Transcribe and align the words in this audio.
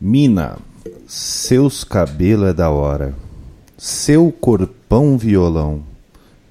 Mina, 0.00 0.58
seus 1.08 1.82
cabelos 1.82 2.50
é 2.50 2.52
da 2.52 2.70
hora. 2.70 3.16
Seu 3.76 4.30
corpão 4.30 5.18
violão, 5.18 5.82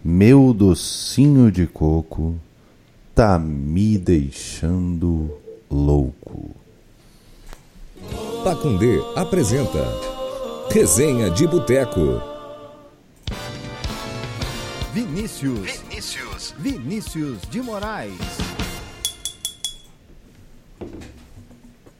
meu 0.03 0.53
docinho 0.53 1.49
de 1.49 1.65
coco, 1.65 2.35
tá 3.15 3.39
me 3.39 3.97
deixando 3.97 5.31
louco. 5.71 6.51
Pacundê 8.43 8.99
apresenta 9.15 9.85
Resenha 10.69 11.29
de 11.29 11.47
Boteco. 11.47 12.21
Vinícius. 14.93 15.79
Vinícius. 15.89 16.55
Vinícius 16.59 17.41
de 17.49 17.61
Moraes. 17.61 18.13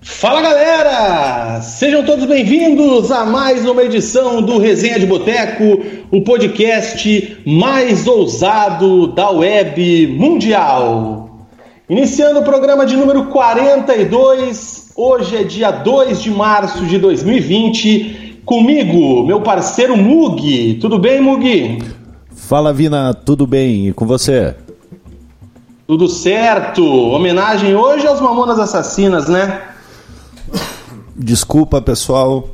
Fala 0.09 0.41
galera! 0.41 1.61
Sejam 1.61 2.03
todos 2.03 2.25
bem-vindos 2.25 3.11
a 3.11 3.23
mais 3.23 3.67
uma 3.67 3.83
edição 3.83 4.41
do 4.41 4.58
Resenha 4.58 5.00
de 5.00 5.05
Boteco, 5.05 5.83
o 6.09 6.22
podcast 6.22 7.44
mais 7.45 8.08
ousado 8.08 9.08
da 9.08 9.30
web 9.30 10.08
mundial. 10.08 11.45
Iniciando 11.88 12.39
o 12.39 12.44
programa 12.44 12.83
de 12.83 12.95
número 12.95 13.25
42, 13.25 14.91
hoje 14.95 15.35
é 15.35 15.44
dia 15.44 15.69
2 15.69 16.23
de 16.23 16.31
março 16.31 16.83
de 16.85 16.97
2020, 16.97 18.41
comigo, 18.44 19.23
meu 19.23 19.41
parceiro 19.41 19.95
Mug. 19.95 20.80
Tudo 20.81 20.97
bem, 20.97 21.22
Mug? 21.22 21.78
Fala, 22.33 22.73
Vina, 22.73 23.13
tudo 23.13 23.45
bem? 23.45 23.89
E 23.89 23.94
com 23.94 24.08
você? 24.08 24.55
Tudo 25.85 26.08
certo! 26.08 26.83
Homenagem 26.83 27.75
hoje 27.75 28.08
aos 28.08 28.19
Mamonas 28.19 28.58
Assassinas, 28.58 29.28
né? 29.28 29.61
Desculpa, 31.17 31.81
pessoal. 31.81 32.47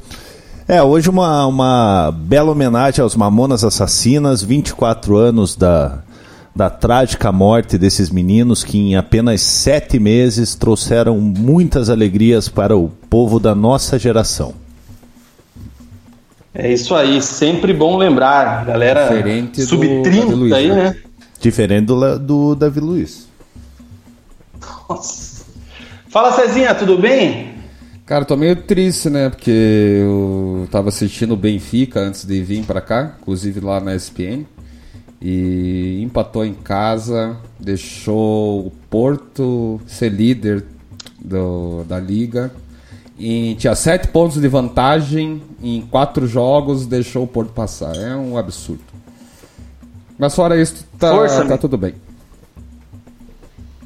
É, 0.65 0.81
hoje 0.81 1.09
uma, 1.09 1.45
uma 1.45 2.11
bela 2.15 2.51
homenagem 2.51 3.03
aos 3.03 3.13
Mamonas 3.13 3.65
Assassinas, 3.65 4.41
24 4.41 5.17
anos 5.17 5.57
da, 5.57 5.99
da 6.55 6.69
trágica 6.69 7.29
morte 7.29 7.77
desses 7.77 8.09
meninos 8.09 8.63
que 8.63 8.77
em 8.77 8.95
apenas 8.95 9.41
sete 9.41 9.99
meses 9.99 10.55
trouxeram 10.55 11.19
muitas 11.19 11.89
alegrias 11.89 12.47
para 12.47 12.77
o 12.77 12.89
povo 13.09 13.37
da 13.37 13.53
nossa 13.53 13.99
geração. 13.99 14.53
É 16.55 16.71
isso 16.71 16.95
aí, 16.95 17.21
sempre 17.21 17.73
bom 17.73 17.97
lembrar, 17.97 18.63
galera 18.63 19.09
sub-30 19.09 20.53
aí, 20.53 20.69
né? 20.69 20.95
Diferente 21.41 21.87
do, 21.87 22.19
do 22.19 22.55
Davi 22.55 22.79
Luiz. 22.79 23.27
Nossa. 24.87 25.43
Fala 26.07 26.31
Cezinha, 26.31 26.73
tudo 26.73 26.97
bem? 26.97 27.52
Cara, 28.05 28.25
tô 28.25 28.35
meio 28.35 28.55
triste, 28.55 29.09
né? 29.09 29.29
Porque 29.29 29.49
eu 30.01 30.67
tava 30.69 30.89
assistindo 30.89 31.33
o 31.33 31.37
Benfica 31.37 32.01
antes 32.01 32.25
de 32.25 32.41
vir 32.43 32.65
para 32.65 32.81
cá, 32.81 33.15
inclusive 33.21 33.61
lá 33.61 33.79
na 33.79 33.95
ESPN. 33.95 34.45
E 35.21 36.01
empatou 36.03 36.43
em 36.43 36.53
casa, 36.53 37.37
deixou 37.57 38.67
o 38.67 38.71
Porto 38.89 39.79
ser 39.87 40.09
líder 40.09 40.65
do, 41.17 41.85
da 41.85 41.97
liga. 41.97 42.51
E 43.17 43.55
tinha 43.55 43.73
sete 43.73 44.09
pontos 44.09 44.41
de 44.41 44.47
vantagem 44.49 45.41
em 45.61 45.81
quatro 45.81 46.27
jogos, 46.27 46.85
deixou 46.85 47.23
o 47.23 47.27
Porto 47.27 47.53
passar. 47.53 47.95
É 47.95 48.13
um 48.13 48.37
absurdo. 48.37 48.83
Mas 50.17 50.35
fora 50.35 50.61
isso, 50.61 50.85
tá, 50.99 51.09
Força, 51.09 51.45
tá 51.45 51.57
tudo 51.57 51.77
bem. 51.77 51.95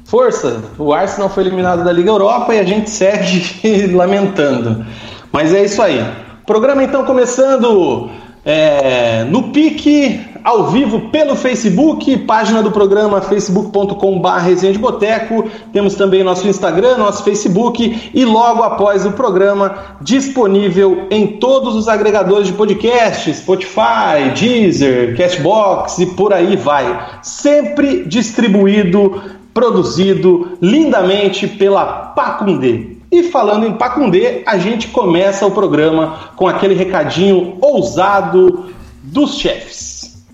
Força, 0.08 0.62
o 0.78 0.94
Arsenal 0.94 1.28
foi 1.28 1.42
eliminado 1.42 1.84
da 1.84 1.92
Liga 1.92 2.08
Europa 2.08 2.54
e 2.54 2.58
a 2.58 2.64
gente 2.64 2.88
segue 2.88 3.88
lamentando. 3.92 4.86
Mas 5.30 5.52
é 5.52 5.62
isso 5.62 5.82
aí. 5.82 6.02
Programa 6.46 6.82
então 6.82 7.04
começando 7.04 8.08
é, 8.42 9.24
no 9.24 9.50
pique, 9.52 10.18
ao 10.42 10.68
vivo 10.68 11.10
pelo 11.10 11.36
Facebook, 11.36 12.16
página 12.20 12.62
do 12.62 12.70
programa 12.70 13.20
facebook.com.br 13.20 14.28
Resenha 14.38 14.78
Boteco. 14.78 15.44
Temos 15.74 15.94
também 15.94 16.24
nosso 16.24 16.48
Instagram, 16.48 16.96
nosso 16.96 17.22
Facebook 17.22 18.10
e 18.14 18.24
logo 18.24 18.62
após 18.62 19.04
o 19.04 19.12
programa 19.12 19.98
disponível 20.00 21.06
em 21.10 21.38
todos 21.38 21.76
os 21.76 21.86
agregadores 21.86 22.46
de 22.46 22.54
podcast, 22.54 23.34
Spotify, 23.34 24.32
Deezer, 24.34 25.14
Cashbox 25.18 25.98
e 25.98 26.06
por 26.06 26.32
aí 26.32 26.56
vai. 26.56 27.18
Sempre 27.22 28.04
distribuído 28.04 29.37
produzido 29.58 30.56
lindamente 30.62 31.48
pela 31.48 31.84
Pacundê. 32.14 32.96
E 33.10 33.24
falando 33.24 33.66
em 33.66 33.72
Pacundê, 33.72 34.44
a 34.46 34.56
gente 34.56 34.86
começa 34.86 35.44
o 35.44 35.50
programa 35.50 36.30
com 36.36 36.46
aquele 36.46 36.74
recadinho 36.74 37.58
ousado 37.60 38.72
dos 39.02 39.34
chefes. 39.34 40.24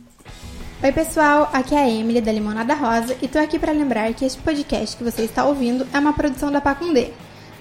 Oi 0.82 0.92
pessoal, 0.92 1.48
aqui 1.54 1.74
é 1.74 1.78
a 1.78 1.88
Emily 1.88 2.20
da 2.20 2.30
Limonada 2.30 2.74
Rosa 2.74 3.16
e 3.22 3.26
tô 3.26 3.38
aqui 3.38 3.58
para 3.58 3.72
lembrar 3.72 4.12
que 4.12 4.26
este 4.26 4.42
podcast 4.42 4.94
que 4.94 5.02
você 5.02 5.22
está 5.22 5.46
ouvindo 5.46 5.86
é 5.90 5.98
uma 5.98 6.12
produção 6.12 6.52
da 6.52 6.60
Pacundê. 6.60 7.08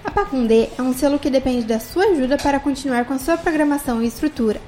A 0.04 0.10
Pacundê 0.10 0.68
é 0.78 0.82
um 0.82 0.92
selo 0.92 1.18
que 1.18 1.30
depende 1.30 1.64
da 1.64 1.80
sua 1.80 2.04
ajuda 2.08 2.36
para 2.36 2.60
continuar 2.60 3.06
com 3.06 3.14
a 3.14 3.18
sua 3.18 3.38
programação 3.38 4.02
e 4.02 4.06
estrutura. 4.06 4.60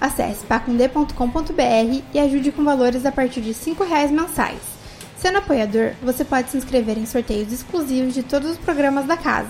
Acesse 0.00 0.44
pacundê.com.br 0.44 2.02
e 2.14 2.18
ajude 2.20 2.52
com 2.52 2.62
valores 2.62 3.04
a 3.04 3.10
partir 3.10 3.40
de 3.40 3.50
R$ 3.50 3.56
5,00 3.56 4.10
mensais. 4.10 4.83
Sendo 5.24 5.38
apoiador, 5.38 5.92
você 6.02 6.22
pode 6.22 6.50
se 6.50 6.58
inscrever 6.58 6.98
em 6.98 7.06
sorteios 7.06 7.50
exclusivos 7.50 8.12
de 8.12 8.22
todos 8.22 8.50
os 8.50 8.58
programas 8.58 9.06
da 9.06 9.16
casa. 9.16 9.48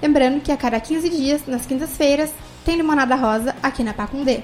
Lembrando 0.00 0.40
que 0.40 0.52
a 0.52 0.56
cada 0.56 0.78
15 0.78 1.10
dias, 1.10 1.42
nas 1.44 1.66
quintas-feiras, 1.66 2.32
tem 2.64 2.76
limonada 2.76 3.16
rosa 3.16 3.52
aqui 3.60 3.82
na 3.82 3.92
Pacundê. 3.92 4.42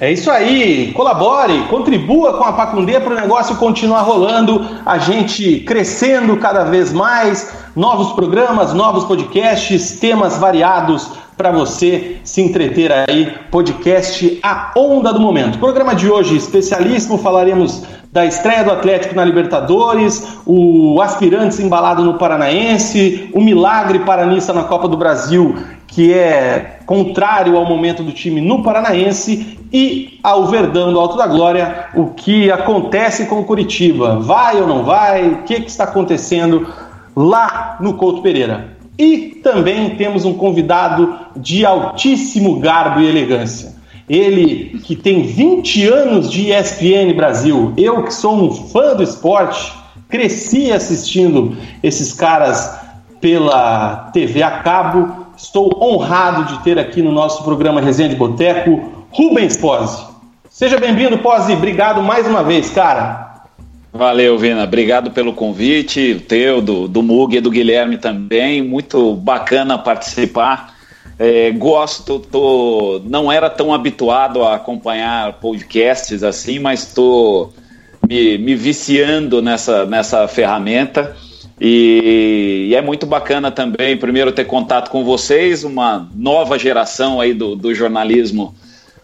É 0.00 0.10
isso 0.10 0.28
aí, 0.28 0.92
colabore, 0.92 1.68
contribua 1.68 2.36
com 2.36 2.42
a 2.42 2.52
Pacundê 2.52 2.98
para 2.98 3.12
o 3.12 3.20
negócio 3.20 3.54
continuar 3.58 4.02
rolando, 4.02 4.60
a 4.84 4.98
gente 4.98 5.60
crescendo 5.60 6.36
cada 6.38 6.64
vez 6.64 6.92
mais, 6.92 7.54
novos 7.76 8.12
programas, 8.14 8.74
novos 8.74 9.04
podcasts, 9.04 10.00
temas 10.00 10.36
variados 10.36 11.12
para 11.38 11.52
você 11.52 12.16
se 12.24 12.42
entreter 12.42 12.90
aí, 12.90 13.32
podcast 13.48 14.40
A 14.42 14.72
Onda 14.76 15.12
do 15.12 15.20
Momento. 15.20 15.60
Programa 15.60 15.94
de 15.94 16.10
hoje 16.10 16.36
especialíssimo, 16.36 17.16
falaremos 17.16 17.84
da 18.12 18.26
estreia 18.26 18.64
do 18.64 18.72
Atlético 18.72 19.14
na 19.14 19.24
Libertadores, 19.24 20.40
o 20.44 21.00
Aspirantes 21.00 21.60
embalado 21.60 22.02
no 22.02 22.14
Paranaense, 22.14 23.30
o 23.32 23.40
milagre 23.40 24.00
paranista 24.00 24.52
na 24.52 24.64
Copa 24.64 24.88
do 24.88 24.96
Brasil, 24.96 25.54
que 25.86 26.12
é 26.12 26.80
contrário 26.84 27.56
ao 27.56 27.64
momento 27.64 28.02
do 28.02 28.10
time 28.10 28.40
no 28.40 28.64
Paranaense, 28.64 29.56
e 29.72 30.18
ao 30.24 30.46
Verdão 30.46 30.92
do 30.92 30.98
Alto 30.98 31.16
da 31.16 31.26
Glória, 31.28 31.86
o 31.94 32.06
que 32.06 32.50
acontece 32.50 33.26
com 33.26 33.38
o 33.38 33.44
Curitiba. 33.44 34.18
Vai 34.18 34.60
ou 34.60 34.66
não 34.66 34.82
vai? 34.82 35.28
O 35.28 35.42
que, 35.42 35.60
que 35.60 35.70
está 35.70 35.84
acontecendo 35.84 36.66
lá 37.14 37.76
no 37.78 37.94
Couto 37.94 38.22
Pereira? 38.22 38.77
E 38.98 39.40
também 39.42 39.90
temos 39.96 40.24
um 40.24 40.34
convidado 40.34 41.16
de 41.36 41.64
altíssimo 41.64 42.58
garbo 42.58 43.00
e 43.00 43.06
elegância. 43.06 43.76
Ele 44.08 44.80
que 44.84 44.96
tem 44.96 45.22
20 45.22 45.86
anos 45.86 46.30
de 46.30 46.50
ESPN 46.50 47.14
Brasil, 47.14 47.72
eu 47.76 48.02
que 48.02 48.12
sou 48.12 48.34
um 48.34 48.50
fã 48.50 48.96
do 48.96 49.02
esporte, 49.02 49.72
cresci 50.08 50.72
assistindo 50.72 51.56
esses 51.82 52.12
caras 52.12 52.76
pela 53.20 54.10
TV 54.12 54.42
a 54.42 54.50
cabo. 54.50 55.26
Estou 55.36 55.78
honrado 55.80 56.44
de 56.46 56.64
ter 56.64 56.78
aqui 56.78 57.02
no 57.02 57.12
nosso 57.12 57.44
programa 57.44 57.80
Resenha 57.80 58.08
de 58.08 58.16
Boteco 58.16 59.06
Rubens 59.10 59.56
Pose. 59.56 60.02
Seja 60.50 60.78
bem-vindo, 60.78 61.18
Pose. 61.18 61.52
Obrigado 61.52 62.02
mais 62.02 62.26
uma 62.26 62.42
vez, 62.42 62.70
cara. 62.70 63.27
Valeu, 63.92 64.38
Vina. 64.38 64.64
Obrigado 64.64 65.10
pelo 65.10 65.32
convite, 65.32 66.12
o 66.12 66.20
teu, 66.20 66.60
do, 66.60 66.86
do 66.86 67.02
Mug 67.02 67.36
e 67.36 67.40
do 67.40 67.50
Guilherme 67.50 67.96
também. 67.96 68.62
Muito 68.62 69.14
bacana 69.14 69.78
participar. 69.78 70.76
É, 71.18 71.50
gosto, 71.50 72.20
tô, 72.20 73.00
não 73.04 73.32
era 73.32 73.50
tão 73.50 73.74
habituado 73.74 74.44
a 74.44 74.54
acompanhar 74.54 75.32
podcasts 75.40 76.22
assim, 76.22 76.60
mas 76.60 76.86
estou 76.86 77.52
me, 78.08 78.38
me, 78.38 78.54
viciando 78.54 79.42
nessa, 79.42 79.84
nessa 79.84 80.28
ferramenta. 80.28 81.16
E, 81.60 82.68
e, 82.70 82.74
é 82.76 82.80
muito 82.80 83.04
bacana 83.04 83.50
também, 83.50 83.96
primeiro, 83.96 84.30
ter 84.30 84.44
contato 84.44 84.90
com 84.90 85.02
vocês, 85.02 85.64
uma 85.64 86.08
nova 86.14 86.56
geração 86.56 87.20
aí 87.20 87.34
do, 87.34 87.56
do 87.56 87.74
jornalismo 87.74 88.54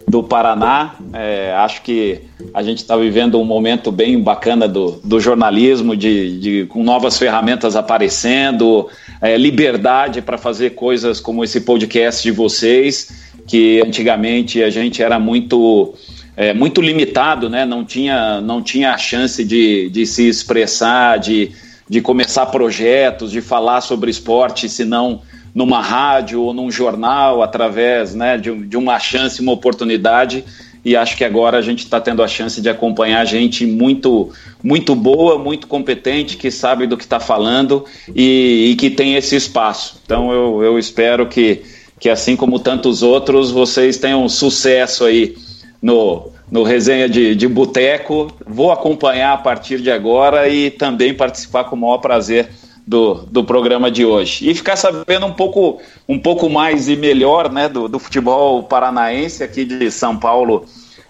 do 0.06 0.22
Paraná. 0.22 0.96
É, 1.12 1.54
acho 1.56 1.82
que 1.82 2.20
a 2.52 2.62
gente 2.62 2.78
está 2.78 2.96
vivendo 2.96 3.40
um 3.40 3.44
momento 3.44 3.90
bem 3.90 4.20
bacana 4.20 4.68
do, 4.68 5.00
do 5.02 5.18
jornalismo, 5.18 5.96
de, 5.96 6.38
de, 6.38 6.66
com 6.66 6.82
novas 6.82 7.18
ferramentas 7.18 7.74
aparecendo, 7.76 8.88
é, 9.20 9.36
liberdade 9.36 10.20
para 10.20 10.36
fazer 10.38 10.70
coisas 10.70 11.20
como 11.20 11.42
esse 11.42 11.62
podcast 11.62 12.22
de 12.22 12.30
vocês, 12.30 13.10
que 13.46 13.82
antigamente 13.84 14.62
a 14.62 14.70
gente 14.70 15.02
era 15.02 15.18
muito. 15.18 15.94
É, 16.36 16.52
muito 16.52 16.80
limitado, 16.80 17.48
né? 17.48 17.64
não, 17.64 17.84
tinha, 17.84 18.40
não 18.40 18.60
tinha 18.60 18.92
a 18.92 18.98
chance 18.98 19.44
de, 19.44 19.88
de 19.88 20.04
se 20.04 20.26
expressar, 20.28 21.16
de, 21.16 21.52
de 21.88 22.00
começar 22.00 22.46
projetos, 22.46 23.30
de 23.30 23.40
falar 23.40 23.80
sobre 23.80 24.10
esporte, 24.10 24.68
senão 24.68 25.22
numa 25.54 25.80
rádio 25.80 26.42
ou 26.42 26.52
num 26.52 26.70
jornal, 26.70 27.42
através 27.42 28.14
né, 28.14 28.36
de, 28.36 28.52
de 28.66 28.76
uma 28.76 28.98
chance, 28.98 29.40
uma 29.40 29.52
oportunidade. 29.52 30.44
E 30.84 30.96
acho 30.96 31.16
que 31.16 31.24
agora 31.24 31.56
a 31.56 31.62
gente 31.62 31.84
está 31.84 31.98
tendo 31.98 32.22
a 32.22 32.28
chance 32.28 32.60
de 32.60 32.68
acompanhar 32.68 33.24
gente 33.24 33.64
muito, 33.64 34.30
muito 34.62 34.94
boa, 34.94 35.38
muito 35.38 35.66
competente, 35.66 36.36
que 36.36 36.50
sabe 36.50 36.86
do 36.86 36.96
que 36.96 37.04
está 37.04 37.18
falando 37.18 37.86
e, 38.14 38.70
e, 38.70 38.76
que 38.76 38.90
tem 38.90 39.14
esse 39.14 39.34
espaço. 39.34 39.98
Então 40.04 40.30
eu, 40.30 40.62
eu 40.62 40.78
espero 40.78 41.26
que, 41.26 41.62
que, 41.98 42.10
assim 42.10 42.36
como 42.36 42.58
tantos 42.58 43.02
outros, 43.02 43.50
vocês 43.50 43.96
tenham 43.96 44.28
sucesso 44.28 45.06
aí 45.06 45.36
no, 45.80 46.30
no 46.50 46.62
resenha 46.62 47.08
de, 47.08 47.34
de 47.34 47.48
boteco. 47.48 48.30
Vou 48.46 48.70
acompanhar 48.70 49.32
a 49.32 49.38
partir 49.38 49.80
de 49.80 49.90
agora 49.90 50.50
e 50.50 50.70
também 50.70 51.14
participar 51.14 51.64
com 51.64 51.76
o 51.76 51.78
maior 51.78 51.98
prazer 51.98 52.50
do, 52.86 53.14
do 53.14 53.42
programa 53.44 53.90
de 53.90 54.04
hoje. 54.04 54.48
E 54.48 54.54
ficar 54.54 54.76
sabendo 54.76 55.26
um 55.26 55.32
pouco, 55.32 55.80
um 56.08 56.18
pouco 56.18 56.50
mais 56.50 56.88
e 56.88 56.96
melhor 56.96 57.50
né, 57.50 57.68
do, 57.68 57.88
do 57.88 57.98
futebol 57.98 58.62
paranaense 58.62 59.42
aqui 59.42 59.64
de 59.64 59.90
São 59.90 60.16
Paulo. 60.16 60.66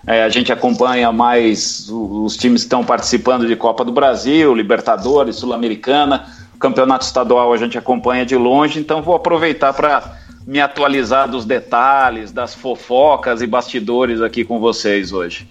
É, 0.06 0.22
a 0.22 0.28
gente 0.28 0.52
acompanha 0.52 1.10
mais 1.10 1.88
os, 1.90 2.36
times 2.36 2.62
que 2.62 2.66
estão 2.66 2.84
participando 2.84 3.46
de 3.46 3.56
Copa 3.56 3.84
do 3.84 3.90
Brasil, 3.90 4.54
Libertadores, 4.54 5.36
Sul-Americana, 5.36 6.26
Campeonato 6.60 7.04
Estadual 7.04 7.52
a 7.52 7.56
gente 7.56 7.76
acompanha 7.76 8.24
de 8.24 8.36
longe, 8.36 8.78
então 8.78 9.02
vou 9.02 9.14
aproveitar 9.14 9.72
para 9.72 10.18
me 10.46 10.60
atualizar 10.60 11.28
dos 11.28 11.44
detalhes, 11.44 12.32
das 12.32 12.54
fofocas 12.54 13.40
e 13.40 13.46
bastidores 13.46 14.20
aqui 14.20 14.44
com 14.44 14.60
vocês 14.60 15.12
hoje. 15.12 15.48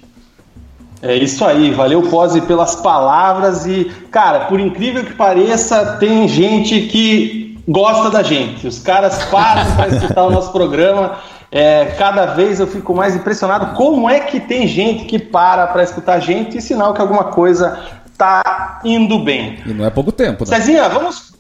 É 1.04 1.18
isso 1.18 1.44
aí, 1.44 1.70
valeu 1.72 2.02
Pose 2.04 2.40
pelas 2.40 2.76
palavras 2.76 3.66
e, 3.66 3.92
cara, 4.10 4.46
por 4.46 4.58
incrível 4.58 5.04
que 5.04 5.14
pareça, 5.14 5.98
tem 6.00 6.30
gente 6.30 6.84
que 6.84 7.62
gosta 7.68 8.10
da 8.10 8.24
gente. 8.24 8.66
Os 8.66 8.80
caras 8.80 9.22
param 9.26 9.76
para 9.76 9.90
escutar 9.90 10.24
o 10.24 10.30
nosso 10.30 10.54
programa. 10.54 11.18
É, 11.52 11.94
cada 11.98 12.28
vez 12.28 12.62
eu 12.62 12.68
fico 12.68 12.96
mais 12.96 13.18
impressionado 13.18 13.76
como 13.76 14.10
é 14.10 14.22
que 14.22 14.40
tem 14.40 14.66
gente 14.66 15.04
que 15.04 15.20
para 15.20 15.68
para 15.68 15.84
escutar 15.84 16.14
a 16.14 16.20
gente 16.20 16.58
e 16.58 16.62
sinal 16.62 16.94
que 16.94 17.02
alguma 17.02 17.26
coisa 17.26 17.78
tá 18.18 18.80
indo 18.86 19.20
bem. 19.20 19.60
E 19.66 19.74
não 19.74 19.86
é 19.86 19.90
pouco 19.90 20.10
tempo, 20.10 20.46
né? 20.50 20.56
Cezinha, 20.56 20.88
vamos. 20.88 21.34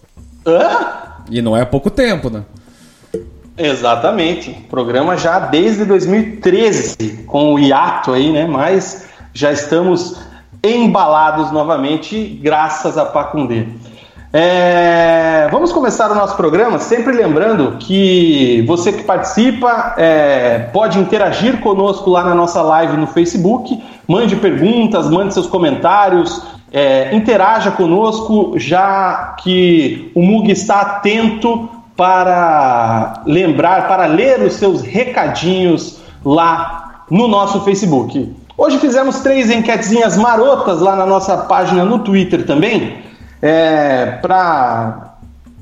Hã? 0.46 1.14
E 1.32 1.42
não 1.42 1.56
é 1.56 1.64
pouco 1.64 1.90
tempo, 1.90 2.30
né? 2.30 2.44
Exatamente. 3.58 4.52
Programa 4.70 5.16
já 5.16 5.40
desde 5.40 5.86
2013, 5.86 7.24
com 7.26 7.54
o 7.54 7.60
hiato 7.60 8.12
aí, 8.12 8.30
né? 8.30 8.46
Mas 8.46 9.13
já 9.34 9.52
estamos 9.52 10.16
embalados 10.64 11.52
novamente, 11.52 12.40
graças 12.42 12.98
a 12.98 13.06
Pacundê. 13.06 13.66
É, 14.36 15.48
vamos 15.52 15.72
começar 15.72 16.12
o 16.12 16.16
nosso 16.16 16.36
programa, 16.36 16.80
sempre 16.80 17.14
lembrando 17.14 17.78
que 17.78 18.64
você 18.66 18.92
que 18.92 19.04
participa 19.04 19.94
é, 19.96 20.70
pode 20.74 20.98
interagir 20.98 21.60
conosco 21.60 22.10
lá 22.10 22.24
na 22.24 22.34
nossa 22.34 22.62
live 22.62 22.98
no 22.98 23.06
Facebook, 23.06 23.84
mande 24.08 24.36
perguntas, 24.36 25.08
mande 25.08 25.36
seus 25.36 25.46
comentários, 25.46 26.42
é, 26.72 27.16
interaja 27.16 27.70
conosco, 27.70 28.54
já 28.58 29.36
que 29.38 30.12
o 30.16 30.24
Mug 30.24 30.52
está 30.52 30.82
atento 30.82 31.70
para 31.96 33.22
lembrar, 33.28 33.88
para 33.88 34.08
ler 34.08 34.42
os 34.42 34.54
seus 34.54 34.82
recadinhos 34.82 36.00
lá 36.26 37.06
no 37.10 37.28
nosso 37.28 37.62
Facebook. 37.62 38.34
Hoje 38.56 38.78
fizemos 38.78 39.20
três 39.22 39.50
enquetezinhas 39.50 40.16
marotas 40.16 40.80
lá 40.80 40.96
na 40.96 41.08
nossa 41.08 41.36
página 41.38 41.84
no 41.84 42.00
Twitter 42.00 42.46
também, 42.46 43.00
é, 43.42 44.20
para 44.22 45.16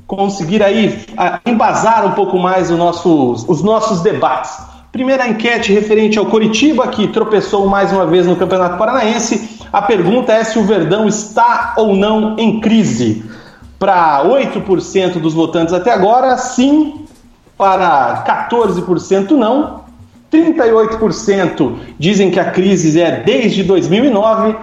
conseguir 0.05 0.61
aí 0.61 1.05
embasar 1.45 2.05
um 2.05 2.11
pouco 2.11 2.37
mais 2.37 2.69
nosso, 2.69 3.45
os 3.47 3.63
nossos 3.63 4.01
debates. 4.01 4.51
Primeira 4.91 5.25
enquete 5.25 5.71
referente 5.71 6.19
ao 6.19 6.25
Coritiba, 6.25 6.85
que 6.89 7.07
tropeçou 7.07 7.65
mais 7.65 7.93
uma 7.93 8.05
vez 8.05 8.27
no 8.27 8.35
Campeonato 8.35 8.77
Paranaense. 8.77 9.61
A 9.71 9.81
pergunta 9.81 10.33
é 10.33 10.43
se 10.43 10.59
o 10.59 10.65
Verdão 10.65 11.07
está 11.07 11.75
ou 11.77 11.95
não 11.95 12.37
em 12.37 12.59
crise. 12.59 13.23
Para 13.79 14.21
8% 14.25 15.13
dos 15.13 15.33
votantes 15.33 15.73
até 15.73 15.93
agora, 15.93 16.37
sim. 16.37 17.05
Para 17.57 18.25
14% 18.27 19.31
não. 19.31 19.80
38% 20.31 21.75
dizem 21.99 22.31
que 22.31 22.39
a 22.39 22.51
crise 22.51 22.99
é 22.99 23.21
desde 23.21 23.63
2009 23.63 24.55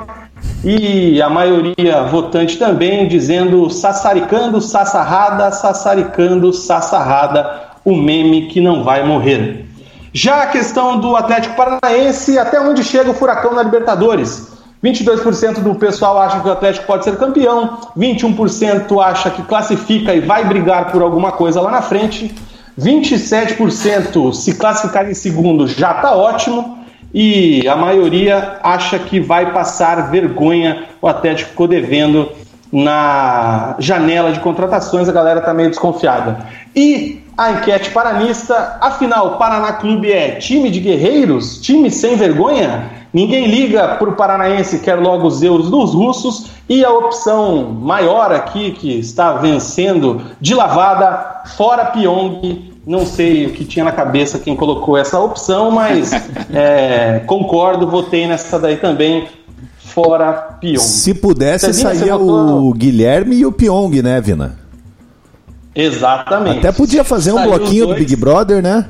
e 0.65 1.21
a 1.21 1.29
maioria 1.29 2.03
votante 2.05 2.57
também 2.57 3.07
dizendo 3.07 3.69
sassaricando, 3.69 4.61
sassarrada, 4.61 5.53
sassaricando, 5.53 6.53
sassarrada, 6.53 7.69
o 7.85 7.95
meme 7.95 8.47
que 8.47 8.61
não 8.61 8.83
vai 8.83 9.05
morrer. 9.07 9.67
Já 10.13 10.43
a 10.43 10.47
questão 10.47 10.99
do 10.99 11.15
Atlético 11.15 11.55
Paranaense, 11.55 12.39
até 12.39 12.59
onde 12.59 12.83
chega 12.83 13.11
o 13.11 13.15
furacão 13.15 13.53
na 13.53 13.63
Libertadores? 13.63 14.57
22% 14.83 15.61
do 15.61 15.75
pessoal 15.75 16.19
acha 16.19 16.41
que 16.41 16.49
o 16.49 16.53
Atlético 16.53 16.87
pode 16.87 17.05
ser 17.05 17.17
campeão, 17.17 17.79
21% 17.97 19.05
acha 19.05 19.29
que 19.29 19.43
classifica 19.43 20.15
e 20.15 20.21
vai 20.21 20.45
brigar 20.45 20.91
por 20.93 21.03
alguma 21.03 21.33
coisa 21.33 21.61
lá 21.61 21.71
na 21.71 21.83
frente, 21.83 22.35
27% 22.79 24.33
se 24.33 24.55
classificar 24.55 25.09
em 25.11 25.15
segundo 25.15 25.67
já 25.67 25.93
está 25.93 26.15
ótimo. 26.15 26.79
E 27.13 27.67
a 27.67 27.75
maioria 27.75 28.59
acha 28.63 28.99
que 28.99 29.19
vai 29.19 29.53
passar 29.53 30.11
vergonha. 30.11 30.85
O 31.01 31.09
Atlético 31.09 31.51
ficou 31.51 31.67
devendo 31.67 32.31
na 32.71 33.77
janela 33.79 34.31
de 34.31 34.41
contratações, 34.41 35.09
a 35.09 35.13
galera 35.13 35.41
está 35.41 35.55
meio 35.55 35.71
desconfiada. 35.71 36.47
E 36.77 37.23
a 37.37 37.53
enquete 37.53 37.91
paranista, 37.91 38.77
afinal, 38.81 39.39
Paraná 39.39 39.73
Clube 39.75 40.13
é 40.13 40.33
time 40.33 40.71
de 40.71 40.81
guerreiros? 40.81 41.61
Time 41.61 41.91
sem 41.91 42.17
vergonha? 42.17 42.91
Ninguém 43.13 43.47
liga 43.47 43.97
para 43.97 44.11
o 44.11 44.17
paranaense, 44.17 44.81
quer 44.81 44.97
logo 44.97 45.27
os 45.27 45.43
euros 45.43 45.71
dos 45.71 45.95
russos. 45.95 46.51
E 46.69 46.85
a 46.85 46.91
opção 46.91 47.73
maior 47.73 48.31
aqui, 48.33 48.73
que 48.73 48.99
está 48.99 49.33
vencendo 49.33 50.21
de 50.39 50.55
lavada, 50.55 51.43
fora 51.57 51.87
Pyong, 51.87 52.68
não 52.89 53.05
sei 53.05 53.47
o 53.47 53.53
que 53.53 53.67
tinha 53.67 53.85
na 53.85 53.93
cabeça 53.93 54.39
quem 54.39 54.57
colocou 54.57 54.97
essa 54.97 55.21
opção, 55.21 55.71
mas 55.71 56.11
é, 56.51 57.21
concordo, 57.27 57.87
votei 57.87 58.27
nessa 58.27 58.59
daí 58.59 58.79
também. 58.79 59.29
Fora 59.79 60.33
Pyong. 60.33 60.79
Se 60.79 61.13
pudesse, 61.13 61.73
saía 61.75 62.17
o 62.17 62.73
Guilherme 62.73 63.37
e 63.37 63.47
o 63.47 63.53
Pyong, 63.53 64.01
né, 64.01 64.21
Vina? 64.21 64.59
Exatamente. 65.75 66.59
Até 66.59 66.73
podia 66.73 67.05
fazer 67.05 67.33
um 67.33 67.43
bloquinho 67.43 67.89
do 67.89 67.95
Big 67.95 68.15
Brother, 68.17 68.63
né? 68.63 68.87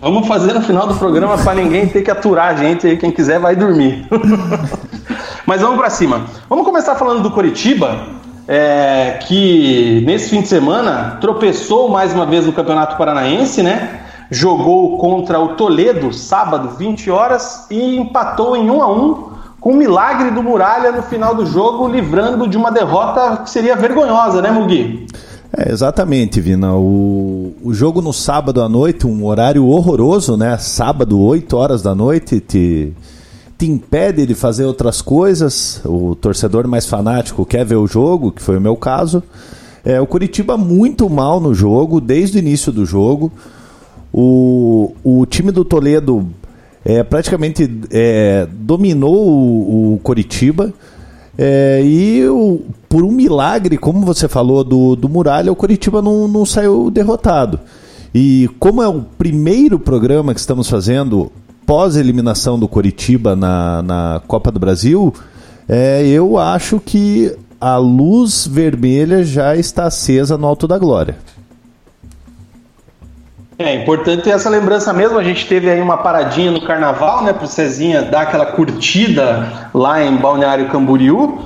Vamos 0.00 0.26
fazer 0.26 0.52
no 0.52 0.62
final 0.62 0.86
do 0.86 0.94
programa 0.94 1.38
para 1.38 1.54
ninguém 1.54 1.86
ter 1.86 2.02
que 2.02 2.10
aturar 2.10 2.54
a 2.54 2.56
gente 2.56 2.86
aí. 2.86 2.96
Quem 2.96 3.10
quiser 3.10 3.38
vai 3.38 3.54
dormir. 3.54 4.06
Mas 5.46 5.60
vamos 5.60 5.76
para 5.76 5.90
cima. 5.90 6.26
Vamos 6.48 6.64
começar 6.64 6.94
falando 6.94 7.22
do 7.22 7.30
Coritiba, 7.30 8.06
é, 8.54 9.18
que 9.26 10.02
nesse 10.04 10.28
fim 10.28 10.42
de 10.42 10.48
semana 10.48 11.16
tropeçou 11.22 11.88
mais 11.88 12.12
uma 12.12 12.26
vez 12.26 12.44
no 12.44 12.52
Campeonato 12.52 12.98
Paranaense, 12.98 13.62
né? 13.62 14.02
Jogou 14.30 14.98
contra 14.98 15.40
o 15.40 15.56
Toledo 15.56 16.12
sábado, 16.12 16.76
20 16.76 17.10
horas, 17.10 17.66
e 17.70 17.96
empatou 17.96 18.54
em 18.54 18.70
1 18.70 18.82
a 18.82 18.92
1 18.92 19.32
com 19.58 19.70
o 19.70 19.74
milagre 19.74 20.30
do 20.32 20.42
Muralha 20.42 20.92
no 20.92 21.02
final 21.02 21.34
do 21.34 21.46
jogo, 21.46 21.88
livrando 21.88 22.46
de 22.46 22.58
uma 22.58 22.70
derrota 22.70 23.38
que 23.38 23.48
seria 23.48 23.74
vergonhosa, 23.74 24.42
né, 24.42 24.50
Mugi? 24.50 25.06
É, 25.56 25.72
exatamente, 25.72 26.38
Vina. 26.38 26.74
O, 26.74 27.54
o 27.62 27.72
jogo 27.72 28.02
no 28.02 28.12
sábado 28.12 28.60
à 28.60 28.68
noite, 28.68 29.06
um 29.06 29.24
horário 29.24 29.66
horroroso, 29.66 30.36
né? 30.36 30.58
Sábado, 30.58 31.18
8 31.18 31.56
horas 31.56 31.80
da 31.80 31.94
noite, 31.94 32.38
te, 32.38 32.92
te 33.62 33.70
impede 33.70 34.26
de 34.26 34.34
fazer 34.34 34.64
outras 34.64 35.00
coisas. 35.00 35.80
O 35.84 36.16
torcedor 36.16 36.66
mais 36.66 36.84
fanático 36.84 37.46
quer 37.46 37.64
ver 37.64 37.76
o 37.76 37.86
jogo, 37.86 38.32
que 38.32 38.42
foi 38.42 38.56
o 38.56 38.60
meu 38.60 38.74
caso. 38.74 39.22
É, 39.84 40.00
o 40.00 40.06
Curitiba 40.06 40.56
muito 40.56 41.08
mal 41.08 41.40
no 41.40 41.54
jogo, 41.54 42.00
desde 42.00 42.38
o 42.38 42.40
início 42.40 42.72
do 42.72 42.84
jogo. 42.84 43.30
O, 44.12 44.92
o 45.04 45.24
time 45.26 45.52
do 45.52 45.64
Toledo 45.64 46.26
é, 46.84 47.04
praticamente 47.04 47.70
é, 47.92 48.48
dominou 48.52 49.28
o, 49.28 49.94
o 49.94 49.98
Coritiba. 50.00 50.72
É, 51.38 51.82
e 51.84 52.26
o, 52.26 52.62
por 52.88 53.04
um 53.04 53.12
milagre, 53.12 53.78
como 53.78 54.04
você 54.04 54.26
falou 54.26 54.64
do, 54.64 54.96
do 54.96 55.08
Muralha, 55.08 55.52
o 55.52 55.56
Curitiba 55.56 56.02
não, 56.02 56.26
não 56.26 56.44
saiu 56.44 56.90
derrotado. 56.90 57.60
E 58.12 58.50
como 58.58 58.82
é 58.82 58.88
o 58.88 59.02
primeiro 59.16 59.78
programa 59.78 60.34
que 60.34 60.40
estamos 60.40 60.68
fazendo 60.68 61.30
pós-eliminação 61.66 62.58
do 62.58 62.68
Curitiba 62.68 63.34
na, 63.36 63.82
na 63.82 64.22
Copa 64.26 64.50
do 64.50 64.58
Brasil, 64.58 65.12
é, 65.68 66.06
eu 66.06 66.38
acho 66.38 66.80
que 66.80 67.36
a 67.60 67.76
luz 67.76 68.46
vermelha 68.46 69.24
já 69.24 69.56
está 69.56 69.84
acesa 69.84 70.36
no 70.36 70.46
Alto 70.46 70.66
da 70.66 70.78
Glória. 70.78 71.16
É 73.58 73.74
importante 73.76 74.28
essa 74.28 74.48
lembrança 74.50 74.92
mesmo. 74.92 75.18
A 75.18 75.22
gente 75.22 75.46
teve 75.46 75.70
aí 75.70 75.80
uma 75.80 75.98
paradinha 75.98 76.50
no 76.50 76.62
carnaval, 76.62 77.22
né, 77.22 77.34
o 77.40 77.46
Cezinha 77.46 78.02
dar 78.02 78.22
aquela 78.22 78.46
curtida 78.46 79.70
lá 79.72 80.02
em 80.02 80.16
Balneário 80.16 80.68
Camboriú. 80.68 81.38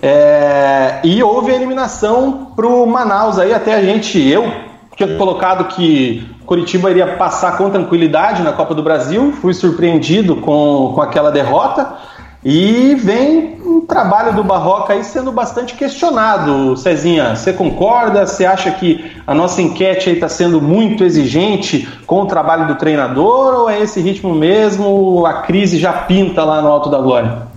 É, 0.00 1.00
e 1.02 1.22
houve 1.22 1.50
a 1.50 1.54
eliminação 1.56 2.52
para 2.54 2.66
o 2.66 2.86
Manaus 2.86 3.38
aí, 3.38 3.52
até 3.52 3.74
a 3.74 3.82
gente, 3.82 4.20
eu 4.20 4.44
tinha 4.96 5.16
colocado 5.16 5.64
que 5.74 6.26
Curitiba 6.46 6.90
iria 6.90 7.16
passar 7.16 7.56
com 7.56 7.70
tranquilidade 7.70 8.42
na 8.42 8.52
Copa 8.52 8.74
do 8.74 8.82
Brasil, 8.82 9.32
fui 9.32 9.54
surpreendido 9.54 10.36
com, 10.36 10.92
com 10.94 11.00
aquela 11.00 11.30
derrota. 11.30 11.94
E 12.44 12.94
vem 12.96 13.58
um 13.64 13.80
trabalho 13.86 14.34
do 14.34 14.44
Barroca 14.44 14.92
aí 14.92 15.02
sendo 15.02 15.32
bastante 15.32 15.74
questionado, 15.74 16.76
Cezinha. 16.76 17.34
Você 17.34 17.54
concorda? 17.54 18.26
Você 18.26 18.44
acha 18.44 18.70
que 18.70 19.12
a 19.26 19.34
nossa 19.34 19.62
enquete 19.62 20.10
aí 20.10 20.16
está 20.16 20.28
sendo 20.28 20.60
muito 20.60 21.04
exigente 21.04 21.88
com 22.06 22.20
o 22.20 22.26
trabalho 22.26 22.66
do 22.66 22.74
treinador 22.74 23.60
ou 23.60 23.70
é 23.70 23.80
esse 23.80 23.98
ritmo 23.98 24.34
mesmo? 24.34 25.24
A 25.24 25.40
crise 25.40 25.78
já 25.78 25.92
pinta 25.92 26.44
lá 26.44 26.60
no 26.60 26.68
Alto 26.68 26.90
da 26.90 26.98
Glória? 26.98 27.53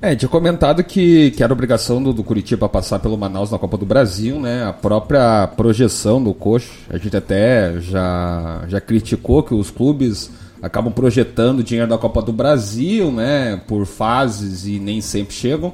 É, 0.00 0.14
tinha 0.14 0.28
comentado 0.28 0.84
que, 0.84 1.32
que 1.32 1.42
era 1.42 1.52
obrigação 1.52 2.00
do, 2.00 2.12
do 2.12 2.22
Curitiba 2.22 2.68
passar 2.68 3.00
pelo 3.00 3.18
Manaus 3.18 3.50
na 3.50 3.58
Copa 3.58 3.76
do 3.76 3.84
Brasil, 3.84 4.38
né? 4.38 4.64
A 4.64 4.72
própria 4.72 5.48
projeção 5.48 6.22
do 6.22 6.32
coxo, 6.32 6.70
a 6.88 6.96
gente 6.98 7.16
até 7.16 7.80
já, 7.80 8.64
já 8.68 8.80
criticou 8.80 9.42
que 9.42 9.52
os 9.52 9.72
clubes 9.72 10.30
acabam 10.62 10.92
projetando 10.92 11.64
dinheiro 11.64 11.90
da 11.90 11.98
Copa 11.98 12.22
do 12.22 12.32
Brasil, 12.32 13.10
né, 13.10 13.60
por 13.66 13.86
fases 13.86 14.66
e 14.66 14.78
nem 14.78 15.00
sempre 15.00 15.34
chegam. 15.34 15.72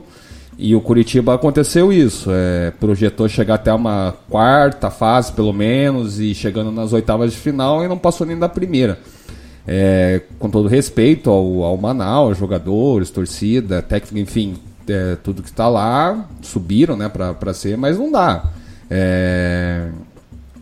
E 0.57 0.75
o 0.75 0.81
Curitiba 0.81 1.35
aconteceu 1.35 1.93
isso, 1.93 2.31
é, 2.33 2.71
projetou 2.78 3.28
chegar 3.28 3.54
até 3.54 3.73
uma 3.75 4.14
quarta 4.31 4.88
fase 4.88 5.33
pelo 5.33 5.52
menos 5.52 6.21
e 6.21 6.33
chegando 6.33 6.71
nas 6.71 6.93
oitavas 6.93 7.33
de 7.33 7.38
final 7.38 7.85
e 7.85 7.88
não 7.88 7.99
passou 7.99 8.26
nem 8.26 8.38
da 8.38 8.49
primeira. 8.49 8.99
É, 9.66 10.21
com 10.38 10.50
todo 10.50 10.68
respeito 10.68 11.30
ao, 11.30 11.62
ao 11.62 11.76
Manaus, 11.76 12.37
jogadores, 12.37 13.11
torcida, 13.11 13.80
técnico, 13.80 14.18
enfim, 14.18 14.56
é, 14.88 15.16
tudo 15.23 15.42
que 15.42 15.49
está 15.49 15.68
lá, 15.68 16.28
subiram 16.42 16.97
né, 16.97 17.09
para 17.09 17.54
ser, 17.54 17.76
mas 17.76 17.99
não 17.99 18.12
dá. 18.12 18.44
É, 18.90 19.88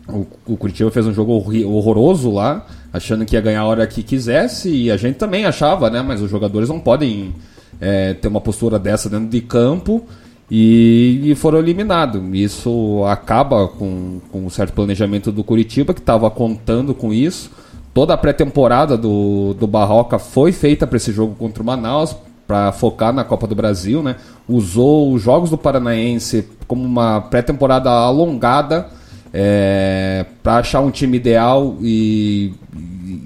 o, 0.07 0.25
o 0.45 0.57
Curitiba 0.57 0.91
fez 0.91 1.05
um 1.05 1.13
jogo 1.13 1.33
horroroso 1.65 2.31
lá, 2.31 2.65
achando 2.91 3.25
que 3.25 3.35
ia 3.35 3.41
ganhar 3.41 3.61
a 3.61 3.65
hora 3.65 3.87
que 3.87 4.03
quisesse, 4.03 4.69
e 4.69 4.91
a 4.91 4.97
gente 4.97 5.15
também 5.15 5.45
achava, 5.45 5.89
né? 5.89 6.01
Mas 6.01 6.21
os 6.21 6.29
jogadores 6.29 6.69
não 6.69 6.79
podem 6.79 7.33
é, 7.79 8.13
ter 8.13 8.27
uma 8.27 8.41
postura 8.41 8.77
dessa 8.77 9.09
dentro 9.09 9.27
de 9.27 9.41
campo 9.41 10.05
e, 10.49 11.21
e 11.23 11.35
foram 11.35 11.59
eliminados. 11.59 12.21
Isso 12.33 13.03
acaba 13.05 13.67
com, 13.67 14.19
com 14.31 14.45
um 14.45 14.49
certo 14.49 14.73
planejamento 14.73 15.31
do 15.31 15.43
Curitiba, 15.43 15.93
que 15.93 15.99
estava 15.99 16.29
contando 16.29 16.93
com 16.93 17.13
isso. 17.13 17.51
Toda 17.93 18.13
a 18.13 18.17
pré-temporada 18.17 18.97
do, 18.97 19.53
do 19.53 19.67
Barroca 19.67 20.17
foi 20.17 20.51
feita 20.51 20.87
para 20.87 20.97
esse 20.97 21.11
jogo 21.11 21.35
contra 21.35 21.61
o 21.61 21.65
Manaus, 21.65 22.15
para 22.47 22.71
focar 22.71 23.13
na 23.13 23.23
Copa 23.23 23.47
do 23.47 23.55
Brasil, 23.55 24.01
né? 24.01 24.15
Usou 24.47 25.13
os 25.13 25.21
jogos 25.21 25.49
do 25.49 25.57
Paranaense 25.57 26.47
como 26.67 26.83
uma 26.83 27.21
pré-temporada 27.21 27.89
alongada 27.89 28.87
é, 29.33 30.25
para 30.41 30.57
achar 30.57 30.79
um 30.81 30.91
time 30.91 31.17
ideal 31.17 31.77
e, 31.81 32.53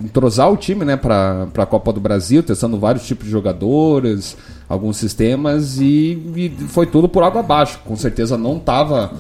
entrosar 0.04 0.52
o 0.52 0.58
time 0.58 0.86
né, 0.86 0.96
para 0.96 1.48
a 1.56 1.66
Copa 1.66 1.92
do 1.92 2.00
Brasil, 2.00 2.42
testando 2.42 2.80
vários 2.80 3.06
tipos 3.06 3.26
de 3.26 3.32
jogadores, 3.32 4.38
alguns 4.68 4.98
sistemas 4.98 5.80
e, 5.80 6.22
e 6.36 6.50
foi 6.68 6.86
tudo 6.86 7.10
por 7.10 7.24
água 7.24 7.42
abaixo. 7.42 7.80
Com 7.86 7.96
certeza 7.96 8.38
não 8.38 8.58
estava 8.58 9.12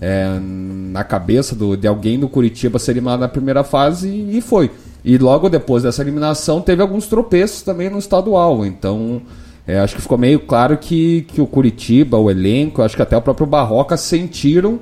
é, 0.00 0.38
na 0.40 1.04
cabeça 1.04 1.54
do, 1.54 1.76
de 1.76 1.86
alguém 1.86 2.18
do 2.18 2.28
Curitiba 2.28 2.78
ser 2.78 2.92
eliminado 2.92 3.20
na 3.20 3.28
primeira 3.28 3.62
fase 3.62 4.08
e, 4.08 4.38
e 4.38 4.40
foi. 4.40 4.70
E 5.04 5.18
logo 5.18 5.48
depois 5.48 5.82
dessa 5.82 6.02
eliminação 6.02 6.60
teve 6.60 6.80
alguns 6.80 7.06
tropeços 7.06 7.62
também 7.62 7.90
no 7.90 7.98
estadual. 7.98 8.64
Então 8.64 9.22
é, 9.66 9.78
acho 9.78 9.94
que 9.94 10.02
ficou 10.02 10.18
meio 10.18 10.40
claro 10.40 10.76
que, 10.76 11.22
que 11.22 11.40
o 11.40 11.46
Curitiba, 11.46 12.16
o 12.16 12.30
elenco, 12.30 12.82
acho 12.82 12.96
que 12.96 13.02
até 13.02 13.16
o 13.16 13.22
próprio 13.22 13.46
Barroca 13.46 13.96
sentiram 13.96 14.80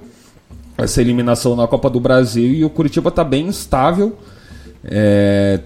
essa 0.78 1.00
eliminação 1.00 1.54
na 1.54 1.66
Copa 1.66 1.90
do 1.90 2.00
Brasil 2.00 2.50
e 2.52 2.64
o 2.64 2.70
Curitiba 2.70 3.10
está 3.10 3.22
bem 3.22 3.46
instável. 3.46 4.16
É, 4.82 5.60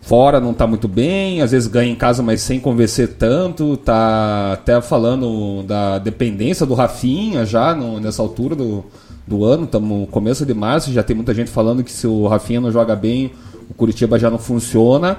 fora 0.00 0.40
não 0.40 0.50
está 0.50 0.66
muito 0.66 0.88
bem, 0.88 1.40
às 1.40 1.52
vezes 1.52 1.68
ganha 1.68 1.90
em 1.90 1.94
casa, 1.94 2.22
mas 2.22 2.40
sem 2.40 2.58
convencer 2.58 3.14
tanto. 3.14 3.76
Tá 3.76 4.52
até 4.54 4.80
falando 4.80 5.62
da 5.62 5.98
dependência 5.98 6.66
do 6.66 6.74
Rafinha 6.74 7.46
já 7.46 7.74
no, 7.74 8.00
nessa 8.00 8.20
altura 8.20 8.56
do, 8.56 8.84
do 9.26 9.44
ano, 9.44 9.64
estamos 9.64 10.00
no 10.00 10.06
começo 10.06 10.44
de 10.44 10.52
março, 10.52 10.92
já 10.92 11.02
tem 11.02 11.14
muita 11.14 11.32
gente 11.32 11.50
falando 11.50 11.84
que 11.84 11.92
se 11.92 12.06
o 12.06 12.26
Rafinha 12.26 12.60
não 12.60 12.72
joga 12.72 12.96
bem, 12.96 13.30
o 13.70 13.74
Curitiba 13.74 14.18
já 14.18 14.30
não 14.30 14.38
funciona. 14.38 15.18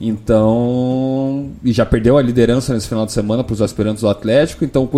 Então, 0.00 1.50
e 1.64 1.72
já 1.72 1.86
perdeu 1.86 2.18
a 2.18 2.22
liderança 2.22 2.74
nesse 2.74 2.88
final 2.88 3.06
de 3.06 3.12
semana 3.12 3.42
para 3.42 3.54
os 3.54 3.62
aspirantes 3.62 4.02
do 4.02 4.08
Atlético. 4.08 4.64
Então, 4.64 4.88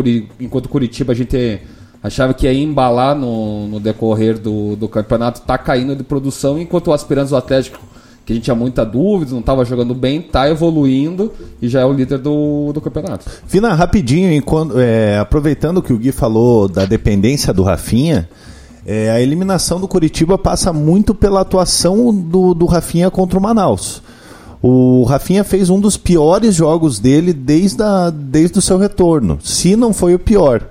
enquanto 0.40 0.68
Curitiba 0.68 1.12
a 1.12 1.16
gente 1.16 1.60
achava 2.02 2.34
que 2.34 2.46
ia 2.46 2.52
embalar 2.52 3.16
no, 3.16 3.68
no 3.68 3.80
decorrer 3.80 4.38
do, 4.38 4.76
do 4.76 4.88
campeonato, 4.88 5.40
tá 5.42 5.56
caindo 5.56 5.94
de 5.94 6.02
produção, 6.02 6.58
enquanto 6.58 6.88
o 6.88 6.92
aspirante 6.92 7.30
do 7.30 7.36
Atlético, 7.36 7.78
que 8.24 8.32
a 8.32 8.34
gente 8.34 8.44
tinha 8.44 8.54
muita 8.54 8.84
dúvida, 8.84 9.32
não 9.32 9.40
estava 9.40 9.64
jogando 9.64 9.94
bem, 9.94 10.20
tá 10.20 10.50
evoluindo 10.50 11.32
e 11.62 11.68
já 11.68 11.80
é 11.80 11.84
o 11.84 11.92
líder 11.92 12.18
do, 12.18 12.72
do 12.72 12.80
campeonato. 12.80 13.24
Vina, 13.46 13.72
rapidinho, 13.72 14.32
enquanto, 14.32 14.78
é, 14.78 15.18
aproveitando 15.18 15.80
que 15.80 15.92
o 15.92 15.98
Gui 15.98 16.12
falou 16.12 16.68
da 16.68 16.84
dependência 16.84 17.54
do 17.54 17.62
Rafinha, 17.62 18.28
é, 18.90 19.10
a 19.10 19.20
eliminação 19.20 19.78
do 19.78 19.86
Curitiba 19.86 20.38
passa 20.38 20.72
muito 20.72 21.14
pela 21.14 21.42
atuação 21.42 22.14
do, 22.14 22.54
do 22.54 22.64
Rafinha 22.64 23.10
contra 23.10 23.38
o 23.38 23.42
Manaus. 23.42 24.02
O 24.62 25.04
Rafinha 25.04 25.44
fez 25.44 25.68
um 25.68 25.78
dos 25.78 25.98
piores 25.98 26.54
jogos 26.54 26.98
dele 26.98 27.34
desde, 27.34 27.82
a, 27.82 28.08
desde 28.08 28.58
o 28.58 28.62
seu 28.62 28.78
retorno, 28.78 29.38
se 29.42 29.76
não 29.76 29.92
foi 29.92 30.14
o 30.14 30.18
pior. 30.18 30.66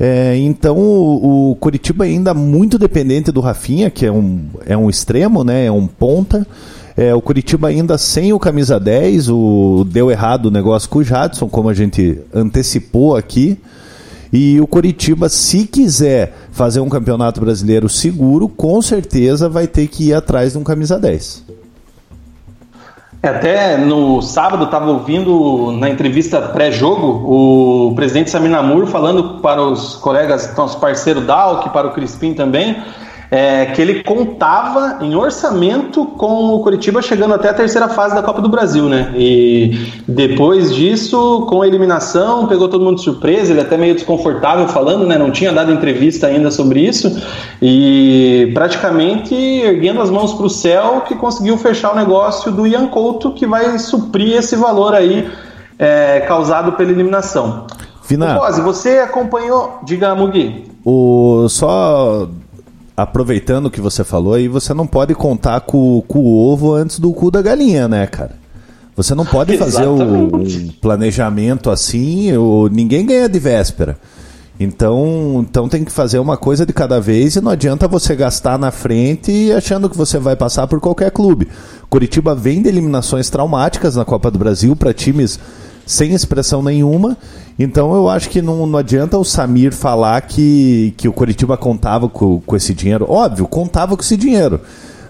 É, 0.00 0.34
então 0.38 0.78
o, 0.78 1.50
o, 1.50 1.56
Curitiba 1.56 2.04
ainda 2.04 2.32
muito 2.32 2.78
dependente 2.78 3.30
do 3.30 3.42
Rafinha, 3.42 3.90
que 3.90 4.06
é 4.06 4.10
um, 4.10 4.46
é 4.64 4.74
um 4.74 4.88
extremo, 4.88 5.44
né? 5.44 5.66
É 5.66 5.70
um 5.70 5.86
ponta. 5.86 6.46
É, 6.96 7.14
o 7.14 7.20
Curitiba 7.20 7.68
ainda 7.68 7.98
sem 7.98 8.32
o 8.32 8.38
camisa 8.38 8.80
10, 8.80 9.28
o, 9.28 9.86
deu 9.86 10.10
errado 10.10 10.46
o 10.46 10.50
negócio 10.50 10.88
com 10.88 11.00
o 11.00 11.04
Jadson, 11.04 11.50
como 11.50 11.68
a 11.68 11.74
gente 11.74 12.18
antecipou 12.34 13.14
aqui. 13.14 13.58
E 14.32 14.58
o 14.60 14.66
Curitiba, 14.66 15.28
se 15.28 15.66
quiser 15.66 16.32
fazer 16.52 16.80
um 16.80 16.88
campeonato 16.88 17.40
brasileiro 17.40 17.88
seguro, 17.88 18.48
com 18.48 18.80
certeza 18.80 19.48
vai 19.48 19.66
ter 19.66 19.88
que 19.88 20.08
ir 20.08 20.14
atrás 20.14 20.52
de 20.52 20.58
um 20.58 20.64
camisa 20.64 20.98
10. 20.98 21.44
É, 23.22 23.28
até 23.28 23.76
no 23.76 24.20
sábado 24.22 24.64
estava 24.64 24.90
ouvindo 24.90 25.70
na 25.78 25.88
entrevista 25.88 26.40
pré-jogo 26.40 27.06
o 27.06 27.94
presidente 27.94 28.30
Saminamur 28.30 28.86
falando 28.86 29.40
para 29.40 29.62
os 29.62 29.94
colegas, 29.96 30.56
nosso 30.56 30.80
parceiro 30.80 31.20
Dalk, 31.20 31.68
para 31.70 31.86
o 31.86 31.92
Crispim 31.92 32.34
também, 32.34 32.82
é, 33.32 33.64
que 33.64 33.80
ele 33.80 34.04
contava 34.04 34.98
em 35.00 35.14
orçamento 35.14 36.04
com 36.04 36.54
o 36.54 36.60
Curitiba 36.60 37.00
chegando 37.00 37.32
até 37.32 37.48
a 37.48 37.54
terceira 37.54 37.88
fase 37.88 38.14
da 38.14 38.22
Copa 38.22 38.42
do 38.42 38.48
Brasil, 38.50 38.90
né? 38.90 39.10
E 39.16 39.90
depois 40.06 40.74
disso, 40.74 41.46
com 41.48 41.62
a 41.62 41.66
eliminação, 41.66 42.46
pegou 42.46 42.68
todo 42.68 42.84
mundo 42.84 42.96
de 42.96 43.04
surpresa, 43.04 43.50
ele 43.50 43.62
até 43.62 43.78
meio 43.78 43.94
desconfortável 43.94 44.68
falando, 44.68 45.06
né? 45.06 45.16
Não 45.16 45.30
tinha 45.30 45.50
dado 45.50 45.72
entrevista 45.72 46.26
ainda 46.26 46.50
sobre 46.50 46.80
isso 46.80 47.22
e 47.62 48.50
praticamente 48.52 49.34
erguendo 49.34 50.02
as 50.02 50.10
mãos 50.10 50.34
para 50.34 50.44
o 50.44 50.50
céu 50.50 51.02
que 51.08 51.14
conseguiu 51.14 51.56
fechar 51.56 51.92
o 51.92 51.96
negócio 51.96 52.52
do 52.52 52.66
Ian 52.66 52.88
Couto, 52.88 53.32
que 53.32 53.46
vai 53.46 53.78
suprir 53.78 54.36
esse 54.36 54.56
valor 54.56 54.94
aí 54.94 55.26
é, 55.78 56.20
causado 56.28 56.72
pela 56.72 56.90
eliminação. 56.90 57.66
Fina, 58.02 58.38
você 58.62 58.98
acompanhou, 58.98 59.78
diga 59.84 60.14
Mugi. 60.14 60.64
O 60.84 61.46
só 61.48 62.28
aproveitando 62.96 63.66
o 63.66 63.70
que 63.70 63.80
você 63.80 64.04
falou 64.04 64.34
aí, 64.34 64.48
você 64.48 64.74
não 64.74 64.86
pode 64.86 65.14
contar 65.14 65.60
com, 65.60 66.02
com 66.06 66.18
o 66.20 66.52
ovo 66.52 66.74
antes 66.74 66.98
do 66.98 67.12
cu 67.12 67.30
da 67.30 67.42
galinha, 67.42 67.88
né, 67.88 68.06
cara? 68.06 68.36
Você 68.94 69.14
não 69.14 69.24
pode 69.24 69.56
fazer 69.58 69.86
o, 69.86 70.36
um 70.36 70.68
planejamento 70.80 71.70
assim, 71.70 72.36
o, 72.36 72.68
ninguém 72.68 73.06
ganha 73.06 73.28
de 73.28 73.38
véspera. 73.38 73.98
Então, 74.60 75.44
então 75.48 75.68
tem 75.68 75.84
que 75.84 75.90
fazer 75.90 76.18
uma 76.18 76.36
coisa 76.36 76.64
de 76.64 76.72
cada 76.72 77.00
vez 77.00 77.34
e 77.34 77.40
não 77.40 77.50
adianta 77.50 77.88
você 77.88 78.14
gastar 78.14 78.58
na 78.58 78.70
frente 78.70 79.50
achando 79.50 79.88
que 79.88 79.96
você 79.96 80.18
vai 80.18 80.36
passar 80.36 80.66
por 80.66 80.78
qualquer 80.78 81.10
clube. 81.10 81.48
Curitiba 81.88 82.34
vem 82.34 82.62
de 82.62 82.68
eliminações 82.68 83.28
traumáticas 83.28 83.96
na 83.96 84.04
Copa 84.04 84.30
do 84.30 84.38
Brasil 84.38 84.76
para 84.76 84.92
times 84.92 85.40
sem 85.84 86.12
expressão 86.12 86.62
nenhuma 86.62 87.16
Então 87.58 87.94
eu 87.94 88.08
acho 88.08 88.30
que 88.30 88.40
não, 88.40 88.66
não 88.66 88.78
adianta 88.78 89.18
o 89.18 89.24
Samir 89.24 89.72
falar 89.72 90.20
que, 90.22 90.94
que 90.96 91.08
o 91.08 91.12
Coritiba 91.12 91.56
contava 91.56 92.08
com, 92.08 92.40
com 92.40 92.56
esse 92.56 92.74
dinheiro. 92.74 93.06
Óbvio, 93.08 93.46
contava 93.46 93.96
com 93.96 94.02
esse 94.02 94.16
dinheiro. 94.16 94.60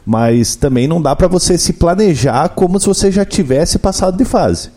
Mas 0.04 0.56
também 0.56 0.88
não 0.88 1.00
dá 1.00 1.14
para 1.14 1.28
você 1.28 1.56
se 1.56 1.72
planejar 1.72 2.48
como 2.50 2.80
se 2.80 2.86
você 2.86 3.10
já 3.10 3.24
tivesse 3.24 3.78
passado 3.78 4.16
de 4.16 4.24
fase. 4.24 4.70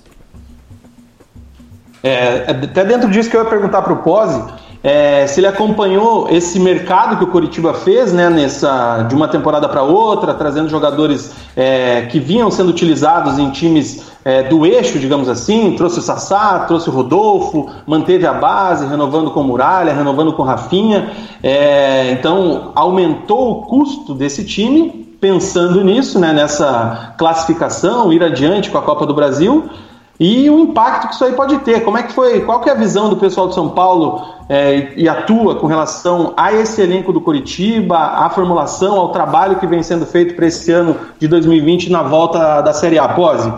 É, 2.03 2.51
até 2.51 2.86
dentro 2.86 3.10
disso 3.10 3.29
que 3.29 3.36
eu 3.36 3.43
ia 3.43 3.50
perguntar 3.50 3.81
para 3.81 3.93
o 3.93 3.98
Pose, 3.98 4.39
é, 4.85 5.25
se 5.25 5.39
ele 5.39 5.47
acompanhou 5.47 6.27
esse 6.29 6.59
mercado 6.59 7.17
que 7.17 7.23
o 7.23 7.27
Coritiba 7.27 7.73
fez, 7.73 8.13
né, 8.13 8.29
nessa, 8.29 9.01
de 9.09 9.15
uma 9.15 9.27
temporada 9.27 9.67
para 9.67 9.81
outra, 9.81 10.31
trazendo 10.35 10.69
jogadores 10.69 11.33
é, 11.55 12.03
que 12.03 12.19
vinham 12.19 12.51
sendo 12.51 12.69
utilizados 12.69 13.39
em 13.39 13.49
times 13.49 14.11
é, 14.23 14.43
do 14.43 14.63
eixo, 14.63 14.99
digamos 14.99 15.27
assim, 15.27 15.75
trouxe 15.75 15.97
o 15.97 16.01
Sassá, 16.03 16.65
trouxe 16.67 16.87
o 16.87 16.93
Rodolfo, 16.93 17.67
manteve 17.87 18.27
a 18.27 18.33
base, 18.33 18.85
renovando 18.85 19.31
com 19.31 19.41
Muralha, 19.41 19.91
renovando 19.91 20.33
com 20.33 20.43
Rafinha, 20.43 21.09
é, 21.41 22.11
então 22.11 22.71
aumentou 22.75 23.53
o 23.53 23.61
custo 23.63 24.13
desse 24.13 24.45
time, 24.45 25.17
pensando 25.19 25.83
nisso, 25.83 26.19
né, 26.19 26.31
nessa 26.31 27.15
classificação, 27.17 28.13
ir 28.13 28.21
adiante 28.21 28.69
com 28.69 28.77
a 28.77 28.83
Copa 28.83 29.07
do 29.07 29.15
Brasil, 29.15 29.67
e 30.19 30.50
o 30.50 30.60
impacto 30.60 31.10
que 31.10 31.15
isso 31.15 31.25
aí 31.25 31.34
pode 31.34 31.57
ter. 31.60 31.84
Como 31.84 31.98
é 31.98 32.03
que 32.03 32.13
foi? 32.13 32.41
Qual 32.41 32.62
que 32.62 32.69
é 32.69 32.72
a 32.72 32.75
visão 32.75 33.10
do 33.10 33.17
pessoal 33.17 33.50
de 33.50 33.55
São 33.55 33.69
Paulo 33.69 34.25
é, 34.48 34.93
e 34.95 35.10
atua 35.10 35.55
com 35.55 35.67
relação 35.67 36.34
a 36.38 36.53
esse 36.53 36.81
elenco 36.81 37.12
do 37.12 37.19
Curitiba, 37.19 37.98
à 37.98 38.29
formulação, 38.29 38.98
ao 38.98 39.10
trabalho 39.12 39.60
que 39.60 39.67
vem 39.67 39.84
sendo 39.84 40.05
feito 40.05 40.36
para 40.36 40.48
esse 40.48 40.72
ano 40.72 40.95
de 41.19 41.27
2020 41.27 41.89
na 41.89 42.03
volta 42.03 42.62
da 42.62 42.74
Série 42.74 42.98
A? 42.98 43.10
Pose? 43.10 43.51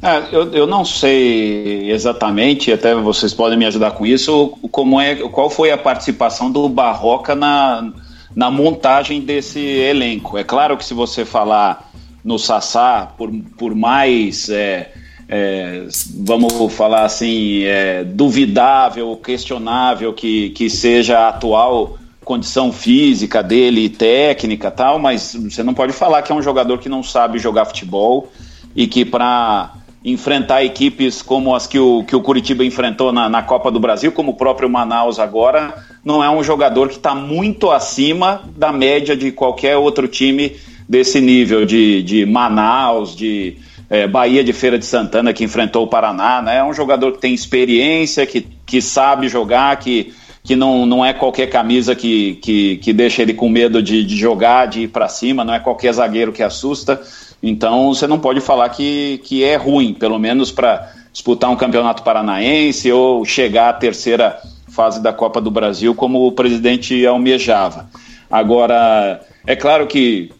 É, 0.00 0.22
eu, 0.30 0.52
eu 0.52 0.66
não 0.66 0.84
sei 0.84 1.90
exatamente, 1.90 2.72
até 2.72 2.94
vocês 2.94 3.34
podem 3.34 3.58
me 3.58 3.66
ajudar 3.66 3.90
com 3.90 4.06
isso, 4.06 4.56
como 4.70 5.00
é, 5.00 5.16
qual 5.16 5.50
foi 5.50 5.72
a 5.72 5.76
participação 5.76 6.50
do 6.50 6.68
Barroca 6.68 7.34
na, 7.34 7.92
na 8.34 8.50
montagem 8.50 9.20
desse 9.20 9.58
elenco. 9.58 10.38
É 10.38 10.44
claro 10.44 10.76
que 10.76 10.84
se 10.84 10.94
você 10.94 11.24
falar 11.24 11.90
no 12.24 12.38
Sassá, 12.38 13.12
por, 13.18 13.28
por 13.58 13.74
mais 13.74 14.48
é, 14.48 14.92
é, 15.28 15.86
vamos 16.14 16.72
falar 16.72 17.04
assim, 17.04 17.64
é, 17.64 18.02
duvidável, 18.02 19.14
questionável 19.16 20.12
que, 20.12 20.50
que 20.50 20.70
seja 20.70 21.18
a 21.18 21.28
atual 21.28 21.98
condição 22.24 22.72
física 22.72 23.42
dele 23.42 23.84
e 23.84 23.88
técnica 23.88 24.70
tal, 24.70 24.98
mas 24.98 25.34
você 25.34 25.62
não 25.62 25.72
pode 25.72 25.92
falar 25.92 26.22
que 26.22 26.30
é 26.30 26.34
um 26.34 26.42
jogador 26.42 26.78
que 26.78 26.88
não 26.88 27.02
sabe 27.02 27.38
jogar 27.38 27.64
futebol 27.64 28.30
e 28.76 28.86
que 28.86 29.04
para 29.04 29.72
enfrentar 30.04 30.64
equipes 30.64 31.22
como 31.22 31.54
as 31.54 31.66
que 31.66 31.78
o, 31.78 32.04
que 32.04 32.14
o 32.14 32.20
Curitiba 32.20 32.64
enfrentou 32.64 33.12
na, 33.12 33.28
na 33.28 33.42
Copa 33.42 33.70
do 33.70 33.80
Brasil, 33.80 34.12
como 34.12 34.32
o 34.32 34.34
próprio 34.34 34.68
Manaus 34.68 35.18
agora, 35.18 35.74
não 36.04 36.22
é 36.22 36.30
um 36.30 36.42
jogador 36.42 36.88
que 36.88 36.96
está 36.96 37.14
muito 37.14 37.70
acima 37.70 38.42
da 38.56 38.72
média 38.72 39.16
de 39.16 39.32
qualquer 39.32 39.76
outro 39.76 40.06
time 40.06 40.56
desse 40.88 41.20
nível, 41.20 41.66
de, 41.66 42.02
de 42.02 42.24
Manaus, 42.24 43.14
de, 43.16 43.56
é, 43.90 44.06
Bahia 44.06 44.44
de 44.44 44.52
Feira 44.52 44.78
de 44.78 44.84
Santana, 44.84 45.32
que 45.32 45.44
enfrentou 45.44 45.84
o 45.84 45.88
Paraná, 45.88 46.42
né? 46.42 46.58
É 46.58 46.64
um 46.64 46.74
jogador 46.74 47.12
que 47.12 47.18
tem 47.18 47.32
experiência, 47.32 48.26
que, 48.26 48.46
que 48.66 48.82
sabe 48.82 49.28
jogar, 49.28 49.76
que, 49.78 50.12
que 50.42 50.54
não, 50.54 50.84
não 50.84 51.04
é 51.04 51.12
qualquer 51.12 51.48
camisa 51.48 51.94
que, 51.94 52.34
que, 52.36 52.76
que 52.78 52.92
deixa 52.92 53.22
ele 53.22 53.34
com 53.34 53.48
medo 53.48 53.82
de, 53.82 54.04
de 54.04 54.16
jogar, 54.16 54.66
de 54.66 54.82
ir 54.82 54.88
para 54.88 55.08
cima, 55.08 55.44
não 55.44 55.54
é 55.54 55.60
qualquer 55.60 55.92
zagueiro 55.92 56.32
que 56.32 56.42
assusta. 56.42 57.00
Então 57.42 57.94
você 57.94 58.06
não 58.06 58.18
pode 58.18 58.40
falar 58.40 58.68
que, 58.68 59.20
que 59.24 59.42
é 59.42 59.56
ruim, 59.56 59.94
pelo 59.94 60.18
menos 60.18 60.50
para 60.50 60.92
disputar 61.12 61.50
um 61.50 61.56
campeonato 61.56 62.02
paranaense 62.02 62.92
ou 62.92 63.24
chegar 63.24 63.70
à 63.70 63.72
terceira 63.72 64.38
fase 64.68 65.02
da 65.02 65.12
Copa 65.12 65.40
do 65.40 65.50
Brasil, 65.50 65.94
como 65.94 66.26
o 66.26 66.32
presidente 66.32 67.06
almejava. 67.06 67.88
Agora, 68.30 69.20
é 69.46 69.56
claro 69.56 69.86
que 69.86 70.30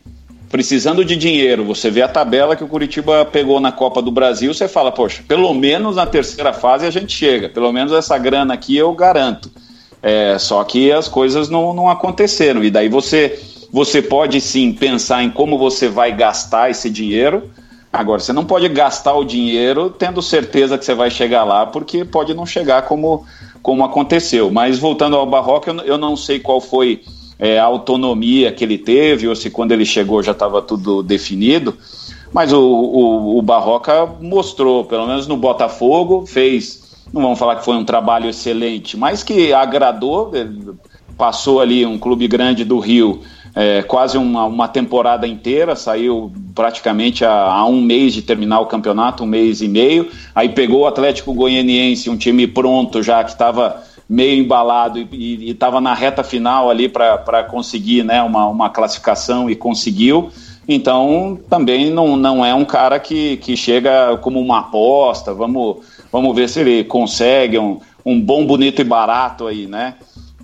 precisando 0.51 1.05
de 1.05 1.17
dinheiro, 1.17 1.65
você 1.65 1.91
vê 1.91 2.03
a 2.03 2.09
tabela 2.09 2.57
que 2.57 2.65
o 2.65 2.69
Curitiba 2.69 3.25
pegou 3.25 3.61
na 3.61 3.71
Copa 3.71 4.01
do 4.01 4.11
Brasil, 4.11 4.53
você 4.53 4.67
fala, 4.67 4.91
poxa, 4.91 5.23
pelo 5.27 5.53
menos 5.53 5.97
na 5.97 6.07
terceira 6.07 6.53
fase 6.53 6.87
a 6.87 6.91
gente 6.91 7.13
chega, 7.13 7.49
pelo 7.49 7.71
menos 7.73 7.93
essa 7.93 8.17
grana 8.17 8.55
aqui 8.55 8.77
eu 8.77 8.93
garanto. 8.93 9.51
É, 10.03 10.39
só 10.39 10.63
que 10.65 10.91
as 10.91 11.09
coisas 11.09 11.49
não, 11.49 11.75
não 11.75 11.89
aconteceram, 11.89 12.65
e 12.65 12.71
daí 12.71 12.89
você, 12.89 13.39
você 13.71 14.01
pode 14.01 14.41
sim 14.41 14.73
pensar 14.73 15.23
em 15.23 15.31
como 15.31 15.59
você 15.59 15.89
vai 15.89 16.15
gastar 16.15 16.71
esse 16.71 16.89
dinheiro. 16.89 17.51
Agora, 17.93 18.21
você 18.21 18.33
não 18.33 18.45
pode 18.45 18.69
gastar 18.69 19.15
o 19.15 19.25
dinheiro 19.25 19.91
tendo 19.91 20.23
certeza 20.23 20.79
que 20.79 20.85
você 20.85 20.95
vai 20.95 21.11
chegar 21.11 21.43
lá, 21.43 21.67
porque 21.67 22.05
pode 22.05 22.33
não 22.33 22.47
chegar 22.47 22.83
como, 22.83 23.27
como 23.61 23.85
aconteceu. 23.85 24.51
Mas 24.51 24.79
voltando 24.79 25.17
ao 25.17 25.27
Barroca, 25.27 25.71
eu, 25.71 25.79
eu 25.81 25.99
não 25.99 26.17
sei 26.17 26.39
qual 26.39 26.61
foi 26.61 27.03
é, 27.39 27.59
a 27.59 27.65
autonomia 27.65 28.51
que 28.53 28.65
ele 28.65 28.77
teve, 28.77 29.29
ou 29.29 29.37
se 29.37 29.51
quando 29.51 29.73
ele 29.73 29.85
chegou 29.85 30.23
já 30.23 30.33
estava 30.33 30.61
tudo 30.61 31.03
definido. 31.03 31.77
Mas 32.33 32.53
o, 32.53 32.61
o, 32.61 33.39
o, 33.39 33.43
Barroca 33.43 34.07
mostrou, 34.21 34.85
pelo 34.85 35.07
menos 35.07 35.27
no 35.27 35.37
Botafogo, 35.37 36.27
fez, 36.27 36.99
não 37.13 37.23
vamos 37.23 37.39
falar 37.39 37.57
que 37.57 37.65
foi 37.65 37.77
um 37.77 37.85
trabalho 37.85 38.29
excelente, 38.29 38.97
mas 38.97 39.23
que 39.23 39.53
agradou, 39.53 40.33
passou 41.17 41.61
ali 41.61 41.87
um 41.87 41.99
clube 41.99 42.29
grande 42.29 42.65
do 42.65 42.79
Rio, 42.79 43.23
é, 43.55 43.83
quase 43.83 44.19
uma, 44.19 44.45
uma 44.45 44.69
temporada 44.69 45.27
inteira, 45.27 45.75
saiu 45.75 46.31
praticamente 46.55 47.25
a, 47.25 47.33
a, 47.33 47.67
um 47.67 47.81
mês 47.81 48.13
de 48.13 48.21
terminar 48.21 48.61
o 48.61 48.67
campeonato, 48.67 49.25
um 49.25 49.27
mês 49.27 49.63
e 49.63 49.69
meio, 49.69 50.11
aí 50.35 50.51
pegou 50.51 50.81
o 50.81 50.87
Atlético 50.87 51.33
Goianiense, 51.33 52.11
um 52.11 52.17
time 52.17 52.47
pronto 52.47 53.03
já 53.03 53.25
que 53.25 53.31
estava 53.31 53.83
meio 54.09 54.43
embalado 54.43 54.99
e 54.99 55.51
estava 55.51 55.81
na 55.81 55.93
reta 55.93 56.25
final 56.25 56.71
ali 56.71 56.89
para 56.89 57.45
conseguir 57.45 58.03
né, 58.03 58.23
uma, 58.23 58.47
uma 58.47 58.71
classificação 58.71 59.51
e 59.51 59.55
conseguiu. 59.55 60.31
Então, 60.67 61.39
também 61.49 61.91
não, 61.91 62.17
não 62.17 62.45
é 62.45 62.55
um 62.55 62.65
cara 62.65 62.99
que, 62.99 63.37
que 63.39 63.57
chega 63.57 64.17
como 64.19 64.41
uma 64.41 64.61
aposta. 64.61 65.35
Vamos, 65.35 65.79
vamos 66.11 66.35
ver 66.35 66.49
se 66.49 66.61
ele 66.61 66.85
consegue 66.85 67.59
um, 67.59 67.81
um 68.05 68.21
bom, 68.21 68.47
bonito 68.47 68.81
e 68.81 68.85
barato 68.85 69.47
aí, 69.47 69.67
né? 69.67 69.95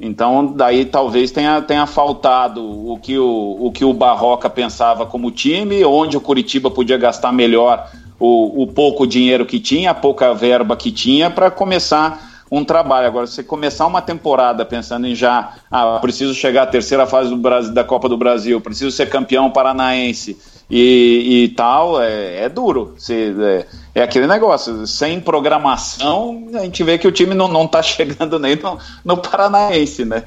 Então, 0.01 0.47
daí 0.47 0.85
talvez 0.85 1.31
tenha, 1.31 1.63
tenha 1.63 1.87
faltado 1.87 2.63
o 2.63 2.99
que 2.99 3.17
o, 3.19 3.59
o 3.61 3.71
que 3.71 3.85
o 3.85 3.93
Barroca 3.93 4.51
pensava 4.51 5.07
como 5.07 5.31
time, 5.31 5.85
onde 5.85 6.17
o 6.17 6.21
Curitiba 6.21 6.71
podia 6.71 6.99
gastar 6.99 7.33
melhor 7.33 7.89
o, 8.19 8.63
o 8.63 8.67
pouco 8.67 9.07
dinheiro 9.07 9.47
que 9.47 9.61
tinha, 9.61 9.93
a 9.93 9.95
pouca 9.95 10.35
verba 10.35 10.77
que 10.77 10.91
tinha, 10.91 11.31
para 11.31 11.51
começar 11.51 12.34
um 12.57 12.65
trabalho. 12.65 13.07
Agora, 13.07 13.27
você 13.27 13.43
começar 13.43 13.87
uma 13.87 14.01
temporada 14.01 14.65
pensando 14.65 15.07
em 15.07 15.15
já, 15.15 15.55
ah, 15.71 15.99
preciso 16.01 16.35
chegar 16.35 16.63
à 16.63 16.67
terceira 16.67 17.07
fase 17.07 17.31
do 17.31 17.37
Brasil, 17.37 17.73
da 17.73 17.85
Copa 17.85 18.09
do 18.09 18.17
Brasil, 18.17 18.61
preciso 18.61 18.91
ser 18.91 19.11
campeão 19.11 19.51
paranaense 19.51 20.37
e, 20.71 21.45
e 21.45 21.49
tal, 21.51 22.01
é, 22.01 22.45
é 22.45 22.49
duro. 22.49 22.95
Você, 22.97 23.35
é, 23.39 23.67
é, 24.01 24.03
aquele 24.03 24.27
negócio, 24.27 24.87
sem 24.87 25.21
programação, 25.21 26.49
a 26.55 26.61
gente 26.61 26.83
vê 26.83 26.97
que 26.97 27.09
o 27.09 27.13
time 27.13 27.35
não, 27.35 27.49
não 27.49 27.67
tá 27.67 27.83
chegando 27.83 28.39
nem 28.39 28.57
no, 28.57 28.79
no 29.05 29.17
Paranaense, 29.17 30.05
né? 30.05 30.23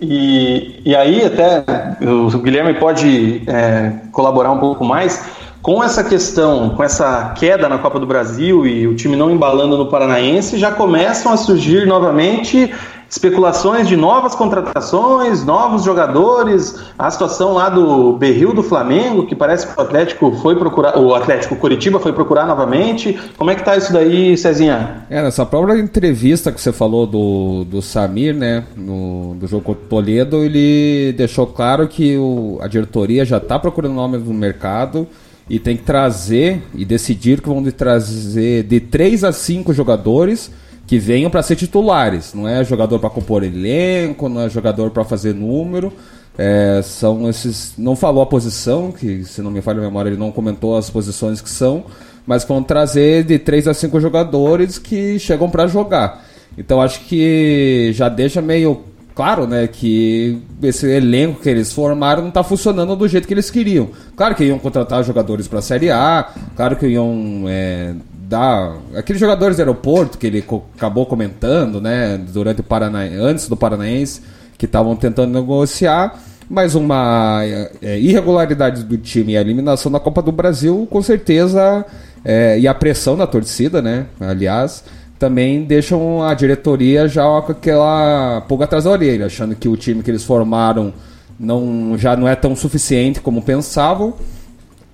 E, 0.00 0.82
e 0.84 0.94
aí, 0.94 1.24
até 1.24 1.64
o 2.02 2.38
Guilherme 2.38 2.74
pode 2.74 3.42
é, 3.46 3.92
colaborar 4.12 4.50
um 4.50 4.58
pouco 4.58 4.84
mais 4.84 5.24
com 5.64 5.82
essa 5.82 6.04
questão, 6.04 6.68
com 6.76 6.84
essa 6.84 7.32
queda 7.38 7.70
na 7.70 7.78
Copa 7.78 7.98
do 7.98 8.06
Brasil 8.06 8.66
e 8.66 8.86
o 8.86 8.94
time 8.94 9.16
não 9.16 9.30
embalando 9.30 9.78
no 9.78 9.86
Paranaense, 9.86 10.58
já 10.58 10.70
começam 10.70 11.32
a 11.32 11.38
surgir 11.38 11.86
novamente 11.86 12.70
especulações 13.08 13.88
de 13.88 13.96
novas 13.96 14.34
contratações, 14.34 15.42
novos 15.42 15.82
jogadores, 15.82 16.78
a 16.98 17.10
situação 17.10 17.54
lá 17.54 17.70
do 17.70 18.12
Berril 18.12 18.52
do 18.52 18.62
Flamengo, 18.62 19.24
que 19.24 19.34
parece 19.34 19.66
que 19.66 19.78
o 19.78 19.82
Atlético 19.82 20.32
foi 20.42 20.54
procurar, 20.54 20.98
o 20.98 21.14
Atlético 21.14 21.56
Curitiba 21.56 21.98
foi 21.98 22.12
procurar 22.12 22.44
novamente. 22.44 23.18
Como 23.38 23.50
é 23.50 23.54
que 23.54 23.64
tá 23.64 23.74
isso 23.74 23.90
daí, 23.90 24.36
Cezinha? 24.36 25.06
É, 25.08 25.22
nessa 25.22 25.46
própria 25.46 25.78
entrevista 25.78 26.52
que 26.52 26.60
você 26.60 26.72
falou 26.72 27.06
do, 27.06 27.64
do 27.64 27.80
Samir, 27.80 28.34
né, 28.34 28.64
no, 28.76 29.34
do 29.36 29.46
jogo 29.46 29.62
contra 29.62 29.82
o 29.82 29.88
Toledo, 29.88 30.44
ele 30.44 31.14
deixou 31.16 31.46
claro 31.46 31.88
que 31.88 32.18
o, 32.18 32.58
a 32.60 32.68
diretoria 32.68 33.24
já 33.24 33.38
está 33.38 33.58
procurando 33.58 33.94
nome 33.94 34.18
no 34.18 34.34
mercado, 34.34 35.08
e 35.48 35.58
tem 35.58 35.76
que 35.76 35.82
trazer 35.82 36.62
e 36.74 36.84
decidir 36.84 37.40
que 37.40 37.48
vão 37.48 37.62
trazer 37.70 38.62
de 38.62 38.80
3 38.80 39.24
a 39.24 39.32
5 39.32 39.72
jogadores 39.72 40.50
que 40.86 40.98
venham 40.98 41.30
para 41.30 41.42
ser 41.42 41.56
titulares. 41.56 42.34
Não 42.34 42.48
é 42.48 42.64
jogador 42.64 42.98
para 42.98 43.10
compor 43.10 43.42
elenco, 43.44 44.28
não 44.28 44.42
é 44.42 44.48
jogador 44.48 44.90
para 44.90 45.04
fazer 45.04 45.34
número. 45.34 45.92
É, 46.36 46.80
são 46.82 47.28
esses. 47.28 47.74
Não 47.78 47.94
falou 47.94 48.22
a 48.22 48.26
posição, 48.26 48.90
que 48.90 49.24
se 49.24 49.40
não 49.40 49.50
me 49.50 49.60
falha 49.60 49.78
a 49.78 49.82
memória, 49.82 50.10
ele 50.10 50.18
não 50.18 50.32
comentou 50.32 50.76
as 50.76 50.90
posições 50.90 51.40
que 51.40 51.48
são, 51.48 51.84
mas 52.26 52.44
vão 52.44 52.62
trazer 52.62 53.24
de 53.24 53.38
3 53.38 53.68
a 53.68 53.74
5 53.74 54.00
jogadores 54.00 54.78
que 54.78 55.18
chegam 55.18 55.48
para 55.48 55.66
jogar. 55.66 56.24
Então 56.56 56.80
acho 56.80 57.00
que 57.00 57.90
já 57.92 58.08
deixa 58.08 58.40
meio 58.40 58.82
claro, 59.14 59.46
né, 59.46 59.66
que 59.66 60.42
esse 60.62 60.86
elenco 60.86 61.40
que 61.40 61.48
eles 61.48 61.72
formaram 61.72 62.22
não 62.22 62.28
está 62.28 62.42
funcionando 62.42 62.96
do 62.96 63.06
jeito 63.06 63.28
que 63.28 63.34
eles 63.34 63.50
queriam. 63.50 63.90
Claro 64.16 64.34
que 64.34 64.44
iam 64.44 64.58
contratar 64.58 65.04
jogadores 65.04 65.46
para 65.46 65.60
a 65.60 65.62
Série 65.62 65.90
A, 65.90 66.28
claro 66.56 66.76
que 66.76 66.86
iam 66.86 67.44
é, 67.48 67.94
dar. 68.28 68.76
Aqueles 68.96 69.20
jogadores 69.20 69.56
do 69.56 69.60
aeroporto 69.60 70.18
que 70.18 70.26
ele 70.26 70.42
co 70.42 70.64
acabou 70.76 71.06
comentando, 71.06 71.80
né? 71.80 72.18
Durante 72.32 72.60
o 72.60 72.64
Parana... 72.64 73.00
antes 73.00 73.48
do 73.48 73.56
Paranaense, 73.56 74.20
que 74.58 74.66
estavam 74.66 74.96
tentando 74.96 75.32
negociar. 75.32 76.20
Mas 76.48 76.74
uma 76.74 77.40
é, 77.80 77.98
irregularidade 77.98 78.82
do 78.82 78.98
time 78.98 79.32
e 79.32 79.36
a 79.36 79.40
eliminação 79.40 79.90
da 79.90 79.98
Copa 79.98 80.20
do 80.20 80.30
Brasil, 80.30 80.86
com 80.90 81.00
certeza, 81.00 81.86
é, 82.22 82.58
e 82.58 82.68
a 82.68 82.74
pressão 82.74 83.16
da 83.16 83.26
torcida, 83.26 83.80
né? 83.80 84.06
Aliás, 84.20 84.84
também 85.24 85.62
deixam 85.62 86.22
a 86.22 86.34
diretoria 86.34 87.08
já 87.08 87.22
com 87.40 87.52
aquela 87.52 88.42
pulga 88.42 88.66
atrás 88.66 88.84
da 88.84 88.90
orelha, 88.90 89.24
achando 89.24 89.56
que 89.56 89.66
o 89.66 89.74
time 89.74 90.02
que 90.02 90.10
eles 90.10 90.22
formaram 90.22 90.92
não, 91.40 91.96
já 91.96 92.14
não 92.14 92.28
é 92.28 92.36
tão 92.36 92.54
suficiente 92.54 93.20
como 93.20 93.40
pensavam 93.40 94.12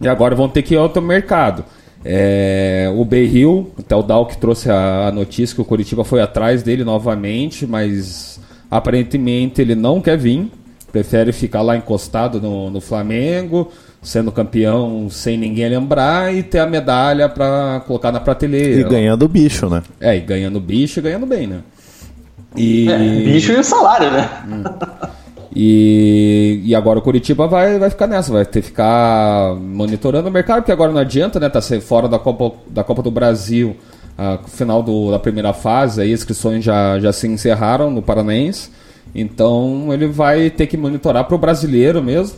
e 0.01 0.07
agora 0.07 0.37
vão 0.37 0.49
ter 0.49 0.63
que 0.63 0.75
ir 0.75 0.77
ao 0.77 0.85
outro 0.85 1.03
mercado. 1.03 1.65
É, 2.05 2.89
o 2.95 3.05
Berril, 3.05 3.73
até 3.77 3.97
o 3.97 4.05
Dal 4.05 4.25
que 4.25 4.39
trouxe 4.39 4.71
a, 4.71 5.09
a, 5.09 5.11
notícia 5.11 5.53
que 5.53 5.61
o 5.61 5.65
Curitiba 5.65 6.05
foi 6.05 6.23
atrás 6.23 6.63
dele 6.63 6.85
novamente, 6.85 7.67
mas 7.67 8.39
aparentemente 8.71 9.61
ele 9.61 9.75
não 9.75 10.01
quer 10.01 10.17
vir, 10.17 10.49
prefere 10.93 11.33
ficar 11.33 11.63
lá 11.63 11.77
encostado 11.77 12.41
no, 12.41 12.71
no 12.71 12.81
Flamengo, 12.81 13.73
sendo 14.03 14.33
campeão 14.33 15.09
sem 15.11 15.37
ninguém 15.37 15.69
lembrar 15.69 16.35
e 16.35 16.43
ter 16.43 16.59
a 16.59 16.67
medalha 16.67 17.29
para 17.29 17.83
colocar 17.87 18.11
na 18.11 18.21
prateleira. 18.21 18.81
E 18.81 18.85
ganhando 18.85 19.25
o 19.25 19.29
bicho, 19.29 19.69
né? 19.69 19.83
É, 20.01 20.17
e 20.17 20.21
ganhando 20.21 20.61
bicho 20.61 21.01
e 21.01 21.03
ganhando 21.03 21.27
bem, 21.27 21.47
né? 21.47 21.61
E... 22.57 22.91
É, 22.91 22.99
bicho 22.99 23.53
e 23.53 23.57
o 23.57 23.65
salário, 23.65 24.11
né? 24.11 24.29
E, 25.55 26.61
e 26.65 26.75
agora 26.77 27.01
o 27.01 27.03
Curitiba 27.03 27.49
vai, 27.49 27.77
vai 27.77 27.91
ficar 27.91 28.07
nessa, 28.07 28.33
vai 28.33 28.45
ter 28.45 28.61
que 28.61 28.69
ficar 28.69 29.57
monitorando 29.57 30.29
o 30.29 30.33
mercado, 30.33 30.59
porque 30.59 30.71
agora 30.71 30.93
não 30.93 31.01
adianta, 31.01 31.41
né? 31.41 31.49
Tá 31.49 31.61
fora 31.81 32.09
da 32.09 32.21
Copa, 32.21 32.57
da 32.69 32.85
Copa 32.85 33.03
do 33.03 33.11
Brasil, 33.11 33.77
final 34.47 34.83
do, 34.83 35.11
da 35.11 35.19
primeira 35.19 35.53
fase, 35.53 36.03
aí 36.03 36.13
as 36.13 36.21
inscrições 36.21 36.65
já, 36.65 36.99
já 37.01 37.13
se 37.13 37.27
encerraram 37.27 37.91
no 37.91 38.03
Paranaense. 38.03 38.71
Então 39.15 39.93
ele 39.93 40.07
vai 40.07 40.51
ter 40.51 40.67
que 40.67 40.77
monitorar 40.77 41.25
para 41.25 41.35
o 41.35 41.39
brasileiro 41.39 42.03
mesmo. 42.03 42.37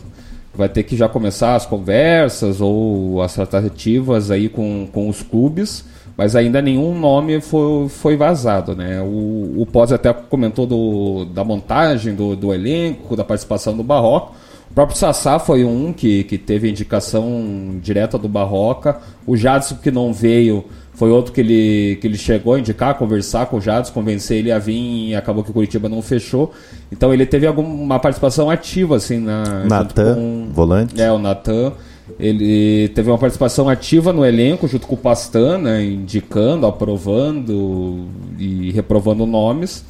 Vai 0.55 0.69
ter 0.69 0.83
que 0.83 0.95
já 0.95 1.09
começar 1.09 1.55
as 1.55 1.65
conversas 1.65 2.61
ou 2.61 3.21
as 3.21 3.33
tratativas 3.33 4.29
aí 4.29 4.49
com, 4.49 4.87
com 4.91 5.09
os 5.09 5.21
clubes 5.21 5.85
mas 6.15 6.35
ainda 6.35 6.61
nenhum 6.61 6.97
nome 6.97 7.41
foi, 7.41 7.89
foi 7.89 8.15
vazado, 8.15 8.75
né? 8.75 9.01
O, 9.01 9.61
o 9.61 9.65
Pós 9.65 9.91
até 9.91 10.13
comentou 10.13 10.65
do, 10.65 11.25
da 11.25 11.43
montagem 11.43 12.13
do, 12.13 12.35
do 12.35 12.53
elenco, 12.53 13.15
da 13.15 13.23
participação 13.23 13.75
do 13.75 13.83
Barroca. 13.83 14.33
O 14.73 14.75
próprio 14.75 14.97
Sassá 14.97 15.37
foi 15.37 15.63
um 15.63 15.93
que, 15.93 16.23
que 16.23 16.35
teve 16.35 16.67
indicação 16.67 17.77
direta 17.79 18.17
do 18.17 18.27
Barroca. 18.27 18.97
O 19.23 19.37
Jadson, 19.37 19.75
que 19.75 19.91
não 19.91 20.11
veio, 20.11 20.65
foi 20.95 21.11
outro 21.11 21.31
que 21.31 21.41
ele, 21.41 21.99
que 22.01 22.07
ele 22.07 22.17
chegou 22.17 22.55
a 22.55 22.59
indicar, 22.59 22.95
conversar 22.95 23.45
com 23.45 23.57
o 23.57 23.61
Jadson, 23.61 23.93
convencer 23.93 24.39
ele 24.39 24.51
a 24.51 24.57
vir 24.57 25.09
e 25.09 25.15
acabou 25.15 25.43
que 25.43 25.51
o 25.51 25.53
Curitiba 25.53 25.87
não 25.87 26.01
fechou. 26.01 26.51
Então 26.91 27.13
ele 27.13 27.23
teve 27.23 27.45
alguma 27.45 27.99
participação 27.99 28.49
ativa, 28.49 28.95
assim, 28.95 29.19
na. 29.19 29.63
Natan, 29.63 30.15
com, 30.15 30.47
volante. 30.51 30.99
É, 30.99 31.11
o 31.11 31.19
Natan. 31.19 31.73
Ele 32.19 32.89
teve 32.95 33.11
uma 33.11 33.19
participação 33.19 33.69
ativa 33.69 34.11
no 34.11 34.25
elenco 34.25 34.67
junto 34.67 34.87
com 34.87 34.95
o 34.95 34.97
Pastan, 34.97 35.59
né, 35.59 35.85
indicando, 35.85 36.65
aprovando 36.65 38.07
e 38.39 38.71
reprovando 38.71 39.23
nomes. 39.27 39.85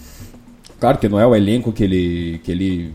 Claro 0.77 0.97
que 0.97 1.07
não 1.07 1.17
é 1.17 1.25
o 1.25 1.33
elenco 1.33 1.71
que 1.71 1.85
ele, 1.85 2.41
que 2.43 2.51
ele 2.51 2.93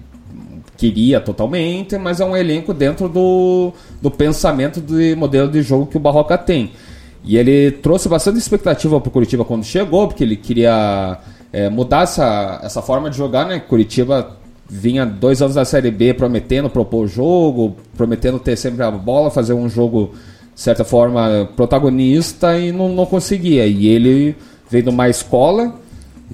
queria 0.79 1.21
totalmente, 1.21 1.99
mas 1.99 2.21
é 2.21 2.25
um 2.25 2.37
elenco 2.37 2.73
dentro 2.73 3.09
do, 3.09 3.73
do 4.01 4.11
pensamento 4.11 4.81
de 4.81 5.15
modelo 5.17 5.51
de 5.51 5.61
jogo 5.61 5.87
que 5.87 5.97
o 5.97 6.01
Barroca 6.01 6.39
tem. 6.39 6.71
E 7.25 7.37
ele 7.37 7.73
trouxe 7.73 8.09
bastante 8.09 8.39
expectativa 8.39 8.99
para 9.01 9.09
o 9.09 9.11
Curitiba 9.11 9.45
quando 9.45 9.65
chegou, 9.65 10.07
porque 10.07 10.23
ele 10.23 10.37
queria 10.37 11.19
é, 11.53 11.69
mudar 11.69 12.05
essa, 12.05 12.61
essa 12.63 12.81
forma 12.81 13.11
de 13.11 13.17
jogar, 13.17 13.47
né? 13.47 13.59
Curitiba 13.59 14.39
vinha 14.71 15.05
dois 15.05 15.43
anos 15.43 15.57
da 15.57 15.65
Série 15.65 15.91
B 15.91 16.15
prometendo 16.15 16.71
propor 16.71 17.09
jogo, 17.09 17.77
prometendo 17.97 18.39
ter 18.39 18.57
sempre 18.57 18.85
a 18.85 18.91
bola, 18.91 19.31
fazer 19.31 19.55
um 19.55 19.69
jogo, 19.69 20.13
de 20.55 20.61
certa 20.61 20.85
forma, 20.85 21.49
protagonista 21.57 22.57
e 22.57 22.71
não, 22.71 22.89
não 22.89 23.05
conseguia. 23.05 23.67
E 23.67 23.89
ele 23.89 24.37
veio 24.71 24.85
de 24.85 24.91
uma 24.91 25.09
escola 25.09 25.75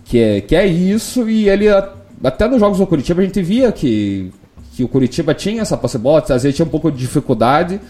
que 0.04 0.18
é, 0.18 0.40
que 0.42 0.54
é 0.54 0.66
isso, 0.66 1.28
e 1.30 1.48
ele, 1.48 1.66
até 2.22 2.48
nos 2.48 2.61
jogos 2.61 2.79
do 2.79 2.87
Curitiba, 2.87 3.22
a 3.22 3.24
gente 3.24 3.42
via 3.42 3.72
que, 3.72 4.31
que 4.74 4.85
o 4.85 4.88
Curitiba 4.88 5.35
tinha 5.35 5.62
essa 5.62 5.77
posse 5.77 5.98
bola, 5.98 6.20
às 6.20 6.42
vezes 6.42 6.55
tinha 6.55 6.66
um 6.66 6.70
pouco 6.70 6.90
de 6.90 6.98
dificuldade. 6.98 7.81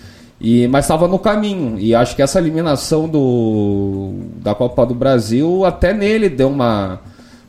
E, 0.40 0.66
mas 0.68 0.84
estava 0.84 1.06
no 1.06 1.18
caminho. 1.18 1.78
E 1.78 1.94
acho 1.94 2.14
que 2.16 2.22
essa 2.22 2.38
eliminação 2.38 3.08
do, 3.08 4.14
da 4.42 4.54
Copa 4.54 4.84
do 4.84 4.94
Brasil 4.94 5.64
até 5.64 5.92
nele 5.92 6.28
deu 6.28 6.48
uma, 6.48 7.00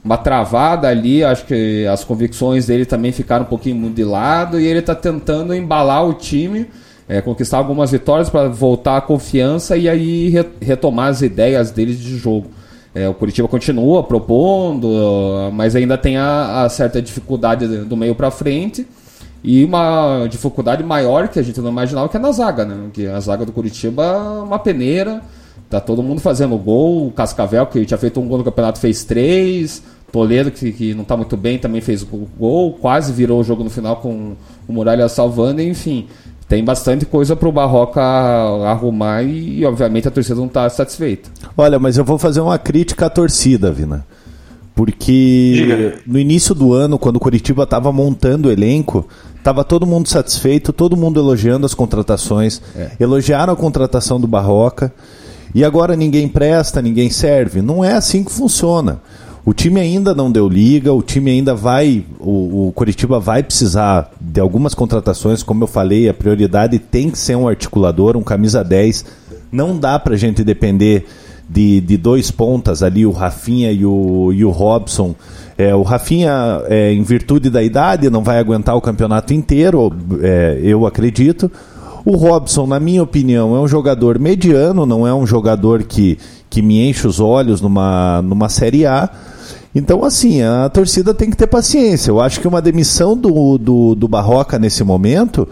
uma 0.04 0.18
travada 0.18 0.88
ali, 0.88 1.24
acho 1.24 1.46
que 1.46 1.86
as 1.88 2.04
convicções 2.04 2.68
dele 2.68 2.86
também 2.86 3.12
ficaram 3.12 3.44
um 3.44 3.48
pouquinho 3.48 3.90
de 3.90 4.04
lado 4.04 4.60
e 4.60 4.68
ele 4.68 4.80
está 4.80 4.94
tentando 4.94 5.54
embalar 5.54 6.08
o 6.08 6.14
time, 6.14 6.68
é, 7.10 7.22
conquistar 7.22 7.58
algumas 7.58 7.92
vitórias 7.92 8.30
para 8.30 8.48
voltar 8.48 8.98
a 8.98 9.02
confiança 9.02 9.76
e 9.76 9.90
aí 9.90 10.30
re 10.30 10.46
retomar 10.62 11.08
as 11.08 11.22
ideias 11.24 11.72
dele 11.72 11.96
de 11.96 12.18
jogo. 12.18 12.50
É, 12.96 13.10
o 13.10 13.14
Curitiba 13.14 13.46
continua 13.50 14.02
propondo, 14.04 14.90
mas 15.52 15.76
ainda 15.76 15.98
tem 15.98 16.16
a, 16.16 16.64
a 16.64 16.70
certa 16.70 17.02
dificuldade 17.02 17.68
do 17.68 17.98
meio 17.98 18.16
para 18.16 18.32
frente 18.32 18.88
e 19.44 19.66
uma 19.66 20.26
dificuldade 20.28 20.82
maior 20.82 21.28
que 21.28 21.38
a 21.38 21.44
gente 21.44 21.60
não 21.60 21.70
imaginava 21.70 22.08
que 22.08 22.16
é 22.16 22.20
na 22.20 22.32
zaga, 22.32 22.64
né? 22.64 22.90
Que 22.94 23.06
a 23.06 23.20
zaga 23.20 23.46
do 23.46 23.52
Curitiba 23.52 24.04
é 24.04 24.44
uma 24.44 24.58
peneira, 24.58 25.22
tá 25.70 25.82
todo 25.82 26.02
mundo 26.02 26.22
fazendo 26.22 26.58
gol, 26.58 27.08
o 27.08 27.12
Cascavel 27.12 27.68
que 27.68 27.86
tinha 27.86 27.98
feito 27.98 28.20
um 28.20 28.28
gol 28.28 28.38
no 28.38 28.44
campeonato 28.46 28.80
fez 28.80 29.04
três, 29.04 29.84
Toledo, 30.12 30.50
que, 30.50 30.72
que 30.72 30.94
não 30.94 31.02
está 31.02 31.18
muito 31.18 31.36
bem, 31.36 31.60
também 31.60 31.82
fez 31.82 32.02
gol, 32.02 32.74
quase 32.80 33.12
virou 33.12 33.42
o 33.42 33.44
jogo 33.44 33.64
no 33.64 33.70
final 33.70 33.98
com 33.98 34.36
o 34.66 34.74
Muralha 34.74 35.10
salvando, 35.10 35.62
enfim. 35.62 36.08
Tem 36.48 36.64
bastante 36.64 37.06
coisa 37.06 37.36
para 37.36 37.50
o 37.50 37.52
Barroca 37.52 38.02
arrumar 38.02 39.24
e, 39.24 39.66
obviamente, 39.66 40.08
a 40.08 40.12
torcida 40.12 40.36
não 40.36 40.46
está 40.46 40.70
satisfeita. 40.70 41.30
Olha, 41.58 41.80
mas 41.80 41.98
eu 41.98 42.06
vou 42.06 42.20
fazer 42.20 42.40
uma 42.40 42.58
crítica 42.60 43.08
à 43.08 43.10
torcida, 43.10 43.72
Vina. 43.72 44.06
Porque 44.76 45.54
Diga. 45.56 46.00
no 46.06 46.20
início 46.20 46.54
do 46.54 46.74
ano, 46.74 47.00
quando 47.00 47.16
o 47.16 47.20
Curitiba 47.20 47.64
estava 47.64 47.92
montando 47.92 48.50
o 48.50 48.52
elenco, 48.52 49.08
estava 49.38 49.64
todo 49.64 49.88
mundo 49.88 50.08
satisfeito, 50.08 50.72
todo 50.74 50.98
mundo 50.98 51.20
elogiando 51.20 51.66
as 51.66 51.74
contratações, 51.74 52.62
é. 52.76 52.92
elogiaram 53.00 53.54
a 53.54 53.56
contratação 53.56 54.20
do 54.20 54.28
Barroca, 54.28 54.94
e 55.54 55.64
agora 55.64 55.96
ninguém 55.96 56.28
presta, 56.28 56.82
ninguém 56.82 57.10
serve. 57.10 57.62
Não 57.62 57.84
é 57.84 57.94
assim 57.94 58.24
que 58.24 58.32
funciona. 58.32 59.00
O 59.46 59.54
time 59.54 59.80
ainda 59.80 60.16
não 60.16 60.32
deu 60.32 60.50
liga, 60.50 60.92
o 60.92 61.04
time 61.04 61.30
ainda 61.30 61.54
vai. 61.54 62.04
O, 62.20 62.68
o 62.68 62.72
Curitiba 62.74 63.20
vai 63.20 63.44
precisar 63.44 64.12
de 64.20 64.40
algumas 64.40 64.74
contratações, 64.74 65.44
como 65.44 65.64
eu 65.64 65.68
falei, 65.68 66.10
a 66.10 66.14
prioridade 66.16 66.80
tem 66.80 67.12
que 67.12 67.18
ser 67.20 67.36
um 67.36 67.48
articulador, 67.48 68.18
um 68.18 68.24
camisa 68.24 68.64
10. 68.64 69.06
Não 69.52 69.78
dá 69.78 70.00
pra 70.00 70.16
gente 70.16 70.44
depender 70.44 71.06
de, 71.48 71.80
de 71.80 71.96
dois 71.96 72.32
pontas 72.32 72.82
ali, 72.82 73.06
o 73.06 73.12
Rafinha 73.12 73.72
e 73.72 73.86
o, 73.86 74.34
e 74.34 74.44
o 74.44 74.50
Robson. 74.50 75.14
É, 75.56 75.76
o 75.76 75.84
Rafinha, 75.84 76.64
é, 76.66 76.92
em 76.92 77.04
virtude 77.04 77.52
da 77.52 77.62
idade, 77.62 78.10
não 78.10 78.24
vai 78.24 78.40
aguentar 78.40 78.76
o 78.76 78.82
campeonato 78.82 79.32
inteiro, 79.32 79.94
é, 80.24 80.60
eu 80.64 80.88
acredito. 80.88 81.52
O 82.04 82.16
Robson, 82.16 82.66
na 82.66 82.80
minha 82.80 83.04
opinião, 83.04 83.56
é 83.56 83.60
um 83.60 83.68
jogador 83.68 84.18
mediano, 84.18 84.88
não 84.88 85.06
é 85.06 85.14
um 85.14 85.26
jogador 85.26 85.84
que, 85.84 86.18
que 86.50 86.64
me 86.64 86.90
enche 86.90 87.06
os 87.06 87.20
olhos 87.20 87.62
numa, 87.62 88.24
numa 88.24 88.50
Série 88.50 88.88
A 88.88 89.08
então, 89.76 90.06
assim, 90.06 90.42
a 90.42 90.70
torcida 90.70 91.14
tem 91.14 91.30
que 91.30 91.36
ter 91.36 91.48
paciência. 91.48 92.10
Eu 92.10 92.22
acho 92.22 92.40
que 92.40 92.48
uma 92.48 92.62
demissão 92.62 93.16
do, 93.18 93.58
do, 93.58 93.94
do 93.94 94.08
Barroca 94.08 94.58
nesse 94.58 94.86
momento 94.86 95.46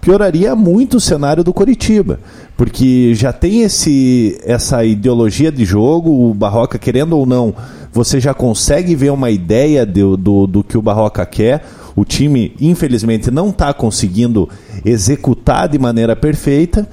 pioraria 0.00 0.54
muito 0.56 0.96
o 0.96 1.00
cenário 1.00 1.44
do 1.44 1.52
Coritiba, 1.52 2.20
porque 2.56 3.12
já 3.14 3.32
tem 3.32 3.62
esse, 3.62 4.40
essa 4.44 4.84
ideologia 4.84 5.50
de 5.50 5.64
jogo, 5.64 6.30
o 6.30 6.32
Barroca, 6.32 6.78
querendo 6.78 7.18
ou 7.18 7.26
não, 7.26 7.52
você 7.92 8.20
já 8.20 8.32
consegue 8.32 8.94
ver 8.94 9.10
uma 9.10 9.30
ideia 9.30 9.84
do, 9.84 10.16
do, 10.16 10.46
do 10.46 10.64
que 10.64 10.78
o 10.78 10.82
Barroca 10.82 11.26
quer. 11.26 11.64
O 11.96 12.04
time, 12.04 12.54
infelizmente, 12.60 13.30
não 13.30 13.48
está 13.50 13.74
conseguindo 13.74 14.48
executar 14.84 15.68
de 15.68 15.78
maneira 15.78 16.14
perfeita. 16.14 16.88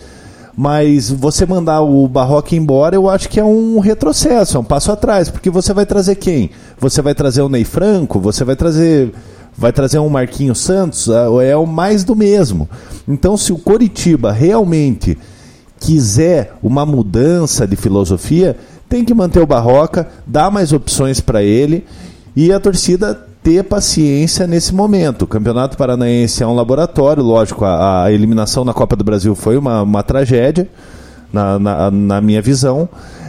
Mas 0.55 1.09
você 1.09 1.45
mandar 1.45 1.81
o 1.81 2.07
Barroca 2.07 2.55
embora, 2.55 2.95
eu 2.95 3.09
acho 3.09 3.27
que 3.27 3.39
é 3.39 3.43
um 3.43 3.79
retrocesso, 3.79 4.57
é 4.57 4.59
um 4.59 4.63
passo 4.63 4.91
atrás, 4.91 5.29
porque 5.29 5.49
você 5.49 5.73
vai 5.73 5.85
trazer 5.85 6.15
quem? 6.15 6.51
Você 6.79 7.01
vai 7.01 7.15
trazer 7.15 7.41
o 7.41 7.49
Ney 7.49 7.63
Franco? 7.63 8.19
Você 8.19 8.43
vai 8.43 8.55
trazer 8.55 9.11
vai 9.57 9.71
trazer 9.71 9.99
um 9.99 10.09
Marquinhos 10.09 10.59
Santos? 10.59 11.07
É, 11.09 11.51
é 11.51 11.57
o 11.57 11.65
mais 11.65 12.03
do 12.03 12.15
mesmo. 12.15 12.69
Então, 13.07 13.37
se 13.37 13.51
o 13.53 13.57
Coritiba 13.57 14.31
realmente 14.31 15.17
quiser 15.79 16.53
uma 16.61 16.85
mudança 16.85 17.67
de 17.67 17.75
filosofia, 17.75 18.57
tem 18.87 19.03
que 19.03 19.13
manter 19.13 19.39
o 19.39 19.47
Barroca, 19.47 20.07
dar 20.25 20.51
mais 20.51 20.71
opções 20.71 21.19
para 21.19 21.43
ele 21.43 21.85
e 22.35 22.51
a 22.51 22.59
torcida 22.59 23.27
ter 23.43 23.63
paciência 23.63 24.47
nesse 24.47 24.73
momento. 24.73 25.23
O 25.23 25.27
Campeonato 25.27 25.77
Paranaense 25.77 26.41
é 26.41 26.47
um 26.47 26.55
laboratório, 26.55 27.21
lógico, 27.21 27.65
a, 27.65 28.05
a 28.05 28.11
eliminação 28.11 28.63
na 28.63 28.73
Copa 28.73 28.95
do 28.95 29.03
Brasil 29.03 29.35
foi 29.35 29.57
uma, 29.57 29.81
uma 29.81 30.01
tragédia, 30.01 30.69
na, 31.33 31.59
na, 31.59 31.91
na 31.91 32.21
minha 32.21 32.41
visão. 32.41 32.87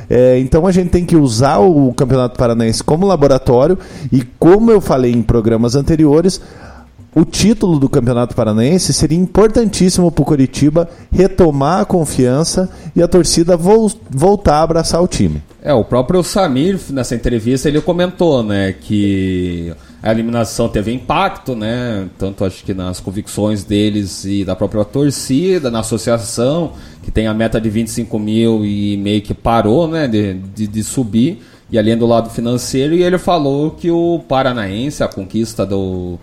É, 0.08 0.38
então 0.38 0.66
a 0.66 0.72
gente 0.72 0.90
tem 0.90 1.04
que 1.04 1.16
usar 1.16 1.58
o 1.58 1.92
Campeonato 1.94 2.38
Paranaense 2.38 2.84
como 2.84 3.06
laboratório 3.06 3.78
e, 4.12 4.22
como 4.38 4.70
eu 4.70 4.80
falei 4.80 5.10
em 5.10 5.22
programas 5.22 5.74
anteriores, 5.74 6.40
o 7.14 7.24
título 7.24 7.78
do 7.78 7.88
Campeonato 7.88 8.34
Paranaense 8.34 8.92
seria 8.92 9.18
importantíssimo 9.18 10.10
para 10.10 10.22
o 10.22 10.24
Curitiba 10.26 10.88
retomar 11.10 11.80
a 11.80 11.84
confiança 11.84 12.68
e 12.94 13.02
a 13.02 13.08
torcida 13.08 13.56
vo 13.56 13.90
voltar 14.10 14.56
a 14.56 14.62
abraçar 14.62 15.02
o 15.02 15.08
time. 15.08 15.42
É, 15.62 15.72
o 15.72 15.84
próprio 15.84 16.22
Samir, 16.22 16.78
nessa 16.90 17.14
entrevista, 17.14 17.68
ele 17.68 17.80
comentou, 17.80 18.42
né, 18.42 18.74
que 18.78 19.72
a 20.04 20.10
eliminação 20.10 20.68
teve 20.68 20.92
impacto, 20.92 21.56
né, 21.56 22.06
tanto 22.18 22.44
acho 22.44 22.62
que 22.62 22.74
nas 22.74 23.00
convicções 23.00 23.64
deles 23.64 24.26
e 24.26 24.44
da 24.44 24.54
própria 24.54 24.84
torcida, 24.84 25.70
na 25.70 25.80
associação, 25.80 26.72
que 27.02 27.10
tem 27.10 27.26
a 27.26 27.32
meta 27.32 27.58
de 27.58 27.70
25 27.70 28.18
mil 28.18 28.66
e 28.66 28.98
meio 28.98 29.22
que 29.22 29.32
parou, 29.32 29.88
né, 29.88 30.06
de, 30.06 30.34
de, 30.34 30.66
de 30.66 30.84
subir, 30.84 31.40
e 31.70 31.78
além 31.78 31.96
do 31.96 32.04
lado 32.04 32.28
financeiro, 32.28 32.94
e 32.94 33.02
ele 33.02 33.16
falou 33.16 33.70
que 33.70 33.90
o 33.90 34.22
Paranaense, 34.28 35.02
a 35.02 35.08
conquista 35.08 35.64
do, 35.64 36.18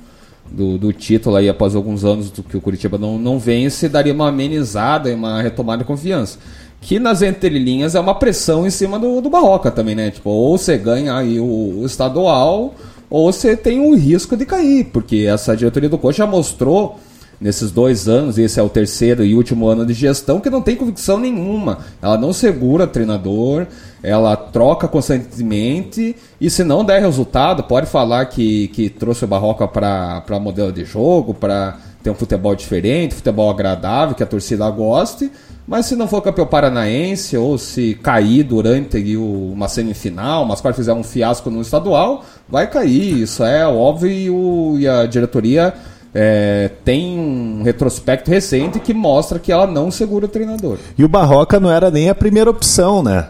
do, 0.52 0.78
do, 0.78 0.94
título 0.94 1.38
aí 1.38 1.50
após 1.50 1.76
alguns 1.76 2.06
anos 2.06 2.30
do 2.30 2.44
que 2.44 2.56
o 2.56 2.62
Curitiba 2.62 3.00
não, 3.00 3.18
não 3.18 3.40
vence, 3.40 3.90
daria 3.90 4.14
uma 4.14 4.28
amenizada 4.28 5.10
e 5.10 5.16
uma 5.16 5.42
retomada 5.42 5.80
de 5.80 5.88
confiança. 5.88 6.38
Que 6.80 7.00
nas 7.00 7.24
entrelinhas 7.24 7.96
é 7.96 8.00
uma 8.00 8.14
pressão 8.14 8.66
em 8.66 8.70
cima 8.70 9.00
do, 9.00 9.22
do 9.22 9.30
Barroca 9.30 9.72
também, 9.72 9.96
né? 9.96 10.12
Tipo, 10.12 10.30
ou 10.30 10.58
você 10.58 10.78
ganha 10.78 11.16
aí 11.16 11.40
o, 11.40 11.82
o 11.82 11.86
estadual, 11.86 12.76
ou 13.12 13.32
você 13.32 13.58
tem 13.58 13.82
o 13.82 13.94
risco 13.94 14.38
de 14.38 14.46
cair, 14.46 14.86
porque 14.86 15.28
essa 15.30 15.56
diretoria 15.56 15.90
do 15.90 15.98
coach 15.98 16.18
já 16.18 16.26
mostrou 16.26 16.98
nesses 17.42 17.72
dois 17.72 18.08
anos, 18.08 18.38
esse 18.38 18.60
é 18.60 18.64
o 18.64 18.70
terceiro 18.70 19.26
e 19.26 19.36
último 19.36 19.68
ano 19.68 19.86
de 19.86 19.94
gestão, 19.94 20.40
que 20.40 20.50
não 20.50 20.62
tem 20.62 20.76
convicção 20.76 21.20
nenhuma. 21.20 21.80
Ela 22.02 22.18
não 22.18 22.32
segura 22.32 22.86
treinador, 22.88 23.66
ela 24.02 24.38
troca 24.38 24.88
constantemente, 24.88 26.16
e 26.40 26.50
se 26.50 26.64
não 26.64 26.86
der 26.86 27.02
resultado, 27.02 27.64
pode 27.64 27.88
falar 27.88 28.28
que, 28.28 28.68
que 28.70 28.90
trouxe 28.90 29.26
o 29.26 29.28
Barroca 29.28 29.68
para 29.68 30.40
modelo 30.40 30.72
de 30.72 30.86
jogo, 30.86 31.34
para 31.34 31.80
ter 32.02 32.10
um 32.10 32.16
futebol 32.16 32.56
diferente, 32.56 33.16
futebol 33.16 33.50
agradável, 33.50 34.16
que 34.16 34.24
a 34.24 34.26
torcida 34.26 34.70
goste, 34.70 35.32
mas 35.68 35.86
se 35.86 35.96
não 35.96 36.08
for 36.08 36.22
campeão 36.22 36.46
paranaense 36.46 37.38
ou 37.38 37.58
se 37.58 37.98
cair 38.02 38.44
durante 38.44 39.16
uma 39.16 39.68
semifinal, 39.68 40.46
mas 40.46 40.60
quase 40.60 40.78
fizer 40.78 40.94
um 40.94 41.04
fiasco 41.04 41.50
no 41.50 41.62
estadual, 41.62 42.26
vai 42.50 42.70
cair. 42.70 43.22
Isso 43.22 43.44
é 43.44 43.66
óbvio 43.68 44.10
e, 44.10 44.82
e 44.82 44.88
a 44.88 45.06
diretoria 45.06 45.74
é, 46.14 46.70
tem 46.84 47.18
um 47.18 47.62
retrospecto 47.64 48.30
recente 48.30 48.80
que 48.80 48.94
mostra 48.94 49.40
que 49.40 49.52
ela 49.52 49.68
não 49.68 49.90
segura 49.92 50.26
o 50.26 50.30
treinador. 50.30 50.78
E 50.98 51.04
o 51.04 51.08
Barroca 51.10 51.60
não 51.60 51.72
era 51.72 51.90
nem 51.90 52.10
a 52.10 52.16
primeira 52.16 52.50
opção, 52.50 53.02
né? 53.02 53.28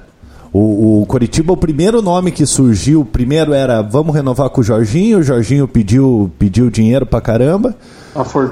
O, 0.54 1.02
o 1.02 1.06
Coritiba, 1.06 1.54
o 1.54 1.58
primeiro 1.58 2.02
nome 2.02 2.30
que 2.30 2.46
surgiu, 2.46 3.06
primeiro 3.06 3.54
era 3.54 3.82
vamos 3.82 4.14
renovar 4.14 4.50
com 4.50 4.60
o 4.60 4.64
Jorginho, 4.64 5.20
o 5.20 5.24
Jorginho 5.24 5.66
pediu, 5.66 6.30
pediu 6.38 6.70
dinheiro 6.70 7.06
pra 7.06 7.22
caramba. 7.22 7.74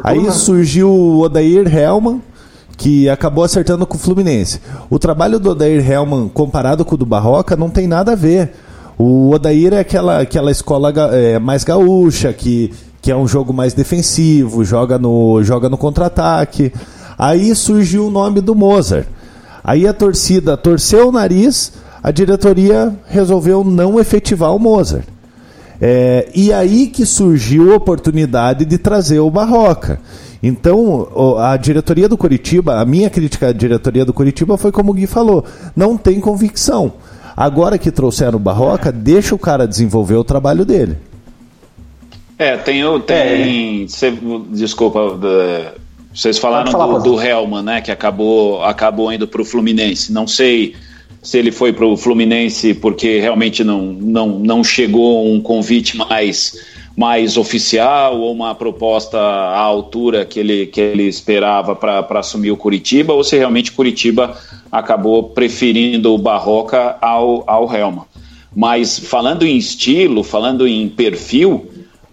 Aí 0.03 0.31
surgiu 0.31 0.89
o 0.89 1.19
Odair 1.19 1.67
Helman, 1.67 2.21
que 2.77 3.09
acabou 3.09 3.43
acertando 3.43 3.85
com 3.85 3.97
o 3.97 3.99
Fluminense. 3.99 4.61
O 4.89 4.97
trabalho 4.97 5.37
do 5.37 5.49
Odair 5.49 5.85
Helman 5.91 6.29
comparado 6.29 6.85
com 6.85 6.95
o 6.95 6.97
do 6.97 7.05
Barroca 7.05 7.57
não 7.57 7.69
tem 7.69 7.85
nada 7.85 8.13
a 8.13 8.15
ver. 8.15 8.53
O 8.97 9.31
Odair 9.31 9.73
é 9.73 9.79
aquela, 9.79 10.21
aquela 10.21 10.51
escola 10.51 10.93
é, 11.11 11.37
mais 11.37 11.65
gaúcha, 11.65 12.31
que, 12.31 12.71
que 13.01 13.11
é 13.11 13.15
um 13.15 13.27
jogo 13.27 13.53
mais 13.53 13.73
defensivo, 13.73 14.63
joga 14.63 14.97
no, 14.97 15.43
joga 15.43 15.67
no 15.67 15.77
contra-ataque. 15.77 16.71
Aí 17.17 17.53
surgiu 17.53 18.07
o 18.07 18.11
nome 18.11 18.39
do 18.39 18.55
Mozart. 18.55 19.05
Aí 19.61 19.85
a 19.85 19.93
torcida 19.93 20.55
torceu 20.55 21.09
o 21.09 21.11
nariz, 21.11 21.73
a 22.01 22.11
diretoria 22.11 22.95
resolveu 23.07 23.63
não 23.63 23.99
efetivar 23.99 24.55
o 24.55 24.59
Mozart. 24.59 25.05
É, 25.81 26.29
e 26.35 26.51
aí 26.51 26.87
que 26.87 27.05
surgiu 27.05 27.71
a 27.71 27.77
oportunidade 27.77 28.65
de 28.65 28.77
trazer 28.77 29.19
o 29.19 29.31
Barroca. 29.31 29.99
Então, 30.41 31.37
a 31.39 31.55
diretoria 31.57 32.07
do 32.07 32.17
Curitiba, 32.17 32.79
a 32.79 32.85
minha 32.85 33.09
crítica 33.09 33.49
à 33.49 33.53
diretoria 33.53 34.05
do 34.05 34.13
Curitiba 34.13 34.57
foi 34.57 34.71
como 34.71 34.91
o 34.91 34.93
Gui 34.93 35.07
falou, 35.07 35.43
não 35.75 35.97
tem 35.97 36.19
convicção. 36.19 36.93
Agora 37.35 37.77
que 37.77 37.91
trouxeram 37.91 38.37
o 38.37 38.39
Barroca, 38.39 38.91
deixa 38.91 39.35
o 39.35 39.39
cara 39.39 39.67
desenvolver 39.67 40.15
o 40.15 40.23
trabalho 40.23 40.65
dele. 40.65 40.97
É, 42.37 42.55
tem. 42.55 42.81
tem 43.01 43.83
é. 43.83 43.87
cê, 43.87 44.13
desculpa, 44.49 45.17
vocês 46.13 46.37
falaram 46.37 46.71
falar, 46.71 46.99
do, 46.99 47.15
do 47.15 47.21
Helman, 47.21 47.63
né? 47.63 47.81
Que 47.81 47.91
acabou, 47.91 48.63
acabou 48.63 49.11
indo 49.11 49.27
para 49.27 49.41
o 49.41 49.45
Fluminense. 49.45 50.11
Não 50.11 50.25
sei 50.25 50.73
se 51.29 51.37
ele 51.37 51.51
foi 51.51 51.71
para 51.71 51.85
o 51.85 51.95
Fluminense 51.95 52.73
porque 52.73 53.19
realmente 53.19 53.63
não, 53.63 53.93
não, 53.93 54.39
não 54.39 54.63
chegou 54.63 55.31
um 55.31 55.39
convite 55.39 55.95
mais 55.95 56.57
mais 56.97 57.37
oficial 57.37 58.19
ou 58.19 58.33
uma 58.33 58.53
proposta 58.53 59.17
à 59.17 59.59
altura 59.59 60.25
que 60.25 60.39
ele, 60.39 60.65
que 60.65 60.81
ele 60.81 61.03
esperava 61.03 61.73
para 61.73 62.19
assumir 62.19 62.51
o 62.51 62.57
Curitiba, 62.57 63.13
ou 63.13 63.23
se 63.23 63.37
realmente 63.37 63.71
Curitiba 63.71 64.35
acabou 64.69 65.23
preferindo 65.23 66.13
o 66.13 66.17
Barroca 66.17 66.97
ao, 66.99 67.45
ao 67.47 67.73
Helma. 67.73 68.05
Mas 68.53 68.99
falando 68.99 69.45
em 69.45 69.55
estilo, 69.55 70.23
falando 70.23 70.67
em 70.67 70.89
perfil, 70.89 71.69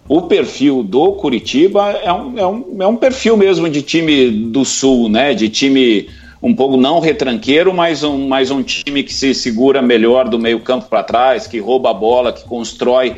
o 0.07 0.21
perfil 0.21 0.83
do 0.83 1.11
Curitiba 1.13 1.89
é 1.91 2.13
um, 2.13 2.39
é 2.39 2.47
um, 2.47 2.77
é 2.79 2.87
um 2.87 2.95
perfil 2.95 3.35
mesmo 3.35 3.69
de 3.69 3.81
time 3.81 4.29
do 4.29 4.63
Sul, 4.63 5.09
né? 5.09 5.33
De 5.33 5.49
time 5.49 6.07
um 6.41 6.53
pouco 6.53 6.77
não 6.77 6.99
retranqueiro, 6.99 7.73
mas 7.73 8.03
um, 8.03 8.27
mas 8.27 8.51
um 8.51 8.61
time 8.61 9.03
que 9.03 9.13
se 9.13 9.33
segura 9.33 9.81
melhor 9.81 10.29
do 10.29 10.37
meio 10.37 10.59
campo 10.59 10.87
para 10.87 11.03
trás, 11.03 11.47
que 11.47 11.59
rouba 11.59 11.91
a 11.91 11.93
bola, 11.93 12.31
que 12.31 12.43
constrói 12.43 13.17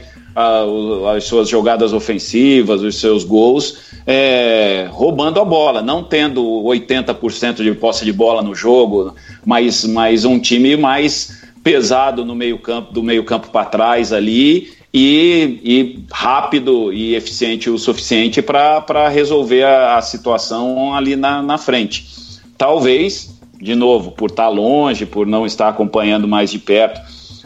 as 1.16 1.26
suas 1.26 1.50
jogadas 1.50 1.92
ofensivas, 1.92 2.82
os 2.82 3.00
seus 3.00 3.24
gols, 3.24 3.78
é, 4.08 4.88
roubando 4.90 5.40
a 5.40 5.46
bola, 5.46 5.82
não 5.82 6.04
tendo 6.04 6.42
80% 6.42 7.64
de 7.64 7.74
posse 7.74 8.06
de 8.06 8.14
bola 8.14 8.42
no 8.42 8.56
jogo, 8.56 9.16
mas, 9.46 9.84
mas 9.86 10.24
um 10.26 10.40
time 10.40 10.78
mais 10.78 11.40
pesado 11.64 12.24
no 12.24 12.36
meio 12.36 12.58
campo, 12.58 12.94
do 12.94 13.04
meio 13.04 13.24
campo 13.24 13.50
para 13.50 13.66
trás 13.66 14.14
ali 14.14 14.72
e, 14.94 15.60
e, 15.64 16.06
rápido 16.12 16.92
e 16.94 17.16
eficiente 17.16 17.70
o 17.70 17.78
suficiente 17.78 18.42
para 18.42 19.10
resolver 19.10 19.64
a, 19.64 19.98
a, 19.98 20.02
situação 20.02 20.94
ali 20.94 21.16
na, 21.16 21.42
na 21.42 21.58
frente. 21.58 22.19
Talvez, 22.60 23.40
de 23.58 23.74
novo, 23.74 24.12
por 24.12 24.30
estar 24.30 24.50
longe, 24.50 25.06
por 25.06 25.26
não 25.26 25.46
estar 25.46 25.70
acompanhando 25.70 26.28
mais 26.28 26.52
de 26.52 26.60
perto, 26.60 27.00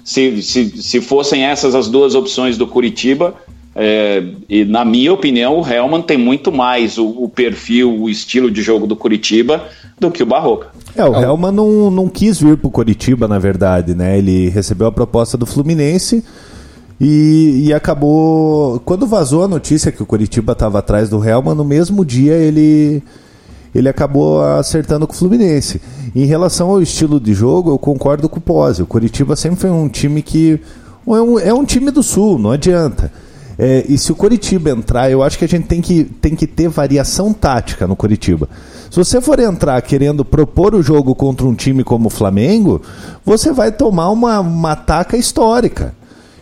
se, 0.04 0.42
se, 0.42 0.82
se 0.82 1.00
fossem 1.00 1.46
essas 1.46 1.76
as 1.76 1.88
duas 1.88 2.16
opções 2.16 2.58
do 2.58 2.66
Curitiba, 2.66 3.36
é, 3.76 4.24
e 4.50 4.66
na 4.66 4.84
minha 4.84 5.14
opinião, 5.14 5.60
o 5.60 5.68
Helman 5.68 6.02
tem 6.02 6.18
muito 6.18 6.52
mais 6.52 6.98
o, 6.98 7.08
o, 7.08 7.30
perfil, 7.30 8.02
o 8.02 8.10
estilo 8.10 8.50
de 8.50 8.64
jogo 8.64 8.88
do 8.88 8.96
Curitiba 8.96 9.64
do 10.00 10.10
que 10.10 10.24
o 10.24 10.26
Barroca. 10.26 10.70
É, 10.96 11.06
o 11.06 11.16
Helman 11.16 11.52
não, 11.52 11.92
não 11.92 12.10
quis 12.10 12.40
vir 12.40 12.58
para 12.58 12.68
o 12.68 12.72
Curitiba, 12.72 13.28
na 13.28 13.38
verdade, 13.38 13.94
né? 13.94 14.18
Ele 14.18 14.50
recebeu 14.50 14.88
a 14.88 14.92
proposta 14.92 15.38
do 15.38 15.46
Fluminense 15.46 16.24
e, 17.00 17.66
e 17.68 17.74
acabou. 17.74 18.80
Quando 18.80 19.06
vazou 19.06 19.44
a 19.44 19.48
notícia 19.48 19.92
que 19.92 20.02
o 20.02 20.08
Curitiba 20.08 20.54
estava 20.54 20.80
atrás 20.80 21.08
do 21.08 21.24
Helman, 21.24 21.54
no 21.54 21.64
mesmo 21.64 22.04
dia 22.04 22.34
ele 22.34 23.04
ele 23.74 23.90
acabou 23.90 24.42
acertando 24.42 25.08
com 25.08 25.14
o 25.14 25.16
Fluminense. 25.16 25.82
Em 26.16 26.26
relação 26.26 26.70
ao 26.70 26.82
estilo 26.82 27.20
de 27.20 27.34
jogo, 27.34 27.72
eu 27.72 27.80
concordo 27.80 28.30
com 28.30 28.38
o 28.38 28.42
Pose. 28.42 28.84
O 28.84 28.88
Curitiba 28.88 29.36
sempre 29.36 29.62
foi 29.62 29.70
um 29.70 29.90
time 29.90 30.22
que. 30.22 30.60
É 31.06 31.12
um, 31.12 31.40
é 31.40 31.54
um 31.54 31.66
time 31.66 31.92
do 31.92 32.04
Sul, 32.04 32.38
não 32.38 32.52
adianta. 32.52 33.12
É, 33.58 33.86
e 33.88 33.98
se 33.98 34.12
o 34.12 34.16
Curitiba 34.16 34.72
entrar, 34.72 35.12
eu 35.12 35.22
acho 35.22 35.38
que 35.38 35.46
a 35.46 35.48
gente 35.48 35.68
tem 35.68 35.82
que, 35.82 36.04
tem 36.04 36.36
que 36.36 36.48
ter 36.48 36.68
variação 36.68 37.34
tática 37.34 37.86
no 37.86 37.96
Curitiba. 37.96 38.50
Se 38.90 38.98
você 38.98 39.22
for 39.22 39.40
entrar 39.40 39.82
querendo 39.82 40.24
propor 40.24 40.74
o 40.76 40.82
jogo 40.82 41.14
contra 41.14 41.46
um 41.46 41.54
time 41.54 41.84
como 41.84 42.08
o 42.08 42.12
Flamengo, 42.12 42.82
você 43.26 43.52
vai 43.52 43.72
tomar 43.72 44.10
uma, 44.10 44.40
uma 44.40 44.76
taca 44.76 45.18
histórica. 45.18 45.94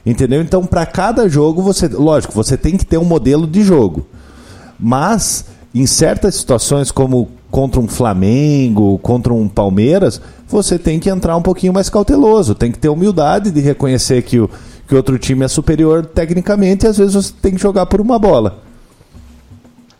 Entendeu? 0.05 0.41
Então, 0.41 0.65
para 0.65 0.85
cada 0.85 1.29
jogo, 1.29 1.61
você. 1.61 1.87
Lógico, 1.87 2.33
você 2.33 2.57
tem 2.57 2.75
que 2.75 2.85
ter 2.85 2.97
um 2.97 3.05
modelo 3.05 3.45
de 3.45 3.61
jogo. 3.61 4.05
Mas 4.79 5.45
em 5.73 5.85
certas 5.85 6.35
situações, 6.35 6.91
como 6.91 7.29
contra 7.49 7.79
um 7.79 7.87
Flamengo, 7.87 8.97
contra 8.99 9.33
um 9.33 9.47
Palmeiras, 9.47 10.21
você 10.47 10.79
tem 10.79 10.99
que 10.99 11.09
entrar 11.09 11.35
um 11.35 11.41
pouquinho 11.41 11.73
mais 11.73 11.89
cauteloso, 11.89 12.55
tem 12.55 12.71
que 12.71 12.79
ter 12.79 12.89
humildade 12.89 13.51
de 13.51 13.59
reconhecer 13.59 14.21
que 14.21 14.39
o 14.39 14.49
que 14.91 14.95
outro 14.95 15.17
time 15.17 15.45
é 15.45 15.47
superior 15.47 16.05
tecnicamente 16.05 16.85
e 16.85 16.89
às 16.89 16.97
vezes 16.97 17.13
você 17.13 17.33
tem 17.41 17.53
que 17.53 17.61
jogar 17.61 17.85
por 17.85 18.01
uma 18.01 18.19
bola. 18.19 18.59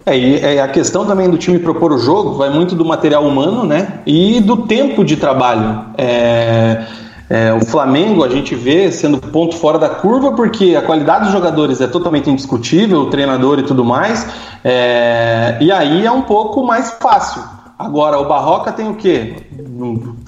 É, 0.05 0.17
e 0.17 0.36
é, 0.39 0.62
a 0.62 0.67
questão 0.67 1.05
também 1.05 1.29
do 1.29 1.38
time 1.38 1.60
propor 1.60 1.93
o 1.93 1.97
jogo 1.97 2.34
vai 2.34 2.49
muito 2.49 2.75
do 2.75 2.84
material 2.84 3.25
humano, 3.25 3.63
né? 3.63 4.01
E 4.05 4.41
do 4.41 4.57
tempo 4.57 5.05
de 5.05 5.15
trabalho. 5.15 5.86
É, 5.97 6.84
é, 7.32 7.54
o 7.54 7.65
Flamengo 7.65 8.26
a 8.26 8.28
gente 8.28 8.54
vê 8.54 8.91
sendo 8.91 9.17
ponto 9.17 9.56
fora 9.56 9.80
da 9.80 9.88
curva 9.88 10.34
porque 10.34 10.76
a 10.76 10.82
qualidade 10.82 11.24
dos 11.24 11.32
jogadores 11.32 11.80
é 11.80 11.88
totalmente 11.88 12.30
indiscutível, 12.30 13.04
o 13.04 13.10
treinador 13.10 13.58
e 13.58 13.63
tudo 13.63 13.86
mais, 13.86 14.28
é, 14.65 15.58
e 15.62 15.72
aí 15.72 16.06
é 16.06 16.12
um 16.12 16.24
pouco 16.24 16.62
mais 16.62 16.91
fácil. 17.02 17.61
Agora, 17.86 18.20
o 18.20 18.26
Barroca 18.26 18.72
tem 18.72 18.89
o 18.89 18.96
quê? 18.96 19.36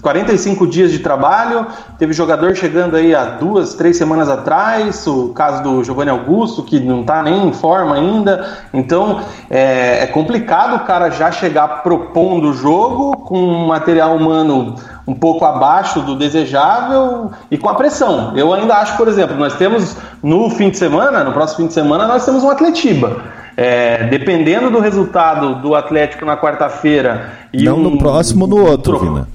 45 0.02 0.66
dias 0.68 0.92
de 0.92 1.00
trabalho, 1.00 1.68
teve 2.00 2.12
jogador 2.12 2.56
chegando 2.56 2.96
aí 2.96 3.13
há 3.13 3.26
duas, 3.26 3.76
três 3.76 3.96
semanas 3.96 4.28
atrás, 4.28 5.06
o 5.06 5.30
caso 5.30 5.62
do 5.62 5.84
Giovanni 5.84 6.10
Augusto, 6.10 6.63
que 6.63 6.80
não 6.80 7.02
está 7.02 7.22
nem 7.22 7.48
em 7.48 7.54
forma 7.54 7.96
ainda. 7.96 8.58
Então, 8.74 9.22
é, 9.50 10.04
é 10.04 10.08
complicado 10.08 10.78
o 10.78 10.86
cara 10.86 11.10
já 11.12 11.32
chegar 11.32 11.84
propondo 11.84 12.50
o 12.50 12.54
jogo 12.54 13.18
com 13.18 13.38
um 13.38 13.68
material 13.68 14.16
humano 14.16 14.76
um 15.08 15.13
pouco 15.13 15.46
abaixo 15.46 16.02
do 16.02 16.16
desejável 16.16 17.32
e 17.52 17.58
com 17.58 17.70
a 17.70 17.76
pressão. 17.76 18.34
Eu 18.36 18.54
ainda 18.54 18.76
acho, 18.76 18.98
por 18.98 19.08
exemplo, 19.08 19.36
nós 19.38 19.56
temos 19.56 19.96
no 20.22 20.50
fim 20.50 20.70
de 20.70 20.78
semana, 20.78 21.24
no 21.24 21.34
próximo 21.34 21.58
fim 21.58 21.68
de 21.68 21.74
semana, 21.74 22.08
nós 22.08 22.26
temos 22.26 22.44
um 22.44 22.50
Atletiba. 22.50 23.42
É, 23.56 24.08
dependendo 24.08 24.72
do 24.72 24.80
resultado 24.80 25.56
do 25.62 25.76
Atlético 25.76 26.26
na 26.26 26.36
quarta-feira. 26.36 27.32
Não 27.54 27.78
um, 27.78 27.82
no 27.82 27.98
próximo, 27.98 28.48
no 28.48 28.66
outro, 28.66 29.00
Vina. 29.00 29.28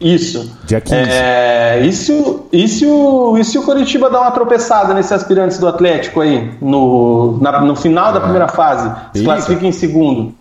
Isso. 0.00 0.56
Dia 0.64 0.80
15. 0.80 0.94
É, 0.94 1.80
e, 1.84 1.92
se 1.92 2.12
o, 2.12 2.46
e, 2.52 2.68
se 2.68 2.86
o, 2.86 3.36
e 3.36 3.44
se 3.44 3.58
o 3.58 3.62
Coritiba 3.64 4.08
dá 4.08 4.20
uma 4.20 4.30
tropeçada 4.30 4.94
nesses 4.94 5.10
aspirantes 5.10 5.58
do 5.58 5.66
Atlético 5.66 6.20
aí, 6.20 6.52
no, 6.60 7.38
na, 7.40 7.60
no 7.60 7.74
final 7.74 8.12
da 8.12 8.20
primeira 8.20 8.46
fase, 8.46 8.90
se 9.12 9.24
classifica 9.24 9.66
em 9.66 9.72
segundo? 9.72 10.32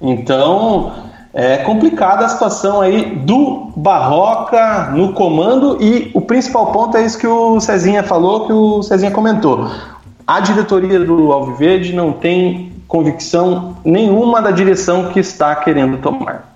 Então, 0.00 0.92
é 1.34 1.58
complicada 1.58 2.24
a 2.24 2.28
situação 2.28 2.80
aí 2.80 3.16
do 3.16 3.70
Barroca 3.76 4.90
no 4.94 5.12
comando 5.12 5.76
e 5.80 6.10
o 6.14 6.20
principal 6.22 6.72
ponto 6.72 6.96
é 6.96 7.04
isso 7.04 7.18
que 7.18 7.26
o 7.26 7.60
Cezinha 7.60 8.02
falou, 8.02 8.46
que 8.46 8.52
o 8.52 8.82
Cezinha 8.82 9.10
comentou. 9.10 9.68
A 10.28 10.40
diretoria 10.40 11.00
do 11.00 11.32
Alviverde 11.32 11.94
não 11.94 12.12
tem 12.12 12.70
convicção 12.86 13.78
nenhuma 13.82 14.42
da 14.42 14.50
direção 14.50 15.08
que 15.10 15.18
está 15.18 15.56
querendo 15.56 15.96
tomar. 16.02 16.52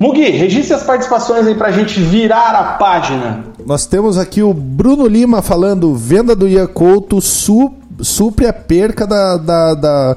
Mugi, 0.00 0.30
registre 0.30 0.74
as 0.74 0.82
participações 0.82 1.46
aí 1.46 1.54
para 1.54 1.68
a 1.68 1.70
gente 1.70 2.00
virar 2.00 2.50
a 2.56 2.64
página. 2.72 3.44
Nós 3.64 3.86
temos 3.86 4.18
aqui 4.18 4.42
o 4.42 4.52
Bruno 4.52 5.06
Lima 5.06 5.42
falando: 5.42 5.94
venda 5.94 6.34
do 6.34 6.48
Ian 6.48 6.66
Couto 6.66 7.20
su, 7.20 7.72
supre 8.00 8.48
a 8.48 8.52
perca 8.52 9.06
da, 9.06 9.36
da, 9.36 9.74
da, 9.74 10.16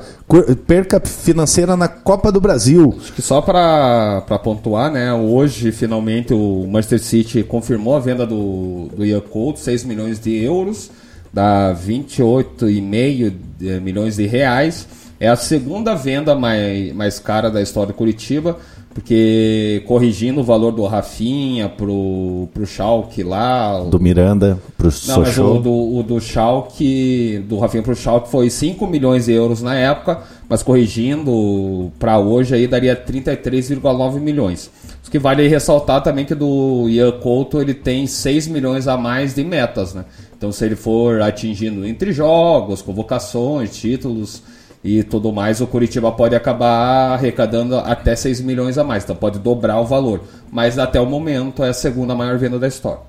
perca 0.66 1.00
financeira 1.00 1.78
na 1.78 1.88
Copa 1.88 2.32
do 2.32 2.42
Brasil. 2.42 2.96
Acho 3.00 3.14
que 3.14 3.22
só 3.22 3.44
para 3.44 4.24
pontuar, 4.44 4.92
né? 4.92 5.14
Hoje, 5.14 5.72
finalmente, 5.72 6.34
o 6.34 6.66
Manchester 6.68 7.00
City 7.00 7.44
confirmou 7.44 7.96
a 7.96 8.00
venda 8.00 8.26
do, 8.26 8.90
do 8.98 9.06
Ian 9.06 9.22
Couto, 9.22 9.60
6 9.60 9.84
milhões 9.84 10.20
de 10.20 10.36
euros 10.44 10.90
dá 11.34 11.76
28,5 11.76 13.34
eh, 13.62 13.80
milhões 13.80 14.16
de 14.16 14.26
reais. 14.26 14.88
É 15.20 15.28
a 15.28 15.36
segunda 15.36 15.96
venda 15.96 16.36
mais, 16.36 16.94
mais 16.94 17.20
cara 17.20 17.50
da 17.50 17.62
história 17.62 17.92
de 17.92 17.98
Curitiba, 17.98 18.58
porque 18.94 19.84
corrigindo 19.88 20.42
o 20.42 20.44
valor 20.44 20.72
do 20.72 20.86
Rafinha 20.86 21.70
pro, 21.70 22.48
pro 22.54 22.66
Schalke 22.66 23.24
lá... 23.24 23.80
Do 23.84 24.00
Miranda 24.00 24.60
pro 24.78 24.90
Não, 25.08 25.20
mas 25.20 25.38
o 25.38 25.60
do, 25.60 25.98
o 25.98 26.04
do 26.04 26.20
Schalke, 26.20 27.44
do 27.48 27.58
Rafinha 27.58 27.84
pro 27.84 27.96
Schalke 27.96 28.30
foi 28.30 28.50
5 28.50 28.86
milhões 28.88 29.26
de 29.26 29.34
euros 29.34 29.62
na 29.62 29.76
época, 29.76 30.22
mas 30.50 30.62
corrigindo 30.64 31.92
para 32.00 32.18
hoje 32.20 32.56
aí 32.56 32.68
daria 32.68 32.96
33,9 32.96 34.20
milhões. 34.20 34.70
O 35.08 35.10
que 35.12 35.20
vale 35.20 35.48
ressaltar 35.48 36.04
também 36.04 36.26
que 36.26 36.36
do 36.36 36.90
Ian 36.90 37.14
Couto 37.14 37.62
ele 37.62 37.74
tem 37.74 38.06
6 38.06 38.48
milhões 38.48 38.88
a 38.88 38.98
mais 38.98 39.34
de 39.34 39.44
metas, 39.44 39.94
né? 39.94 40.06
Então, 40.38 40.52
se 40.52 40.64
ele 40.64 40.76
for 40.76 41.20
atingindo 41.22 41.84
entre 41.84 42.12
jogos, 42.12 42.84
convocações, 42.84 43.76
títulos 43.76 44.44
e 44.84 45.02
tudo 45.04 45.34
mais, 45.34 45.60
o 45.62 45.66
Curitiba 45.66 46.12
pode 46.12 46.36
acabar 46.36 47.14
arrecadando 47.14 47.76
até 47.76 48.16
6 48.16 48.42
milhões 48.42 48.78
a 48.78 48.84
mais. 48.84 49.04
Então, 49.04 49.16
pode 49.16 49.40
dobrar 49.40 49.82
o 49.82 49.86
valor. 49.86 50.22
Mas 50.52 50.78
até 50.78 51.02
o 51.02 51.08
momento 51.08 51.64
é 51.64 51.70
a 51.70 51.74
segunda 51.74 52.14
maior 52.14 52.38
venda 52.38 52.60
da 52.60 52.68
história. 52.68 53.00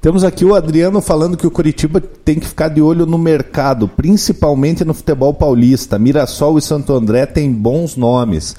Temos 0.00 0.22
aqui 0.22 0.44
o 0.44 0.54
Adriano 0.54 1.00
falando 1.00 1.36
que 1.36 1.46
o 1.46 1.50
Curitiba 1.50 2.00
tem 2.00 2.38
que 2.38 2.46
ficar 2.46 2.68
de 2.68 2.80
olho 2.80 3.04
no 3.04 3.18
mercado, 3.18 3.88
principalmente 3.88 4.84
no 4.84 4.94
futebol 4.94 5.34
paulista. 5.34 5.98
Mirassol 5.98 6.56
e 6.56 6.62
Santo 6.62 6.92
André 6.92 7.26
têm 7.26 7.52
bons 7.52 7.96
nomes. 7.96 8.54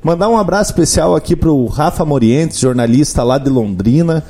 Mandar 0.00 0.28
um 0.28 0.38
abraço 0.38 0.70
especial 0.70 1.16
aqui 1.16 1.34
para 1.34 1.50
o 1.50 1.66
Rafa 1.66 2.04
Morientes, 2.04 2.60
jornalista 2.60 3.24
lá 3.24 3.38
de 3.38 3.50
Londrina 3.50 4.22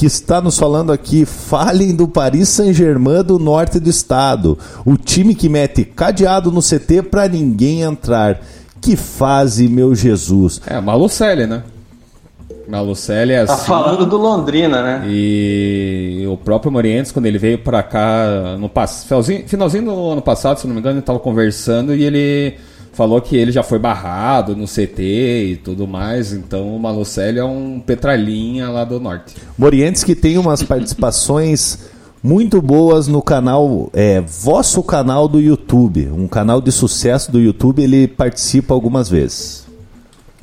que 0.00 0.06
está 0.06 0.40
nos 0.40 0.58
falando 0.58 0.94
aqui, 0.94 1.26
falem 1.26 1.94
do 1.94 2.08
Paris 2.08 2.48
Saint-Germain 2.48 3.22
do 3.22 3.38
norte 3.38 3.78
do 3.78 3.90
estado. 3.90 4.58
O 4.82 4.96
time 4.96 5.34
que 5.34 5.46
mete 5.46 5.84
cadeado 5.84 6.50
no 6.50 6.62
CT 6.62 7.02
para 7.10 7.28
ninguém 7.28 7.82
entrar. 7.82 8.40
Que 8.80 8.96
fase, 8.96 9.68
meu 9.68 9.94
Jesus. 9.94 10.58
É, 10.66 10.80
Malucelli, 10.80 11.46
né? 11.46 11.64
Malucelli 12.66 13.34
é 13.34 13.44
tá 13.44 13.52
assim. 13.52 13.60
Tá 13.60 13.68
falando 13.68 14.06
do 14.06 14.16
Londrina, 14.16 14.82
né? 14.82 15.04
E 15.06 16.24
o 16.26 16.34
próprio 16.38 16.72
Morientes, 16.72 17.12
quando 17.12 17.26
ele 17.26 17.36
veio 17.36 17.58
para 17.58 17.82
cá 17.82 18.56
no 18.58 18.70
finalzinho, 19.06 19.46
finalzinho 19.46 19.84
do 19.84 20.12
ano 20.12 20.22
passado, 20.22 20.60
se 20.60 20.66
não 20.66 20.72
me 20.72 20.80
engano, 20.80 20.94
ele 20.94 21.00
estava 21.00 21.18
conversando 21.18 21.94
e 21.94 22.04
ele 22.04 22.56
falou 23.00 23.18
que 23.18 23.34
ele 23.34 23.50
já 23.50 23.62
foi 23.62 23.78
barrado 23.78 24.54
no 24.54 24.66
CT 24.66 25.02
e 25.52 25.56
tudo 25.56 25.88
mais, 25.88 26.34
então 26.34 26.76
o 26.76 26.78
Malucelli 26.78 27.38
é 27.38 27.44
um 27.44 27.80
petralinha 27.80 28.68
lá 28.68 28.84
do 28.84 29.00
norte. 29.00 29.36
Morientes 29.56 30.04
que 30.04 30.14
tem 30.14 30.36
umas 30.36 30.62
participações 30.62 31.78
muito 32.22 32.60
boas 32.60 33.08
no 33.08 33.22
canal, 33.22 33.88
é, 33.94 34.20
vosso 34.20 34.82
canal 34.82 35.26
do 35.28 35.40
YouTube, 35.40 36.10
um 36.10 36.28
canal 36.28 36.60
de 36.60 36.70
sucesso 36.70 37.32
do 37.32 37.40
YouTube, 37.40 37.82
ele 37.82 38.06
participa 38.06 38.74
algumas 38.74 39.08
vezes. 39.08 39.66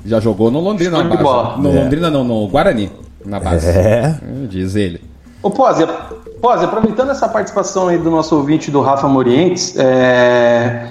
Já 0.04 0.20
jogou 0.20 0.50
no 0.50 0.60
Londrina, 0.60 1.04
na 1.04 1.16
base. 1.16 1.62
No 1.62 1.70
é. 1.70 1.84
Londrina 1.84 2.10
não, 2.10 2.24
no 2.24 2.48
Guarani, 2.48 2.92
na 3.24 3.40
base. 3.40 3.68
É. 3.68 4.18
Diz 4.50 4.76
ele. 4.76 5.00
Ô, 5.44 5.52
Pose, 5.52 5.86
Pose, 6.42 6.66
aproveitando 6.66 7.12
essa 7.12 7.30
participação 7.30 7.88
aí 7.88 8.00
do 8.00 8.10
nosso 8.10 8.36
ouvinte 8.36 8.72
do 8.72 8.82
Rafa 8.82 9.08
Morientes, 9.08 9.78
é... 9.78 10.88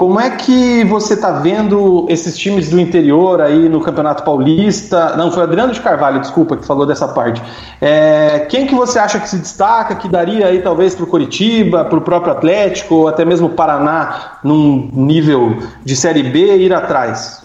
Como 0.00 0.18
é 0.18 0.30
que 0.30 0.82
você 0.84 1.12
está 1.12 1.30
vendo 1.30 2.06
esses 2.08 2.38
times 2.38 2.70
do 2.70 2.80
interior 2.80 3.38
aí 3.38 3.68
no 3.68 3.82
Campeonato 3.82 4.22
Paulista? 4.22 5.14
Não, 5.14 5.30
foi 5.30 5.42
Adriano 5.42 5.74
de 5.74 5.80
Carvalho, 5.82 6.22
desculpa, 6.22 6.56
que 6.56 6.64
falou 6.64 6.86
dessa 6.86 7.06
parte. 7.06 7.42
É, 7.82 8.46
quem 8.48 8.66
que 8.66 8.74
você 8.74 8.98
acha 8.98 9.20
que 9.20 9.28
se 9.28 9.36
destaca, 9.36 9.94
que 9.94 10.08
daria 10.08 10.46
aí 10.46 10.62
talvez 10.62 10.94
para 10.94 11.04
o 11.04 11.06
Coritiba, 11.06 11.84
para 11.84 11.98
o 11.98 12.00
próprio 12.00 12.32
Atlético, 12.32 12.94
ou 12.94 13.08
até 13.08 13.26
mesmo 13.26 13.48
o 13.48 13.50
Paraná, 13.50 14.38
num 14.42 14.88
nível 14.90 15.58
de 15.84 15.94
Série 15.94 16.22
B, 16.22 16.56
ir 16.56 16.72
atrás? 16.72 17.44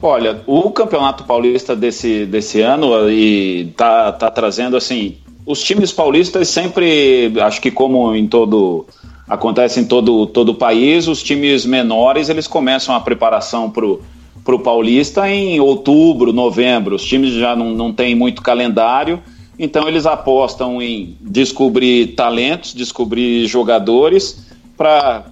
Olha, 0.00 0.42
o 0.46 0.70
Campeonato 0.70 1.24
Paulista 1.24 1.74
desse, 1.74 2.24
desse 2.24 2.60
ano 2.60 3.10
e 3.10 3.74
tá, 3.76 4.12
tá 4.12 4.30
trazendo 4.30 4.76
assim, 4.76 5.16
os 5.44 5.60
times 5.60 5.90
paulistas 5.90 6.46
sempre, 6.46 7.34
acho 7.40 7.60
que 7.60 7.72
como 7.72 8.14
em 8.14 8.28
todo 8.28 8.86
acontece 9.32 9.80
em 9.80 9.84
todo, 9.84 10.26
todo 10.26 10.50
o 10.50 10.54
país. 10.54 11.08
Os 11.08 11.22
times 11.22 11.64
menores 11.64 12.28
eles 12.28 12.46
começam 12.46 12.94
a 12.94 13.00
preparação 13.00 13.70
para 13.70 14.54
o 14.54 14.58
Paulista 14.58 15.28
em 15.28 15.58
outubro, 15.58 16.32
novembro. 16.32 16.96
Os 16.96 17.04
times 17.04 17.32
já 17.32 17.56
não, 17.56 17.70
não 17.70 17.92
têm 17.92 18.14
muito 18.14 18.42
calendário, 18.42 19.22
então 19.58 19.88
eles 19.88 20.04
apostam 20.04 20.82
em 20.82 21.16
descobrir 21.20 22.08
talentos, 22.08 22.74
descobrir 22.74 23.46
jogadores 23.46 24.46
para 24.76 25.24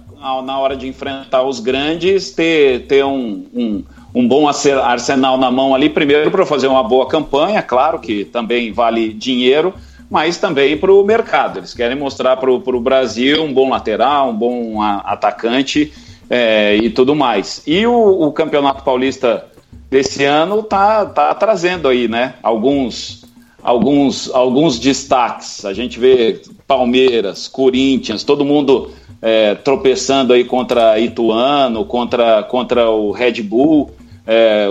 na 0.45 0.59
hora 0.59 0.77
de 0.77 0.87
enfrentar 0.87 1.41
os 1.43 1.59
grandes 1.59 2.29
ter, 2.29 2.85
ter 2.85 3.03
um, 3.03 3.43
um, 3.51 3.83
um 4.13 4.27
bom 4.27 4.47
arsenal 4.47 5.35
na 5.35 5.49
mão 5.49 5.73
ali, 5.73 5.89
primeiro 5.89 6.29
para 6.29 6.45
fazer 6.45 6.67
uma 6.67 6.83
boa 6.83 7.07
campanha, 7.07 7.59
claro 7.63 7.97
que 7.97 8.23
também 8.23 8.71
vale 8.71 9.11
dinheiro 9.13 9.73
mas 10.11 10.37
também 10.37 10.75
para 10.75 10.91
o 10.91 11.05
mercado. 11.05 11.59
Eles 11.59 11.73
querem 11.73 11.97
mostrar 11.97 12.35
para 12.35 12.51
o 12.51 12.81
Brasil 12.81 13.41
um 13.41 13.53
bom 13.53 13.69
lateral, 13.69 14.31
um 14.31 14.35
bom 14.35 14.81
atacante 14.81 15.93
é, 16.29 16.75
e 16.75 16.89
tudo 16.89 17.15
mais. 17.15 17.63
E 17.65 17.87
o, 17.87 18.27
o, 18.27 18.31
Campeonato 18.33 18.83
Paulista 18.83 19.47
desse 19.89 20.25
ano 20.25 20.63
tá, 20.63 21.05
tá 21.05 21.33
trazendo 21.33 21.87
aí, 21.87 22.09
né? 22.09 22.33
Alguns, 22.43 23.23
alguns, 23.63 24.29
alguns 24.33 24.77
destaques. 24.77 25.63
A 25.63 25.73
gente 25.73 25.97
vê 25.97 26.41
Palmeiras, 26.67 27.47
Corinthians, 27.47 28.25
todo 28.25 28.43
mundo 28.43 28.91
é, 29.21 29.55
tropeçando 29.55 30.33
aí 30.33 30.43
contra 30.43 30.99
Ituano, 30.99 31.85
contra, 31.85 32.43
contra 32.43 32.89
o 32.89 33.11
Red 33.11 33.41
Bull, 33.43 33.91
é, 34.27 34.67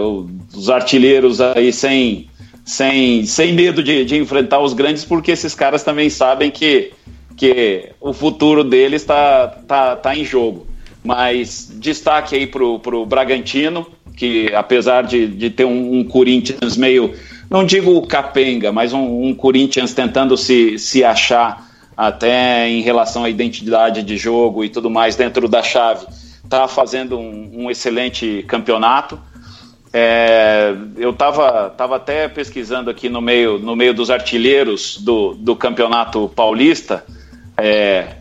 os 0.55 0.69
artilheiros 0.69 1.41
aí 1.41 1.73
sem 1.73 2.30
sem, 2.71 3.27
sem 3.27 3.53
medo 3.53 3.83
de, 3.83 4.05
de 4.05 4.17
enfrentar 4.17 4.61
os 4.61 4.73
grandes, 4.73 5.05
porque 5.05 5.33
esses 5.33 5.57
caras 5.57 5.83
também 5.83 6.09
sabem 6.09 6.53
que, 6.53 6.93
que 7.37 7.89
o 8.01 8.13
futuro 8.13 8.63
deles 8.63 9.03
está 9.03 9.49
tá, 9.49 9.97
tá 9.97 10.17
em 10.17 10.25
jogo. 10.25 10.69
Mas 11.03 11.69
destaque 11.81 12.37
aí 12.37 12.47
para 12.47 12.65
o 12.65 13.05
Bragantino, 13.05 13.89
que 14.17 14.55
apesar 14.55 15.03
de, 15.03 15.27
de 15.27 15.51
ter 15.51 15.65
um, 15.65 15.99
um, 15.99 16.05
Corinthians 16.05 16.77
meio, 16.77 17.13
não 17.51 17.65
digo 17.67 18.07
capenga, 18.07 18.71
mas 18.71 18.93
um, 18.93 19.25
um, 19.25 19.35
Corinthians 19.35 19.93
tentando 19.93 20.37
se, 20.37 20.79
se 20.79 21.03
achar 21.03 21.69
até 21.97 22.69
em 22.69 22.83
relação 22.83 23.25
à 23.25 23.31
identidade 23.31 24.01
de 24.05 24.17
jogo 24.17 24.65
e 24.65 24.69
tudo 24.69 24.89
mais 24.89 25.17
dentro 25.17 25.49
da 25.49 25.61
chave, 25.61 26.07
está 26.45 26.69
fazendo 26.69 27.19
um, 27.19 27.65
um 27.65 27.71
excelente 27.71 28.45
campeonato. 28.47 29.19
É, 29.93 30.73
eu 30.97 31.11
estava 31.11 31.69
tava 31.71 31.97
até 31.97 32.29
pesquisando 32.29 32.91
aqui 32.91 33.09
no 33.09 33.21
meio, 33.21 33.59
no 33.59 33.75
meio 33.75 33.93
dos 33.93 34.11
artilheiros 34.11 34.99
do, 34.99 35.35
do 35.35 35.57
Campeonato 35.57 36.29
Paulista, 36.29 37.05
é, 37.57 38.15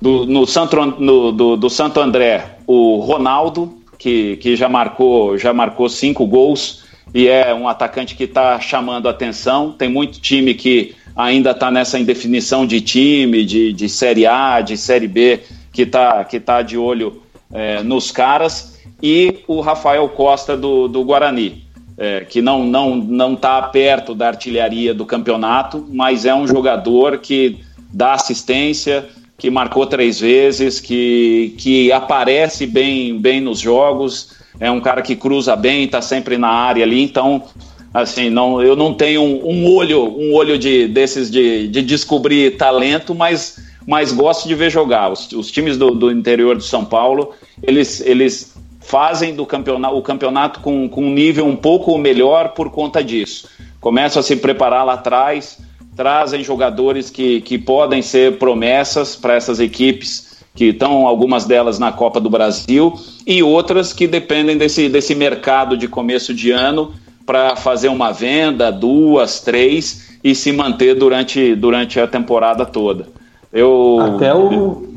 do, 0.00 0.24
no 0.24 0.46
Santo, 0.46 0.76
no, 0.86 1.30
do, 1.30 1.56
do 1.56 1.68
Santo 1.68 2.00
André, 2.00 2.58
o 2.66 3.00
Ronaldo, 3.00 3.78
que, 3.98 4.36
que 4.36 4.56
já, 4.56 4.68
marcou, 4.68 5.36
já 5.36 5.52
marcou 5.52 5.88
cinco 5.88 6.26
gols 6.26 6.84
e 7.12 7.26
é 7.26 7.54
um 7.54 7.68
atacante 7.68 8.14
que 8.14 8.24
está 8.24 8.58
chamando 8.60 9.08
atenção. 9.08 9.72
Tem 9.72 9.88
muito 9.88 10.20
time 10.20 10.54
que 10.54 10.94
ainda 11.14 11.50
está 11.50 11.70
nessa 11.70 11.98
indefinição 11.98 12.66
de 12.66 12.80
time, 12.80 13.44
de, 13.44 13.72
de 13.72 13.88
Série 13.88 14.26
A, 14.26 14.60
de 14.60 14.76
Série 14.76 15.08
B, 15.08 15.40
que 15.72 15.82
está 15.82 16.24
que 16.24 16.38
tá 16.38 16.62
de 16.62 16.78
olho 16.78 17.22
é, 17.52 17.82
nos 17.82 18.10
caras. 18.10 18.77
E 19.02 19.40
o 19.46 19.60
Rafael 19.60 20.08
Costa 20.08 20.56
do, 20.56 20.88
do 20.88 21.04
Guarani, 21.04 21.64
é, 21.96 22.20
que 22.20 22.40
não 22.40 22.66
está 22.66 22.70
não, 22.70 22.96
não 22.96 23.36
tá 23.36 23.62
perto 23.62 24.14
da 24.14 24.28
artilharia 24.28 24.94
do 24.94 25.04
campeonato, 25.04 25.86
mas 25.90 26.24
é 26.24 26.34
um 26.34 26.46
jogador 26.46 27.18
que 27.18 27.58
dá 27.92 28.14
assistência, 28.14 29.08
que 29.36 29.50
marcou 29.50 29.86
três 29.86 30.18
vezes, 30.20 30.80
que, 30.80 31.54
que 31.58 31.92
aparece 31.92 32.66
bem, 32.66 33.18
bem 33.18 33.40
nos 33.40 33.60
jogos, 33.60 34.36
é 34.60 34.70
um 34.70 34.80
cara 34.80 35.00
que 35.02 35.14
cruza 35.14 35.54
bem, 35.54 35.84
está 35.84 36.02
sempre 36.02 36.36
na 36.36 36.48
área 36.48 36.84
ali, 36.84 37.00
então 37.00 37.44
assim, 37.92 38.30
não, 38.30 38.60
eu 38.62 38.76
não 38.76 38.94
tenho 38.94 39.22
um, 39.22 39.48
um 39.48 39.74
olho, 39.74 40.04
um 40.04 40.34
olho 40.34 40.58
de, 40.58 40.88
desses 40.88 41.30
de, 41.30 41.68
de 41.68 41.82
descobrir 41.82 42.56
talento, 42.56 43.14
mas, 43.14 43.58
mas 43.86 44.12
gosto 44.12 44.46
de 44.46 44.54
ver 44.54 44.70
jogar. 44.70 45.10
Os, 45.10 45.30
os 45.32 45.50
times 45.50 45.76
do, 45.76 45.92
do, 45.92 46.10
interior 46.10 46.56
de 46.56 46.64
São 46.64 46.84
Paulo, 46.84 47.32
eles, 47.62 48.00
eles 48.00 48.54
fazem 48.88 49.34
do 49.34 49.44
campeonato, 49.44 49.96
o 49.96 50.02
campeonato 50.02 50.60
com, 50.60 50.88
com 50.88 51.02
um 51.02 51.12
nível 51.12 51.46
um 51.46 51.54
pouco 51.54 51.96
melhor 51.98 52.54
por 52.54 52.70
conta 52.70 53.04
disso. 53.04 53.46
Começam 53.80 54.20
a 54.20 54.22
se 54.22 54.34
preparar 54.34 54.84
lá 54.84 54.94
atrás, 54.94 55.58
trazem 55.94 56.42
jogadores 56.42 57.10
que, 57.10 57.42
que 57.42 57.58
podem 57.58 58.00
ser 58.00 58.38
promessas 58.38 59.14
para 59.14 59.34
essas 59.34 59.60
equipes 59.60 60.38
que 60.54 60.70
estão 60.70 61.06
algumas 61.06 61.44
delas 61.44 61.78
na 61.78 61.92
Copa 61.92 62.18
do 62.18 62.30
Brasil 62.30 62.94
e 63.26 63.42
outras 63.42 63.92
que 63.92 64.06
dependem 64.06 64.56
desse, 64.56 64.88
desse 64.88 65.14
mercado 65.14 65.76
de 65.76 65.86
começo 65.86 66.32
de 66.32 66.50
ano 66.50 66.94
para 67.26 67.56
fazer 67.56 67.88
uma 67.88 68.10
venda, 68.10 68.72
duas, 68.72 69.40
três 69.40 70.18
e 70.24 70.34
se 70.34 70.50
manter 70.50 70.94
durante, 70.94 71.54
durante 71.54 72.00
a 72.00 72.06
temporada 72.06 72.64
toda. 72.64 73.06
Eu 73.52 73.98
até 74.00 74.34
o 74.34 74.88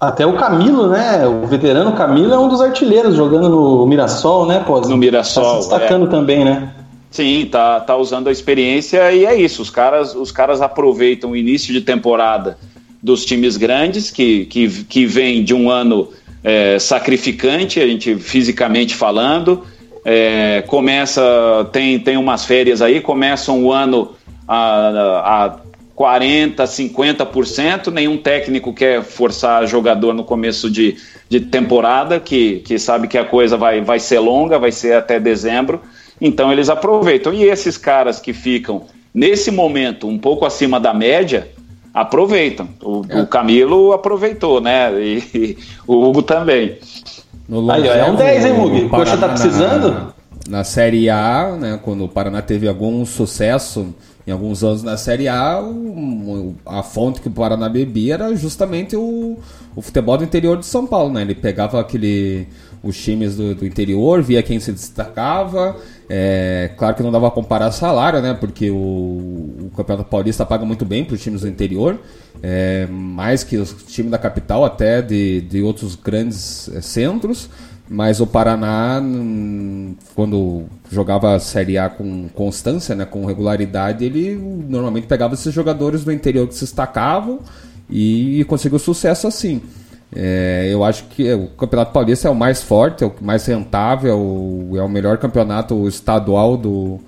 até 0.00 0.26
o 0.26 0.34
Camilo, 0.34 0.88
né? 0.88 1.26
O 1.26 1.46
veterano 1.46 1.92
Camilo 1.92 2.32
é 2.32 2.38
um 2.38 2.48
dos 2.48 2.60
artilheiros 2.60 3.14
jogando 3.14 3.48
no 3.48 3.86
Mirassol, 3.86 4.46
né? 4.46 4.62
Pô, 4.66 4.80
no 4.80 4.96
Mirassol, 4.96 5.44
tá 5.44 5.62
se 5.62 5.68
destacando 5.70 6.06
é. 6.06 6.10
também, 6.10 6.44
né? 6.44 6.72
Sim, 7.10 7.48
tá, 7.50 7.80
tá 7.80 7.96
usando 7.96 8.28
a 8.28 8.32
experiência 8.32 9.10
e 9.12 9.24
é 9.24 9.34
isso. 9.34 9.62
Os 9.62 9.70
caras, 9.70 10.14
os 10.14 10.30
caras 10.30 10.60
aproveitam 10.60 11.30
o 11.30 11.36
início 11.36 11.72
de 11.72 11.80
temporada 11.80 12.58
dos 13.02 13.24
times 13.24 13.56
grandes 13.56 14.10
que, 14.10 14.44
que, 14.46 14.68
que 14.84 15.06
vem 15.06 15.42
de 15.42 15.54
um 15.54 15.70
ano 15.70 16.08
é, 16.44 16.78
sacrificante, 16.78 17.80
a 17.80 17.86
gente 17.86 18.16
fisicamente 18.16 18.94
falando, 18.94 19.62
é, 20.04 20.62
começa, 20.66 21.22
tem, 21.72 21.98
tem 21.98 22.16
umas 22.16 22.44
férias 22.44 22.82
aí, 22.82 23.00
começa 23.00 23.50
um 23.50 23.72
ano 23.72 24.12
a, 24.46 25.44
a 25.44 25.56
40%, 25.96 26.56
50%, 26.56 27.90
nenhum 27.90 28.18
técnico 28.18 28.72
quer 28.74 29.02
forçar 29.02 29.66
jogador 29.66 30.12
no 30.12 30.24
começo 30.24 30.70
de, 30.70 30.96
de 31.26 31.40
temporada, 31.40 32.20
que, 32.20 32.60
que 32.60 32.78
sabe 32.78 33.08
que 33.08 33.16
a 33.16 33.24
coisa 33.24 33.56
vai, 33.56 33.80
vai 33.80 33.98
ser 33.98 34.18
longa, 34.18 34.58
vai 34.58 34.70
ser 34.70 34.94
até 34.94 35.18
dezembro, 35.18 35.80
então 36.20 36.52
eles 36.52 36.68
aproveitam. 36.68 37.32
E 37.32 37.44
esses 37.44 37.78
caras 37.78 38.20
que 38.20 38.34
ficam 38.34 38.82
nesse 39.14 39.50
momento 39.50 40.06
um 40.06 40.18
pouco 40.18 40.44
acima 40.44 40.78
da 40.78 40.92
média, 40.92 41.48
aproveitam. 41.94 42.68
O, 42.82 43.02
é. 43.08 43.22
o 43.22 43.26
Camilo 43.26 43.94
aproveitou, 43.94 44.60
né? 44.60 44.92
E, 45.00 45.22
e 45.34 45.58
o 45.86 46.04
Hugo 46.04 46.22
também. 46.22 46.78
No 47.48 47.70
Aí, 47.70 47.88
é 47.88 48.04
um 48.04 48.16
10, 48.16 48.44
hein, 48.44 48.52
Mug? 48.52 48.88
Poxa, 48.90 49.16
tá 49.16 49.30
precisando? 49.30 49.92
Na, 49.92 50.58
na 50.58 50.64
Série 50.64 51.08
A, 51.08 51.56
né, 51.58 51.80
quando 51.82 52.04
o 52.04 52.08
Paraná 52.08 52.42
teve 52.42 52.68
algum 52.68 53.06
sucesso 53.06 53.94
em 54.26 54.32
alguns 54.32 54.64
anos 54.64 54.82
na 54.82 54.96
Série 54.96 55.28
A, 55.28 55.62
a 56.66 56.82
fonte 56.82 57.20
que 57.20 57.28
o 57.28 57.30
Paraná 57.30 57.68
bebia 57.68 58.14
era 58.14 58.34
justamente 58.34 58.96
o, 58.96 59.38
o 59.74 59.80
futebol 59.80 60.18
do 60.18 60.24
interior 60.24 60.58
de 60.58 60.66
São 60.66 60.84
Paulo, 60.84 61.12
né? 61.12 61.22
Ele 61.22 61.34
pegava 61.34 61.80
aquele 61.80 62.48
os 62.82 62.96
times 62.96 63.36
do, 63.36 63.54
do 63.54 63.66
interior, 63.66 64.22
via 64.22 64.42
quem 64.42 64.58
se 64.60 64.72
destacava. 64.72 65.76
É, 66.08 66.70
claro 66.76 66.94
que 66.94 67.02
não 67.02 67.10
dava 67.10 67.26
pra 67.30 67.34
comparar 67.34 67.70
salário, 67.72 68.20
né? 68.20 68.34
Porque 68.34 68.70
o, 68.70 68.74
o 68.74 69.70
Campeonato 69.76 70.08
Paulista 70.08 70.44
paga 70.44 70.64
muito 70.64 70.84
bem 70.84 71.04
para 71.04 71.14
os 71.14 71.22
times 71.22 71.42
do 71.42 71.48
interior, 71.48 71.98
é, 72.42 72.86
mais 72.86 73.42
que 73.44 73.56
os 73.56 73.72
times 73.84 74.10
da 74.10 74.18
capital, 74.18 74.64
até 74.64 75.02
de, 75.02 75.40
de 75.42 75.62
outros 75.62 75.94
grandes 75.96 76.68
é, 76.68 76.80
centros. 76.80 77.48
Mas 77.88 78.20
o 78.20 78.26
Paraná, 78.26 79.00
hum, 79.00 79.94
quando 80.14 80.64
jogava 80.90 81.36
a 81.36 81.40
Série 81.40 81.78
A 81.78 81.88
com 81.88 82.28
constância, 82.34 82.94
né, 82.94 83.04
com 83.04 83.24
regularidade, 83.24 84.04
ele 84.04 84.34
normalmente 84.68 85.06
pegava 85.06 85.34
esses 85.34 85.54
jogadores 85.54 86.04
do 86.04 86.10
interior 86.10 86.48
que 86.48 86.54
se 86.54 86.64
destacavam 86.64 87.38
e, 87.88 88.44
conseguiu 88.48 88.78
sucesso 88.78 89.28
assim. 89.28 89.62
É, 90.14 90.68
eu 90.70 90.82
acho 90.82 91.04
que 91.04 91.32
o 91.32 91.48
Campeonato 91.48 91.92
Paulista 91.92 92.28
é 92.28 92.30
o 92.30 92.34
mais 92.34 92.62
forte, 92.62 93.04
é 93.04 93.06
o 93.06 93.12
mais 93.20 93.46
rentável, 93.46 94.10
é 94.76 94.82
o 94.82 94.88
melhor 94.88 95.18
campeonato 95.18 95.86
estadual 95.86 96.56
do, 96.56 96.98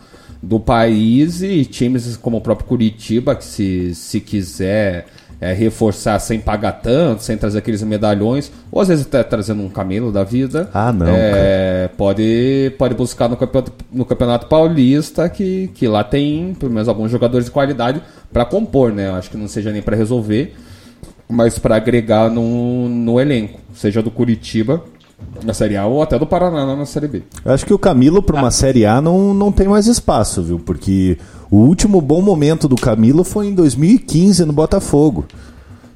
do 0.43 0.61
país 0.61 1.43
e 1.43 1.65
times 1.65 2.17
como 2.17 2.37
o 2.37 2.41
próprio 2.41 2.69
Curitiba, 2.69 3.35
que 3.35 3.45
se, 3.45 3.95
se 3.95 4.21
quiser 4.21 5.07
é, 5.41 5.53
reforçar 5.53 6.19
sem 6.19 6.41
pagar 6.41 6.73
tanto, 6.73 7.23
sem 7.23 7.37
trazer 7.37 7.59
aqueles 7.59 7.83
medalhões, 7.83 8.51
ou 8.71 8.81
às 8.81 8.89
vezes 8.89 9.07
até 9.07 9.23
trazendo 9.23 9.63
um 9.63 9.69
camelo 9.69 10.11
da 10.11 10.25
vida. 10.25 10.69
Ah, 10.75 10.93
não. 10.93 11.07
É, 11.09 11.89
pode, 11.97 12.73
pode 12.77 12.95
buscar 12.95 13.29
no 13.29 13.37
campeonato, 13.37 13.73
no 13.93 14.05
campeonato 14.05 14.47
Paulista, 14.47 15.29
que, 15.29 15.69
que 15.75 15.87
lá 15.87 16.03
tem 16.03 16.55
pelo 16.59 16.73
menos 16.73 16.89
alguns 16.89 17.11
jogadores 17.11 17.47
de 17.47 17.51
qualidade 17.51 18.03
para 18.33 18.45
compor, 18.45 18.93
né? 18.93 19.11
Acho 19.11 19.31
que 19.31 19.37
não 19.37 19.49
seja 19.49 19.71
nem 19.71 19.83
para 19.83 19.97
resolver, 19.97 20.55
mas 21.29 21.59
para 21.59 21.77
agregar 21.77 22.29
no, 22.31 22.89
no 22.89 23.21
elenco, 23.21 23.61
seja 23.75 24.03
do 24.03 24.11
Curitiba 24.11 24.83
na 25.43 25.55
Série 25.55 25.77
A 25.77 25.87
ou 25.87 26.03
até 26.03 26.19
do 26.19 26.27
Paraná 26.27 26.75
na 26.75 26.87
Série 26.87 27.09
B. 27.09 27.23
Eu 27.45 27.53
acho 27.53 27.67
que 27.67 27.75
o 27.75 27.79
Camilo 27.79 28.23
para 28.23 28.37
uma 28.37 28.51
Série 28.51 28.87
A 28.87 29.01
não, 29.01 29.33
não 29.35 29.53
tem 29.53 29.69
mais 29.69 29.87
espaço, 29.87 30.43
viu? 30.43 30.59
Porque 30.59 31.19
o 31.51 31.59
último 31.59 32.01
bom 32.01 32.21
momento 32.21 32.69
do 32.69 32.77
Camilo 32.77 33.25
foi 33.25 33.47
em 33.47 33.55
2015 33.55 34.45
no 34.45 34.53
Botafogo. 34.53 35.27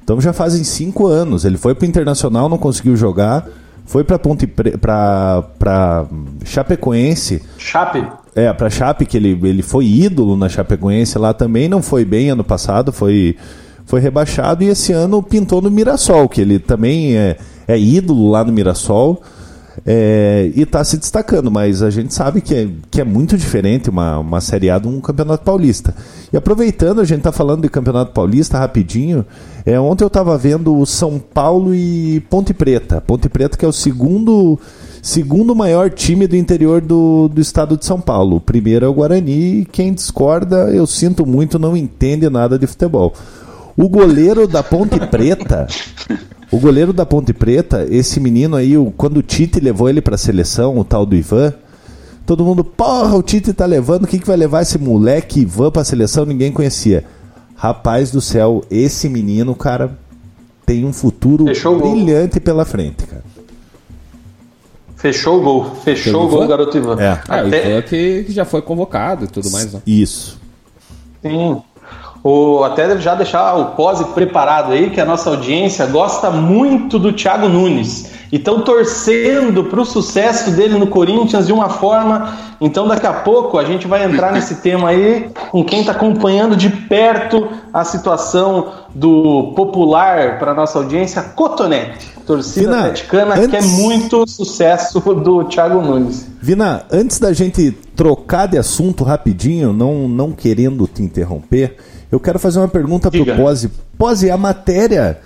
Então 0.03 0.19
já 0.19 0.33
fazem 0.33 0.63
cinco 0.63 1.07
anos. 1.07 1.45
Ele 1.45 1.57
foi 1.57 1.73
para 1.73 1.85
o 1.85 1.89
Internacional, 1.89 2.49
não 2.49 2.57
conseguiu 2.57 2.95
jogar. 2.95 3.47
Foi 3.85 4.03
para 4.03 4.17
Ponte 4.17 4.47
para 4.47 5.43
para 5.59 6.05
Chapecoense. 6.45 7.41
Chape. 7.57 8.05
É, 8.35 8.51
para 8.51 8.69
Chape 8.69 9.05
que 9.05 9.17
ele, 9.17 9.37
ele 9.43 9.61
foi 9.61 9.85
ídolo 9.85 10.35
na 10.35 10.49
Chapecoense 10.49 11.17
lá 11.19 11.33
também, 11.33 11.67
não 11.67 11.81
foi 11.81 12.03
bem 12.03 12.29
ano 12.29 12.43
passado, 12.43 12.91
foi 12.91 13.35
foi 13.85 13.99
rebaixado 13.99 14.63
e 14.63 14.69
esse 14.69 14.93
ano 14.93 15.21
pintou 15.21 15.61
no 15.61 15.69
Mirassol, 15.69 16.27
que 16.29 16.41
ele 16.41 16.57
também 16.57 17.15
é, 17.15 17.37
é 17.67 17.77
ídolo 17.77 18.29
lá 18.29 18.43
no 18.43 18.51
Mirassol. 18.51 19.21
É, 19.85 20.51
e 20.55 20.61
está 20.61 20.83
se 20.83 20.97
destacando, 20.97 21.49
mas 21.49 21.81
a 21.81 21.89
gente 21.89 22.13
sabe 22.13 22.41
que 22.41 22.53
é, 22.53 22.69
que 22.91 23.01
é 23.01 23.03
muito 23.03 23.35
diferente 23.37 23.89
uma, 23.89 24.19
uma 24.19 24.39
Série 24.39 24.69
A 24.69 24.77
de 24.77 24.87
um 24.87 25.01
Campeonato 25.01 25.43
Paulista. 25.43 25.95
E 26.31 26.37
aproveitando, 26.37 27.01
a 27.01 27.03
gente 27.03 27.19
está 27.19 27.31
falando 27.31 27.63
de 27.63 27.69
Campeonato 27.69 28.11
Paulista 28.11 28.59
rapidinho. 28.59 29.25
É, 29.65 29.79
ontem 29.79 30.03
eu 30.03 30.07
estava 30.07 30.37
vendo 30.37 30.77
o 30.77 30.85
São 30.85 31.19
Paulo 31.19 31.73
e 31.73 32.19
Ponte 32.29 32.53
Preta. 32.53 33.01
Ponte 33.01 33.27
Preta 33.27 33.57
que 33.57 33.65
é 33.65 33.67
o 33.67 33.73
segundo, 33.73 34.59
segundo 35.01 35.55
maior 35.55 35.89
time 35.89 36.27
do 36.27 36.35
interior 36.35 36.79
do, 36.79 37.27
do 37.27 37.41
estado 37.41 37.75
de 37.75 37.85
São 37.85 37.99
Paulo. 37.99 38.37
O 38.37 38.41
primeiro 38.41 38.85
é 38.85 38.87
o 38.87 38.93
Guarani 38.93 39.61
e 39.61 39.65
quem 39.65 39.93
discorda, 39.93 40.69
eu 40.69 40.85
sinto 40.85 41.25
muito, 41.25 41.57
não 41.57 41.75
entende 41.75 42.29
nada 42.29 42.59
de 42.59 42.67
futebol. 42.67 43.13
O 43.75 43.89
goleiro 43.89 44.47
da 44.47 44.61
Ponte 44.61 44.99
Preta 45.07 45.65
o 46.53 46.59
goleiro 46.59 46.93
da 46.93 47.03
Ponte 47.03 47.33
Preta, 47.33 47.87
esse 47.89 48.19
menino 48.19 48.55
aí, 48.55 48.77
o, 48.77 48.91
quando 48.95 49.17
o 49.17 49.23
Tite 49.23 49.59
levou 49.59 49.89
ele 49.89 50.01
para 50.01 50.13
a 50.13 50.19
seleção, 50.19 50.77
o 50.77 50.83
tal 50.83 51.03
do 51.03 51.15
Ivan, 51.15 51.51
todo 52.27 52.45
mundo, 52.45 52.63
porra, 52.63 53.15
o 53.15 53.23
Tite 53.23 53.51
tá 53.53 53.65
levando, 53.65 54.03
o 54.03 54.07
que, 54.07 54.19
que 54.19 54.27
vai 54.27 54.37
levar 54.37 54.61
esse 54.61 54.77
moleque 54.77 55.39
Ivan 55.39 55.71
para 55.71 55.81
a 55.81 55.85
seleção? 55.85 56.27
Ninguém 56.27 56.51
conhecia. 56.51 57.05
Rapaz 57.55 58.11
do 58.11 58.21
céu, 58.21 58.63
esse 58.69 59.09
menino, 59.09 59.55
cara, 59.55 59.97
tem 60.63 60.85
um 60.85 60.93
futuro 60.93 61.47
Fechou 61.47 61.79
brilhante 61.79 62.39
pela 62.39 62.65
frente, 62.65 63.03
cara. 63.07 63.23
Fechou 64.95 65.39
o 65.39 65.41
gol. 65.41 65.75
Fechou 65.83 66.25
o 66.25 66.27
gol, 66.27 66.47
garoto 66.47 66.77
Ivan. 66.77 67.01
É. 67.01 67.19
Ah, 67.27 67.39
Até... 67.39 67.71
Ivan 67.71 67.81
que, 67.81 68.25
que 68.25 68.31
já 68.31 68.45
foi 68.45 68.61
convocado 68.61 69.25
e 69.25 69.27
tudo 69.27 69.49
mais, 69.49 69.73
né? 69.73 69.81
Isso. 69.87 70.39
Sim. 71.19 71.63
O, 72.23 72.63
até 72.63 72.97
já 72.99 73.15
deixar 73.15 73.53
o 73.55 73.65
pose 73.75 74.05
preparado 74.13 74.71
aí, 74.71 74.89
que 74.89 75.01
a 75.01 75.05
nossa 75.05 75.29
audiência 75.29 75.85
gosta 75.85 76.31
muito 76.31 76.97
do 76.97 77.11
Thiago 77.11 77.49
Nunes. 77.49 78.11
e 78.31 78.37
estão 78.37 78.61
torcendo 78.61 79.65
para 79.65 79.79
o 79.79 79.85
sucesso 79.85 80.49
dele 80.51 80.75
no 80.79 80.87
Corinthians 80.87 81.45
de 81.45 81.53
uma 81.53 81.69
forma. 81.69 82.35
Então, 82.59 82.87
daqui 82.87 83.05
a 83.05 83.13
pouco 83.13 83.59
a 83.59 83.65
gente 83.65 83.85
vai 83.87 84.03
entrar 84.05 84.31
nesse 84.31 84.55
tema 84.55 84.89
aí 84.89 85.29
com 85.51 85.63
quem 85.63 85.81
está 85.81 85.91
acompanhando 85.91 86.55
de 86.55 86.67
perto 86.69 87.47
a 87.71 87.83
situação 87.83 88.69
do 88.95 89.53
popular 89.55 90.39
para 90.39 90.53
nossa 90.55 90.79
audiência, 90.79 91.21
Cotonete, 91.21 92.07
torcida 92.25 92.65
Vina, 92.67 92.79
atleticana, 92.79 93.35
antes- 93.35 93.49
que 93.49 93.55
é 93.57 93.61
muito 93.61 94.25
sucesso 94.27 94.99
do 94.99 95.43
Thiago 95.43 95.79
Nunes. 95.81 96.25
Vina, 96.41 96.85
antes 96.91 97.19
da 97.19 97.33
gente 97.33 97.71
trocar 97.95 98.47
de 98.47 98.57
assunto 98.57 99.03
rapidinho, 99.03 99.71
não, 99.73 100.07
não 100.07 100.31
querendo 100.31 100.87
te 100.87 101.03
interromper, 101.03 101.77
eu 102.13 102.19
quero 102.19 102.37
fazer 102.39 102.59
uma 102.59 102.67
pergunta 102.67 103.09
Diga. 103.09 103.33
pro 103.33 103.43
Pose. 103.43 103.71
Pose, 103.97 104.29
a 104.29 104.37
matéria 104.37 105.19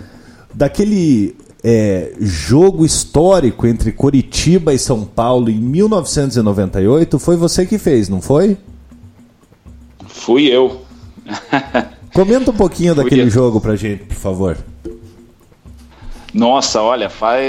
daquele 0.53 1.35
é, 1.63 2.13
jogo 2.19 2.85
histórico 2.85 3.67
entre 3.67 3.91
Coritiba 3.91 4.73
e 4.73 4.79
São 4.79 5.03
Paulo 5.03 5.49
em 5.49 5.59
1998 5.59 7.19
foi 7.19 7.35
você 7.35 7.65
que 7.65 7.77
fez, 7.77 8.07
não 8.07 8.21
foi? 8.21 8.57
Fui 10.07 10.47
eu. 10.47 10.81
Comenta 12.13 12.51
um 12.51 12.55
pouquinho 12.55 12.95
Fui 12.95 13.03
daquele 13.03 13.23
eu. 13.23 13.29
jogo 13.29 13.59
pra 13.59 13.75
gente, 13.75 14.03
por 14.05 14.15
favor. 14.15 14.57
Nossa, 16.33 16.81
olha, 16.81 17.09
faz, 17.09 17.43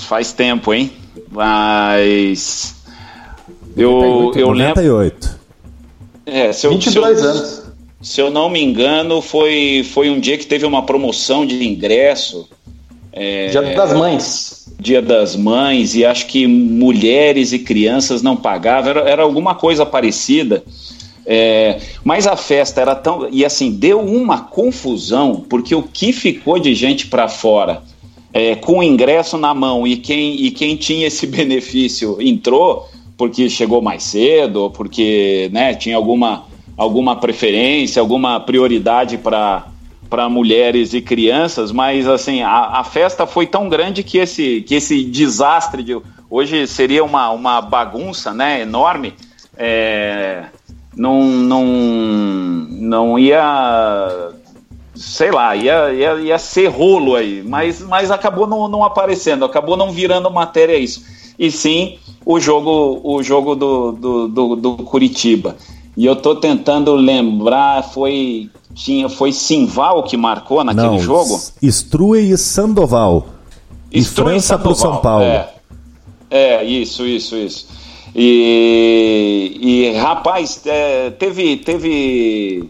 faz 0.00 0.32
tempo, 0.32 0.72
hein? 0.72 0.92
Mas. 1.30 2.74
Eu, 3.76 4.32
eu 4.34 4.50
lembro. 4.50 4.82
98. 4.82 5.38
É, 6.26 6.52
se 6.52 6.66
eu, 6.66 6.70
22 6.72 7.18
se 7.18 7.24
eu- 7.24 7.30
anos. 7.30 7.61
Se 8.02 8.20
eu 8.20 8.30
não 8.30 8.50
me 8.50 8.62
engano, 8.62 9.22
foi, 9.22 9.86
foi 9.92 10.10
um 10.10 10.18
dia 10.18 10.36
que 10.36 10.46
teve 10.46 10.66
uma 10.66 10.84
promoção 10.84 11.46
de 11.46 11.64
ingresso. 11.64 12.48
É, 13.12 13.48
Dia 13.48 13.62
das 13.62 13.92
Mães. 13.92 14.68
Dia 14.78 15.00
das 15.00 15.36
Mães, 15.36 15.94
e 15.94 16.04
acho 16.04 16.26
que 16.26 16.46
mulheres 16.46 17.52
e 17.52 17.58
crianças 17.60 18.20
não 18.22 18.36
pagavam, 18.36 18.90
era, 18.90 19.00
era 19.08 19.22
alguma 19.22 19.54
coisa 19.54 19.86
parecida. 19.86 20.64
É, 21.24 21.78
mas 22.02 22.26
a 22.26 22.36
festa 22.36 22.80
era 22.80 22.94
tão. 22.94 23.28
E 23.30 23.44
assim, 23.44 23.70
deu 23.70 24.00
uma 24.00 24.40
confusão, 24.40 25.44
porque 25.48 25.74
o 25.74 25.82
que 25.82 26.12
ficou 26.12 26.58
de 26.58 26.74
gente 26.74 27.06
para 27.06 27.28
fora, 27.28 27.82
é, 28.32 28.56
com 28.56 28.78
o 28.78 28.82
ingresso 28.82 29.38
na 29.38 29.54
mão, 29.54 29.86
e 29.86 29.96
quem, 29.96 30.34
e 30.44 30.50
quem 30.50 30.74
tinha 30.74 31.06
esse 31.06 31.26
benefício 31.28 32.16
entrou, 32.20 32.88
porque 33.16 33.48
chegou 33.48 33.80
mais 33.80 34.02
cedo, 34.02 34.62
ou 34.62 34.70
porque 34.70 35.48
né, 35.52 35.74
tinha 35.74 35.96
alguma, 35.96 36.44
alguma 36.82 37.16
preferência, 37.16 38.00
alguma 38.00 38.40
prioridade 38.40 39.18
para 39.18 39.66
para 40.10 40.28
mulheres 40.28 40.92
e 40.92 41.00
crianças, 41.00 41.72
mas 41.72 42.06
assim 42.06 42.42
a, 42.42 42.80
a 42.80 42.84
festa 42.84 43.26
foi 43.26 43.46
tão 43.46 43.66
grande 43.66 44.02
que 44.02 44.18
esse 44.18 44.60
que 44.60 44.74
esse 44.74 45.02
desastre 45.04 45.82
de 45.82 45.98
hoje 46.28 46.66
seria 46.66 47.02
uma, 47.02 47.30
uma 47.30 47.62
bagunça, 47.62 48.34
né, 48.34 48.60
enorme. 48.60 49.14
É, 49.56 50.44
não 50.94 51.24
não 51.24 51.64
não 51.64 53.18
ia 53.18 54.32
sei 54.94 55.30
lá, 55.30 55.56
ia, 55.56 55.92
ia, 55.94 56.14
ia 56.20 56.38
ser 56.38 56.66
rolo 56.66 57.16
aí, 57.16 57.42
mas, 57.42 57.80
mas 57.80 58.10
acabou 58.10 58.46
não, 58.46 58.68
não 58.68 58.84
aparecendo, 58.84 59.44
acabou 59.44 59.76
não 59.76 59.90
virando 59.90 60.30
matéria 60.30 60.76
isso. 60.76 61.02
E 61.38 61.50
sim 61.50 61.98
o 62.24 62.38
jogo, 62.38 63.00
o 63.02 63.22
jogo 63.22 63.54
do, 63.54 63.92
do, 63.92 64.28
do, 64.28 64.56
do 64.56 64.76
Curitiba. 64.84 65.56
E 65.96 66.06
eu 66.06 66.16
tô 66.16 66.36
tentando 66.36 66.94
lembrar, 66.94 67.82
foi 67.82 68.50
tinha 68.74 69.08
foi 69.08 69.32
Simval 69.32 70.02
que 70.02 70.16
marcou 70.16 70.64
naquele 70.64 70.86
Não, 70.86 70.98
jogo? 70.98 71.40
Strue 71.60 72.30
e 72.30 72.38
Sandoval. 72.38 73.26
E 73.90 73.98
Strui 73.98 74.30
França 74.30 74.58
pro 74.58 74.74
Sandoval, 74.74 74.94
São 74.94 75.02
Paulo. 75.02 75.24
É, 75.24 75.48
é 76.30 76.64
isso, 76.64 77.06
isso, 77.06 77.36
isso. 77.36 77.66
E, 78.14 79.58
e 79.60 79.98
rapaz, 79.98 80.60
é, 80.66 81.10
teve, 81.10 81.56
teve, 81.58 82.68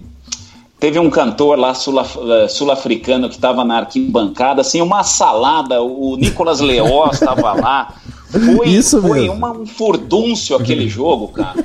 teve 0.79 0.99
um 0.99 1.11
cantor 1.11 1.59
lá 1.59 1.73
eh, 1.73 2.49
sul-africano 2.49 3.29
que 3.29 3.35
estava 3.35 3.65
na 3.65 3.79
arquibancada, 3.79 4.61
assim, 4.61 4.81
uma 4.81 5.03
salada. 5.03 5.83
O 5.83 6.17
Nicolas 6.17 6.61
Leoz 6.61 7.15
estava 7.15 7.53
lá. 7.55 7.95
Foi, 8.33 8.67
Isso 8.71 9.01
foi 9.01 9.21
mesmo. 9.21 9.35
uma- 9.35 9.53
um 9.53 9.67
furdúncio 9.67 10.57
aquele 10.57 10.89
jogo, 10.89 11.29
cara. 11.29 11.65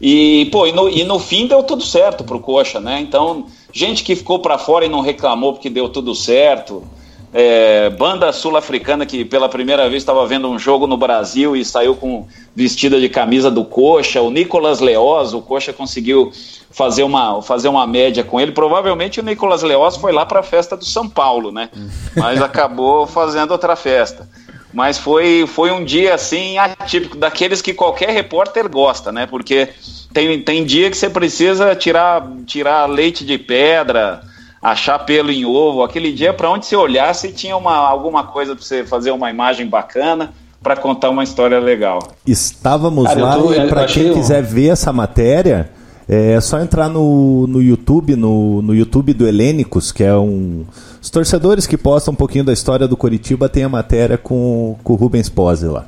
E, 0.00 0.46
pô, 0.50 0.66
e 0.66 0.72
no, 0.72 0.88
e 0.88 1.04
no 1.04 1.18
fim 1.18 1.46
deu 1.46 1.62
tudo 1.62 1.82
certo 1.84 2.24
pro 2.24 2.40
Coxa, 2.40 2.80
né? 2.80 3.00
Então, 3.00 3.46
gente 3.72 4.02
que 4.02 4.16
ficou 4.16 4.38
pra 4.38 4.58
fora 4.58 4.84
e 4.84 4.88
não 4.88 5.00
reclamou 5.00 5.52
porque 5.52 5.68
deu 5.70 5.88
tudo 5.88 6.14
certo. 6.14 6.82
É, 7.32 7.90
banda 7.90 8.32
sul-africana 8.32 9.06
que 9.06 9.24
pela 9.24 9.48
primeira 9.48 9.88
vez 9.88 10.02
estava 10.02 10.26
vendo 10.26 10.48
um 10.48 10.58
jogo 10.58 10.88
no 10.88 10.96
Brasil 10.96 11.54
e 11.54 11.64
saiu 11.64 11.94
com 11.94 12.26
vestida 12.56 12.98
de 13.00 13.08
camisa 13.08 13.48
do 13.48 13.64
Coxa. 13.64 14.20
O 14.20 14.30
Nicolas 14.32 14.80
Leoz, 14.80 15.32
o 15.32 15.40
Coxa 15.40 15.72
conseguiu 15.72 16.32
fazer 16.72 17.04
uma, 17.04 17.40
fazer 17.40 17.68
uma 17.68 17.86
média 17.86 18.24
com 18.24 18.40
ele. 18.40 18.50
Provavelmente 18.50 19.20
o 19.20 19.22
Nicolas 19.22 19.62
Leoz 19.62 19.96
foi 19.96 20.10
lá 20.10 20.26
para 20.26 20.40
a 20.40 20.42
festa 20.42 20.76
do 20.76 20.84
São 20.84 21.08
Paulo, 21.08 21.52
né? 21.52 21.68
Mas 22.16 22.42
acabou 22.42 23.06
fazendo 23.06 23.52
outra 23.52 23.76
festa. 23.76 24.28
Mas 24.72 24.98
foi, 24.98 25.46
foi 25.46 25.70
um 25.70 25.84
dia 25.84 26.14
assim 26.14 26.56
atípico, 26.58 27.16
daqueles 27.16 27.60
que 27.60 27.74
qualquer 27.74 28.10
repórter 28.10 28.68
gosta, 28.68 29.10
né? 29.10 29.26
Porque 29.26 29.68
tem, 30.12 30.40
tem 30.42 30.64
dia 30.64 30.90
que 30.90 30.96
você 30.96 31.10
precisa 31.10 31.74
tirar, 31.74 32.26
tirar 32.46 32.86
leite 32.86 33.24
de 33.24 33.36
pedra, 33.36 34.20
achar 34.62 34.98
pelo 35.00 35.30
em 35.30 35.44
ovo. 35.44 35.82
Aquele 35.82 36.12
dia, 36.12 36.32
para 36.32 36.50
onde 36.50 36.66
você 36.66 36.76
olhasse, 36.76 37.32
tinha 37.32 37.56
uma, 37.56 37.74
alguma 37.76 38.24
coisa 38.24 38.54
para 38.54 38.64
você 38.64 38.84
fazer 38.84 39.10
uma 39.10 39.28
imagem 39.30 39.66
bacana 39.66 40.32
para 40.62 40.76
contar 40.76 41.10
uma 41.10 41.24
história 41.24 41.58
legal. 41.58 42.00
Estávamos 42.26 43.06
Cara, 43.06 43.20
lá 43.20 43.38
e 43.56 43.68
para 43.68 43.86
quem 43.86 44.10
um- 44.10 44.14
quiser 44.14 44.42
ver 44.42 44.68
essa 44.68 44.92
matéria, 44.92 45.70
é 46.12 46.40
só 46.40 46.58
entrar 46.58 46.88
no, 46.88 47.46
no 47.46 47.62
YouTube, 47.62 48.16
no, 48.16 48.60
no 48.60 48.74
YouTube 48.74 49.14
do 49.14 49.28
Helênicos, 49.28 49.92
que 49.92 50.02
é 50.02 50.16
um. 50.16 50.64
Os 51.00 51.08
torcedores 51.08 51.68
que 51.68 51.76
postam 51.76 52.12
um 52.12 52.16
pouquinho 52.16 52.42
da 52.42 52.52
história 52.52 52.88
do 52.88 52.96
Coritiba 52.96 53.48
tem 53.48 53.62
a 53.62 53.68
matéria 53.68 54.18
com, 54.18 54.74
com 54.82 54.94
o 54.94 54.96
Rubens 54.96 55.28
Pose 55.28 55.66
lá. 55.66 55.84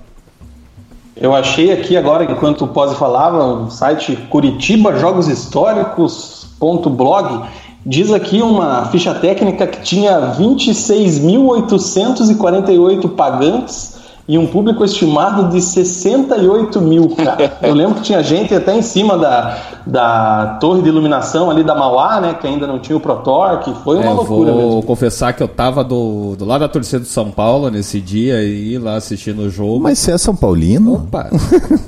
Eu 1.17 1.35
achei 1.35 1.73
aqui 1.73 1.97
agora, 1.97 2.23
enquanto 2.23 2.65
o 2.65 2.69
Pose 2.69 2.95
falava, 2.95 3.45
o 3.45 3.69
site 3.69 4.15
Curitiba 4.31 4.97
Jogos 4.97 5.27
Históricos.blog 5.27 7.49
diz 7.85 8.13
aqui 8.13 8.41
uma 8.41 8.85
ficha 8.87 9.13
técnica 9.13 9.67
que 9.67 9.83
tinha 9.83 10.37
26.848 10.39 13.11
pagantes 13.11 13.97
e 14.29 14.39
um 14.39 14.47
público 14.47 14.85
estimado 14.85 15.49
de 15.51 15.61
68 15.61 16.81
mil, 16.81 17.09
cara. 17.11 17.59
Eu 17.63 17.75
lembro 17.75 17.97
que 17.97 18.03
tinha 18.03 18.23
gente 18.23 18.55
até 18.55 18.77
em 18.77 18.83
cima 18.83 19.19
da, 19.19 19.59
da 19.87 20.59
torre 20.61 20.81
de 20.83 20.89
iluminação 20.89 21.51
ali 21.51 21.65
da 21.65 21.75
Mauá, 21.75 22.21
né, 22.21 22.35
que 22.41 22.47
ainda 22.47 22.67
não 22.67 22.79
tinha 22.79 22.97
o 22.97 23.01
Protorque, 23.01 23.75
foi 23.83 23.97
uma 23.97 24.05
É, 24.07 24.09
eu 24.11 24.15
loucura 24.15 24.53
vou 24.53 24.63
mesmo. 24.67 24.83
confessar 24.85 25.33
que 25.33 25.43
eu 25.43 25.49
tava 25.49 25.83
do, 25.83 26.37
do 26.37 26.45
lado 26.45 26.61
da 26.61 26.69
torcida 26.69 27.01
do 27.01 27.07
São 27.07 27.31
Paulo 27.31 27.69
nesse 27.71 28.01
dia 28.01 28.43
e 28.43 28.79
lá 28.79 28.95
assistindo 28.97 29.43
o 29.43 29.51
jogo. 29.51 29.81
Mas 29.81 29.99
você 29.99 30.13
é 30.13 30.19
São 30.19 30.37
Paulino? 30.37 30.95
Opa! 30.95 31.29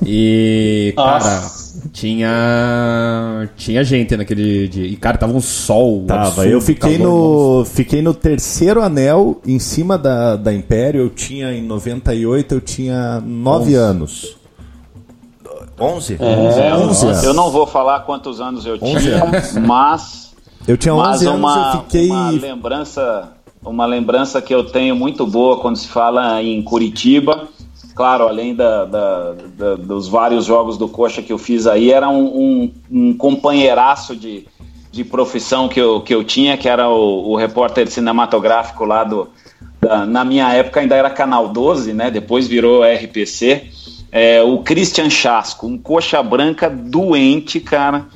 E, 0.05 0.93
cara, 0.97 1.13
Nossa. 1.15 1.64
Tinha. 1.93 3.49
Tinha 3.57 3.85
gente 3.85 4.17
naquele 4.17 4.69
dia. 4.69 4.87
E, 4.87 4.97
cara, 4.97 5.19
tava 5.19 5.33
um 5.33 5.41
sol. 5.41 6.05
Tava, 6.07 6.29
absurdo, 6.29 6.51
eu 6.51 6.61
fiquei 6.61 6.99
no, 6.99 7.65
fiquei 7.65 8.03
no 8.03 8.15
terceiro 8.15 8.83
anel 8.83 9.41
em 9.47 9.59
cima 9.59 9.97
da, 9.99 10.37
da 10.37 10.53
Império. 10.53 11.01
Eu 11.03 11.11
tinha 11.11 11.53
em 11.53 11.63
98, 11.63 12.55
eu 12.55 12.61
tinha 12.61 13.21
9 13.21 13.75
anos. 13.75 14.37
11? 15.79 16.17
É, 16.21 16.75
11 16.75 17.07
anos. 17.07 17.25
Eu 17.25 17.35
não 17.35 17.51
vou 17.51 17.67
falar 17.67 18.01
quantos 18.01 18.41
anos 18.41 18.65
eu 18.65 18.79
11 18.81 18.97
tinha, 19.01 19.61
mas 19.67 20.33
Eu 20.67 20.77
tinha 20.77 20.95
11 20.95 21.03
Mas 21.09 21.23
anos 21.27 21.39
uma, 21.39 21.73
eu 21.75 21.81
fiquei. 21.83 22.11
uma 22.11 22.31
lembrança, 22.31 23.33
uma 23.65 23.87
lembrança 23.87 24.41
que 24.41 24.55
eu 24.55 24.65
tenho 24.65 24.95
muito 24.95 25.27
boa 25.27 25.61
quando 25.61 25.77
se 25.77 25.89
fala 25.89 26.43
em 26.43 26.63
Curitiba. 26.63 27.49
Claro, 27.95 28.27
além 28.27 28.55
da, 28.55 28.85
da- 28.85 29.35
da- 29.57 29.75
dos 29.77 30.09
vários 30.09 30.45
jogos 30.47 30.77
do 30.77 30.89
Coxa 30.89 31.23
que 31.23 31.33
eu 31.33 31.39
fiz 31.39 31.67
aí, 31.67 31.93
era 31.93 32.09
um, 32.09 32.25
um, 32.25 32.73
um 32.91 33.15
companheiraço 33.15 34.17
de, 34.17 34.47
de 34.91 35.05
profissão 35.05 35.69
que 35.69 35.81
eu, 35.81 36.01
que 36.01 36.13
eu 36.13 36.25
tinha, 36.25 36.57
que 36.57 36.69
era 36.69 36.89
o, 36.89 37.31
o 37.31 37.37
repórter 37.37 37.89
cinematográfico 37.89 38.85
lá 38.85 39.05
do. 39.05 39.29
da- 39.81 40.05
na 40.05 40.25
minha 40.25 40.53
época 40.53 40.81
ainda 40.81 40.97
era 40.97 41.09
Canal 41.09 41.49
12, 41.49 41.93
né? 41.93 42.11
Depois 42.11 42.49
virou 42.49 42.83
RPC. 42.83 43.65
É, 44.11 44.43
o 44.43 44.59
Christian 44.59 45.09
Chasco, 45.11 45.67
um 45.67 45.79
coxa 45.79 46.23
branca 46.23 46.69
doente, 46.69 47.61
cara. 47.61 48.07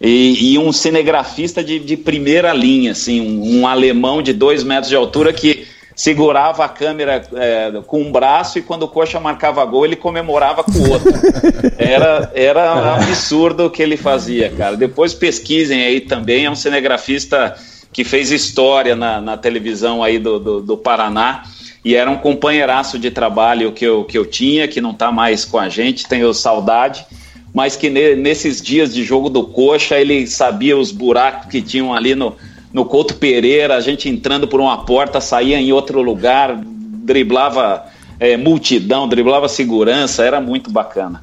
E, 0.00 0.52
e 0.52 0.58
um 0.58 0.72
cinegrafista 0.72 1.64
de, 1.64 1.78
de 1.78 1.96
primeira 1.96 2.52
linha, 2.52 2.92
assim, 2.92 3.20
um, 3.20 3.60
um 3.60 3.66
alemão 3.66 4.20
de 4.20 4.34
dois 4.34 4.62
metros 4.62 4.90
de 4.90 4.96
altura 4.96 5.32
que 5.32 5.66
segurava 5.96 6.62
a 6.62 6.68
câmera 6.68 7.22
é, 7.34 7.72
com 7.86 8.02
um 8.02 8.12
braço 8.12 8.58
e 8.58 8.62
quando 8.62 8.82
o 8.82 8.88
Coxa 8.88 9.18
marcava 9.18 9.64
gol 9.64 9.86
ele 9.86 9.96
comemorava 9.96 10.62
com 10.62 10.72
o 10.72 10.90
outro. 10.90 11.10
Era, 11.78 12.30
era 12.34 12.94
absurdo 12.96 13.66
o 13.66 13.70
que 13.70 13.82
ele 13.82 13.96
fazia, 13.96 14.50
cara. 14.50 14.76
Depois 14.76 15.14
pesquisem 15.14 15.82
aí 15.82 16.00
também, 16.00 16.44
é 16.44 16.50
um 16.50 16.54
cinegrafista 16.54 17.56
que 17.92 18.04
fez 18.04 18.30
história 18.30 18.94
na, 18.94 19.20
na 19.20 19.36
televisão 19.38 20.02
aí 20.02 20.18
do, 20.18 20.38
do, 20.38 20.60
do 20.60 20.76
Paraná. 20.76 21.44
e 21.82 21.94
era 21.94 22.10
um 22.10 22.18
companheiraço 22.18 22.98
de 22.98 23.10
trabalho 23.10 23.72
que 23.72 23.84
eu, 23.84 24.04
que 24.04 24.18
eu 24.18 24.26
tinha, 24.26 24.68
que 24.68 24.80
não 24.82 24.90
está 24.90 25.10
mais 25.10 25.44
com 25.46 25.58
a 25.58 25.68
gente, 25.68 26.06
tenho 26.06 26.32
saudade, 26.34 27.06
mas 27.54 27.74
que 27.74 27.88
ne, 27.88 28.14
nesses 28.14 28.60
dias 28.60 28.92
de 28.92 29.02
jogo 29.02 29.30
do 29.30 29.44
Coxa 29.44 29.98
ele 29.98 30.26
sabia 30.26 30.76
os 30.76 30.92
buracos 30.92 31.48
que 31.48 31.62
tinham 31.62 31.94
ali 31.94 32.14
no, 32.14 32.36
no 32.72 32.84
Couto 32.84 33.14
Pereira, 33.14 33.76
a 33.76 33.80
gente 33.80 34.08
entrando 34.08 34.46
por 34.48 34.60
uma 34.60 34.84
porta, 34.84 35.20
saía 35.20 35.58
em 35.58 35.72
outro 35.72 36.02
lugar, 36.02 36.56
driblava 36.56 37.84
é, 38.18 38.36
multidão, 38.36 39.08
driblava 39.08 39.48
segurança, 39.48 40.24
era 40.24 40.40
muito 40.40 40.70
bacana. 40.70 41.22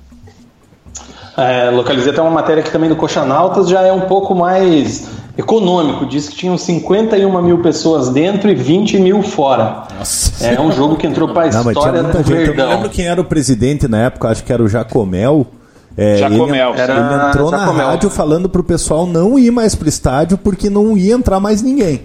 É, 1.36 1.70
localizei 1.72 2.12
até 2.12 2.22
uma 2.22 2.30
matéria 2.30 2.62
aqui 2.62 2.72
também 2.72 2.90
do 2.90 2.96
Coxanautas, 2.96 3.68
já 3.68 3.82
é 3.82 3.92
um 3.92 4.02
pouco 4.02 4.36
mais 4.36 5.10
econômico. 5.38 6.06
Diz 6.06 6.30
que 6.30 6.36
tinham 6.36 6.58
51 6.58 7.42
mil 7.42 7.60
pessoas 7.60 8.10
dentro 8.10 8.50
e 8.50 8.56
20 8.56 9.00
mil 9.00 9.24
fora. 9.24 9.84
Nossa. 9.98 10.46
É 10.46 10.62
um 10.62 10.72
jogo 10.72 10.96
que 10.96 11.08
entrou 11.08 11.30
para 11.30 11.46
a 11.46 11.48
história 11.48 12.04
do 12.04 12.24
Verdão. 12.24 12.66
Eu 12.66 12.76
lembro 12.76 12.90
quem 12.90 13.08
era 13.08 13.20
o 13.20 13.26
presidente 13.26 13.88
na 13.88 14.04
época, 14.04 14.30
acho 14.30 14.44
que 14.44 14.54
era 14.54 14.62
o 14.62 14.68
Jacomel. 14.68 15.48
É, 15.98 16.18
Jacomel. 16.18 16.74
Ele, 16.74 16.82
ele 16.82 17.28
entrou 17.30 17.50
Jacomel. 17.50 17.74
na 17.74 17.92
rádio 17.92 18.10
falando 18.10 18.50
pro 18.50 18.64
pessoal 18.64 19.06
não 19.06 19.38
ir 19.38 19.52
mais 19.52 19.76
pro 19.76 19.88
estádio 19.88 20.38
porque 20.38 20.70
não 20.70 20.98
ia 20.98 21.14
entrar 21.14 21.40
mais 21.40 21.62
ninguém. 21.62 22.02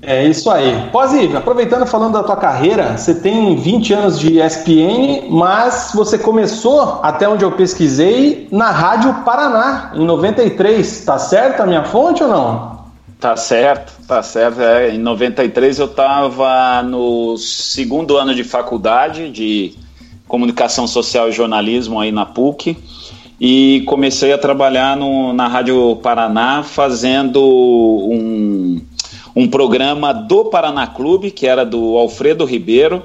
É 0.00 0.24
isso 0.24 0.48
aí. 0.48 0.88
Pose, 0.92 1.36
aproveitando 1.36 1.84
falando 1.84 2.12
da 2.12 2.22
tua 2.22 2.36
carreira, 2.36 2.96
você 2.96 3.12
tem 3.12 3.56
20 3.56 3.92
anos 3.92 4.20
de 4.20 4.40
ESPN, 4.40 5.28
mas 5.28 5.90
você 5.92 6.16
começou, 6.16 7.00
até 7.02 7.28
onde 7.28 7.44
eu 7.44 7.50
pesquisei, 7.50 8.46
na 8.52 8.70
Rádio 8.70 9.12
Paraná, 9.24 9.90
em 9.94 10.04
93. 10.04 11.04
Tá 11.04 11.18
certo 11.18 11.60
a 11.60 11.66
minha 11.66 11.82
fonte 11.82 12.22
ou 12.22 12.28
não? 12.28 12.76
Tá 13.18 13.36
certo, 13.36 13.94
tá 14.06 14.22
certo. 14.22 14.60
É, 14.60 14.90
em 14.90 14.98
93 14.98 15.80
eu 15.80 15.86
estava 15.86 16.84
no 16.84 17.36
segundo 17.36 18.16
ano 18.16 18.32
de 18.32 18.44
faculdade 18.44 19.28
de 19.30 19.74
comunicação 20.28 20.86
social 20.86 21.28
e 21.28 21.32
jornalismo 21.32 22.00
aí 22.00 22.10
na 22.10 22.26
PUC 22.26 22.76
e 23.40 23.82
comecei 23.86 24.32
a 24.32 24.38
trabalhar 24.38 24.96
no, 24.96 25.32
na 25.32 25.46
Rádio 25.46 25.96
Paraná 25.96 26.62
fazendo 26.62 27.40
um 27.42 28.80
um 29.36 29.46
programa 29.46 30.14
do 30.14 30.46
Paraná 30.46 30.86
Clube, 30.86 31.30
que 31.30 31.46
era 31.46 31.62
do 31.62 31.98
Alfredo 31.98 32.46
Ribeiro, 32.46 33.02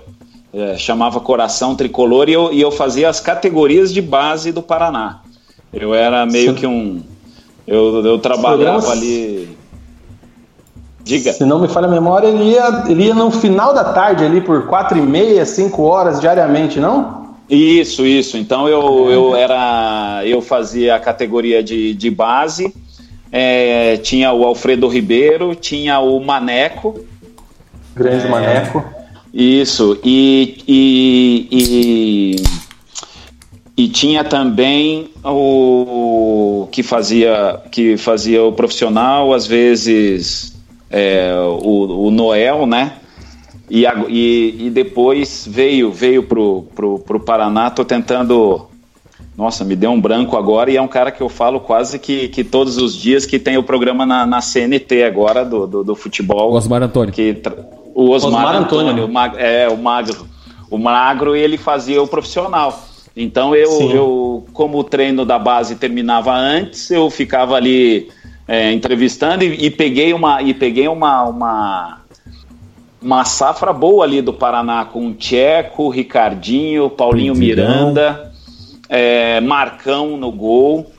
é, 0.54 0.78
chamava 0.78 1.20
Coração 1.20 1.76
Tricolor, 1.76 2.30
e 2.30 2.34
eu, 2.34 2.54
e 2.54 2.62
eu 2.62 2.72
fazia 2.72 3.10
as 3.10 3.20
categorias 3.20 3.94
de 3.94 4.02
base 4.02 4.54
do 4.54 4.62
Paraná. 4.62 5.20
Eu 5.74 5.94
era 5.94 6.26
meio 6.26 6.52
Sim. 6.52 6.56
que 6.56 6.66
um. 6.66 7.02
Eu, 7.68 8.06
eu 8.06 8.18
trabalhava 8.18 8.92
ali. 8.92 9.58
Diga. 11.04 11.34
Se 11.34 11.44
não 11.46 11.60
me 11.60 11.68
falha 11.68 11.88
a 11.88 11.92
memória, 11.92 12.28
ele 12.28 12.52
ia, 12.52 12.84
ele 12.88 13.06
ia 13.06 13.14
no 13.14 13.32
final 13.32 13.74
da 13.74 13.86
tarde, 13.86 14.24
ali 14.24 14.42
por 14.42 14.68
quatro 14.68 14.98
e 14.98 15.02
meia, 15.02 15.46
cinco 15.46 15.84
horas 15.84 16.20
diariamente, 16.20 16.80
não? 16.80 17.36
Isso, 17.50 18.06
isso. 18.06 18.38
Então 18.38 18.68
eu, 18.68 19.10
eu 19.10 19.36
era. 19.36 20.22
Eu 20.26 20.42
fazia 20.42 20.96
a 20.96 21.00
categoria 21.00 21.62
de, 21.62 21.94
de 21.94 22.10
base 22.10 22.74
é, 23.32 23.98
tinha 23.98 24.34
o 24.34 24.44
Alfredo 24.44 24.88
Ribeiro, 24.88 25.56
tinha 25.56 26.00
o 26.00 26.20
Maneco. 26.20 27.06
Grande 27.96 28.26
é, 28.26 28.30
Maneco. 28.30 28.84
Isso, 29.34 29.98
e, 30.04 30.62
e, 30.68 31.48
e, 31.50 32.44
e, 33.78 33.88
tinha 33.88 34.26
também 34.26 35.10
o 35.24 36.68
que 36.70 36.84
fazia, 36.84 37.62
que 37.72 37.96
fazia 37.96 38.44
o 38.44 38.52
profissional, 38.52 39.34
às 39.34 39.48
vezes 39.48 40.51
é, 40.92 41.34
o, 41.62 42.08
o 42.08 42.12
Noel, 42.12 42.66
né? 42.66 42.94
E, 43.70 43.86
e, 44.10 44.68
e, 44.68 44.70
depois 44.70 45.48
veio 45.50 45.92
veio 45.92 46.24
pro, 46.24 46.64
pro, 46.76 47.00
pro 47.00 47.20
Paraná, 47.22 47.70
tô 47.70 47.86
tentando 47.86 48.68
nossa, 49.38 49.64
me 49.64 49.76
deu 49.76 49.92
um 49.92 50.02
branco 50.02 50.36
agora 50.36 50.70
e 50.70 50.76
é 50.76 50.82
um 50.82 50.88
cara 50.88 51.10
que 51.10 51.22
eu 51.22 51.30
falo 51.30 51.62
quase 51.62 51.98
que, 51.98 52.28
que 52.28 52.44
todos 52.44 52.78
os 52.78 52.96
dias 52.96 53.26
que 53.26 53.40
tem 53.40 53.58
o 53.58 53.64
programa 53.64 54.06
na, 54.06 54.26
na 54.26 54.42
CNT 54.42 55.04
agora 55.04 55.46
do, 55.46 55.66
do, 55.66 55.84
do 55.84 55.96
futebol. 55.96 56.52
O 56.52 56.56
Osmar 56.56 56.84
Antônio. 56.84 57.14
Que 57.14 57.42
o 57.96 58.10
Osmar, 58.10 58.34
Osmar 58.34 58.56
Antônio, 58.56 58.88
Antônio. 58.88 59.06
O 59.06 59.12
mag, 59.12 59.36
é, 59.38 59.70
o 59.70 59.78
magro. 59.78 60.28
O 60.70 60.78
magro 60.78 61.36
ele 61.36 61.58
fazia 61.58 62.02
o 62.04 62.08
profissional. 62.08 62.84
Então 63.16 63.56
eu, 63.56 63.92
eu, 63.92 64.46
como 64.54 64.78
o 64.78 64.84
treino 64.84 65.26
da 65.26 65.40
base 65.40 65.76
terminava 65.76 66.34
antes, 66.34 66.92
eu 66.92 67.10
ficava 67.10 67.56
ali 67.56 68.10
é, 68.52 68.72
entrevistando 68.74 69.44
e, 69.44 69.66
e, 69.66 69.72
peguei 69.72 70.14
uma 70.14 70.42
e 70.42 70.54
peguei 70.54 70.88
uma, 70.88 71.24
uma 71.24 72.02
uma 73.02 73.24
safra 73.24 73.72
boa 73.72 74.04
ali 74.04 74.22
do 74.22 74.34
Paraná 74.34 74.84
com 74.84 75.08
o 75.08 75.14
Tcheco, 75.14 75.90
Ricardinho, 75.90 76.90
Paulinho 76.90 77.34
Miranda 77.34 78.32
é, 78.92 79.40
Marcão 79.40 80.18
no 80.18 80.30
gol. 80.30 80.92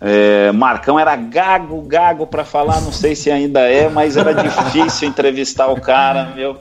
É, 0.00 0.50
Marcão 0.52 0.98
era 0.98 1.14
gago, 1.14 1.82
gago 1.82 2.26
para 2.26 2.44
falar, 2.44 2.80
não 2.80 2.92
sei 2.92 3.14
se 3.14 3.30
ainda 3.30 3.60
é, 3.60 3.90
mas 3.90 4.16
era 4.16 4.32
difícil 4.42 5.06
entrevistar 5.06 5.68
o 5.68 5.78
cara, 5.78 6.32
meu. 6.34 6.56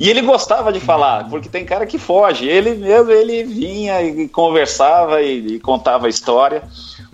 E 0.00 0.08
ele 0.08 0.22
gostava 0.22 0.72
de 0.72 0.78
falar, 0.78 1.28
porque 1.28 1.48
tem 1.48 1.64
cara 1.64 1.84
que 1.84 1.98
foge. 1.98 2.46
Ele 2.46 2.74
mesmo, 2.74 3.10
ele 3.10 3.42
vinha 3.42 4.00
e 4.02 4.28
conversava 4.28 5.20
e, 5.20 5.54
e 5.54 5.60
contava 5.60 6.06
a 6.06 6.08
história, 6.10 6.62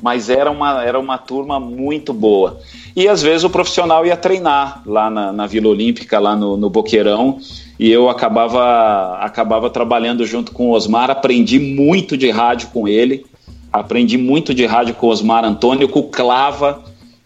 mas 0.03 0.29
era 0.29 0.51
uma, 0.51 0.85
era 0.85 0.99
uma 0.99 1.17
turma 1.17 1.59
muito 1.59 2.13
boa. 2.13 2.61
E 2.95 3.09
às 3.09 3.23
vezes 3.23 3.43
o 3.43 3.51
profissional 3.51 4.05
ia 4.05 4.17
treinar 4.17 4.83
lá 4.85 5.09
na, 5.09 5.33
na 5.33 5.47
Vila 5.47 5.69
Olímpica, 5.69 6.19
lá 6.19 6.37
no, 6.37 6.59
no 6.59 6.69
Boqueirão, 6.69 7.39
e 7.79 7.91
eu 7.91 8.11
acabava, 8.11 9.17
acabava 9.19 9.71
trabalhando 9.71 10.27
junto 10.27 10.53
com 10.53 10.69
o 10.69 10.73
Osmar, 10.73 11.11
aprendi 11.11 11.59
muito 11.59 12.19
de 12.19 12.31
rádio 12.31 12.69
com 12.69 12.87
ele, 12.87 13.25
aprendi 13.73 14.19
muito 14.19 14.55
de 14.55 14.67
rádio 14.67 14.95
com 14.95 15.07
o 15.07 15.11
Osmar 15.11 15.45
Antônio, 15.45 15.89
com 15.89 16.01
o 16.01 16.09
Clava, 16.09 16.85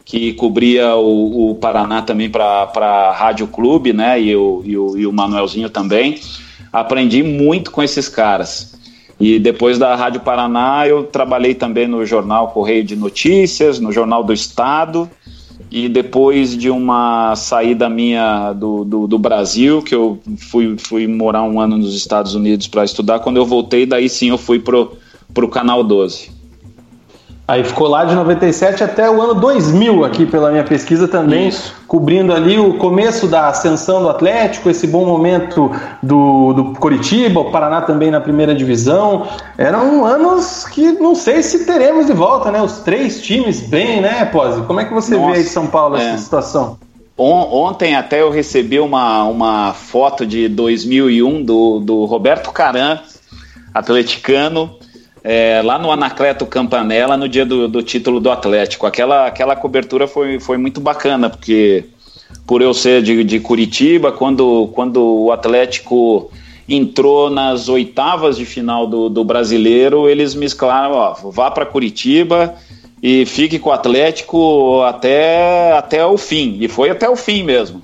que 0.09 0.33
cobria 0.33 0.97
o, 0.97 1.51
o 1.51 1.55
Paraná 1.55 2.01
também 2.01 2.31
para 2.31 2.71
a 2.75 3.13
Rádio 3.13 3.47
Clube, 3.47 3.93
né, 3.93 4.19
e 4.19 4.35
o, 4.35 4.63
e, 4.65 4.77
o, 4.77 4.99
e 4.99 5.07
o 5.07 5.13
Manuelzinho 5.13 5.69
também. 5.69 6.19
Aprendi 6.73 7.23
muito 7.23 7.71
com 7.71 7.83
esses 7.83 8.09
caras. 8.09 8.75
E 9.21 9.39
depois 9.39 9.79
da 9.79 9.95
Rádio 9.95 10.23
Paraná, 10.23 10.87
eu 10.87 11.05
trabalhei 11.05 11.55
também 11.55 11.87
no 11.87 12.07
jornal 12.07 12.49
Correio 12.53 12.83
de 12.85 12.97
Notícias, 12.97 13.79
no 13.79 13.93
Jornal 13.93 14.25
do 14.25 14.33
Estado, 14.33 15.11
e 15.71 15.91
depois 15.91 16.57
de 16.57 16.71
uma 16.71 17.37
saída 17.37 17.91
minha 17.91 18.55
do, 18.55 18.85
do, 18.85 19.07
do, 19.07 19.19
Brasil, 19.19 19.83
que 19.83 19.95
eu 19.95 20.19
fui, 20.39 20.79
fui 20.79 21.07
morar 21.07 21.43
um 21.43 21.61
ano 21.61 21.77
nos 21.77 21.95
Estados 21.95 22.35
Unidos 22.35 22.67
para 22.67 22.83
estudar, 22.83 23.19
quando 23.19 23.37
eu 23.37 23.45
voltei, 23.45 23.85
daí 23.85 24.09
sim 24.09 24.31
eu 24.31 24.39
fui 24.39 24.59
pro, 24.59 24.97
pro 25.35 25.49
Canal 25.49 25.85
12. 25.85 26.38
Aí 27.49 27.65
ficou 27.65 27.89
lá 27.89 28.05
de 28.05 28.15
97 28.15 28.85
até 28.85 29.11
o 29.11 29.23
ano 29.23 29.33
2000 29.33 30.05
aqui 30.05 30.27
pela 30.27 30.51
minha 30.51 30.65
pesquisa 30.65 31.09
também, 31.09 31.49
Isso. 31.49 31.75
cobrindo 31.87 32.35
ali 32.35 32.59
o 32.59 32.75
começo 32.75 33.27
da 33.27 33.49
ascensão 33.49 34.03
do 34.03 34.11
Atlético, 34.11 34.69
esse 34.69 34.87
bom 34.87 35.07
momento 35.07 35.73
do, 36.03 36.53
do 36.53 36.65
Coritiba, 36.79 37.41
o 37.41 37.51
Paraná 37.51 37.81
também 37.81 38.11
na 38.11 38.21
primeira 38.21 38.55
divisão. 38.55 39.27
Eram 39.57 40.05
anos 40.05 40.67
que 40.67 40.93
não 40.93 41.15
sei 41.15 41.43
se 41.43 41.65
teremos 41.65 42.05
de 42.05 42.13
volta, 42.13 42.51
né? 42.51 42.61
Os 42.61 42.81
três 42.81 43.23
times 43.23 43.63
bem, 43.63 44.03
né, 44.03 44.27
Pose? 44.27 44.61
Como 44.67 44.79
é 44.81 44.85
que 44.85 44.93
você 44.93 45.17
Nossa, 45.17 45.33
vê 45.33 45.39
aí 45.39 45.45
São 45.45 45.67
Paulo 45.67 45.97
é. 45.97 46.07
essa 46.07 46.23
situação? 46.23 46.77
Ontem 47.17 47.97
até 47.97 48.21
eu 48.21 48.31
recebi 48.31 48.79
uma, 48.79 49.25
uma 49.25 49.73
foto 49.73 50.27
de 50.27 50.49
2001 50.49 51.43
do, 51.43 51.81
do 51.81 52.05
Roberto 52.05 52.53
Caran, 52.53 52.99
atleticano, 53.73 54.78
é, 55.23 55.61
lá 55.65 55.79
no 55.79 55.91
Anacleto 55.91 56.47
Campanella 56.47 57.17
no 57.17 57.29
dia 57.29 57.45
do, 57.45 57.69
do, 57.69 57.83
título 57.83 58.21
do 58.21 58.31
Atlético. 58.31 58.87
Aquela, 58.87 59.27
aquela 59.27 59.57
cobertura 59.57 60.07
foi, 60.07 60.39
foi 60.39 60.57
muito 60.57 60.81
bacana, 60.81 61.29
porque 61.29 61.85
por 62.47 62.63
eu 62.63 62.73
ser 62.73 63.03
de, 63.03 63.25
de 63.25 63.41
Curitiba, 63.41 64.13
quando, 64.13 64.69
quando 64.75 65.03
o 65.03 65.33
Atlético 65.33 66.31
entrou 66.69 67.31
nas 67.31 67.69
oitavas 67.69 68.37
de 68.37 68.45
final 68.45 68.87
do, 68.87 69.09
do 69.09 69.25
brasileiro, 69.25 70.09
eles 70.09 70.35
me 70.35 70.45
escalaram, 70.45 70.93
ó, 70.95 71.15
vá 71.31 71.51
para 71.51 71.65
Curitiba 71.65 72.55
e 73.03 73.25
fique 73.25 73.59
com 73.59 73.71
o 73.71 73.73
Atlético 73.73 74.83
até, 74.83 75.73
até 75.73 76.05
o 76.05 76.19
fim. 76.19 76.59
E 76.61 76.69
foi 76.69 76.91
até 76.91 77.09
o 77.09 77.17
fim 77.17 77.43
mesmo. 77.43 77.83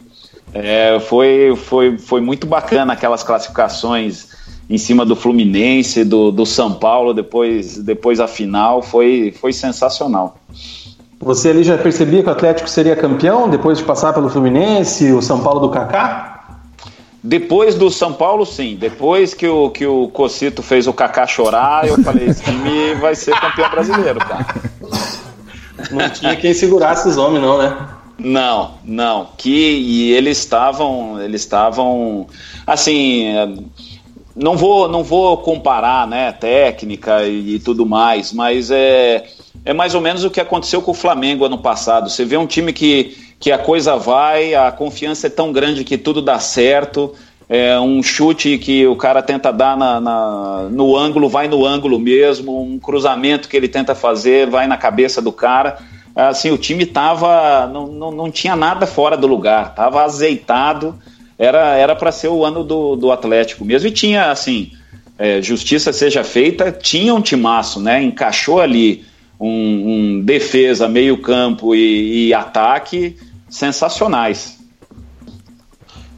É, 0.53 1.01
foi, 1.01 1.55
foi, 1.57 1.99
foi 1.99 2.21
muito 2.21 2.47
bacana 2.47 2.93
aquelas 2.93 3.23
classificações 3.23 4.29
em 4.69 4.79
cima 4.79 5.05
do 5.05 5.15
Fluminense, 5.15 6.05
do, 6.05 6.31
do 6.31 6.47
São 6.47 6.75
Paulo, 6.75 7.13
depois, 7.13 7.79
depois 7.79 8.21
a 8.21 8.27
final, 8.27 8.83
foi, 8.83 9.35
foi 9.39 9.53
sensacional. 9.53 10.39
Você 11.21 11.51
ali 11.51 11.65
já 11.65 11.79
percebia 11.79 12.23
que 12.23 12.29
o 12.29 12.33
Atlético 12.33 12.69
seria 12.69 12.97
campeão 12.97 13.49
depois 13.49 13.79
de 13.79 13.85
passar 13.85 14.13
pelo 14.13 14.29
Fluminense, 14.29 15.13
o 15.13 15.23
São 15.23 15.41
Paulo 15.41 15.61
do 15.61 15.71
Kaká? 15.71 16.35
Depois 17.23 17.75
do 17.75 17.91
São 17.91 18.13
Paulo, 18.13 18.45
sim. 18.45 18.77
Depois 18.79 19.33
que 19.33 19.47
o, 19.47 19.71
que 19.71 19.87
o 19.87 20.09
Cocito 20.09 20.63
fez 20.63 20.87
o 20.87 20.93
Kaká 20.93 21.27
chorar, 21.27 21.89
eu 21.89 22.03
falei: 22.03 22.29
esse 22.29 22.43
time 22.43 22.95
vai 22.97 23.15
ser 23.15 23.35
campeão 23.41 23.71
brasileiro, 23.71 24.19
cara. 24.19 24.47
Não 25.91 26.11
tinha 26.11 26.37
quem 26.37 26.53
segurasse 26.53 27.09
os 27.09 27.17
homens, 27.17 27.41
não, 27.41 27.57
né? 27.57 27.75
Não, 28.19 28.75
não. 28.85 29.29
Que 29.39 29.51
e 29.51 30.13
eles 30.13 30.37
estavam, 30.39 31.21
eles 31.21 31.41
estavam, 31.41 32.27
assim, 32.67 33.63
não 34.35 34.57
vou, 34.57 34.89
não 34.89 35.05
vou 35.05 35.39
comparar, 35.39 36.07
né, 36.07 36.33
técnica 36.33 37.23
e, 37.25 37.57
e 37.57 37.59
tudo 37.59 37.87
mais, 37.87 38.33
mas 38.33 38.71
é, 38.71 39.25
é 39.65 39.73
mais 39.73 39.95
ou 39.95 40.01
menos 40.01 40.25
o 40.25 40.31
que 40.31 40.41
aconteceu 40.41 40.83
com 40.83 40.91
o 40.91 40.95
Flamengo 40.95 41.45
ano 41.45 41.59
passado. 41.59 42.11
Você 42.11 42.25
vê 42.25 42.37
um 42.37 42.47
time 42.47 42.73
que, 42.73 43.17
que 43.39 43.53
a 43.53 43.59
coisa 43.59 43.97
vai, 43.97 44.55
a 44.55 44.73
confiança 44.73 45.29
é 45.29 45.31
tão 45.31 45.53
grande 45.53 45.85
que 45.85 45.97
tudo 45.97 46.21
dá 46.21 46.39
certo. 46.39 47.15
É 47.49 47.79
um 47.79 48.03
chute 48.03 48.57
que 48.59 48.87
o 48.87 48.97
cara 48.97 49.23
tenta 49.23 49.53
dar 49.53 49.77
na, 49.77 50.01
na, 50.01 50.69
no 50.71 50.97
ângulo, 50.97 51.29
vai 51.29 51.47
no 51.47 51.65
ângulo 51.65 51.99
mesmo. 51.99 52.63
Um 52.63 52.79
cruzamento 52.79 53.49
que 53.49 53.57
ele 53.57 53.69
tenta 53.69 53.95
fazer, 53.95 54.49
vai 54.49 54.67
na 54.67 54.79
cabeça 54.79 55.21
do 55.21 55.31
cara. 55.31 55.79
Assim, 56.17 56.51
o 56.51 56.59
time 56.59 56.87
tava. 56.87 57.67
Não, 57.67 57.87
não, 57.87 58.11
não 58.11 58.31
tinha 58.31 58.57
nada 58.57 58.87
fora 58.87 59.17
do 59.17 59.27
lugar, 59.27 59.75
tava 59.75 60.03
azeitado. 60.03 60.99
Era 61.39 61.77
era 61.77 61.97
para 61.97 62.13
ser 62.13 62.29
o 62.29 62.45
ano 62.45 62.63
do, 62.63 62.97
do 62.97 63.11
Atlético 63.11 63.65
mesmo. 63.65 63.89
E 63.89 63.91
tinha, 63.91 64.31
assim, 64.31 64.73
é, 65.19 65.41
justiça 65.43 65.93
seja 65.93 66.25
feita, 66.25 66.73
tinha 66.73 67.15
um 67.15 67.21
timaço, 67.21 67.81
né? 67.81 68.03
Encaixou 68.03 68.61
ali 68.61 69.05
um, 69.39 69.49
um 69.49 70.21
defesa, 70.21 70.89
meio-campo 70.89 71.75
e, 71.75 72.29
e 72.29 72.35
ataque 72.35 73.17
sensacionais. 73.49 74.59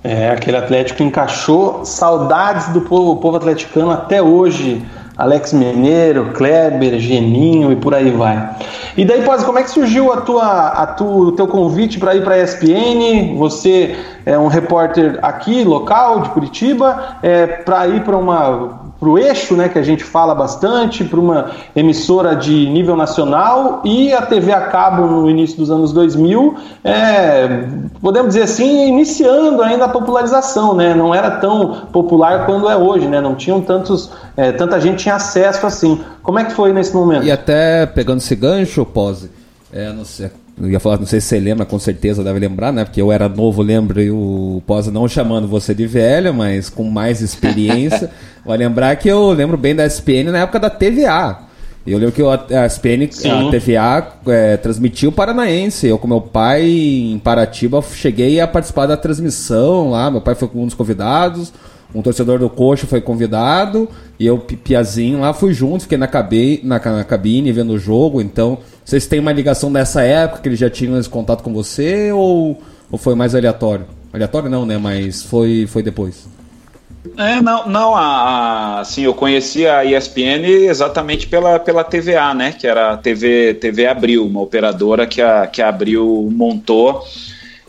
É, 0.02 0.30
aquele 0.30 0.56
Atlético 0.56 1.02
encaixou 1.02 1.84
saudades 1.84 2.68
do 2.68 2.82
povo, 2.82 3.16
povo 3.16 3.36
atleticano 3.36 3.90
até 3.90 4.22
hoje. 4.22 4.80
Alex 5.16 5.52
Mineiro, 5.52 6.32
Kleber, 6.34 6.98
Geninho 6.98 7.72
e 7.72 7.76
por 7.76 7.94
aí 7.94 8.10
vai. 8.10 8.56
E 8.96 9.04
daí, 9.04 9.22
Pós, 9.22 9.42
como 9.42 9.58
é 9.58 9.62
que 9.62 9.70
surgiu 9.70 10.12
a 10.12 10.20
tua, 10.20 10.68
a 10.68 10.86
tu, 10.86 11.04
o 11.04 11.32
teu 11.32 11.46
convite 11.46 11.98
para 11.98 12.14
ir 12.14 12.22
para 12.22 12.34
a 12.34 12.42
ESPN? 12.42 13.36
Você 13.38 13.96
é 14.24 14.38
um 14.38 14.46
repórter 14.46 15.18
aqui, 15.22 15.64
local, 15.64 16.20
de 16.20 16.30
Curitiba, 16.30 17.18
é, 17.22 17.46
para 17.46 17.86
ir 17.88 18.02
para 18.04 18.16
uma 18.16 18.85
para 18.98 19.08
o 19.08 19.18
eixo, 19.18 19.54
né, 19.54 19.68
que 19.68 19.78
a 19.78 19.82
gente 19.82 20.02
fala 20.02 20.34
bastante, 20.34 21.04
para 21.04 21.20
uma 21.20 21.50
emissora 21.74 22.34
de 22.34 22.68
nível 22.68 22.96
nacional 22.96 23.82
e 23.84 24.12
a 24.12 24.22
TV 24.22 24.52
a 24.52 24.62
cabo 24.62 25.06
no 25.06 25.28
início 25.28 25.58
dos 25.58 25.70
anos 25.70 25.92
2000, 25.92 26.54
é, 26.82 27.64
podemos 28.00 28.28
dizer 28.28 28.42
assim, 28.44 28.88
iniciando 28.88 29.62
ainda 29.62 29.84
a 29.84 29.88
popularização, 29.88 30.74
né, 30.74 30.94
não 30.94 31.14
era 31.14 31.32
tão 31.32 31.86
popular 31.92 32.46
quando 32.46 32.68
é 32.70 32.76
hoje, 32.76 33.06
né, 33.06 33.20
não 33.20 33.34
tinham 33.34 33.60
tantos, 33.60 34.10
é, 34.36 34.52
tanta 34.52 34.80
gente 34.80 35.02
tinha 35.02 35.16
acesso 35.16 35.66
assim. 35.66 36.00
Como 36.22 36.38
é 36.38 36.44
que 36.44 36.52
foi 36.52 36.72
nesse 36.72 36.94
momento? 36.94 37.24
E 37.24 37.30
até 37.30 37.86
pegando 37.86 38.18
esse 38.18 38.34
gancho, 38.34 38.84
Pose, 38.84 39.30
é, 39.72 39.92
não 39.92 40.04
sei, 40.04 40.30
eu 40.60 40.70
ia 40.70 40.80
falar, 40.80 40.98
não 40.98 41.06
sei 41.06 41.20
se 41.20 41.26
você 41.26 41.38
lembra, 41.38 41.66
com 41.66 41.78
certeza 41.78 42.24
deve 42.24 42.38
lembrar, 42.38 42.72
né? 42.72 42.84
Porque 42.84 43.00
eu 43.00 43.12
era 43.12 43.28
novo, 43.28 43.62
lembro, 43.62 44.00
e 44.00 44.10
o 44.10 44.62
Posa 44.66 44.90
não 44.90 45.06
chamando 45.06 45.46
você 45.46 45.74
de 45.74 45.86
velha, 45.86 46.32
mas 46.32 46.70
com 46.70 46.84
mais 46.84 47.20
experiência. 47.20 48.10
Vai 48.44 48.56
lembrar 48.56 48.96
que 48.96 49.08
eu 49.08 49.32
lembro 49.32 49.56
bem 49.56 49.74
da 49.74 49.84
SPN 49.84 50.30
na 50.30 50.38
época 50.38 50.58
da 50.58 50.70
TVA. 50.70 51.46
Eu 51.86 51.98
lembro 51.98 52.12
que 52.12 52.22
a 52.54 52.66
SPN, 52.66 53.08
Sim. 53.10 53.30
a 53.30 53.50
TVA, 53.50 54.12
é, 54.26 54.56
transmitiu 54.56 55.10
o 55.10 55.12
Paranaense. 55.12 55.86
Eu, 55.86 55.98
com 55.98 56.08
meu 56.08 56.20
pai, 56.20 56.64
em 56.64 57.18
Paratiba, 57.18 57.80
cheguei 57.80 58.40
a 58.40 58.48
participar 58.48 58.86
da 58.86 58.96
transmissão 58.96 59.90
lá. 59.90 60.10
Meu 60.10 60.20
pai 60.20 60.34
foi 60.34 60.50
um 60.54 60.64
dos 60.64 60.74
convidados. 60.74 61.52
Um 61.94 62.02
torcedor 62.02 62.38
do 62.38 62.50
Coxa 62.50 62.86
foi 62.86 63.00
convidado. 63.00 63.88
E 64.18 64.26
eu, 64.26 64.38
piazinho 64.38 65.20
lá, 65.20 65.32
fui 65.32 65.52
junto. 65.52 65.82
Fiquei 65.82 65.98
na, 65.98 66.08
na, 66.62 66.78
na 66.78 67.04
cabine 67.04 67.52
vendo 67.52 67.72
o 67.72 67.78
jogo. 67.78 68.20
Então, 68.20 68.58
vocês 68.84 69.06
têm 69.06 69.20
uma 69.20 69.32
ligação 69.32 69.72
dessa 69.72 70.02
época 70.02 70.42
que 70.42 70.48
eles 70.48 70.58
já 70.58 70.70
tinham 70.70 70.98
esse 70.98 71.08
contato 71.08 71.42
com 71.42 71.52
você 71.52 72.12
ou, 72.12 72.60
ou 72.90 72.98
foi 72.98 73.14
mais 73.14 73.34
aleatório? 73.34 73.86
Aleatório 74.12 74.48
não, 74.48 74.64
né? 74.64 74.78
Mas 74.78 75.22
foi, 75.22 75.66
foi 75.66 75.82
depois. 75.82 76.26
É, 77.16 77.40
não, 77.40 77.68
não 77.68 77.94
a, 77.94 78.00
a, 78.00 78.80
assim, 78.80 79.02
eu 79.02 79.14
conheci 79.14 79.66
a 79.66 79.84
ESPN 79.84 80.44
exatamente 80.68 81.26
pela, 81.26 81.58
pela 81.58 81.84
TVA, 81.84 82.34
né? 82.34 82.52
Que 82.52 82.66
era 82.66 82.92
a 82.92 82.96
TV, 82.96 83.54
TV 83.54 83.86
Abril, 83.86 84.26
uma 84.26 84.40
operadora 84.40 85.06
que 85.06 85.22
a, 85.22 85.46
que 85.46 85.62
a 85.62 85.68
Abril 85.68 86.28
montou. 86.32 87.04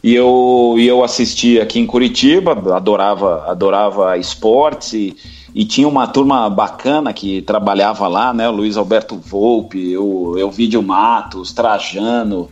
E 0.07 0.15
eu, 0.15 0.75
e 0.77 0.87
eu 0.87 1.03
assisti 1.03 1.59
aqui 1.59 1.79
em 1.81 1.85
Curitiba, 1.85 2.53
adorava, 2.73 3.43
adorava 3.45 4.17
esportes 4.17 4.93
e, 4.93 5.17
e 5.53 5.65
tinha 5.65 5.85
uma 5.85 6.07
turma 6.07 6.49
bacana 6.49 7.11
que 7.11 7.41
trabalhava 7.41 8.07
lá, 8.07 8.33
né? 8.33 8.47
O 8.47 8.53
Luiz 8.53 8.77
Alberto 8.77 9.17
Volpe, 9.17 9.97
o 9.97 10.37
Elvídio 10.37 10.81
Matos, 10.81 11.51
Trajano, 11.51 12.49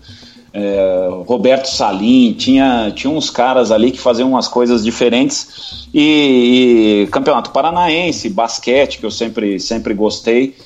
é, 0.52 1.10
Roberto 1.26 1.68
Salim, 1.68 2.34
tinha, 2.34 2.92
tinha 2.94 3.10
uns 3.10 3.30
caras 3.30 3.72
ali 3.72 3.90
que 3.90 4.02
faziam 4.02 4.32
umas 4.32 4.50
coisas 4.50 4.84
diferentes. 4.84 5.88
E, 5.94 7.06
e, 7.06 7.08
Campeonato 7.08 7.52
Paranaense, 7.52 8.30
basquete, 8.30 8.98
que 8.98 9.06
eu 9.06 9.12
sempre, 9.12 9.62
sempre 9.62 9.94
gostei. 9.94 10.58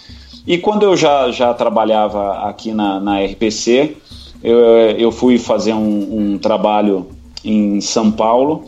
E 0.48 0.58
quando 0.58 0.82
eu 0.82 0.98
já, 0.98 1.30
já 1.30 1.54
trabalhava 1.54 2.50
aqui 2.50 2.72
na, 2.74 3.00
na 3.00 3.24
RPC, 3.24 3.96
eu, 4.44 4.58
eu 4.98 5.12
fui 5.12 5.38
fazer 5.38 5.74
um, 5.74 6.34
um 6.34 6.38
trabalho 6.38 7.08
em 7.44 7.80
São 7.82 8.12
Paulo 8.12 8.66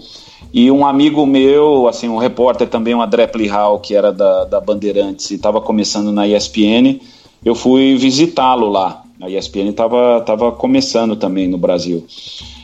e 0.53 0.69
um 0.69 0.85
amigo 0.85 1.25
meu, 1.25 1.87
assim, 1.87 2.09
um 2.09 2.17
repórter 2.17 2.67
também, 2.67 2.93
o 2.93 3.01
André 3.01 3.25
Plihal, 3.25 3.79
que 3.79 3.95
era 3.95 4.11
da, 4.11 4.43
da 4.43 4.59
Bandeirantes 4.59 5.31
e 5.31 5.35
estava 5.35 5.61
começando 5.61 6.11
na 6.11 6.27
ESPN, 6.27 6.99
eu 7.43 7.55
fui 7.55 7.95
visitá-lo 7.95 8.69
lá. 8.69 9.03
A 9.21 9.29
ESPN 9.29 9.69
estava 9.69 10.21
tava 10.21 10.51
começando 10.51 11.15
também 11.15 11.47
no 11.47 11.57
Brasil. 11.57 12.05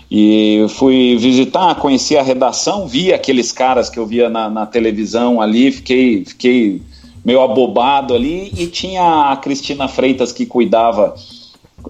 E 0.10 0.66
fui 0.70 1.18
visitar, 1.18 1.76
conheci 1.76 2.18
a 2.18 2.24
redação, 2.24 2.88
vi 2.88 3.14
aqueles 3.14 3.52
caras 3.52 3.90
que 3.90 4.00
eu 4.00 4.06
via 4.06 4.30
na, 4.30 4.50
na 4.50 4.66
televisão 4.66 5.42
ali, 5.42 5.72
fiquei, 5.72 6.26
fiquei 6.26 6.82
meio 7.24 7.42
abobado 7.42 8.14
ali, 8.14 8.52
e 8.58 8.68
tinha 8.68 9.32
a 9.32 9.36
Cristina 9.38 9.88
Freitas 9.88 10.32
que 10.32 10.46
cuidava, 10.46 11.14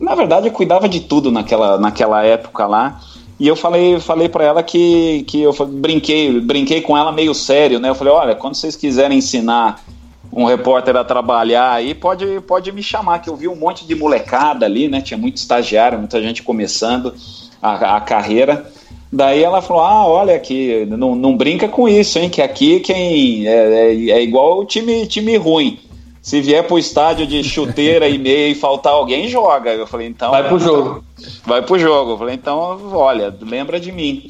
na 0.02 0.16
verdade 0.16 0.50
cuidava 0.50 0.88
de 0.88 1.00
tudo 1.02 1.32
naquela, 1.32 1.78
naquela 1.78 2.24
época 2.24 2.66
lá, 2.66 3.00
e 3.40 3.48
eu 3.48 3.56
falei, 3.56 4.00
falei 4.00 4.28
para 4.28 4.44
ela 4.44 4.64
que, 4.64 5.24
que 5.28 5.42
eu 5.42 5.54
brinquei, 5.68 6.40
brinquei 6.42 6.82
com 6.82 6.98
ela 6.98 7.12
meio 7.12 7.36
sério, 7.36 7.80
né? 7.80 7.90
Eu 7.90 7.96
falei, 7.96 8.12
olha, 8.14 8.36
quando 8.36 8.56
vocês 8.56 8.76
quiserem 8.76 9.20
ensinar 9.20 9.84
um 10.32 10.46
repórter 10.46 10.96
a 10.96 11.04
trabalhar 11.04 11.72
aí, 11.72 11.94
pode, 11.94 12.42
pode 12.42 12.72
me 12.72 12.82
chamar, 12.82 13.20
que 13.20 13.30
eu 13.30 13.36
vi 13.36 13.48
um 13.48 13.56
monte 13.56 13.86
de 13.86 13.94
molecada 13.94 14.66
ali, 14.66 14.88
né? 14.88 15.02
Tinha 15.02 15.18
muito 15.18 15.38
estagiário, 15.38 16.00
muita 16.00 16.22
gente 16.22 16.42
começando 16.42 17.14
a, 17.62 17.98
a 17.98 18.02
carreira. 18.02 18.72
Daí 19.12 19.44
ela 19.44 19.62
falou: 19.62 19.84
Ah, 19.84 20.06
olha 20.08 20.38
que 20.40 20.86
não, 20.88 21.16
não 21.16 21.38
brinca 21.38 21.68
com 21.68 21.88
isso, 21.88 22.18
hein? 22.18 22.30
Que 22.30 22.42
aqui 22.42 22.80
quem 22.80 23.48
é, 23.48 23.92
é, 23.92 24.10
é 24.10 24.24
igual 24.24 24.60
o 24.60 24.66
time, 24.66 25.06
time 25.06 25.38
ruim. 25.38 25.80
Se 26.28 26.42
vier 26.42 26.62
pro 26.68 26.78
estádio 26.78 27.26
de 27.26 27.42
chuteira 27.42 28.10
e 28.10 28.18
meia 28.18 28.50
e 28.50 28.54
faltar 28.54 28.92
alguém, 28.92 29.30
joga. 29.30 29.74
Eu 29.74 29.88
falei, 29.88 30.08
então. 30.08 30.30
Vai 30.30 30.46
pro 30.46 30.60
jogo. 30.60 31.02
Vai 31.46 31.62
pro 31.62 31.80
jogo. 31.80 32.12
Eu 32.12 32.18
falei, 32.18 32.36
então, 32.36 32.78
olha, 32.92 33.34
lembra 33.40 33.80
de 33.80 33.94
mim. 33.94 34.30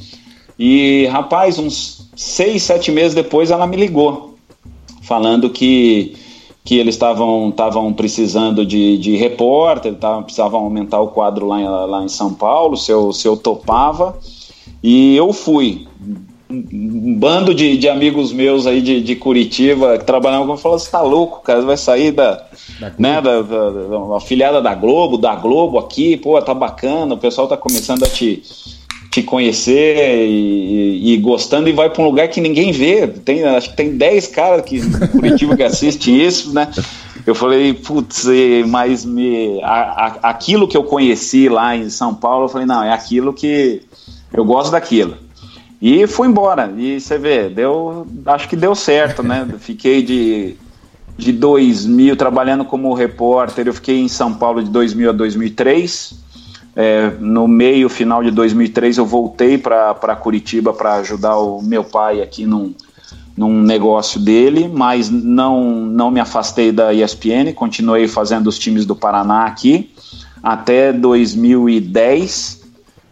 E, 0.60 1.08
rapaz, 1.08 1.58
uns 1.58 2.08
seis, 2.16 2.62
sete 2.62 2.92
meses 2.92 3.16
depois 3.16 3.50
ela 3.50 3.66
me 3.66 3.76
ligou, 3.76 4.36
falando 5.02 5.50
que, 5.50 6.16
que 6.64 6.78
eles 6.78 6.94
estavam 6.94 7.52
precisando 7.94 8.64
de, 8.64 9.00
de 9.00 9.16
repórter, 9.16 9.96
tavam, 9.96 10.22
precisavam 10.22 10.60
aumentar 10.60 11.02
o 11.02 11.08
quadro 11.08 11.48
lá, 11.48 11.58
lá 11.88 12.04
em 12.04 12.10
São 12.10 12.32
Paulo, 12.32 12.78
se 12.78 12.92
eu, 12.92 13.12
se 13.12 13.28
eu 13.28 13.36
topava. 13.36 14.16
E 14.84 15.16
eu 15.16 15.34
fui 15.34 15.88
um 16.50 17.14
bando 17.16 17.54
de, 17.54 17.78
de 17.78 17.90
amigos 17.90 18.32
meus 18.32 18.66
aí 18.66 18.82
de, 18.82 19.02
de 19.02 19.16
Curitiba 19.16 19.98
que 19.98 20.06
trabalhavam 20.06 20.46
comigo 20.46 20.62
falaram: 20.62 20.80
você 20.80 20.90
tá 20.90 21.02
louco, 21.02 21.42
cara, 21.42 21.62
vai 21.62 21.78
sair 21.78 22.12
da, 22.12 22.46
da, 22.80 22.94
né, 22.98 23.22
da, 23.22 23.42
da, 23.42 23.70
da 23.70 24.18
afiliada 24.18 24.62
da 24.62 24.74
Globo, 24.74 25.18
da 25.18 25.36
Globo 25.36 25.78
aqui, 25.78 26.16
pô, 26.16 26.42
tá 26.42 26.54
bacana, 26.54 27.16
o 27.16 27.18
pessoal 27.18 27.48
tá 27.48 27.58
começando 27.58 28.04
a 28.04 28.08
te, 28.08 28.42
te 29.12 29.22
conhecer 29.24 30.26
e, 30.26 31.02
e, 31.02 31.14
e 31.14 31.18
gostando 31.18 31.68
e 31.68 31.74
vai 31.74 31.90
para 31.90 32.02
um 32.02 32.06
lugar 32.06 32.30
que 32.30 32.40
ninguém 32.40 32.72
vê. 32.72 33.08
Tem, 33.08 33.44
acho 33.44 33.72
que 33.72 33.76
tem 33.76 33.98
10 33.98 34.28
caras 34.28 34.64
que 34.64 34.80
Curitiba 35.10 35.56
que 35.56 35.64
assistem 35.64 36.16
isso, 36.26 36.54
né? 36.54 36.72
Eu 37.26 37.36
falei, 37.36 37.74
putz, 37.74 38.26
mas 38.68 39.04
me, 39.04 39.62
a, 39.62 39.82
a, 40.24 40.30
aquilo 40.30 40.66
que 40.66 40.78
eu 40.78 40.84
conheci 40.84 41.50
lá 41.50 41.76
em 41.76 41.90
São 41.90 42.16
Paulo, 42.16 42.46
eu 42.46 42.50
falei, 42.50 42.66
não, 42.66 42.82
é 42.82 42.94
aquilo 42.94 43.34
que 43.34 43.82
eu 44.32 44.46
gosto 44.46 44.72
daquilo. 44.72 45.27
E 45.82 46.08
fui 46.08 46.28
embora. 46.28 46.74
E 46.78 47.00
você 47.00 47.18
vê, 47.18 47.50
deu, 47.50 48.08
acho 48.26 48.48
que 48.50 48.56
deu 48.56 48.74
certo, 48.74 49.22
né? 49.22 49.48
Fiquei 49.60 50.02
de, 50.02 50.56
de 51.18 51.32
2000 51.32 52.16
trabalhando 52.16 52.66
como 52.66 52.94
repórter. 52.94 53.68
Eu 53.68 53.74
fiquei 53.74 54.00
em 54.00 54.08
São 54.08 54.34
Paulo 54.34 54.64
de 54.64 54.70
2000 54.70 55.10
a 55.10 55.14
2003. 55.14 56.26
É, 56.76 57.12
no 57.20 57.48
meio, 57.48 57.90
final 57.90 58.24
de 58.24 58.30
2003, 58.30 58.98
eu 58.98 59.06
voltei 59.06 59.58
para 59.58 60.16
Curitiba 60.16 60.74
para 60.74 60.96
ajudar 60.96 61.38
o 61.38 61.60
meu 61.62 61.84
pai 61.84 62.22
aqui 62.22 62.46
num, 62.46 62.76
num 63.36 63.62
negócio 63.64 64.20
dele, 64.20 64.68
mas 64.72 65.10
não, 65.10 65.72
não 65.72 66.12
me 66.12 66.20
afastei 66.20 66.72
da 66.72 66.94
ESPN, 66.94 67.52
continuei 67.56 68.08
fazendo 68.08 68.46
os 68.46 68.60
times 68.60 68.86
do 68.86 68.96
Paraná 68.96 69.46
aqui 69.46 69.92
até 70.44 70.94
2010 70.94 72.57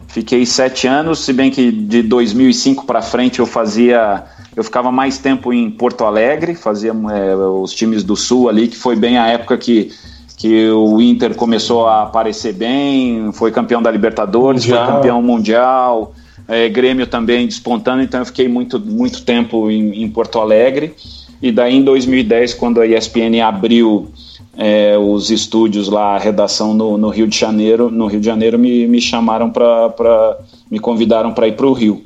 Fiquei 0.08 0.46
sete 0.46 0.86
anos, 0.86 1.24
se 1.24 1.32
bem 1.32 1.50
que 1.50 1.70
de 1.70 2.02
2005 2.02 2.86
para 2.86 3.02
frente 3.02 3.40
eu 3.40 3.46
fazia, 3.46 4.24
eu 4.54 4.64
ficava 4.64 4.90
mais 4.90 5.18
tempo 5.18 5.52
em 5.52 5.70
Porto 5.70 6.04
Alegre, 6.04 6.54
fazia 6.54 6.90
é, 6.90 7.36
os 7.36 7.72
times 7.72 8.02
do 8.02 8.16
Sul 8.16 8.48
ali, 8.48 8.68
que 8.68 8.76
foi 8.76 8.96
bem 8.96 9.18
a 9.18 9.26
época 9.26 9.58
que, 9.58 9.92
que 10.36 10.70
o 10.70 11.00
Inter 11.02 11.34
começou 11.34 11.86
a 11.86 12.04
aparecer 12.04 12.54
bem, 12.54 13.30
foi 13.32 13.50
campeão 13.50 13.82
da 13.82 13.90
Libertadores, 13.90 14.64
mundial. 14.64 14.86
foi 14.86 14.94
campeão 14.94 15.22
mundial, 15.22 16.14
é, 16.48 16.68
Grêmio 16.68 17.06
também 17.06 17.46
despontando, 17.46 18.02
então 18.02 18.20
eu 18.20 18.26
fiquei 18.26 18.48
muito, 18.48 18.78
muito 18.78 19.22
tempo 19.22 19.70
em, 19.70 20.02
em 20.02 20.08
Porto 20.08 20.38
Alegre. 20.38 20.94
E 21.42 21.52
daí 21.52 21.76
em 21.76 21.82
2010, 21.82 22.54
quando 22.54 22.80
a 22.80 22.86
ESPN 22.86 23.42
abriu 23.44 24.10
é, 24.56 24.96
os 24.96 25.30
estúdios 25.30 25.88
lá, 25.88 26.14
a 26.14 26.18
redação 26.18 26.72
no, 26.72 26.96
no, 26.96 27.10
Rio 27.10 27.26
de 27.26 27.38
Janeiro, 27.38 27.90
no 27.90 28.06
Rio 28.06 28.20
de 28.20 28.26
Janeiro 28.26 28.58
me, 28.58 28.86
me 28.86 29.00
chamaram 29.00 29.50
para, 29.50 30.38
me 30.70 30.78
convidaram 30.78 31.32
para 31.32 31.46
ir 31.46 31.52
para 31.52 31.66
o 31.66 31.72
Rio. 31.72 32.02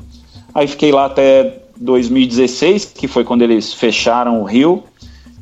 Aí 0.55 0.67
fiquei 0.67 0.91
lá 0.91 1.07
até 1.07 1.63
2016, 1.77 2.87
que 2.87 3.07
foi 3.07 3.25
quando 3.25 3.43
eles 3.43 3.73
fecharam 3.73 4.41
o 4.41 4.45
Rio, 4.45 4.83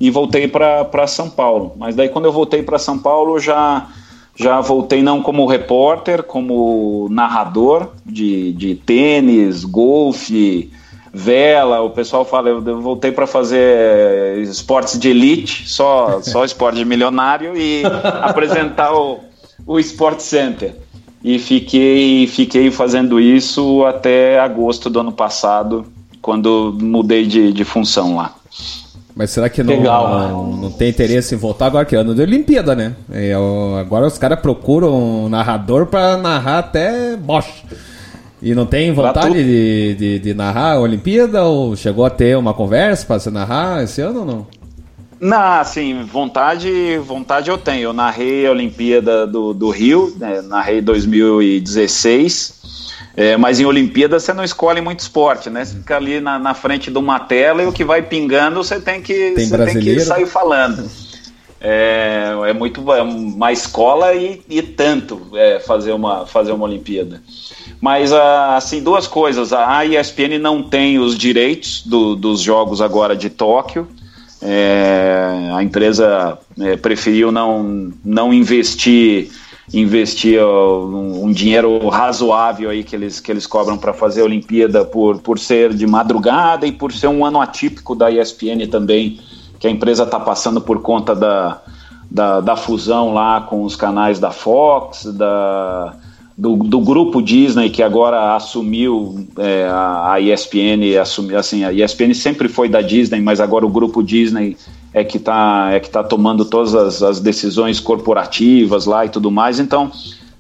e 0.01 0.11
voltei 0.11 0.47
para 0.47 1.07
São 1.07 1.29
Paulo. 1.29 1.73
Mas 1.77 1.97
daí 1.97 2.09
quando 2.09 2.27
eu 2.27 2.33
voltei 2.33 2.63
para 2.63 2.79
São 2.79 2.99
Paulo 2.99 3.39
já 3.39 3.89
já 4.41 4.61
voltei 4.61 5.03
não 5.03 5.21
como 5.21 5.47
repórter, 5.47 6.23
como 6.23 7.09
narrador 7.11 7.89
de, 8.07 8.53
de 8.53 8.77
tênis, 8.77 9.65
golfe, 9.65 10.71
vela, 11.13 11.81
o 11.81 11.91
pessoal 11.91 12.25
fala, 12.25 12.49
eu 12.51 12.81
voltei 12.81 13.13
para 13.13 13.27
fazer 13.27 14.39
esportes 14.39 14.99
de 14.99 15.09
elite, 15.09 15.69
só, 15.69 16.21
só 16.23 16.45
esporte 16.45 16.77
de 16.77 16.85
milionário 16.85 17.57
e 17.57 17.83
apresentar 18.23 18.95
o, 18.95 19.21
o 19.67 19.79
Sport 19.79 20.21
Center. 20.21 20.75
E 21.23 21.39
fiquei, 21.39 22.27
fiquei 22.27 22.71
fazendo 22.71 23.21
isso 23.21 23.85
até 23.85 24.39
agosto 24.39 24.89
do 24.89 25.01
ano 25.01 25.13
passado, 25.13 25.85
quando 26.23 26.77
mudei 26.81 27.27
de, 27.27 27.53
de 27.53 27.65
função 27.65 28.17
lá. 28.17 28.35
Mas 29.19 29.31
será 29.31 29.49
que 29.49 29.65
não, 29.65 29.81
não, 29.81 30.57
não, 30.57 30.71
tem 30.71 30.91
interesse 30.91 31.35
em 31.35 31.39
voltar 31.39 31.67
agora 31.67 31.85
que 31.85 31.97
é 31.97 31.99
ano 31.99 32.15
de 32.15 32.23
Olimpíada, 32.23 32.77
né? 32.77 32.95
É, 33.11 33.35
agora 33.81 34.07
os 34.07 34.17
caras 34.17 34.39
procuram 34.39 35.25
um 35.25 35.29
narrador 35.29 35.87
para 35.87 36.17
narrar 36.17 36.59
até 36.59 37.17
Bosch. 37.17 37.65
E 38.41 38.55
não 38.55 38.67
tem 38.67 38.93
vontade 38.93 39.43
de, 39.43 39.95
de, 39.95 40.19
de, 40.19 40.35
narrar 40.35 40.75
a 40.75 40.81
Olimpíada? 40.81 41.45
Ou 41.45 41.75
chegou 41.75 42.05
a 42.05 42.11
ter 42.11 42.37
uma 42.37 42.55
conversa 42.55 43.05
para 43.05 43.19
você 43.19 43.31
narrar 43.31 43.83
esse 43.83 44.01
ano 44.01 44.21
ou 44.21 44.27
não? 44.27 44.47
Não, 45.21 45.61
assim, 45.61 46.05
vontade, 46.05 46.97
vontade 46.99 47.51
eu 47.51 47.59
tenho. 47.59 47.83
Eu 47.83 47.93
narrei 47.93 48.47
a 48.47 48.53
Olimpíada 48.53 49.27
do, 49.27 49.53
do 49.53 49.71
Rio, 49.71 50.15
né, 50.17 50.41
narrei 50.43 50.81
2016. 50.81 52.57
É, 53.17 53.37
mas 53.37 53.59
em 53.59 53.65
Olimpíada 53.65 54.21
você 54.21 54.33
não 54.33 54.45
escolhe 54.45 54.81
muito 54.81 55.01
esporte, 55.01 55.51
né? 55.51 55.65
Você 55.65 55.75
fica 55.75 55.97
ali 55.97 56.21
na, 56.21 56.39
na 56.39 56.55
frente 56.55 56.89
de 56.89 56.99
uma 56.99 57.19
tela 57.19 57.65
e 57.65 57.67
o 57.67 57.73
que 57.73 57.85
vai 57.85 58.01
pingando 58.01 58.63
você 58.63 58.79
tem 58.79 59.03
que, 59.03 59.33
tem 59.33 59.49
você 59.49 59.65
tem 59.65 59.81
que 59.81 59.99
sair 59.99 60.25
falando. 60.27 60.89
É, 61.61 62.33
é 62.47 62.53
muito 62.53 62.93
é 62.93 63.03
uma 63.03 63.51
escola 63.51 64.15
e, 64.15 64.41
e 64.49 64.63
tanto 64.63 65.21
é, 65.35 65.59
fazer, 65.59 65.91
uma, 65.91 66.27
fazer 66.27 66.53
uma 66.53 66.65
Olimpíada. 66.65 67.21
Mas, 67.81 68.13
ah, 68.13 68.57
assim, 68.57 68.83
duas 68.83 69.07
coisas. 69.07 69.53
A 69.53 69.85
ESPN 69.85 70.39
não 70.41 70.63
tem 70.63 70.99
os 70.99 71.17
direitos 71.17 71.83
do, 71.87 72.17
dos 72.17 72.41
jogos 72.41 72.81
agora 72.81 73.17
de 73.17 73.31
Tóquio. 73.31 73.89
É, 74.41 75.51
a 75.53 75.63
empresa 75.63 76.39
é, 76.61 76.77
preferiu 76.77 77.33
não, 77.33 77.93
não 78.05 78.33
investir 78.33 79.31
investir 79.73 80.43
um, 80.43 81.25
um, 81.25 81.33
dinheiro 81.33 81.89
razoável 81.89 82.71
aí 82.71 82.83
que 82.83 82.97
eles, 82.97 83.21
que 83.21 83.31
eles 83.31 83.47
cobram 83.47 83.77
para 83.77 83.93
fazer 83.93 84.23
a 84.23 84.25
Olimpíada 84.25 84.85
por, 84.85 85.19
por 85.19 85.39
ser 85.39 85.75
de 85.75 85.87
madrugada 85.87 86.67
e 86.67 86.73
por 86.73 86.93
ser 86.93 87.09
um 87.09 87.25
ano 87.25 87.41
atípico 87.41 87.95
da 87.95 88.11
ESPN 88.11 88.67
também, 88.71 89.21
que 89.59 89.67
a 89.67 89.71
empresa 89.71 90.05
está 90.05 90.19
passando 90.19 90.61
por 90.61 90.81
conta 90.81 91.15
da, 91.15 91.61
da, 92.11 92.41
da, 92.41 92.57
fusão 92.57 93.13
lá 93.13 93.43
com 93.43 93.63
os 93.63 93.77
canais 93.77 94.19
da 94.19 94.31
Fox, 94.31 95.05
da, 95.05 95.95
do, 96.39 96.55
do 96.55 96.79
grupo 96.79 97.21
Disney 97.21 97.69
que 97.69 97.83
agora 97.83 98.37
assumiu 98.37 99.27
é, 99.37 99.67
a, 99.69 100.13
a, 100.13 100.21
ESPN, 100.21 100.97
assumiu, 101.03 101.37
assim, 101.37 101.65
a 101.65 101.73
ESPN 101.73 102.15
sempre 102.15 102.49
foi 102.49 102.69
da 102.69 102.81
Disney, 102.81 103.21
mas 103.21 103.41
agora 103.41 103.67
o 103.67 103.69
grupo 103.69 104.05
Disney 104.05 104.57
é 104.95 105.03
que 105.03 105.17
está 105.17 105.71
é 105.73 105.81
que 105.81 105.91
tá 105.91 106.05
tomando 106.05 106.45
todas 106.45 106.77
as, 106.77 107.03
as, 107.03 107.19
decisões 107.19 107.81
corporativas 107.81 108.87
lá 108.87 109.05
e 109.05 109.09
tudo 109.09 109.33
mais. 109.33 109.59
Então, 109.59 109.91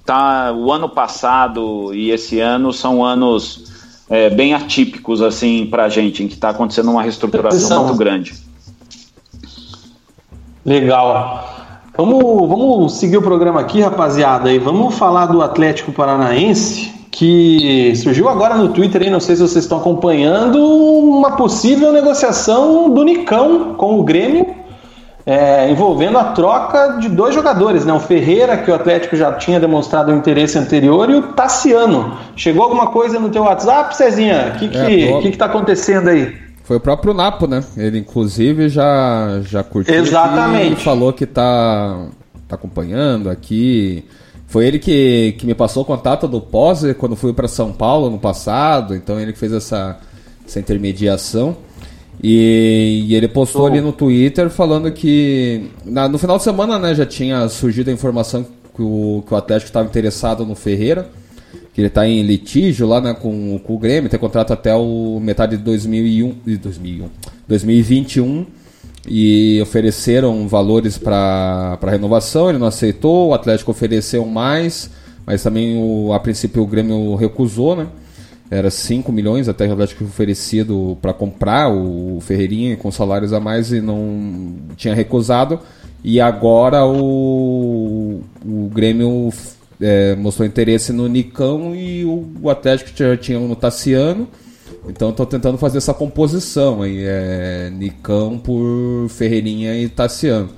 tá 0.07 0.53
o 0.53 0.71
ano 0.71 0.89
passado 0.89 1.93
e 1.93 2.13
esse 2.13 2.39
ano 2.39 2.73
são 2.73 3.05
anos 3.05 3.65
é, 4.09 4.31
bem 4.31 4.55
atípicos 4.55 5.21
assim 5.21 5.67
para 5.67 5.87
a 5.87 5.89
gente, 5.89 6.23
em 6.23 6.29
que 6.29 6.35
está 6.35 6.51
acontecendo 6.51 6.93
uma 6.93 7.03
reestruturação 7.03 7.87
muito 7.87 7.99
grande. 7.99 8.35
Legal. 10.65 11.58
Vamos, 12.01 12.49
vamos 12.49 12.93
seguir 13.01 13.17
o 13.17 13.23
programa 13.23 13.59
aqui, 13.59 13.81
rapaziada, 13.81 14.53
e 14.53 14.59
vamos 14.61 14.97
falar 14.97 15.27
do 15.27 15.43
Atlético 15.43 15.91
Paranaense, 15.91 16.95
que 17.11 17.93
surgiu 17.97 18.29
agora 18.29 18.55
no 18.55 18.69
Twitter, 18.69 19.03
aí, 19.03 19.11
não 19.11 19.19
sei 19.19 19.35
se 19.35 19.43
vocês 19.43 19.65
estão 19.65 19.79
acompanhando, 19.79 20.65
uma 20.65 21.33
possível 21.33 21.93
negociação 21.93 22.89
do 22.89 23.03
Nicão 23.03 23.75
com 23.75 23.99
o 23.99 24.05
Grêmio, 24.05 24.47
é, 25.27 25.69
envolvendo 25.73 26.19
a 26.19 26.25
troca 26.27 26.99
de 27.01 27.09
dois 27.09 27.35
jogadores, 27.35 27.85
né? 27.85 27.93
O 27.93 27.99
Ferreira, 27.99 28.57
que 28.59 28.71
o 28.71 28.75
Atlético 28.77 29.17
já 29.17 29.33
tinha 29.33 29.59
demonstrado 29.59 30.13
um 30.13 30.19
interesse 30.19 30.57
anterior, 30.57 31.11
e 31.11 31.17
o 31.17 31.23
Tassiano. 31.33 32.17
Chegou 32.37 32.63
alguma 32.63 32.87
coisa 32.87 33.19
no 33.19 33.29
teu 33.29 33.43
WhatsApp, 33.43 33.97
Cezinha? 33.97 34.53
O 34.55 34.59
que, 34.61 34.69
que, 34.69 34.79
é, 34.79 35.21
que, 35.21 35.31
que 35.33 35.37
tá 35.37 35.47
acontecendo 35.47 36.11
aí? 36.11 36.48
Foi 36.69 36.77
o 36.77 36.81
próprio 36.81 37.15
Napo, 37.15 37.47
né? 37.47 37.65
Ele 37.79 37.99
inclusive 37.99 38.69
já, 38.69 39.41
já 39.41 39.65
curtiu 39.65 39.95
Exatamente. 39.95 40.85
falou 40.85 41.15
que 41.15 41.25
tá, 41.25 42.09
tá 42.47 42.57
acompanhando 42.57 43.31
aqui. 43.31 44.05
Foi 44.47 44.67
ele 44.67 44.79
que, 44.79 45.35
que 45.39 45.47
me 45.47 45.55
passou 45.55 45.83
o 45.83 45.87
contato 45.87 46.29
do 46.29 46.43
Poser 46.43 46.95
quando 46.95 47.17
fui 47.17 47.33
para 47.33 47.49
São 47.49 47.73
Paulo 47.73 48.11
no 48.11 48.19
passado, 48.19 48.95
então 48.95 49.19
ele 49.19 49.33
que 49.33 49.39
fez 49.39 49.51
essa, 49.51 49.99
essa 50.47 50.61
intermediação. 50.61 51.57
E, 52.23 53.07
e 53.09 53.15
ele 53.15 53.29
postou 53.29 53.63
oh. 53.63 53.67
ali 53.67 53.81
no 53.81 53.91
Twitter 53.91 54.51
falando 54.51 54.93
que 54.93 55.71
na, 55.87 56.07
no 56.07 56.19
final 56.19 56.37
de 56.37 56.43
semana 56.43 56.79
né, 56.79 56.95
já 56.95 57.07
tinha 57.07 57.49
surgido 57.49 57.89
a 57.89 57.95
informação 57.95 58.47
que 58.77 58.83
o, 58.83 59.25
que 59.27 59.33
o 59.33 59.37
Atlético 59.39 59.71
estava 59.71 59.89
interessado 59.89 60.45
no 60.45 60.55
Ferreira 60.55 61.09
que 61.79 61.83
ele 61.83 61.87
está 61.87 62.09
em 62.09 62.23
litígio 62.23 62.89
lá 62.89 63.01
né, 63.01 63.15
com, 63.15 63.57
com, 63.61 63.77
o 63.77 63.79
Grêmio, 63.79 64.11
tem 64.11 64.19
contrato 64.19 64.53
até 64.53 64.75
o 64.75 65.21
metade 65.23 65.57
de 65.57 65.63
2001, 65.63 66.35
2001 66.61 67.09
2021 67.47 68.47
e 69.07 69.61
ofereceram 69.63 70.49
valores 70.49 70.99
para 70.99 71.79
renovação, 71.85 72.49
ele 72.49 72.59
não 72.59 72.67
aceitou, 72.67 73.29
o 73.29 73.35
Atlético 73.35 73.71
ofereceu 73.71 74.27
mais, 74.27 74.91
mas 75.25 75.41
também 75.41 75.81
o, 75.81 76.13
a 76.13 76.19
princípio 76.19 76.65
o 76.65 76.67
Grêmio 76.67 77.15
recusou, 77.15 77.77
né? 77.77 77.87
Era 78.51 78.73
5 78.73 79.13
milhões 79.13 79.49
até 79.49 79.69
o 79.69 79.73
Atlético 79.73 80.03
oferecido 80.03 80.99
para 81.01 81.13
comprar 81.13 81.71
o 81.71 82.19
Ferreirinha 82.21 82.77
com 82.77 82.91
salários 82.91 83.33
a 83.33 83.39
mais 83.39 83.71
e 83.71 83.81
não 83.81 84.57
tinha 84.77 84.97
recusado. 84.97 85.61
E 86.03 86.21
agora 86.21 86.85
o, 86.85 88.21
o 88.45 88.69
Grêmio 88.75 89.31
é, 89.81 90.15
mostrou 90.17 90.47
interesse 90.47 90.93
no 90.93 91.09
Nicão 91.09 91.75
e 91.75 92.05
o, 92.05 92.51
Atlético 92.51 92.91
já 92.95 93.17
tinha 93.17 93.39
no 93.39 93.57
Tassiano. 93.57 94.29
Então 94.89 95.11
estou 95.11 95.27
tentando 95.27 95.59
fazer 95.59 95.79
essa 95.79 95.95
composição 95.95 96.83
aí, 96.83 97.05
é, 97.05 97.71
Nicão 97.71 98.39
por 98.39 99.09
Ferreirinha 99.09 99.75
e 99.77 99.89
Tassiano. 99.89 100.51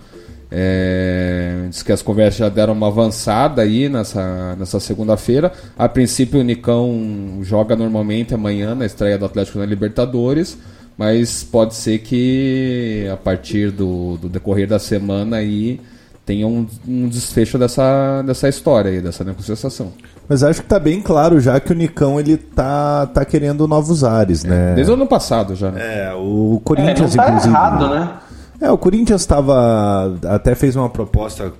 É, 0.52 1.66
diz 1.68 1.82
que 1.82 1.92
as 1.92 2.02
conversas 2.02 2.38
já 2.38 2.48
deram 2.48 2.72
uma 2.72 2.88
avançada 2.88 3.62
aí 3.62 3.88
nessa, 3.88 4.56
nessa 4.56 4.80
segunda-feira. 4.80 5.52
A 5.78 5.88
princípio 5.88 6.40
o 6.40 6.42
Nicão 6.42 7.38
joga 7.42 7.76
normalmente 7.76 8.34
amanhã 8.34 8.74
na 8.74 8.84
estreia 8.84 9.16
do 9.16 9.24
Atlético 9.24 9.58
na 9.58 9.66
Libertadores, 9.66 10.58
mas 10.98 11.44
pode 11.44 11.74
ser 11.74 11.98
que 12.00 13.06
a 13.12 13.16
partir 13.16 13.70
do, 13.70 14.16
do 14.16 14.28
decorrer 14.28 14.66
da 14.66 14.78
semana 14.78 15.36
aí 15.36 15.80
tenha 16.24 16.46
um, 16.46 16.66
um, 16.86 17.08
desfecho 17.08 17.58
dessa, 17.58 18.22
dessa 18.22 18.48
história 18.48 18.90
aí, 18.90 19.00
dessa 19.00 19.24
negociação. 19.24 19.92
Mas 20.28 20.42
acho 20.42 20.62
que 20.62 20.68
tá 20.68 20.78
bem 20.78 21.00
claro 21.00 21.40
já 21.40 21.58
que 21.58 21.72
o 21.72 21.74
Nicão 21.74 22.20
ele 22.20 22.36
tá, 22.36 23.06
tá 23.06 23.24
querendo 23.24 23.66
novos 23.66 24.04
ares, 24.04 24.44
é, 24.44 24.48
né? 24.48 24.74
Desde 24.74 24.92
o 24.92 24.94
ano 24.94 25.06
passado 25.06 25.56
já. 25.56 25.70
Né? 25.70 26.08
É, 26.08 26.14
o 26.14 26.60
Corinthians, 26.62 27.14
é, 27.14 27.16
tá 27.16 27.28
inclusive. 27.28 27.54
Errado, 27.54 27.88
né? 27.88 28.12
É, 28.60 28.70
o 28.70 28.78
Corinthians 28.78 29.22
estava. 29.22 30.16
Até 30.28 30.54
fez 30.54 30.76
uma 30.76 30.88
proposta 30.88 31.52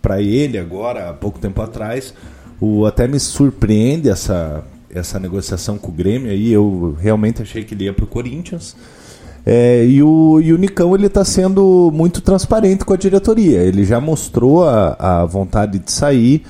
para 0.00 0.20
ele 0.20 0.58
agora, 0.58 1.10
há 1.10 1.12
pouco 1.12 1.38
tempo 1.38 1.60
atrás. 1.62 2.12
O, 2.60 2.86
até 2.86 3.08
me 3.08 3.18
surpreende 3.18 4.08
essa, 4.08 4.62
essa 4.94 5.18
negociação 5.18 5.78
com 5.78 5.88
o 5.88 5.94
Grêmio 5.94 6.30
aí. 6.30 6.52
Eu 6.52 6.96
realmente 7.00 7.42
achei 7.42 7.64
que 7.64 7.74
ele 7.74 7.84
ia 7.84 7.92
pro 7.92 8.06
Corinthians. 8.06 8.76
É, 9.44 9.84
e, 9.84 10.02
o, 10.02 10.40
e 10.40 10.52
o 10.52 10.58
Nicão 10.58 10.94
ele 10.94 11.06
está 11.06 11.24
sendo 11.24 11.90
muito 11.92 12.20
transparente 12.20 12.84
com 12.84 12.92
a 12.92 12.96
diretoria. 12.96 13.60
Ele 13.60 13.84
já 13.84 14.00
mostrou 14.00 14.64
a, 14.64 14.96
a 14.98 15.24
vontade 15.24 15.78
de 15.78 15.90
sair. 15.90 16.42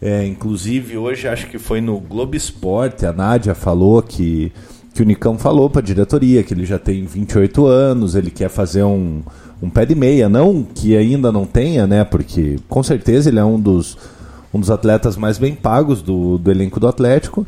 É, 0.00 0.26
inclusive, 0.26 0.98
hoje 0.98 1.26
acho 1.26 1.48
que 1.48 1.58
foi 1.58 1.80
no 1.80 1.98
Globo 1.98 2.36
Esporte, 2.36 3.06
a 3.06 3.12
Nádia 3.12 3.54
falou 3.54 4.02
que, 4.02 4.52
que 4.92 5.00
o 5.00 5.06
Nicão 5.06 5.38
falou 5.38 5.70
para 5.70 5.80
a 5.80 5.84
diretoria 5.84 6.42
que 6.42 6.52
ele 6.52 6.66
já 6.66 6.78
tem 6.78 7.06
28 7.06 7.64
anos, 7.66 8.14
ele 8.14 8.30
quer 8.30 8.50
fazer 8.50 8.82
um, 8.82 9.22
um 9.62 9.70
pé 9.70 9.86
de 9.86 9.94
meia. 9.94 10.28
Não 10.28 10.62
que 10.62 10.94
ainda 10.94 11.32
não 11.32 11.46
tenha, 11.46 11.86
né? 11.86 12.04
Porque 12.04 12.56
com 12.68 12.82
certeza 12.82 13.30
ele 13.30 13.38
é 13.38 13.44
um 13.44 13.58
dos, 13.58 13.96
um 14.52 14.60
dos 14.60 14.70
atletas 14.70 15.16
mais 15.16 15.38
bem 15.38 15.54
pagos 15.54 16.02
do, 16.02 16.36
do 16.36 16.50
elenco 16.50 16.78
do 16.78 16.86
Atlético. 16.86 17.46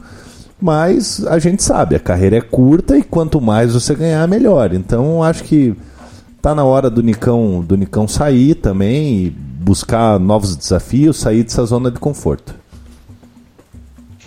Mas 0.61 1.25
a 1.27 1.39
gente 1.39 1.63
sabe, 1.63 1.95
a 1.95 2.01
carreira 2.01 2.37
é 2.37 2.41
curta 2.41 2.99
e 2.99 3.03
quanto 3.03 3.41
mais 3.41 3.75
você 3.75 3.95
ganhar, 3.95 4.27
melhor. 4.27 4.75
Então 4.75 5.23
acho 5.23 5.45
que 5.45 5.75
tá 6.43 6.55
na 6.55 6.65
hora 6.65 6.91
do 6.91 7.03
Nicão, 7.03 7.65
do 7.67 7.77
Nicão 7.77 8.09
sair 8.09 8.57
também 8.57 9.27
e 9.27 9.31
buscar 9.31 10.19
novos 10.19 10.57
desafios, 10.57 11.19
sair 11.19 11.45
dessa 11.45 11.65
zona 11.65 11.91
de 11.91 12.01
conforto. 12.01 12.58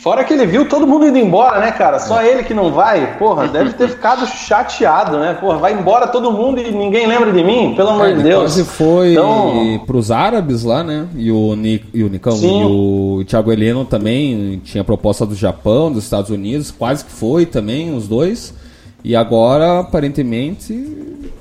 Fora 0.01 0.23
que 0.23 0.33
ele 0.33 0.47
viu 0.47 0.67
todo 0.67 0.87
mundo 0.87 1.05
indo 1.05 1.19
embora, 1.19 1.59
né, 1.59 1.71
cara? 1.71 1.99
Só 1.99 2.23
ele 2.23 2.43
que 2.43 2.55
não 2.55 2.71
vai, 2.71 3.17
porra, 3.19 3.47
deve 3.47 3.73
ter 3.73 3.87
ficado 3.87 4.25
chateado, 4.25 5.19
né? 5.19 5.37
Porra, 5.39 5.59
vai 5.59 5.73
embora 5.73 6.07
todo 6.07 6.31
mundo 6.31 6.59
e 6.59 6.71
ninguém 6.71 7.05
lembra 7.05 7.31
de 7.31 7.43
mim, 7.43 7.75
pelo 7.75 7.89
amor 7.89 8.09
É, 8.09 8.13
de 8.13 8.23
Deus. 8.23 8.41
quase 8.41 8.63
foi 8.65 9.11
Então- 9.11 9.79
pros 9.85 10.09
árabes 10.09 10.63
lá, 10.63 10.83
né? 10.83 11.05
E 11.15 11.31
o, 11.31 11.55
Ni, 11.55 11.83
e 11.93 12.03
o 12.03 12.09
Nicão 12.09 12.31
Sim. 12.31 12.61
e 12.61 12.65
o 12.65 13.23
Thiago 13.25 13.51
Heleno 13.51 13.85
também 13.85 14.59
tinha 14.63 14.83
proposta 14.83 15.23
do 15.23 15.35
Japão, 15.35 15.91
dos 15.91 16.03
Estados 16.03 16.31
Unidos, 16.31 16.71
quase 16.71 17.05
que 17.05 17.11
foi 17.11 17.45
também, 17.45 17.95
os 17.95 18.07
dois. 18.07 18.55
E 19.03 19.15
agora, 19.15 19.81
aparentemente, 19.81 20.73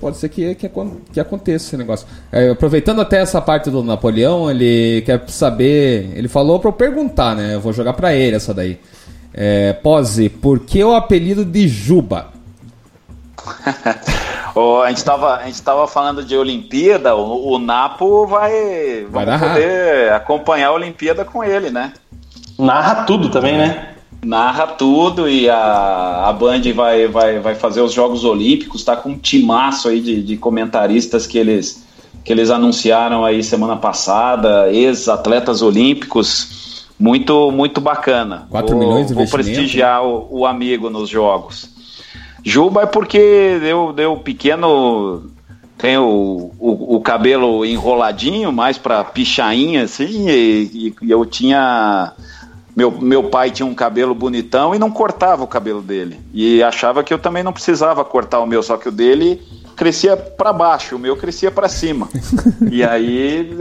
pode 0.01 0.17
ser 0.17 0.29
que, 0.29 0.55
que, 0.55 0.71
que 1.13 1.21
aconteça 1.21 1.67
esse 1.67 1.77
negócio. 1.77 2.07
É, 2.33 2.51
aproveitando 2.51 3.01
até 3.01 3.19
essa 3.19 3.41
parte 3.41 3.71
do 3.71 3.85
Napoleão, 3.85 4.51
ele 4.51 5.03
quer 5.03 5.23
saber. 5.29 6.13
Ele 6.15 6.29
falou 6.29 6.59
pra 6.59 6.69
eu 6.69 6.73
perguntar, 6.73 7.37
né? 7.37 7.55
Eu 7.55 7.61
vou 7.61 7.73
jogar 7.73 7.93
pra 7.93 8.15
ele 8.15 8.37
essa 8.37 8.55
daí. 8.55 8.81
É, 9.33 9.73
Pose, 9.75 10.29
por 10.29 10.61
que 10.61 10.83
o 10.83 10.95
apelido 10.95 11.45
de 11.45 11.69
Juba? 11.69 12.29
Ô, 14.55 14.81
a, 14.83 14.89
gente 14.89 15.05
tava, 15.05 15.37
a 15.37 15.45
gente 15.45 15.63
tava 15.63 15.87
falando 15.87 16.25
de 16.25 16.37
Olimpíada, 16.37 17.15
o, 17.15 17.53
o 17.53 17.59
Napo 17.59 18.27
vai, 18.27 19.07
Vai 19.09 19.39
poder 19.39 20.13
acompanhar 20.13 20.69
a 20.69 20.73
Olimpíada 20.73 21.25
com 21.25 21.45
ele, 21.45 21.71
né? 21.71 21.93
Narra 22.59 23.05
tudo 23.05 23.31
também, 23.31 23.57
né? 23.57 23.95
Narra 24.23 24.67
tudo 24.67 25.29
e 25.29 25.49
a, 25.49 26.27
a 26.29 26.33
Band 26.33 26.61
vai, 26.75 27.07
vai, 27.09 27.39
vai 27.39 27.55
fazer 27.55 27.81
os 27.81 27.93
Jogos 27.93 28.25
Olímpicos, 28.25 28.85
tá 28.85 28.95
com 28.95 29.11
um 29.11 29.19
timaço 29.19 29.89
aí 29.89 30.01
de, 30.01 30.23
de 30.23 30.37
comentaristas 30.37 31.27
que 31.27 31.39
eles, 31.39 31.87
que 32.23 32.31
eles 32.33 32.51
anunciaram 32.51 33.25
aí 33.25 33.43
semana 33.43 33.77
passada, 33.77 34.71
ex-atletas 34.71 35.63
olímpicos, 35.63 36.87
muito, 36.99 37.51
muito 37.51 37.81
bacana. 37.81 38.47
4 38.51 38.77
Vou- 38.77 38.79
milhões 38.79 39.07
de 39.09 39.15
Vou 39.15 39.27
prestigiar 39.27 40.05
o, 40.05 40.27
o 40.31 40.47
amigo 40.47 40.91
nos 40.91 41.09
Jogos. 41.09 41.71
Juba 42.45 42.83
é 42.83 42.87
porque 42.87 43.59
deu, 43.61 43.93
deu 43.93 44.17
pequeno. 44.17 45.31
Tem 45.79 45.97
o, 45.97 46.51
o, 46.59 46.97
o 46.97 47.01
cabelo 47.01 47.65
enroladinho, 47.65 48.53
mais 48.53 48.77
pra 48.77 49.03
pichainha, 49.03 49.85
assim, 49.85 50.29
e, 50.29 50.95
e 51.01 51.11
eu 51.11 51.25
tinha. 51.25 52.13
Meu, 52.81 52.91
meu 52.91 53.25
pai 53.25 53.51
tinha 53.51 53.67
um 53.67 53.75
cabelo 53.75 54.15
bonitão 54.15 54.75
e 54.75 54.79
não 54.79 54.91
cortava 54.91 55.45
o 55.45 55.47
cabelo 55.47 55.83
dele. 55.83 56.19
E 56.33 56.63
achava 56.63 57.05
que 57.05 57.13
eu 57.13 57.19
também 57.19 57.43
não 57.43 57.53
precisava 57.53 58.03
cortar 58.03 58.41
o 58.41 58.47
meu, 58.47 58.63
só 58.63 58.79
que 58.79 58.89
o 58.89 58.91
dele 58.91 59.39
crescia 59.77 60.17
pra 60.17 60.51
baixo, 60.51 60.97
o 60.97 60.99
meu 60.99 61.15
crescia 61.15 61.51
pra 61.51 61.69
cima. 61.69 62.09
e 62.73 62.83
aí 62.83 63.55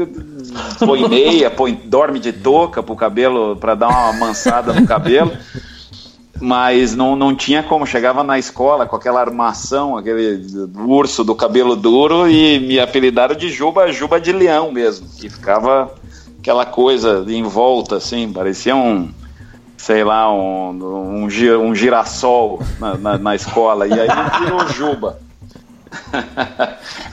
põe 0.79 1.09
meia, 1.09 1.51
põe, 1.51 1.73
dorme 1.73 2.17
de 2.17 2.31
touca 2.31 2.81
pro 2.81 2.95
cabelo, 2.95 3.57
pra 3.57 3.75
dar 3.75 3.89
uma 3.89 4.13
mansada 4.13 4.71
no 4.71 4.87
cabelo 4.87 5.33
mas 6.41 6.95
não, 6.95 7.15
não 7.15 7.35
tinha 7.35 7.61
como. 7.61 7.85
Chegava 7.85 8.23
na 8.23 8.39
escola 8.39 8.85
com 8.85 8.95
aquela 8.95 9.19
armação, 9.19 9.97
aquele 9.97 10.41
urso 10.73 11.23
do 11.23 11.35
cabelo 11.35 11.75
duro 11.75 12.29
e 12.29 12.59
me 12.59 12.79
apelidaram 12.79 13.35
de 13.35 13.49
Juba, 13.49 13.91
Juba 13.91 14.19
de 14.19 14.31
leão 14.31 14.71
mesmo. 14.71 15.07
E 15.21 15.29
ficava 15.29 15.93
aquela 16.49 16.65
coisa 16.65 17.23
em 17.27 17.43
volta, 17.43 17.97
assim, 17.97 18.33
parecia 18.33 18.75
um, 18.75 19.11
sei 19.77 20.03
lá, 20.03 20.33
um, 20.33 20.71
um, 20.71 21.23
um 21.25 21.75
girassol 21.75 22.59
na, 22.79 22.97
na, 22.97 23.17
na 23.19 23.35
escola. 23.35 23.87
E 23.87 23.93
aí 23.93 24.07
virou 24.39 24.67
Juba. 24.69 25.19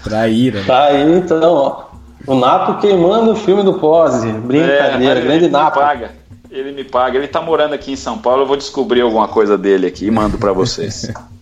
Traíra, 0.02 0.60
né? 0.60 0.66
Tá 0.66 0.84
aí 0.86 1.18
então, 1.18 1.52
ó. 1.54 1.84
O 2.26 2.34
Napo 2.34 2.80
queimando 2.80 3.32
o 3.32 3.36
filme 3.36 3.62
do 3.62 3.74
Pose. 3.74 4.26
Brincadeira, 4.32 5.20
É, 5.20 5.22
grande 5.22 5.44
ele 5.44 5.46
me 5.46 5.52
Napo. 5.52 5.78
paga. 5.80 6.12
Ele 6.50 6.72
me 6.72 6.84
paga. 6.84 7.18
Ele 7.18 7.28
tá 7.28 7.42
morando 7.42 7.74
aqui 7.74 7.92
em 7.92 7.96
São 7.96 8.16
Paulo. 8.16 8.42
Eu 8.42 8.46
vou 8.46 8.56
descobrir 8.56 9.02
alguma 9.02 9.28
coisa 9.28 9.58
dele 9.58 9.86
aqui 9.86 10.06
e 10.06 10.10
mando 10.10 10.38
pra 10.38 10.52
vocês. 10.52 11.10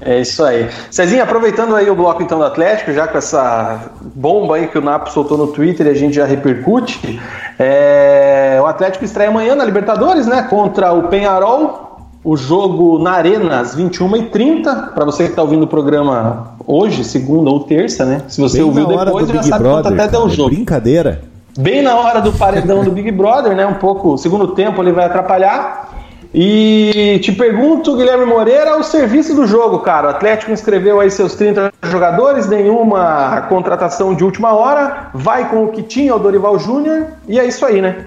É 0.00 0.20
isso 0.20 0.44
aí. 0.44 0.68
Cezinha, 0.90 1.22
aproveitando 1.22 1.74
aí 1.74 1.88
o 1.88 1.94
bloco 1.94 2.22
então 2.22 2.38
do 2.38 2.44
Atlético, 2.44 2.92
já 2.92 3.06
com 3.06 3.16
essa 3.16 3.90
bomba 4.14 4.56
aí 4.56 4.68
que 4.68 4.78
o 4.78 4.82
Napo 4.82 5.10
soltou 5.10 5.38
no 5.38 5.48
Twitter 5.48 5.86
e 5.86 5.90
a 5.90 5.94
gente 5.94 6.14
já 6.14 6.26
repercute, 6.26 7.20
é, 7.58 8.58
o 8.60 8.66
Atlético 8.66 9.04
estreia 9.04 9.30
amanhã 9.30 9.54
na 9.54 9.64
Libertadores, 9.64 10.26
né? 10.26 10.42
Contra 10.42 10.92
o 10.92 11.04
Penharol. 11.04 11.84
O 12.22 12.36
jogo 12.36 12.98
na 12.98 13.12
Arena 13.12 13.60
às 13.60 13.76
21h30. 13.76 14.94
Para 14.94 15.04
você 15.04 15.24
que 15.24 15.30
está 15.30 15.42
ouvindo 15.42 15.62
o 15.62 15.68
programa 15.68 16.56
hoje, 16.66 17.04
segunda 17.04 17.50
ou 17.50 17.60
terça, 17.60 18.04
né? 18.04 18.22
Se 18.26 18.40
você 18.40 18.58
Bem 18.58 18.66
ouviu 18.66 18.86
depois, 18.88 19.28
já 19.28 19.42
sabe 19.44 19.62
Brother, 19.62 19.82
quanto 19.84 20.00
até 20.00 20.08
deu 20.08 20.22
o 20.22 20.26
é 20.26 20.30
jogo. 20.30 20.50
Brincadeira. 20.50 21.22
Bem 21.56 21.82
na 21.82 21.94
hora 21.94 22.20
do 22.20 22.32
paredão 22.32 22.82
do 22.82 22.90
Big 22.90 23.12
Brother, 23.12 23.54
né? 23.54 23.64
Um 23.64 23.74
pouco, 23.74 24.18
segundo 24.18 24.48
tempo 24.48 24.82
ele 24.82 24.90
vai 24.90 25.06
atrapalhar. 25.06 25.95
E 26.34 27.18
te 27.22 27.32
pergunto, 27.32 27.96
Guilherme 27.96 28.24
Moreira, 28.24 28.78
o 28.78 28.82
serviço 28.82 29.34
do 29.34 29.46
jogo, 29.46 29.78
cara. 29.78 30.08
O 30.08 30.10
Atlético 30.10 30.52
inscreveu 30.52 31.00
aí 31.00 31.10
seus 31.10 31.34
30 31.34 31.72
jogadores, 31.84 32.46
nenhuma 32.48 33.42
contratação 33.48 34.14
de 34.14 34.24
última 34.24 34.52
hora, 34.52 35.10
vai 35.14 35.48
com 35.48 35.64
o 35.64 35.68
que 35.72 35.82
tinha, 35.82 36.14
o 36.14 36.18
Dorival 36.18 36.58
Júnior, 36.58 37.06
e 37.28 37.38
é 37.38 37.46
isso 37.46 37.64
aí, 37.64 37.80
né? 37.80 38.06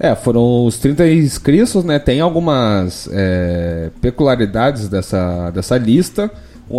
É, 0.00 0.14
foram 0.14 0.64
os 0.64 0.78
30 0.78 1.08
inscritos, 1.08 1.82
né? 1.82 1.98
Tem 1.98 2.20
algumas 2.20 3.08
é, 3.12 3.90
peculiaridades 4.00 4.88
dessa, 4.88 5.50
dessa 5.50 5.76
lista. 5.76 6.30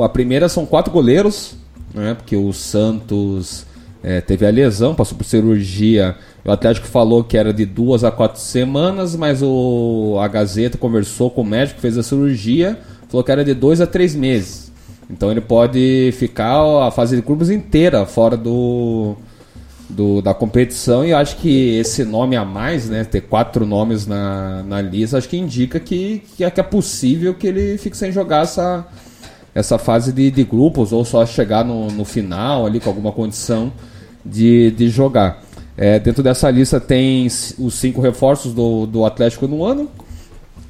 A 0.04 0.10
primeira 0.10 0.48
são 0.48 0.66
quatro 0.66 0.92
goleiros, 0.92 1.56
né? 1.94 2.14
Porque 2.14 2.36
o 2.36 2.54
Santos 2.54 3.66
é, 4.02 4.22
teve 4.22 4.46
a 4.46 4.50
lesão, 4.50 4.96
passou 4.96 5.18
por 5.18 5.26
cirurgia. 5.26 6.16
O 6.46 6.52
Atlético 6.52 6.88
falou 6.88 7.24
que 7.24 7.38
era 7.38 7.54
de 7.54 7.66
duas 7.66 8.04
a 8.04 8.12
quatro 8.12 8.40
semanas, 8.40 9.16
mas 9.16 9.42
o, 9.44 10.18
a 10.22 10.28
Gazeta 10.28 10.78
conversou 10.78 11.30
com 11.30 11.42
o 11.42 11.46
médico, 11.46 11.80
fez 11.82 11.98
a 11.98 12.04
cirurgia, 12.04 12.80
falou 13.10 13.24
que 13.24 13.32
era 13.32 13.44
de 13.44 13.54
dois 13.54 13.82
a 13.82 13.88
três 13.88 14.16
meses. 14.16 14.72
Então 15.10 15.30
ele 15.32 15.42
pode 15.42 16.12
ficar 16.18 16.62
a 16.88 16.92
fase 16.92 17.16
de 17.16 17.22
grupos 17.22 17.50
inteira 17.50 18.06
fora 18.06 18.38
do, 18.38 19.16
do- 19.90 20.22
da 20.22 20.34
competição 20.34 21.04
e 21.04 21.14
acho 21.14 21.36
que 21.38 21.78
esse 21.78 22.04
nome 22.06 22.36
a 22.36 22.46
mais, 22.46 22.88
né, 22.90 23.04
ter 23.04 23.22
quatro 23.22 23.66
nomes 23.66 24.06
na, 24.08 24.64
na 24.64 24.82
lista, 24.82 25.18
acho 25.18 25.28
que 25.28 25.38
indica 25.38 25.80
que, 25.80 26.22
que, 26.38 26.44
é, 26.44 26.50
que 26.52 26.60
é 26.60 26.64
possível 26.64 27.34
que 27.34 27.48
ele 27.48 27.78
fique 27.78 27.98
sem 27.98 28.12
jogar 28.12 28.44
essa, 28.44 28.88
essa 29.54 29.78
fase 29.78 30.14
de, 30.14 30.30
de 30.32 30.44
grupos 30.44 30.94
ou 30.94 31.04
só 31.04 31.26
chegar 31.26 31.66
no, 31.66 31.88
no 31.88 32.06
final 32.06 32.66
ali 32.66 32.80
com 32.80 32.90
alguma 32.90 33.12
condição 33.12 33.74
de, 34.24 34.72
de 34.72 34.90
jogar. 34.90 35.42
É, 35.82 35.98
dentro 35.98 36.22
dessa 36.22 36.52
lista 36.52 36.78
tem 36.78 37.26
os 37.26 37.74
cinco 37.76 38.02
reforços 38.02 38.54
do, 38.54 38.86
do 38.86 39.06
Atlético 39.06 39.48
no 39.48 39.64
ano 39.64 39.88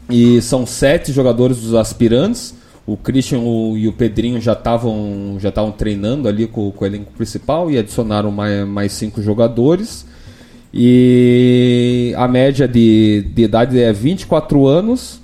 e 0.07 0.39
são 0.39 0.68
sete 0.68 1.12
jogadores 1.12 1.57
dos 1.57 1.74
aspirantes. 1.74 2.53
O 2.86 2.95
Christian 2.95 3.39
o- 3.39 3.76
e 3.76 3.88
o 3.88 3.93
Pedrinho 3.93 4.39
já 4.39 4.53
estavam 4.53 5.38
já 5.39 5.49
estavam 5.49 5.72
treinando 5.72 6.28
ali 6.28 6.45
com, 6.45 6.70
com 6.72 6.84
o 6.84 6.88
elenco 6.88 7.12
principal 7.14 7.72
e 7.72 7.78
adicionaram 7.80 8.30
mais, 8.30 8.68
mais 8.68 8.91
cinco 8.91 9.20
jogadores. 9.20 10.05
E 10.72 12.14
a 12.16 12.28
média 12.28 12.68
de, 12.68 13.26
de 13.34 13.41
idade 13.43 13.80
é 13.80 13.91
24 13.91 14.68
anos 14.68 15.20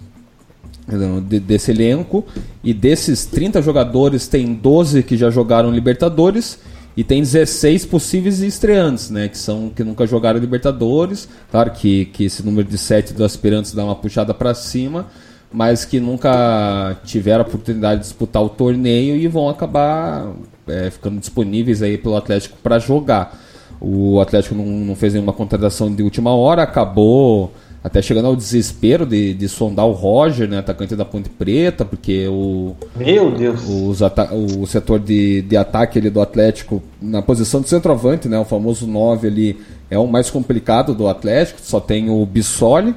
de- 1.28 1.40
desse 1.40 1.70
elenco. 1.70 2.26
E 2.64 2.74
desses 2.74 3.26
30 3.26 3.62
jogadores, 3.62 4.28
tem 4.28 4.52
12 4.56 5.04
que 5.04 5.16
já 5.16 5.30
jogaram 5.30 5.70
Libertadores 5.72 6.58
e 6.98 7.04
tem 7.04 7.22
16 7.22 7.86
possíveis 7.86 8.40
estreantes, 8.40 9.10
né? 9.10 9.28
Que 9.28 9.38
são 9.38 9.70
que 9.70 9.84
nunca 9.84 10.08
jogaram 10.08 10.40
Libertadores. 10.40 11.28
Claro 11.52 11.72
que, 11.72 12.06
que 12.06 12.26
esse 12.26 12.44
número 12.44 12.68
de 12.68 12.78
7 12.78 13.14
dos 13.14 13.22
aspirantes 13.22 13.74
dá 13.74 13.84
uma 13.84 13.96
puxada 13.96 14.34
para 14.34 14.54
cima, 14.54 15.08
mas 15.52 15.84
que 15.84 16.00
nunca 16.00 16.98
tiveram 17.04 17.44
a 17.44 17.48
oportunidade 17.48 18.02
de 18.02 18.08
disputar 18.08 18.42
o 18.42 18.50
torneio 18.50 19.16
e 19.16 19.28
vão 19.28 19.50
acabar 19.50 20.32
é, 20.68 20.90
ficando 20.90 21.20
disponíveis 21.20 21.82
aí 21.82 21.98
pelo 21.98 22.16
Atlético 22.16 22.58
para 22.64 22.80
jogar. 22.80 23.38
O 23.82 24.22
Atlético 24.22 24.56
não, 24.56 24.66
não 24.66 24.96
fez 24.96 25.14
nenhuma 25.14 25.34
contratação 25.34 25.94
de 25.94 26.02
última 26.02 26.34
hora, 26.34 26.64
acabou 26.64 27.52
até 27.86 28.02
chegando 28.02 28.26
ao 28.26 28.36
desespero 28.36 29.06
de, 29.06 29.36
de 29.36 29.48
sondar 29.48 29.86
o 29.86 29.92
Roger, 29.92 30.50
né, 30.50 30.58
atacante 30.58 30.96
da 30.96 31.06
Ponte 31.06 31.30
Preta, 31.30 31.86
porque 31.86 32.28
o, 32.28 32.76
Meu 32.96 33.30
Deus. 33.30 33.62
os 33.64 34.00
o 34.32 34.66
setor 34.66 35.00
de, 35.00 35.44
de 35.44 35.56
ataque 35.56 36.00
ali 36.00 36.10
do 36.10 36.20
Atlético, 36.20 36.82
na 37.00 37.22
posição 37.22 37.62
de 37.62 37.70
centroavante, 37.70 38.28
né, 38.28 38.40
o 38.40 38.44
famoso 38.44 38.88
9 38.88 39.28
ali, 39.28 39.60
é 39.88 40.00
o 40.00 40.08
mais 40.08 40.32
complicado 40.32 40.96
do 40.96 41.08
Atlético, 41.08 41.60
só 41.62 41.80
tem 41.80 42.10
o 42.10 42.26
Bissoli, 42.26 42.96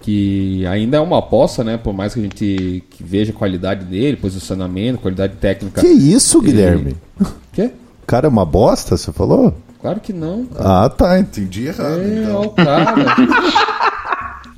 que 0.00 0.64
ainda 0.66 0.96
é 0.96 1.00
uma 1.00 1.18
aposta, 1.18 1.62
né? 1.62 1.76
Por 1.76 1.92
mais 1.92 2.14
que 2.14 2.20
a 2.20 2.22
gente 2.22 2.82
que 2.90 3.04
veja 3.04 3.32
a 3.32 3.36
qualidade 3.36 3.84
dele, 3.84 4.16
posicionamento, 4.16 4.98
qualidade 4.98 5.36
técnica. 5.36 5.80
Que 5.82 5.86
isso, 5.86 6.40
Guilherme? 6.40 6.96
Ele... 7.20 7.30
Quê? 7.52 7.70
O 8.02 8.06
cara 8.06 8.26
é 8.26 8.30
uma 8.30 8.46
bosta, 8.46 8.96
você 8.96 9.12
falou? 9.12 9.54
Claro 9.80 10.00
que 10.00 10.12
não. 10.12 10.46
Cara. 10.46 10.84
Ah, 10.84 10.88
tá, 10.88 11.18
entendi 11.20 11.66
errado. 11.66 12.00
É, 12.00 12.22
então. 12.22 12.42
o 12.42 12.50
cara. 12.50 12.94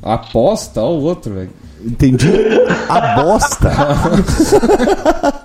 Aposta, 0.05 0.82
ó 0.82 0.92
o 0.92 1.02
outro, 1.02 1.32
velho. 1.32 1.50
Entendi. 1.82 2.28
A 2.90 3.22
bosta. 3.22 3.72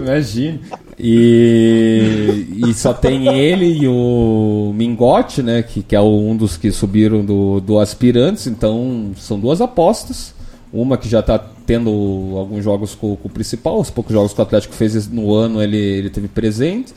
Imagina. 0.00 0.60
E, 0.98 2.46
e 2.66 2.74
só 2.74 2.94
tem 2.94 3.28
ele 3.28 3.66
e 3.66 3.86
o 3.86 4.72
Mingote, 4.74 5.42
né? 5.42 5.62
Que, 5.62 5.82
que 5.82 5.94
é 5.94 6.00
um 6.00 6.34
dos 6.34 6.56
que 6.56 6.72
subiram 6.72 7.22
do, 7.22 7.60
do 7.60 7.78
Aspirantes. 7.78 8.46
Então 8.46 9.10
são 9.16 9.38
duas 9.38 9.60
apostas. 9.60 10.32
Uma 10.72 10.96
que 10.96 11.08
já 11.08 11.20
está 11.20 11.38
tendo 11.38 11.90
alguns 12.36 12.64
jogos 12.64 12.94
com, 12.94 13.14
com, 13.16 13.28
o 13.28 13.30
principal, 13.30 13.78
os 13.78 13.90
poucos 13.90 14.12
jogos 14.12 14.32
que 14.32 14.40
o 14.40 14.42
Atlético 14.42 14.74
fez 14.74 15.08
no 15.08 15.32
ano 15.32 15.62
ele, 15.62 15.76
ele 15.76 16.10
teve 16.10 16.28
presente. 16.28 16.92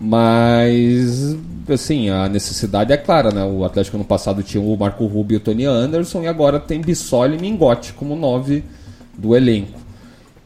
Mas, 0.00 1.36
assim, 1.68 2.08
a 2.08 2.26
necessidade 2.26 2.90
é 2.90 2.96
clara, 2.96 3.30
né? 3.30 3.44
O 3.44 3.64
Atlético 3.66 3.98
no 3.98 4.04
passado 4.04 4.42
tinha 4.42 4.62
o 4.62 4.74
Marco 4.74 5.04
Rubio 5.04 5.34
e 5.34 5.36
o 5.36 5.40
Tony 5.40 5.66
Anderson 5.66 6.22
e 6.22 6.26
agora 6.26 6.58
tem 6.58 6.80
Bissoli 6.80 7.36
e 7.36 7.40
Mingote 7.40 7.92
como 7.92 8.16
nove 8.16 8.64
do 9.16 9.36
elenco. 9.36 9.78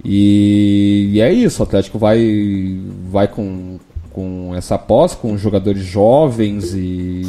E, 0.05 1.11
e, 1.13 1.21
é 1.21 1.33
isso, 1.33 1.63
o 1.63 1.67
Atlético 1.67 2.01
vai, 2.01 2.81
vai 3.09 3.29
com, 3.29 3.79
com 4.13 4.53
essa 4.57 4.75
aposta, 4.75 5.17
com 5.19 5.39
jogadores 5.39 5.85
jovens 5.85 6.75
e 6.75 7.23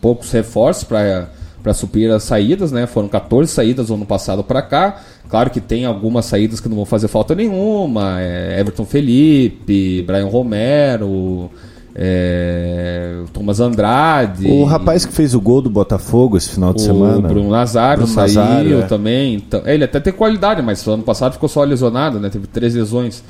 poucos 0.00 0.32
reforços 0.32 0.84
para 0.84 1.28
suprir 1.74 2.10
as 2.10 2.22
saídas, 2.22 2.72
né? 2.72 2.86
Foram 2.86 3.08
14 3.08 3.52
saídas 3.52 3.90
ano 3.90 4.06
passado 4.06 4.42
para 4.42 4.62
cá. 4.62 5.00
Claro 5.28 5.50
que 5.50 5.60
tem 5.60 5.84
algumas 5.84 6.24
saídas 6.24 6.60
que 6.60 6.68
não 6.68 6.76
vão 6.76 6.84
fazer 6.84 7.08
falta 7.08 7.34
nenhuma. 7.34 8.20
É 8.20 8.60
Everton 8.60 8.84
Felipe, 8.84 10.02
Brian 10.02 10.26
Romero, 10.26 11.50
é, 11.94 13.22
Thomas 13.32 13.60
Andrade. 13.60 14.46
O 14.48 14.64
rapaz 14.64 15.04
que 15.04 15.12
fez 15.12 15.34
o 15.34 15.40
gol 15.40 15.60
do 15.60 15.68
Botafogo 15.68 16.36
esse 16.36 16.50
final 16.50 16.72
de 16.72 16.82
o 16.82 16.84
semana. 16.84 17.28
Bruno 17.28 17.50
Nazário 17.50 18.04
Bruno 18.04 18.14
saiu 18.14 18.34
Nazário, 18.34 18.78
é. 18.80 18.82
também. 18.82 19.34
Então, 19.34 19.62
ele 19.66 19.84
até 19.84 20.00
tem 20.00 20.12
qualidade, 20.12 20.62
mas 20.62 20.86
ano 20.86 21.02
passado 21.02 21.32
ficou 21.32 21.48
só 21.48 21.62
lesionado, 21.64 22.20
né? 22.20 22.30
Teve 22.30 22.46
três 22.46 22.74
lesões. 22.74 23.22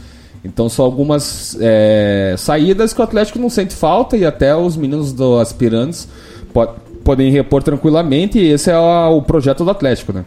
Então 0.44 0.68
são 0.68 0.84
algumas 0.84 1.56
é, 1.60 2.34
saídas 2.38 2.92
que 2.92 3.00
o 3.00 3.04
Atlético 3.04 3.38
não 3.38 3.50
sente 3.50 3.74
falta 3.74 4.16
e 4.16 4.24
até 4.24 4.54
os 4.54 4.76
meninos 4.76 5.12
do 5.12 5.38
aspirantes 5.38 6.08
pod 6.52 6.72
podem 7.08 7.30
repor 7.30 7.62
tranquilamente. 7.62 8.38
E 8.38 8.50
esse 8.50 8.70
é 8.70 8.76
o 8.76 9.22
projeto 9.22 9.64
do 9.64 9.70
Atlético, 9.70 10.12
né? 10.12 10.26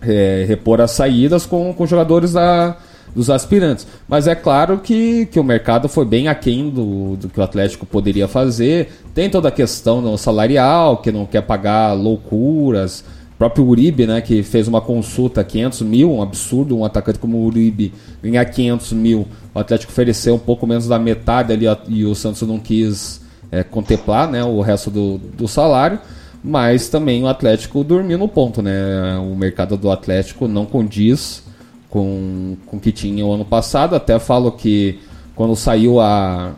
É, 0.00 0.44
repor 0.46 0.80
as 0.80 0.92
saídas 0.92 1.44
com, 1.44 1.74
com 1.74 1.84
jogadores 1.88 2.34
da 2.34 2.76
dos 3.12 3.30
aspirantes. 3.30 3.86
Mas 4.08 4.26
é 4.28 4.34
claro 4.34 4.78
que, 4.78 5.26
que 5.26 5.38
o 5.38 5.44
mercado 5.44 5.88
foi 5.88 6.04
bem 6.04 6.26
aquém 6.26 6.68
do, 6.68 7.16
do 7.16 7.28
que 7.28 7.38
o 7.38 7.42
Atlético 7.42 7.84
poderia 7.84 8.28
fazer. 8.28 8.92
Tem 9.12 9.28
toda 9.28 9.48
a 9.48 9.52
questão 9.52 10.00
no 10.00 10.16
salarial, 10.16 10.98
que 10.98 11.10
não 11.10 11.26
quer 11.26 11.42
pagar 11.42 11.92
loucuras. 11.94 13.04
O 13.34 13.38
próprio 13.38 13.64
Uribe, 13.64 14.06
né, 14.06 14.20
que 14.20 14.42
fez 14.42 14.68
uma 14.68 14.80
consulta 14.80 15.42
500 15.42 15.82
mil, 15.82 16.12
um 16.12 16.22
absurdo, 16.22 16.76
um 16.76 16.84
atacante 16.84 17.18
como 17.18 17.38
o 17.38 17.46
Uribe 17.46 17.92
ganhar 18.22 18.44
500 18.44 18.92
mil. 18.92 19.26
O 19.52 19.58
Atlético 19.58 19.92
ofereceu 19.92 20.34
um 20.34 20.40
pouco 20.40 20.66
menos 20.66 20.86
da 20.86 20.98
metade 20.98 21.52
ali 21.52 21.66
e 21.88 22.04
o 22.04 22.14
Santos 22.14 22.42
não 22.42 22.58
quis 22.58 23.23
é, 23.60 23.64
contemplar 23.64 24.30
né, 24.30 24.44
o 24.44 24.60
resto 24.60 24.90
do, 24.90 25.18
do 25.18 25.48
salário 25.48 25.98
mas 26.46 26.90
também 26.90 27.22
o 27.22 27.26
Atlético 27.26 27.82
dormiu 27.82 28.18
no 28.18 28.28
ponto, 28.28 28.60
né? 28.60 29.16
O 29.16 29.34
mercado 29.34 29.78
do 29.78 29.90
Atlético 29.90 30.46
não 30.46 30.66
condiz 30.66 31.42
com, 31.88 32.54
o 32.70 32.78
que 32.78 32.92
tinha 32.92 33.24
o 33.24 33.32
ano 33.32 33.46
passado. 33.46 33.96
Até 33.96 34.18
falo 34.18 34.52
que 34.52 34.98
quando 35.34 35.56
saiu 35.56 36.00
a, 36.00 36.52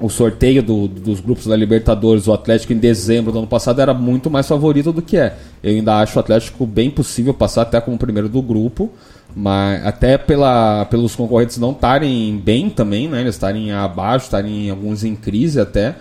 o 0.00 0.08
sorteio 0.08 0.62
do, 0.62 0.88
dos 0.88 1.20
grupos 1.20 1.46
da 1.46 1.54
Libertadores, 1.54 2.26
o 2.26 2.32
Atlético 2.32 2.72
em 2.72 2.78
dezembro 2.78 3.30
do 3.30 3.38
ano 3.38 3.46
passado 3.46 3.82
era 3.82 3.92
muito 3.92 4.30
mais 4.30 4.48
favorito 4.48 4.92
do 4.94 5.02
que 5.02 5.18
é. 5.18 5.36
Eu 5.62 5.72
ainda 5.72 5.98
acho 5.98 6.16
o 6.16 6.20
Atlético 6.20 6.64
bem 6.64 6.90
possível 6.90 7.34
passar 7.34 7.62
até 7.62 7.78
como 7.82 7.98
primeiro 7.98 8.30
do 8.30 8.40
grupo, 8.40 8.90
mas 9.34 9.84
até 9.84 10.16
pela, 10.16 10.84
pelos 10.86 11.16
concorrentes 11.16 11.58
não 11.58 11.72
estarem 11.72 12.36
bem 12.36 12.70
também, 12.70 13.08
né? 13.08 13.20
Eles 13.20 13.34
estarem 13.34 13.72
abaixo, 13.72 14.26
estarem 14.26 14.70
alguns 14.70 15.02
em 15.04 15.14
crise 15.14 15.60
até. 15.60 15.96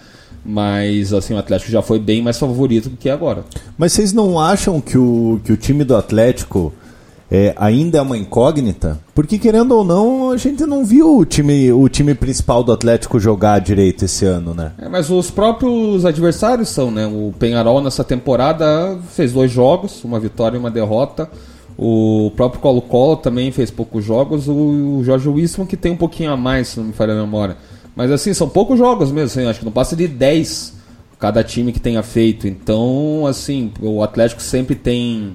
Mas 0.46 1.14
assim, 1.14 1.34
o 1.34 1.38
Atlético 1.38 1.72
já 1.72 1.82
foi 1.82 2.00
bem 2.00 2.22
mais 2.22 2.38
favorito 2.38 2.90
do 2.90 2.98
que 2.98 3.10
agora. 3.10 3.44
Mas 3.78 3.94
vocês 3.94 4.12
não 4.14 4.40
acham 4.40 4.82
que 4.82 4.98
o, 4.98 5.40
que 5.44 5.54
o 5.54 5.58
time 5.58 5.84
do 5.84 5.96
Atlético 5.96 6.74
é, 7.32 7.56
ainda 7.58 7.98
é 7.98 8.02
uma 8.02 8.16
incógnita, 8.16 9.00
porque 9.16 9.40
querendo 9.40 9.72
ou 9.72 9.84
não, 9.84 10.30
a 10.30 10.38
gente 10.38 10.66
não 10.68 10.86
viu 10.86 11.18
o 11.18 11.26
time, 11.26 11.72
o 11.72 11.90
time 11.90 12.14
principal 12.14 12.64
do 12.64 12.72
Atlético 12.72 13.20
jogar 13.20 13.60
direito 13.60 14.06
esse 14.06 14.24
ano, 14.26 14.54
né? 14.54 14.74
É, 14.78 14.88
mas 14.88 15.10
os 15.10 15.32
próprios 15.32 16.06
adversários 16.06 16.70
são, 16.70 16.92
né? 16.92 17.08
O 17.08 17.34
Penharol 17.40 17.82
nessa 17.82 18.04
temporada 18.04 19.00
fez 19.10 19.34
dois 19.34 19.50
jogos, 19.50 20.04
uma 20.04 20.20
vitória 20.20 20.58
e 20.58 20.60
uma 20.60 20.70
derrota. 20.70 21.28
O 21.78 22.32
próprio 22.36 22.62
Colo-Colo 22.62 23.18
também 23.18 23.52
fez 23.52 23.72
poucos 23.72 24.04
jogos. 24.06 24.48
O 24.48 25.02
Jorge 25.04 25.28
Wilson 25.28 25.66
que 25.66 25.78
tem 25.78 25.92
um 25.92 25.98
pouquinho 25.98 26.32
a 26.32 26.38
mais, 26.38 26.70
se 26.70 26.80
não 26.80 26.88
me 26.88 26.94
falha 26.94 27.14
a 27.14 27.18
memória. 27.18 27.58
Mas 27.96 28.12
assim, 28.12 28.34
são 28.34 28.50
poucos 28.50 28.78
jogos 28.78 29.12
mesmo, 29.12 29.28
assim, 29.28 29.50
acho 29.50 29.60
que 29.60 29.66
não 29.66 29.72
passa 29.72 29.96
de 29.96 30.08
10 30.08 30.74
cada 31.20 31.44
time 31.44 31.72
que 31.72 31.80
tenha 31.80 32.04
feito. 32.04 32.48
Então, 32.48 33.26
assim, 33.28 33.72
o 33.82 34.04
Atlético 34.04 34.42
sempre 34.42 34.76
tem 34.76 35.34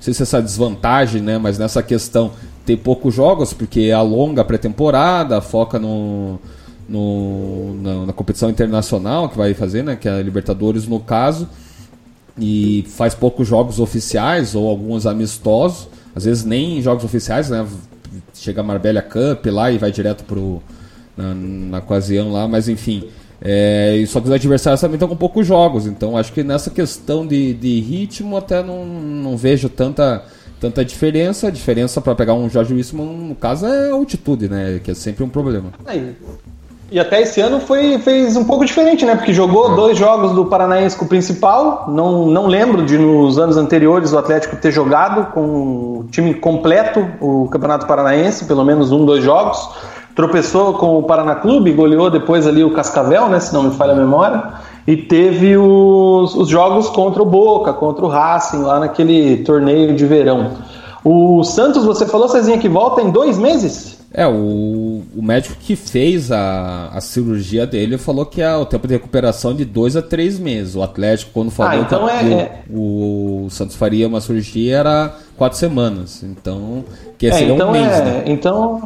não 0.00 0.04
sei 0.04 0.14
se 0.14 0.22
essa 0.22 0.40
desvantagem, 0.40 1.20
né? 1.20 1.36
Mas 1.36 1.58
nessa 1.58 1.82
questão 1.82 2.32
tem 2.64 2.74
poucos 2.74 3.14
jogos, 3.14 3.52
porque 3.52 3.90
alonga 3.90 4.40
a 4.40 4.44
pré-temporada, 4.44 5.40
foca 5.42 5.78
no, 5.78 6.38
no 6.88 7.74
na, 7.82 8.06
na, 8.06 8.12
competição 8.14 8.48
internacional 8.48 9.28
que 9.28 9.36
vai 9.36 9.52
fazer, 9.52 9.84
né? 9.84 9.96
Que 9.96 10.08
é 10.08 10.12
a 10.12 10.22
Libertadores 10.22 10.86
no 10.86 10.98
caso. 11.00 11.46
E 12.40 12.84
faz 12.88 13.14
poucos 13.14 13.46
jogos 13.46 13.78
oficiais 13.78 14.54
ou 14.54 14.68
alguns 14.68 15.06
amistosos. 15.06 15.88
Às 16.14 16.24
vezes 16.24 16.44
nem 16.44 16.80
jogos 16.80 17.04
oficiais, 17.04 17.50
né? 17.50 17.66
Chega 18.34 18.62
a 18.62 18.64
Marbella 18.64 19.02
Cup 19.02 19.46
lá 19.46 19.70
e 19.70 19.78
vai 19.78 19.92
direto 19.92 20.24
pro, 20.24 20.62
na, 21.16 21.34
na 21.34 21.78
ocasião 21.78 22.32
lá, 22.32 22.48
mas 22.48 22.68
enfim. 22.68 23.04
É, 23.42 24.02
só 24.06 24.20
que 24.20 24.26
os 24.26 24.32
adversários 24.32 24.80
também 24.80 24.96
estão 24.96 25.08
com 25.08 25.16
poucos 25.16 25.46
jogos, 25.46 25.86
então 25.86 26.14
acho 26.14 26.30
que 26.30 26.42
nessa 26.42 26.70
questão 26.70 27.26
de, 27.26 27.54
de 27.54 27.80
ritmo 27.80 28.36
até 28.36 28.62
não, 28.62 28.84
não 28.84 29.34
vejo 29.34 29.68
tanta, 29.70 30.22
tanta 30.60 30.84
diferença. 30.84 31.48
A 31.48 31.50
diferença 31.50 32.00
para 32.00 32.14
pegar 32.14 32.34
um 32.34 32.48
Jorge 32.50 32.74
Wilson, 32.74 32.96
no 32.96 33.34
caso, 33.34 33.66
é 33.66 33.90
a 33.90 33.94
altitude, 33.94 34.48
né? 34.48 34.80
Que 34.82 34.90
é 34.90 34.94
sempre 34.94 35.24
um 35.24 35.28
problema. 35.28 35.72
Aí. 35.86 36.14
E 36.90 36.98
até 36.98 37.22
esse 37.22 37.40
ano 37.40 37.60
foi, 37.60 37.98
fez 37.98 38.36
um 38.36 38.44
pouco 38.44 38.64
diferente, 38.64 39.04
né? 39.04 39.14
Porque 39.14 39.32
jogou 39.32 39.76
dois 39.76 39.96
jogos 39.96 40.32
do 40.32 40.46
Paranaense 40.46 40.96
com 40.96 41.04
o 41.04 41.08
principal. 41.08 41.84
Não, 41.88 42.26
não 42.26 42.46
lembro 42.46 42.84
de 42.84 42.98
nos 42.98 43.38
anos 43.38 43.56
anteriores 43.56 44.12
o 44.12 44.18
Atlético 44.18 44.56
ter 44.56 44.72
jogado 44.72 45.32
com 45.32 45.40
o 46.00 46.06
time 46.10 46.34
completo 46.34 47.06
o 47.20 47.48
Campeonato 47.48 47.86
Paranaense, 47.86 48.44
pelo 48.44 48.64
menos 48.64 48.90
um, 48.90 49.04
dois 49.04 49.22
jogos 49.22 49.68
tropeçou 50.14 50.74
com 50.74 50.98
o 50.98 51.02
Paraná 51.02 51.36
Clube, 51.36 51.72
goleou 51.72 52.10
depois 52.10 52.46
ali 52.46 52.64
o 52.64 52.72
Cascavel, 52.72 53.28
né, 53.28 53.40
se 53.40 53.54
não 53.54 53.62
me 53.62 53.70
falha 53.70 53.92
a 53.92 53.96
memória, 53.96 54.42
e 54.86 54.96
teve 54.96 55.56
os, 55.56 56.34
os 56.34 56.48
jogos 56.48 56.88
contra 56.88 57.22
o 57.22 57.26
Boca, 57.26 57.72
contra 57.72 58.04
o 58.04 58.08
Racing, 58.08 58.62
lá 58.62 58.80
naquele 58.80 59.38
torneio 59.38 59.94
de 59.94 60.04
verão. 60.04 60.52
O 61.04 61.42
Santos, 61.44 61.84
você 61.84 62.04
falou, 62.06 62.28
Cezinha, 62.28 62.58
que 62.58 62.68
volta 62.68 63.00
em 63.00 63.10
dois 63.10 63.38
meses? 63.38 63.99
É, 64.12 64.26
o, 64.26 65.02
o 65.16 65.22
médico 65.22 65.54
que 65.60 65.76
fez 65.76 66.32
a, 66.32 66.88
a 66.92 67.00
cirurgia 67.00 67.64
dele 67.64 67.96
falou 67.96 68.26
que 68.26 68.42
é 68.42 68.52
o 68.56 68.66
tempo 68.66 68.88
de 68.88 68.94
recuperação 68.94 69.54
de 69.54 69.64
dois 69.64 69.94
a 69.96 70.02
três 70.02 70.36
meses. 70.36 70.74
O 70.74 70.82
Atlético, 70.82 71.30
quando 71.32 71.50
falou 71.52 71.72
ah, 71.72 71.76
então 71.76 72.06
que 72.06 72.12
é, 72.12 72.32
é... 72.32 72.62
O, 72.68 73.44
o, 73.46 73.50
Santos 73.50 73.76
faria 73.76 74.08
uma 74.08 74.20
cirurgia, 74.20 74.78
era 74.78 75.14
quatro 75.36 75.56
semanas. 75.56 76.24
Então, 76.24 76.84
que 77.16 77.28
é, 77.28 77.32
seria 77.32 77.54
então 77.54 77.68
um 77.68 77.72
mês, 77.72 77.86
é, 77.86 78.04
né? 78.04 78.22
Então, 78.26 78.82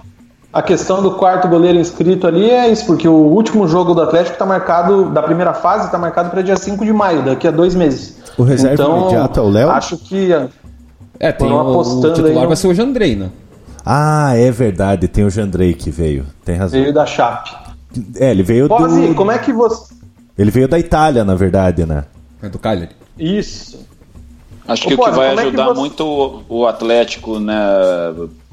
a 0.53 0.61
questão 0.61 1.03
do 1.03 1.13
quarto 1.13 1.49
goleiro 1.49 1.79
inscrito 1.79 2.27
ali 2.27 2.51
é 2.51 2.69
isso, 2.69 2.85
porque 2.85 3.09
o 3.09 3.15
último 3.15 3.67
jogo 3.67 3.95
do 3.95 4.03
Atlético 4.03 4.35
está 4.35 4.45
marcado, 4.45 5.07
da 5.07 5.23
primeira 5.23 5.55
fase, 5.55 5.87
está 5.87 5.97
marcado 5.97 6.29
para 6.29 6.43
dia 6.43 6.57
5 6.57 6.85
de 6.85 6.93
maio, 6.93 7.23
daqui 7.23 7.49
a 7.49 7.51
dois 7.51 7.75
meses. 7.75 8.19
O 8.37 8.43
reserva 8.43 8.75
então, 8.75 9.01
imediato 9.01 9.41
é 9.41 9.43
o 9.43 9.49
Léo? 9.49 9.71
Acho 9.71 9.97
que. 9.97 10.33
É, 11.19 11.33
tem 11.33 11.51
o, 11.51 11.79
o 11.79 12.13
titular 12.13 12.47
vai 12.47 12.57
ser 12.57 12.67
o 12.67 12.75
Jandrei, 12.75 13.17
né? 13.17 13.31
Ah, 13.85 14.33
é 14.35 14.51
verdade, 14.51 15.09
tem 15.09 15.25
o 15.25 15.31
Jandrei 15.31 15.75
que 15.75 15.91
veio. 15.91 16.25
Tem 16.45 16.57
razão. 16.57 16.81
Veio 16.81 16.93
da 16.93 17.05
Chape. 17.05 17.55
É, 18.17 18.31
ele 18.31 18.43
veio 18.43 18.67
Pose, 18.69 19.09
do. 19.09 19.15
como 19.15 19.31
é 19.31 19.39
que 19.39 19.53
você. 19.53 19.95
Ele 20.37 20.51
veio 20.51 20.67
da 20.67 20.79
Itália, 20.79 21.25
na 21.25 21.35
verdade, 21.35 21.85
né? 21.87 22.05
É 22.43 22.49
do 22.49 22.59
Cagliari. 22.59 22.95
Isso. 23.19 23.87
Acho 24.67 24.89
que 24.89 24.95
o 24.95 24.99
que 24.99 25.11
vai 25.11 25.29
ajudar 25.31 25.43
é 25.43 25.51
que 25.51 25.75
você... 25.75 25.81
muito 25.81 26.45
o 26.49 26.67
Atlético, 26.67 27.39
né, 27.39 27.55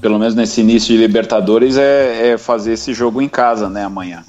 pelo 0.01 0.19
menos 0.19 0.35
nesse 0.35 0.59
início 0.59 0.93
de 0.93 0.97
Libertadores, 0.97 1.77
é, 1.77 2.31
é, 2.31 2.37
fazer 2.37 2.73
esse 2.73 2.93
jogo 2.93 3.21
em 3.21 3.29
casa, 3.29 3.69
né, 3.69 3.85
amanhã. 3.85 4.23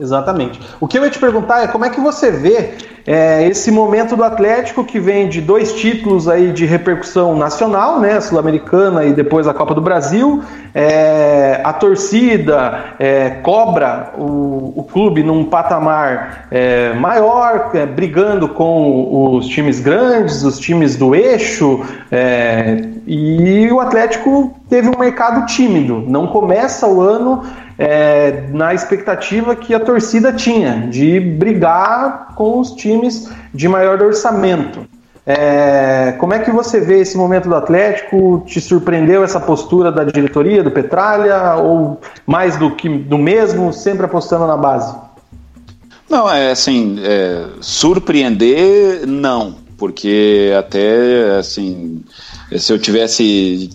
Exatamente. 0.00 0.60
O 0.80 0.88
que 0.88 0.98
eu 0.98 1.04
ia 1.04 1.10
te 1.10 1.18
perguntar 1.18 1.62
é 1.62 1.68
como 1.68 1.84
é 1.84 1.90
que 1.90 2.00
você 2.00 2.30
vê 2.30 2.74
é, 3.06 3.46
esse 3.48 3.70
momento 3.70 4.16
do 4.16 4.24
Atlético 4.24 4.84
que 4.84 4.98
vem 4.98 5.28
de 5.28 5.40
dois 5.40 5.72
títulos 5.72 6.28
aí 6.28 6.52
de 6.52 6.64
repercussão 6.64 7.36
nacional, 7.36 8.00
né, 8.00 8.20
Sul-Americana 8.20 9.04
e 9.04 9.12
depois 9.12 9.46
a 9.46 9.54
Copa 9.54 9.74
do 9.74 9.80
Brasil. 9.80 10.42
É, 10.74 11.60
a 11.64 11.72
torcida 11.72 12.94
é, 12.98 13.30
cobra 13.42 14.12
o, 14.16 14.72
o, 14.76 14.86
clube 14.90 15.22
num 15.22 15.44
patamar 15.44 16.46
é, 16.50 16.94
maior, 16.94 17.70
é, 17.74 17.84
brigando 17.84 18.48
com 18.48 19.36
os 19.36 19.46
times 19.46 19.80
grandes, 19.80 20.42
os 20.42 20.58
times 20.58 20.96
do 20.96 21.14
eixo. 21.14 21.84
É, 22.10 22.88
e 23.06 23.70
o 23.70 23.80
Atlético 23.80 24.54
teve 24.68 24.88
um 24.88 24.98
mercado 24.98 25.44
tímido. 25.46 26.04
Não 26.06 26.28
começa 26.28 26.86
o 26.86 27.00
ano 27.00 27.42
é, 27.82 28.44
na 28.52 28.72
expectativa 28.72 29.56
que 29.56 29.74
a 29.74 29.80
torcida 29.80 30.32
tinha 30.32 30.86
de 30.88 31.18
brigar 31.18 32.32
com 32.36 32.60
os 32.60 32.70
times 32.70 33.28
de 33.52 33.66
maior 33.68 34.00
orçamento. 34.00 34.86
É, 35.26 36.14
como 36.18 36.32
é 36.32 36.38
que 36.38 36.52
você 36.52 36.80
vê 36.80 37.00
esse 37.00 37.16
momento 37.16 37.48
do 37.48 37.56
Atlético? 37.56 38.44
Te 38.46 38.60
surpreendeu 38.60 39.24
essa 39.24 39.40
postura 39.40 39.90
da 39.90 40.04
diretoria, 40.04 40.62
do 40.62 40.70
Petralha, 40.70 41.56
ou 41.56 42.00
mais 42.24 42.56
do 42.56 42.70
que 42.70 42.88
do 42.88 43.18
mesmo, 43.18 43.72
sempre 43.72 44.06
apostando 44.06 44.46
na 44.46 44.56
base? 44.56 44.94
Não, 46.08 46.30
é 46.30 46.52
assim, 46.52 47.00
é, 47.02 47.46
surpreender 47.60 49.06
não, 49.08 49.56
porque 49.76 50.52
até 50.56 51.36
assim, 51.36 52.04
se 52.56 52.72
eu 52.72 52.78
tivesse 52.78 53.70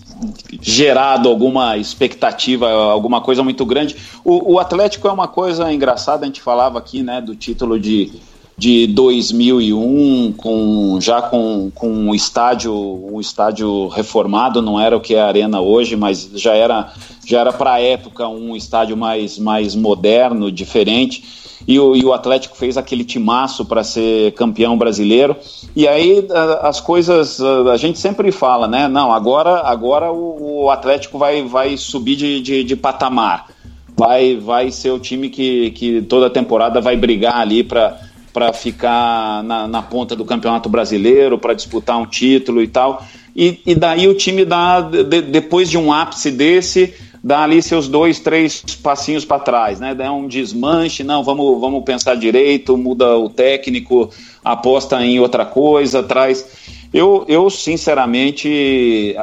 gerado 0.60 1.28
alguma 1.28 1.76
expectativa, 1.76 2.68
alguma 2.70 3.20
coisa 3.20 3.42
muito 3.42 3.64
grande. 3.64 3.96
O, 4.24 4.54
o, 4.54 4.58
Atlético 4.58 5.08
é 5.08 5.12
uma 5.12 5.28
coisa 5.28 5.72
engraçada, 5.72 6.24
a 6.24 6.26
gente 6.26 6.42
falava 6.42 6.78
aqui, 6.78 7.02
né, 7.02 7.20
do 7.20 7.34
título 7.34 7.78
de, 7.78 8.12
de 8.58 8.88
2001, 8.88 10.34
com, 10.36 10.98
já 11.00 11.22
com, 11.22 11.70
com 11.72 12.10
o 12.10 12.14
estádio, 12.14 12.74
um 12.74 13.20
estádio 13.20 13.86
reformado, 13.86 14.60
não 14.60 14.80
era 14.80 14.96
o 14.96 15.00
que 15.00 15.14
é 15.14 15.20
a 15.20 15.26
Arena 15.26 15.60
hoje, 15.60 15.94
mas 15.94 16.28
já 16.34 16.54
era, 16.54 16.92
já 17.24 17.40
era 17.40 17.52
para 17.52 17.74
a 17.74 17.80
época 17.80 18.26
um 18.26 18.56
estádio 18.56 18.96
mais, 18.96 19.38
mais 19.38 19.76
moderno, 19.76 20.50
diferente 20.50 21.48
e 21.68 21.78
o, 21.78 21.94
e 21.94 22.02
o 22.04 22.14
Atlético 22.14 22.56
fez 22.56 22.76
aquele 22.76 23.04
timaço 23.04 23.64
para 23.64 23.84
ser 23.84 24.32
campeão 24.32 24.76
brasileiro. 24.76 25.36
E 25.76 25.86
aí 25.86 26.26
as 26.62 26.80
coisas, 26.80 27.40
a 27.40 27.76
gente 27.76 27.98
sempre 27.98 28.32
fala, 28.32 28.66
né? 28.66 28.88
Não, 28.88 29.12
agora, 29.12 29.60
agora 29.60 30.10
o, 30.10 30.64
o 30.64 30.70
Atlético 30.70 31.18
vai, 31.18 31.42
vai 31.42 31.76
subir 31.76 32.16
de, 32.16 32.40
de, 32.40 32.64
de, 32.64 32.74
patamar. 32.74 33.48
Vai, 33.94 34.36
vai 34.36 34.70
ser 34.70 34.90
o 34.92 34.98
time 34.98 35.28
que, 35.28 35.70
que 35.72 36.02
toda 36.02 36.30
temporada 36.30 36.80
vai 36.80 36.96
brigar 36.96 37.36
ali 37.36 37.62
para 37.62 38.00
para 38.32 38.52
ficar 38.52 39.42
na, 39.44 39.66
na, 39.66 39.82
ponta 39.82 40.14
do 40.14 40.24
campeonato 40.24 40.68
brasileiro, 40.68 41.38
para 41.38 41.54
disputar 41.54 41.98
um 41.98 42.06
título 42.06 42.62
e 42.62 42.68
tal. 42.68 43.04
E, 43.34 43.60
e 43.66 43.74
daí 43.74 44.08
o 44.08 44.14
time 44.14 44.44
dá, 44.44 44.80
de, 44.80 45.22
depois 45.22 45.70
de 45.70 45.78
um 45.78 45.92
ápice 45.92 46.30
desse, 46.30 46.94
dá 47.22 47.42
ali 47.42 47.62
seus 47.62 47.88
dois, 47.88 48.20
três 48.20 48.62
passinhos 48.82 49.24
para 49.24 49.40
trás, 49.40 49.80
né? 49.80 49.94
Dá 49.94 50.12
um 50.12 50.26
desmanche, 50.26 51.04
não, 51.04 51.22
vamos, 51.22 51.60
vamos 51.60 51.84
pensar 51.84 52.14
direito, 52.16 52.76
muda 52.76 53.16
o 53.16 53.28
técnico, 53.28 54.10
aposta 54.44 55.04
em 55.04 55.20
outra 55.20 55.44
coisa, 55.44 56.02
traz. 56.02 56.46
Eu, 56.92 57.24
eu 57.28 57.50
sinceramente, 57.50 59.14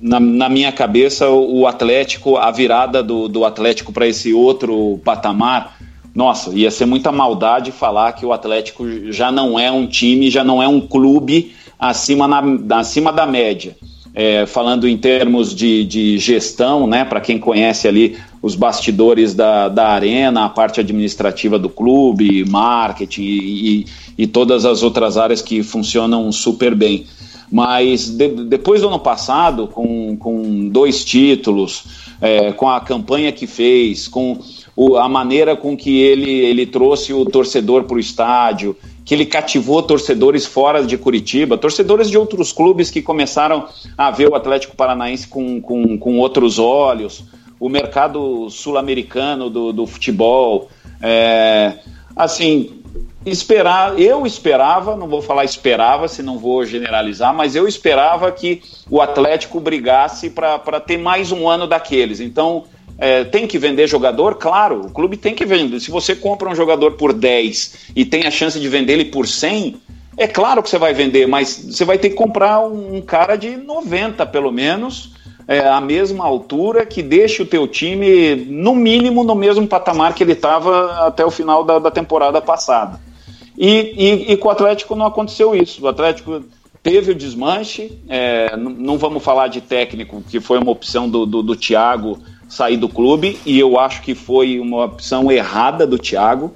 na, 0.00 0.20
na 0.20 0.48
minha 0.48 0.70
cabeça, 0.70 1.28
o 1.28 1.66
Atlético, 1.66 2.36
a 2.36 2.50
virada 2.50 3.02
do, 3.02 3.28
do 3.28 3.44
Atlético 3.44 3.92
para 3.92 4.06
esse 4.06 4.32
outro 4.32 5.00
patamar, 5.04 5.76
nossa, 6.14 6.50
ia 6.50 6.70
ser 6.70 6.86
muita 6.86 7.10
maldade 7.10 7.72
falar 7.72 8.12
que 8.12 8.26
o 8.26 8.32
Atlético 8.32 8.84
já 9.12 9.32
não 9.32 9.58
é 9.58 9.70
um 9.70 9.86
time, 9.86 10.30
já 10.30 10.44
não 10.44 10.62
é 10.62 10.68
um 10.68 10.80
clube 10.80 11.54
acima, 11.78 12.28
na, 12.28 12.42
acima 12.78 13.12
da 13.12 13.26
média 13.26 13.76
é, 14.14 14.44
falando 14.44 14.86
em 14.86 14.96
termos 14.96 15.54
de, 15.54 15.84
de 15.84 16.18
gestão, 16.18 16.86
né, 16.86 17.04
para 17.04 17.20
quem 17.20 17.38
conhece 17.38 17.88
ali 17.88 18.16
os 18.42 18.54
bastidores 18.54 19.34
da, 19.34 19.68
da 19.68 19.88
arena, 19.88 20.44
a 20.44 20.48
parte 20.48 20.80
administrativa 20.80 21.58
do 21.58 21.70
clube, 21.70 22.44
marketing 22.44 23.22
e, 23.22 23.86
e 24.18 24.26
todas 24.26 24.64
as 24.64 24.82
outras 24.82 25.16
áreas 25.16 25.40
que 25.40 25.62
funcionam 25.62 26.30
super 26.30 26.74
bem. 26.74 27.06
Mas 27.50 28.08
de, 28.08 28.28
depois 28.28 28.80
do 28.80 28.88
ano 28.88 28.98
passado, 28.98 29.66
com, 29.66 30.16
com 30.16 30.68
dois 30.68 31.04
títulos, 31.04 31.84
é, 32.20 32.52
com 32.52 32.68
a 32.68 32.80
campanha 32.80 33.30
que 33.30 33.46
fez, 33.46 34.08
com 34.08 34.38
o, 34.74 34.96
a 34.96 35.08
maneira 35.08 35.54
com 35.56 35.76
que 35.76 36.00
ele, 36.00 36.30
ele 36.30 36.66
trouxe 36.66 37.12
o 37.12 37.24
torcedor 37.24 37.84
para 37.84 37.96
o 37.96 38.00
estádio, 38.00 38.76
que 39.04 39.14
ele 39.14 39.26
cativou 39.26 39.82
torcedores 39.82 40.46
fora 40.46 40.84
de 40.84 40.96
Curitiba, 40.96 41.58
torcedores 41.58 42.10
de 42.10 42.16
outros 42.16 42.52
clubes 42.52 42.90
que 42.90 43.02
começaram 43.02 43.66
a 43.96 44.10
ver 44.10 44.28
o 44.28 44.34
Atlético 44.34 44.76
Paranaense 44.76 45.28
com, 45.28 45.60
com, 45.60 45.98
com 45.98 46.18
outros 46.18 46.58
olhos, 46.58 47.24
o 47.58 47.68
mercado 47.68 48.48
sul-americano 48.50 49.50
do, 49.50 49.72
do 49.72 49.86
futebol. 49.86 50.68
É, 51.00 51.74
assim, 52.16 52.82
esperar, 53.24 53.98
eu 53.98 54.26
esperava, 54.26 54.96
não 54.96 55.08
vou 55.08 55.22
falar 55.22 55.44
esperava, 55.44 56.08
se 56.08 56.22
não 56.22 56.38
vou 56.38 56.64
generalizar, 56.64 57.34
mas 57.34 57.54
eu 57.54 57.68
esperava 57.68 58.30
que 58.32 58.62
o 58.90 59.00
Atlético 59.00 59.60
brigasse 59.60 60.30
para 60.30 60.80
ter 60.80 60.96
mais 60.96 61.30
um 61.30 61.48
ano 61.48 61.66
daqueles. 61.66 62.20
Então, 62.20 62.64
é, 63.02 63.24
tem 63.24 63.48
que 63.48 63.58
vender 63.58 63.88
jogador? 63.88 64.36
Claro, 64.36 64.82
o 64.86 64.88
clube 64.88 65.16
tem 65.16 65.34
que 65.34 65.44
vender. 65.44 65.80
Se 65.80 65.90
você 65.90 66.14
compra 66.14 66.48
um 66.48 66.54
jogador 66.54 66.92
por 66.92 67.12
10 67.12 67.90
e 67.96 68.04
tem 68.04 68.28
a 68.28 68.30
chance 68.30 68.60
de 68.60 68.68
vender 68.68 68.92
ele 68.92 69.06
por 69.06 69.26
100, 69.26 69.74
é 70.16 70.28
claro 70.28 70.62
que 70.62 70.70
você 70.70 70.78
vai 70.78 70.94
vender, 70.94 71.26
mas 71.26 71.66
você 71.68 71.84
vai 71.84 71.98
ter 71.98 72.10
que 72.10 72.14
comprar 72.14 72.60
um, 72.60 73.00
cara 73.00 73.34
de 73.34 73.56
90 73.56 74.24
pelo 74.26 74.52
menos, 74.52 75.14
é, 75.48 75.66
a 75.66 75.80
mesma 75.80 76.24
altura, 76.24 76.86
que 76.86 77.02
deixe 77.02 77.42
o 77.42 77.46
teu 77.46 77.66
time 77.66 78.36
no 78.36 78.72
mínimo 78.72 79.24
no 79.24 79.34
mesmo 79.34 79.66
patamar 79.66 80.14
que 80.14 80.22
ele 80.22 80.34
estava 80.34 81.04
até 81.04 81.24
o 81.24 81.30
final 81.30 81.64
da, 81.64 81.80
da 81.80 81.90
temporada 81.90 82.40
passada. 82.40 83.00
E, 83.58 83.94
e, 83.96 84.32
e, 84.32 84.36
com 84.36 84.46
o 84.46 84.52
Atlético 84.52 84.94
não 84.94 85.06
aconteceu 85.06 85.56
isso. 85.56 85.84
O 85.84 85.88
Atlético 85.88 86.44
teve 86.84 87.10
o 87.10 87.14
desmanche, 87.16 87.98
é, 88.08 88.56
não 88.56 88.96
vamos 88.96 89.24
falar 89.24 89.48
de 89.48 89.60
técnico, 89.60 90.22
que 90.30 90.38
foi 90.38 90.58
uma 90.58 90.70
opção 90.70 91.08
do, 91.08 91.26
do, 91.26 91.42
do 91.42 91.56
Thiago 91.56 92.20
sair 92.52 92.76
do 92.76 92.86
clube 92.86 93.38
e 93.46 93.58
eu 93.58 93.80
acho 93.80 94.02
que 94.02 94.14
foi 94.14 94.60
uma 94.60 94.84
opção 94.84 95.32
errada 95.32 95.86
do 95.86 95.98
Thiago. 95.98 96.52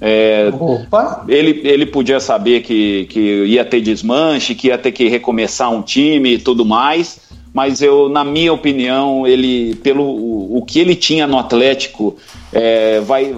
É, 0.00 0.50
ele, 1.28 1.60
ele 1.62 1.86
podia 1.86 2.18
saber 2.18 2.62
que, 2.62 3.06
que 3.06 3.44
ia 3.44 3.64
ter 3.64 3.80
desmanche, 3.80 4.56
que 4.56 4.66
ia 4.66 4.76
ter 4.76 4.90
que 4.90 5.08
recomeçar 5.08 5.70
um 5.70 5.82
time 5.82 6.34
e 6.34 6.38
tudo 6.38 6.64
mais, 6.64 7.20
mas 7.54 7.80
eu, 7.80 8.08
na 8.08 8.24
minha 8.24 8.52
opinião, 8.52 9.24
ele, 9.24 9.76
pelo 9.76 10.02
o, 10.02 10.58
o 10.58 10.62
que 10.62 10.80
ele 10.80 10.96
tinha 10.96 11.28
no 11.28 11.38
Atlético, 11.38 12.16
é, 12.52 12.98
vai, 13.00 13.32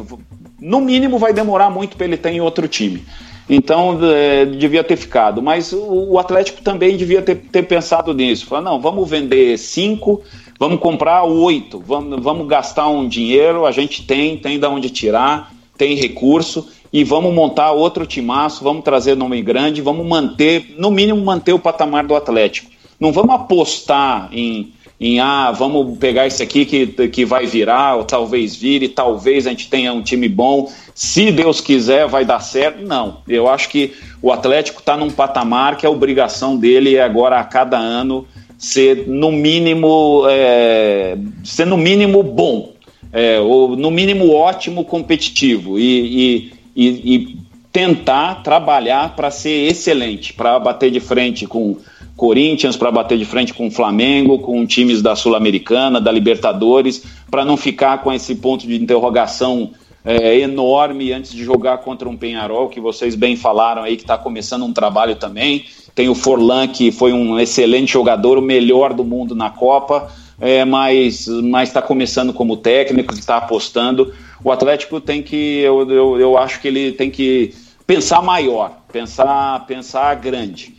no 0.59 0.80
mínimo 0.80 1.18
vai 1.18 1.35
demorar 1.35 1.68
muito 1.68 1.94
para 1.94 2.06
ele 2.06 2.16
ter 2.16 2.30
em 2.30 2.40
outro 2.40 2.66
time. 2.66 3.05
Então 3.51 3.98
é, 4.02 4.47
devia 4.47 4.82
ter 4.82 4.97
ficado. 4.97 5.43
Mas 5.43 5.74
o, 5.74 6.12
o 6.12 6.18
Atlético 6.18 6.62
também 6.62 6.97
devia 6.97 7.20
ter, 7.20 7.36
ter 7.36 7.64
pensado 7.64 8.14
nisso. 8.14 8.47
Falou, 8.47 8.64
não, 8.64 8.80
vamos 8.80 9.09
vender 9.09 9.59
cinco 9.59 10.22
Vamos 10.59 10.80
comprar 10.80 11.22
oito, 11.22 11.78
vamos, 11.78 12.20
vamos 12.20 12.48
gastar 12.48 12.89
um 12.89 13.06
dinheiro, 13.06 13.64
a 13.64 13.70
gente 13.70 14.05
tem, 14.05 14.36
tem 14.36 14.59
de 14.59 14.66
onde 14.66 14.90
tirar, 14.90 15.55
tem 15.76 15.94
recurso 15.94 16.68
e 16.93 17.05
vamos 17.05 17.32
montar 17.32 17.70
outro 17.70 18.05
timaço, 18.05 18.64
vamos 18.64 18.82
trazer 18.82 19.14
nome 19.14 19.40
grande, 19.40 19.80
vamos 19.80 20.05
manter, 20.05 20.74
no 20.76 20.90
mínimo 20.90 21.24
manter 21.24 21.52
o 21.52 21.60
patamar 21.60 22.05
do 22.05 22.16
Atlético. 22.16 22.72
Não 22.98 23.12
vamos 23.12 23.36
apostar 23.36 24.30
em, 24.32 24.72
em 25.01 25.20
ah, 25.20 25.52
vamos 25.52 25.97
pegar 25.98 26.26
esse 26.26 26.43
aqui 26.43 26.64
que, 26.64 27.09
que 27.09 27.24
vai 27.24 27.47
virar, 27.47 27.94
ou 27.94 28.02
talvez 28.02 28.56
vire, 28.56 28.89
talvez 28.89 29.47
a 29.47 29.51
gente 29.51 29.70
tenha 29.70 29.93
um 29.93 30.02
time 30.02 30.28
bom, 30.28 30.72
se 30.93 31.30
Deus 31.30 31.60
quiser 31.60 32.09
vai 32.09 32.24
dar 32.24 32.40
certo. 32.40 32.85
Não, 32.85 33.18
eu 33.28 33.48
acho 33.48 33.68
que 33.68 33.93
o 34.20 34.32
Atlético 34.32 34.80
está 34.80 34.97
num 34.97 35.10
patamar 35.10 35.76
que 35.76 35.86
a 35.86 35.90
obrigação 35.90 36.56
dele 36.56 36.97
é 36.97 37.02
agora 37.02 37.39
a 37.39 37.44
cada 37.44 37.78
ano 37.78 38.26
ser 38.59 39.06
no 39.06 39.30
mínimo 39.30 40.24
é, 40.28 41.16
ser 41.44 41.64
no 41.64 41.76
mínimo 41.76 42.22
bom 42.22 42.72
é, 43.12 43.39
ou 43.39 43.76
no 43.76 43.90
mínimo 43.90 44.32
ótimo 44.32 44.85
competitivo 44.85 45.78
e, 45.78 46.52
e, 46.74 46.85
e, 46.85 47.14
e 47.14 47.36
tentar 47.72 48.43
trabalhar 48.43 49.14
para 49.14 49.30
ser 49.30 49.70
excelente 49.70 50.35
para 50.35 50.59
bater 50.59 50.90
de 50.90 50.98
frente 50.98 51.47
com 51.47 51.76
Corinthians 52.18 52.76
para 52.76 52.90
bater 52.90 53.16
de 53.16 53.24
frente 53.24 53.55
com 53.55 53.68
o 53.68 53.70
Flamengo, 53.70 54.40
com 54.40 54.66
times 54.66 55.01
da 55.01 55.14
Sul-Americana, 55.14 56.01
da 56.01 56.10
Libertadores, 56.10 57.05
para 57.30 57.44
não 57.44 57.56
ficar 57.56 58.02
com 58.02 58.12
esse 58.12 58.35
ponto 58.35 58.66
de 58.66 58.74
interrogação 58.74 59.70
é, 60.05 60.40
enorme 60.40 61.12
antes 61.12 61.30
de 61.30 61.44
jogar 61.44 61.78
contra 61.78 62.09
um 62.09 62.16
Penharol, 62.16 62.68
que 62.68 62.80
vocês 62.80 63.14
bem 63.14 63.36
falaram 63.36 63.85
aí, 63.85 63.94
que 63.94 64.02
está 64.02 64.18
começando 64.18 64.64
um 64.64 64.72
trabalho 64.72 65.14
também. 65.14 65.64
Tem 65.99 66.09
o 66.09 66.15
Forlan, 66.15 66.69
que 66.69 66.93
foi 66.93 67.12
um 67.12 67.41
excelente 67.41 67.93
jogador, 67.93 68.39
o 68.39 68.41
melhor 68.41 68.95
do 68.95 69.03
mundo 69.03 69.35
na 69.35 69.51
Copa, 69.51 70.07
é, 70.41 70.65
mas 70.65 71.27
está 71.65 71.83
começando 71.83 72.33
como 72.33 72.57
técnico, 72.57 73.12
está 73.15 73.39
apostando. 73.39 74.12
O 74.45 74.53
Atlético 74.53 75.01
tem 75.01 75.25
que, 75.25 75.59
eu, 75.59 75.91
eu, 75.91 76.20
eu 76.20 76.39
acho 76.39 76.61
que 76.61 76.69
ele 76.69 76.93
tem 76.93 77.11
que 77.11 77.53
pensar 77.85 78.23
maior, 78.23 78.79
pensar, 78.93 79.66
pensar 79.66 80.15
grande. 80.15 80.77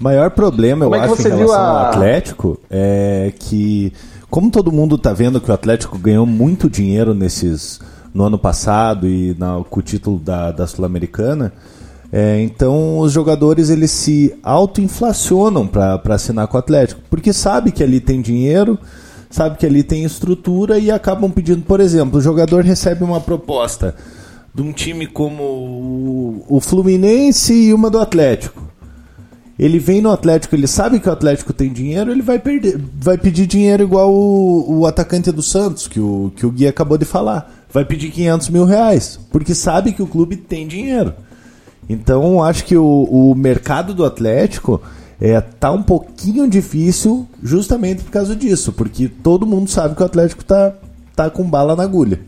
O 0.00 0.04
maior 0.04 0.30
problema, 0.30 0.84
eu 0.84 0.94
é 0.94 1.00
acho, 1.00 1.20
em 1.20 1.30
relação 1.36 1.60
a... 1.60 1.80
ao 1.80 1.86
Atlético 1.86 2.60
é 2.70 3.32
que, 3.40 3.92
como 4.30 4.52
todo 4.52 4.70
mundo 4.70 4.94
está 4.94 5.12
vendo 5.12 5.40
que 5.40 5.50
o 5.50 5.52
Atlético 5.52 5.98
ganhou 5.98 6.24
muito 6.24 6.70
dinheiro 6.70 7.12
nesses 7.12 7.80
no 8.14 8.22
ano 8.22 8.38
passado 8.38 9.08
e 9.08 9.34
na, 9.36 9.64
com 9.68 9.80
o 9.80 9.82
título 9.82 10.20
da, 10.20 10.52
da 10.52 10.64
Sul-Americana, 10.64 11.52
é, 12.12 12.40
então 12.40 12.98
os 12.98 13.12
jogadores 13.12 13.70
eles 13.70 13.90
se 13.90 14.34
auto-inflacionam 14.42 15.66
para 15.66 16.00
assinar 16.08 16.48
com 16.48 16.56
o 16.56 16.60
Atlético, 16.60 17.00
porque 17.08 17.32
sabe 17.32 17.70
que 17.70 17.84
ali 17.84 18.00
tem 18.00 18.20
dinheiro, 18.20 18.78
sabe 19.30 19.56
que 19.56 19.64
ali 19.64 19.82
tem 19.84 20.04
estrutura 20.04 20.78
e 20.78 20.90
acabam 20.90 21.30
pedindo, 21.30 21.62
por 21.62 21.78
exemplo, 21.78 22.18
o 22.18 22.22
jogador 22.22 22.64
recebe 22.64 23.04
uma 23.04 23.20
proposta 23.20 23.94
de 24.52 24.62
um 24.62 24.72
time 24.72 25.06
como 25.06 25.42
o, 25.42 26.44
o 26.48 26.60
Fluminense 26.60 27.54
e 27.54 27.72
uma 27.72 27.88
do 27.88 28.00
Atlético. 28.00 28.68
Ele 29.56 29.78
vem 29.78 30.00
no 30.00 30.10
Atlético, 30.10 30.56
ele 30.56 30.66
sabe 30.66 30.98
que 30.98 31.08
o 31.08 31.12
Atlético 31.12 31.52
tem 31.52 31.70
dinheiro, 31.70 32.10
ele 32.10 32.22
vai 32.22 32.38
perder, 32.38 32.80
vai 32.98 33.18
pedir 33.18 33.46
dinheiro 33.46 33.82
igual 33.82 34.12
o, 34.12 34.80
o 34.80 34.86
atacante 34.86 35.30
do 35.30 35.42
Santos, 35.42 35.86
que 35.86 36.00
o, 36.00 36.32
que 36.34 36.46
o 36.46 36.50
Gui 36.50 36.66
acabou 36.66 36.96
de 36.96 37.04
falar. 37.04 37.66
Vai 37.72 37.84
pedir 37.84 38.10
500 38.10 38.48
mil 38.48 38.64
reais, 38.64 39.20
porque 39.30 39.54
sabe 39.54 39.92
que 39.92 40.02
o 40.02 40.06
clube 40.06 40.36
tem 40.36 40.66
dinheiro. 40.66 41.12
Então, 41.92 42.40
acho 42.40 42.64
que 42.66 42.76
o, 42.76 42.84
o 43.10 43.34
mercado 43.34 43.92
do 43.92 44.04
Atlético 44.04 44.80
é, 45.20 45.40
tá 45.40 45.72
um 45.72 45.82
pouquinho 45.82 46.48
difícil 46.48 47.26
justamente 47.42 48.04
por 48.04 48.12
causa 48.12 48.36
disso, 48.36 48.72
porque 48.72 49.08
todo 49.08 49.44
mundo 49.44 49.68
sabe 49.68 49.96
que 49.96 50.02
o 50.02 50.06
Atlético 50.06 50.44
tá, 50.44 50.72
tá 51.16 51.28
com 51.28 51.42
bala 51.42 51.74
na 51.74 51.82
agulha. 51.82 52.20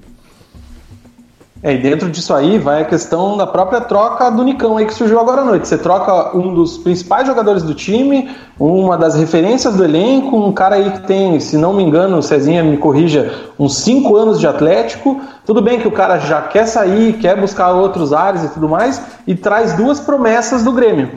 É, 1.62 1.74
e 1.74 1.78
dentro 1.78 2.10
disso 2.10 2.34
aí 2.34 2.58
vai 2.58 2.82
a 2.82 2.84
questão 2.84 3.36
da 3.36 3.46
própria 3.46 3.80
troca 3.80 4.28
do 4.30 4.42
Nicão 4.42 4.76
aí 4.76 4.84
que 4.84 4.92
surgiu 4.92 5.20
agora 5.20 5.42
à 5.42 5.44
noite. 5.44 5.68
Você 5.68 5.78
troca 5.78 6.36
um 6.36 6.52
dos 6.52 6.76
principais 6.76 7.24
jogadores 7.24 7.62
do 7.62 7.72
time, 7.72 8.34
uma 8.58 8.98
das 8.98 9.14
referências 9.14 9.76
do 9.76 9.84
elenco, 9.84 10.36
um 10.36 10.52
cara 10.52 10.74
aí 10.74 10.90
que 10.90 11.06
tem, 11.06 11.38
se 11.38 11.56
não 11.56 11.72
me 11.72 11.84
engano, 11.84 12.20
Cezinha 12.20 12.64
me 12.64 12.76
corrija, 12.76 13.32
uns 13.56 13.76
5 13.76 14.16
anos 14.16 14.40
de 14.40 14.46
Atlético. 14.48 15.20
Tudo 15.46 15.62
bem 15.62 15.78
que 15.78 15.86
o 15.86 15.92
cara 15.92 16.18
já 16.18 16.42
quer 16.42 16.66
sair, 16.66 17.12
quer 17.12 17.40
buscar 17.40 17.70
outros 17.70 18.12
ares 18.12 18.42
e 18.42 18.48
tudo 18.48 18.68
mais, 18.68 19.00
e 19.24 19.36
traz 19.36 19.74
duas 19.74 20.00
promessas 20.00 20.64
do 20.64 20.72
Grêmio. 20.72 21.10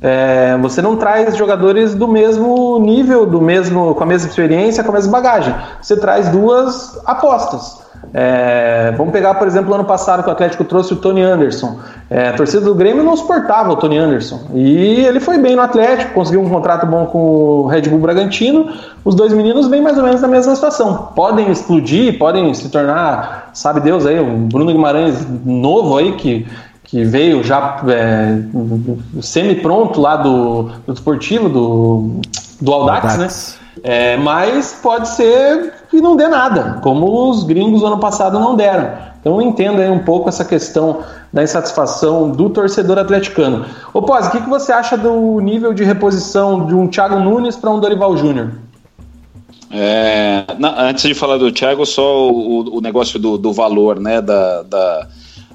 É, 0.00 0.56
você 0.62 0.80
não 0.80 0.94
traz 0.94 1.36
jogadores 1.36 1.92
do 1.96 2.06
mesmo 2.06 2.78
nível, 2.78 3.26
do 3.26 3.40
mesmo, 3.40 3.96
com 3.96 4.04
a 4.04 4.06
mesma 4.06 4.28
experiência, 4.28 4.84
com 4.84 4.92
a 4.92 4.94
mesma 4.94 5.10
bagagem. 5.10 5.52
Você 5.82 5.96
traz 5.96 6.28
duas 6.28 7.00
apostas. 7.04 7.87
É, 8.12 8.92
vamos 8.96 9.12
pegar, 9.12 9.34
por 9.34 9.46
exemplo, 9.46 9.74
ano 9.74 9.84
passado 9.84 10.22
que 10.22 10.28
o 10.28 10.32
Atlético 10.32 10.64
trouxe 10.64 10.94
o 10.94 10.96
Tony 10.96 11.22
Anderson. 11.22 11.78
É, 12.08 12.28
a 12.28 12.32
torcida 12.32 12.62
do 12.62 12.74
Grêmio 12.74 13.04
não 13.04 13.16
suportava 13.16 13.70
o 13.70 13.76
Tony 13.76 13.98
Anderson. 13.98 14.40
E 14.54 15.04
ele 15.04 15.20
foi 15.20 15.38
bem 15.38 15.54
no 15.54 15.62
Atlético, 15.62 16.14
conseguiu 16.14 16.40
um 16.40 16.48
contrato 16.48 16.86
bom 16.86 17.06
com 17.06 17.18
o 17.18 17.66
Red 17.66 17.82
Bull 17.82 17.98
Bragantino. 17.98 18.70
Os 19.04 19.14
dois 19.14 19.32
meninos 19.32 19.68
vêm 19.68 19.82
mais 19.82 19.98
ou 19.98 20.04
menos 20.04 20.20
na 20.20 20.28
mesma 20.28 20.54
situação. 20.54 21.10
Podem 21.14 21.50
explodir, 21.50 22.18
podem 22.18 22.52
se 22.54 22.70
tornar, 22.70 23.50
sabe 23.52 23.80
Deus 23.80 24.06
aí, 24.06 24.18
um 24.18 24.48
Bruno 24.48 24.72
Guimarães 24.72 25.26
novo 25.44 25.98
aí 25.98 26.12
que, 26.12 26.46
que 26.84 27.04
veio 27.04 27.44
já 27.44 27.82
é, 27.88 28.38
semi-pronto 29.20 30.00
lá 30.00 30.16
do, 30.16 30.70
do 30.86 30.94
esportivo, 30.94 31.48
do, 31.48 32.20
do 32.60 32.72
Audax, 32.72 33.12
Audax. 33.12 33.58
né? 33.62 33.68
É, 33.82 34.16
mas 34.16 34.78
pode 34.82 35.08
ser 35.08 35.72
que 35.90 36.00
não 36.00 36.16
dê 36.16 36.28
nada, 36.28 36.78
como 36.82 37.30
os 37.30 37.44
gringos 37.44 37.82
ano 37.82 37.98
passado 37.98 38.38
não 38.38 38.54
deram. 38.54 39.08
Então 39.20 39.40
eu 39.40 39.42
entendo 39.42 39.80
aí 39.80 39.90
um 39.90 40.04
pouco 40.04 40.28
essa 40.28 40.44
questão 40.44 41.00
da 41.32 41.42
insatisfação 41.42 42.30
do 42.30 42.48
torcedor 42.50 42.98
atleticano. 42.98 43.64
Ô 43.92 44.02
Pós, 44.02 44.26
o 44.26 44.30
que, 44.30 44.40
que 44.40 44.48
você 44.48 44.72
acha 44.72 44.96
do 44.96 45.40
nível 45.40 45.72
de 45.72 45.84
reposição 45.84 46.66
de 46.66 46.74
um 46.74 46.86
Thiago 46.86 47.18
Nunes 47.18 47.56
para 47.56 47.70
um 47.70 47.80
Dorival 47.80 48.16
Júnior? 48.16 48.52
É, 49.70 50.46
antes 50.78 51.04
de 51.04 51.14
falar 51.14 51.36
do 51.36 51.52
Thiago, 51.52 51.84
só 51.84 52.30
o, 52.30 52.76
o 52.76 52.80
negócio 52.80 53.18
do, 53.18 53.36
do, 53.36 53.52
valor, 53.52 54.00
né, 54.00 54.22
da, 54.22 54.62
da, 54.62 55.08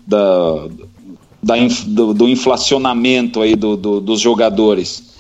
da, 0.06 0.68
da 1.42 1.56
do, 1.88 2.14
do, 2.14 2.30
inflacionamento 2.30 3.42
aí 3.42 3.56
do, 3.56 3.76
dos 3.76 4.20
jogadores. 4.20 5.14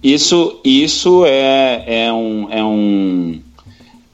Isso, 0.00 0.60
isso 0.64 1.24
é, 1.26 2.04
é, 2.04 2.12
um, 2.12 2.46
é, 2.48 2.62
um, 2.62 3.40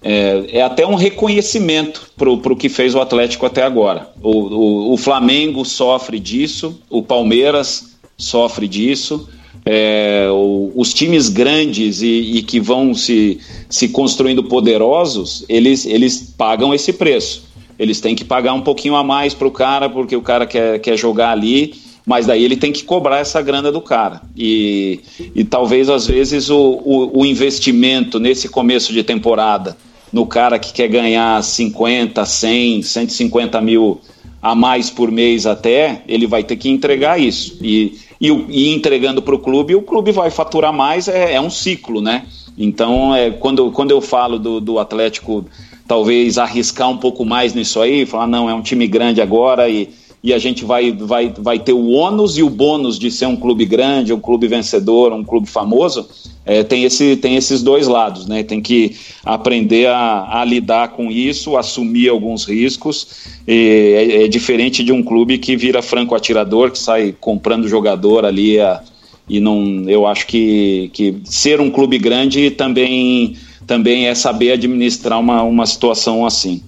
é, 0.03 0.45
é 0.59 0.63
até 0.63 0.87
um 0.87 0.95
reconhecimento 0.95 2.11
para 2.17 2.29
o 2.31 2.57
que 2.57 2.69
fez 2.69 2.95
o 2.95 3.01
Atlético 3.01 3.47
até 3.47 3.63
agora. 3.63 4.11
O, 4.21 4.31
o, 4.31 4.93
o, 4.93 4.97
Flamengo 4.97 5.65
sofre 5.65 6.19
disso, 6.19 6.81
o 6.91 7.03
Palmeiras 7.03 7.97
sofre 8.19 8.67
disso. 8.67 9.29
É, 9.65 10.27
o, 10.31 10.73
os 10.75 10.93
times 10.93 11.29
grandes 11.29 12.03
e, 12.03 12.07
e, 12.07 12.43
que 12.43 12.59
vão 12.59 12.95
se, 12.95 13.39
se 13.69 13.89
construindo 13.89 14.43
poderosos, 14.43 15.45
eles, 15.49 15.87
eles 15.87 16.35
pagam 16.37 16.75
esse 16.75 16.93
preço. 16.93 17.45
Eles 17.79 18.01
têm 18.01 18.15
que 18.15 18.25
pagar 18.25 18.55
um 18.55 18.61
pouquinho 18.61 18.97
a 18.97 19.05
mais 19.05 19.35
para 19.35 19.47
o 19.47 19.53
cara, 19.53 19.89
porque 19.89 20.17
o 20.17 20.23
cara 20.23 20.47
quer, 20.47 20.81
quer 20.81 20.97
jogar 20.97 21.31
ali 21.31 21.75
mas 22.05 22.27
daí 22.27 22.45
ele 22.45 22.57
tem 22.57 22.73
que 22.73 22.83
cobrar 22.85 23.19
essa 23.19 23.41
grana 23.41 23.71
do 23.71 23.81
cara. 23.81 24.23
E, 24.37 25.01
e 25.35 25.45
talvez 25.45 25.89
às 25.89 26.07
vezes 26.07 26.51
o, 26.51 26.59
o, 26.85 27.21
o, 27.21 27.27
investimento 27.27 28.19
nesse 28.19 28.49
começo 28.49 28.93
de 28.93 29.05
temporada, 29.05 29.77
no 30.13 30.27
cara 30.27 30.59
que 30.59 30.73
quer 30.73 30.89
ganhar 30.89 31.43
50, 31.43 32.25
100, 32.25 32.83
150 32.83 33.61
mil 33.61 34.01
a 34.41 34.55
mais 34.55 34.91
por 34.91 35.11
mês 35.11 35.47
até, 35.47 36.03
ele 36.07 36.27
vai 36.27 36.43
ter 36.43 36.57
que 36.57 36.69
entregar 36.69 37.19
isso. 37.19 37.57
E, 37.63 37.99
e, 38.21 38.29
e 38.29 38.75
entregando 38.75 39.23
para 39.23 39.35
o 39.35 39.39
clube, 39.39 39.75
o 39.75 39.83
clube 39.83 40.13
vai 40.13 40.31
faturar 40.31 40.73
mais, 40.73 41.09
é, 41.09 41.35
é 41.35 41.41
um 41.41 41.51
ciclo, 41.51 42.01
né? 42.01 42.27
Então, 42.59 43.15
é, 43.15 43.31
quando, 43.31 43.71
quando 43.71 43.93
eu 43.93 44.01
falo 44.01 44.39
do, 44.39 44.61
do 44.61 44.79
Atlético 44.79 45.45
talvez 45.87 46.39
arriscar 46.39 46.89
um 46.91 46.99
pouco 46.99 47.25
mais 47.25 47.55
nisso 47.55 47.81
aí, 47.81 48.05
falar, 48.05 48.27
não, 48.27 48.49
é 48.49 48.55
um 48.55 48.63
time 48.63 48.87
grande 48.87 49.21
agora 49.21 49.69
e 49.69 49.91
e 50.23 50.33
a 50.33 50.39
gente 50.39 50.65
vai, 50.65 50.93
vai, 50.93 51.35
vai 51.37 51.59
ter 51.59 51.73
o 51.73 51.91
ônus 51.91 52.39
e 52.39 52.43
o 52.43 52.49
bônus 52.49 52.99
de 52.99 53.11
ser 53.11 53.27
um 53.27 53.37
clube 53.37 53.65
grande, 53.65 54.13
um 54.13 54.21
clube 54.21 54.47
vencedor, 54.47 55.13
um 55.13 55.25
clube 55.25 55.49
famoso, 55.49 56.09
é, 56.45 56.65
tem, 56.65 56.85
esse, 56.85 57.17
tem 57.17 57.37
esses 57.37 57.63
dois 57.63 57.87
lados, 57.87 58.27
né? 58.27 58.43
Tem 58.43 58.61
que 58.61 58.97
aprender 59.25 59.87
a, 59.87 60.41
a 60.41 60.45
lidar 60.45 60.89
com 60.89 61.11
isso, 61.11 61.57
assumir 61.57 62.09
alguns 62.09 62.45
riscos. 62.45 63.29
É, 63.47 64.25
é, 64.25 64.29
diferente 64.29 64.83
de 64.83 64.93
um 64.93 65.03
clube 65.03 65.39
que 65.39 65.57
vira 65.57 65.81
franco 65.81 66.15
atirador, 66.15 66.73
que 66.73 66.79
sai 66.79 67.15
comprando 67.21 67.69
jogador 67.69 68.25
ali. 68.25 68.59
A, 68.59 68.83
e 69.29 69.39
não, 69.39 69.89
eu 69.89 70.05
acho 70.07 70.27
que, 70.27 70.91
que 70.93 71.17
ser 71.25 71.61
um 71.61 71.71
clube 71.71 71.97
grande 71.97 72.51
também, 72.51 73.37
também 73.65 74.07
é 74.07 74.15
saber 74.15 74.53
administrar 74.53 75.21
uma, 75.21 75.43
uma 75.45 75.65
situação 75.65 76.27
assim. 76.27 76.61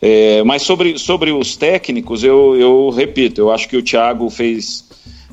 É, 0.00 0.42
mas 0.44 0.62
sobre, 0.62 0.98
sobre 0.98 1.30
os 1.30 1.56
técnicos, 1.56 2.24
eu, 2.24 2.56
eu 2.56 2.88
repito, 2.88 3.42
eu 3.42 3.52
acho 3.52 3.68
que 3.68 3.76
o 3.76 3.82
Thiago 3.82 4.30
fez 4.30 4.82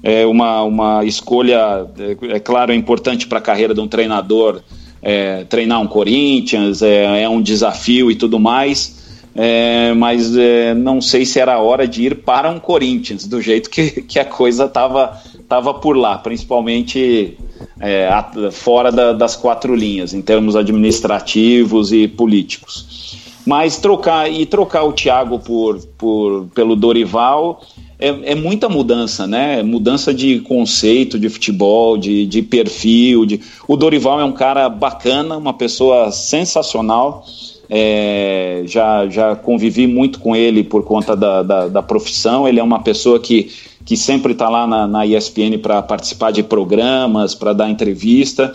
é, 0.03 0.25
uma, 0.25 0.63
uma 0.63 1.05
escolha, 1.05 1.87
é, 1.97 2.35
é 2.35 2.39
claro, 2.39 2.71
é 2.71 2.75
importante 2.75 3.27
para 3.27 3.39
a 3.39 3.41
carreira 3.41 3.73
de 3.73 3.79
um 3.79 3.87
treinador 3.87 4.61
é, 5.01 5.43
treinar 5.45 5.81
um 5.81 5.87
Corinthians, 5.87 6.81
é, 6.81 7.23
é, 7.23 7.29
um 7.29 7.41
desafio 7.41 8.11
e 8.11 8.15
tudo 8.15 8.39
mais, 8.39 9.21
é, 9.35 9.93
mas 9.93 10.35
é, 10.35 10.73
não 10.73 10.99
sei 10.99 11.25
se 11.25 11.39
era 11.39 11.53
a 11.53 11.59
hora 11.59 11.87
de 11.87 12.03
ir 12.03 12.15
para 12.23 12.49
um 12.49 12.59
Corinthians, 12.59 13.27
do 13.27 13.41
jeito 13.41 13.69
que, 13.69 14.01
que 14.03 14.19
a 14.19 14.25
coisa 14.25 14.65
estava 14.65 15.21
tava 15.47 15.73
por 15.73 15.95
lá, 15.95 16.17
principalmente 16.17 17.37
é, 17.79 18.09
fora 18.51 18.91
da, 18.91 19.13
das 19.13 19.35
quatro 19.35 19.73
linhas, 19.73 20.13
em 20.13 20.21
termos 20.21 20.57
administrativos 20.57 21.93
e 21.93 22.05
políticos. 22.05 23.17
Mas 23.45 23.77
trocar 23.77 24.29
e 24.29 24.45
trocar 24.45 24.83
o 24.83 24.91
Thiago 24.91 25.39
por, 25.39 25.79
por, 25.97 26.47
pelo 26.53 26.75
Dorival 26.75 27.61
é, 27.99 28.31
é, 28.31 28.35
muita 28.35 28.69
mudança, 28.69 29.25
né? 29.25 29.63
Mudança 29.63 30.13
de 30.13 30.39
conceito 30.41 31.19
de 31.19 31.29
futebol, 31.29 31.97
de, 31.97 32.25
de 32.27 32.41
perfil. 32.43 33.25
De... 33.25 33.41
O 33.67 33.75
Dorival 33.75 34.19
é 34.19 34.23
um 34.23 34.31
cara 34.31 34.69
bacana, 34.69 35.37
uma 35.37 35.53
pessoa 35.53 36.11
sensacional. 36.11 37.25
É, 37.69 38.63
já, 38.65 39.07
já 39.09 39.35
convivi 39.35 39.87
muito 39.87 40.19
com 40.19 40.35
ele 40.35 40.63
por 40.63 40.83
conta 40.83 41.15
da, 41.15 41.41
da, 41.41 41.67
da 41.67 41.81
profissão. 41.81 42.47
Ele 42.47 42.59
é 42.59 42.63
uma 42.63 42.83
pessoa 42.83 43.19
que, 43.19 43.51
que 43.83 43.97
sempre 43.97 44.33
está 44.33 44.47
lá 44.47 44.67
na, 44.67 44.85
na 44.85 45.05
ESPN 45.05 45.57
para 45.59 45.81
participar 45.81 46.31
de 46.31 46.43
programas, 46.43 47.33
para 47.33 47.51
dar 47.51 47.69
entrevista. 47.69 48.53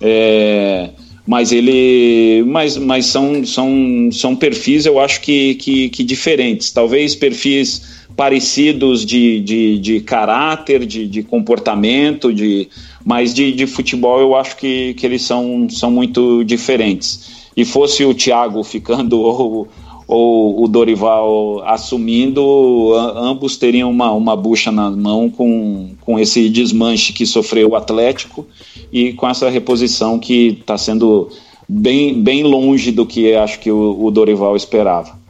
É, 0.00 0.90
mas 1.26 1.52
ele 1.52 2.44
mas, 2.46 2.76
mas 2.76 3.06
são, 3.06 3.44
são, 3.44 4.10
são 4.10 4.34
perfis 4.34 4.86
eu 4.86 4.98
acho 4.98 5.20
que, 5.20 5.54
que, 5.54 5.88
que 5.88 6.02
diferentes 6.02 6.72
talvez 6.72 7.14
perfis 7.14 8.01
parecidos 8.16 9.04
de, 9.04 9.40
de, 9.40 9.78
de 9.78 10.00
caráter 10.00 10.86
de, 10.86 11.06
de 11.06 11.22
comportamento 11.22 12.32
de 12.32 12.68
mas 13.04 13.34
de, 13.34 13.52
de 13.52 13.66
futebol 13.66 14.20
eu 14.20 14.36
acho 14.36 14.56
que, 14.56 14.94
que 14.94 15.04
eles 15.06 15.22
são, 15.22 15.68
são 15.68 15.90
muito 15.90 16.44
diferentes 16.44 17.42
e 17.56 17.64
fosse 17.64 18.04
o 18.04 18.14
Thiago 18.14 18.62
ficando 18.62 19.20
ou, 19.20 19.68
ou 20.06 20.64
o 20.64 20.68
Dorival 20.68 21.62
assumindo, 21.64 22.92
ambos 22.94 23.56
teriam 23.56 23.90
uma, 23.90 24.12
uma 24.12 24.36
bucha 24.36 24.70
na 24.70 24.90
mão 24.90 25.30
com, 25.30 25.90
com 26.00 26.18
esse 26.18 26.48
desmanche 26.48 27.12
que 27.12 27.24
sofreu 27.24 27.70
o 27.70 27.76
Atlético 27.76 28.46
e 28.92 29.12
com 29.12 29.28
essa 29.28 29.48
reposição 29.48 30.18
que 30.18 30.58
está 30.60 30.76
sendo 30.76 31.28
bem, 31.68 32.22
bem 32.22 32.42
longe 32.42 32.90
do 32.90 33.06
que 33.06 33.34
acho 33.34 33.58
que 33.60 33.70
o, 33.70 34.04
o 34.04 34.10
Dorival 34.10 34.56
esperava. 34.56 35.21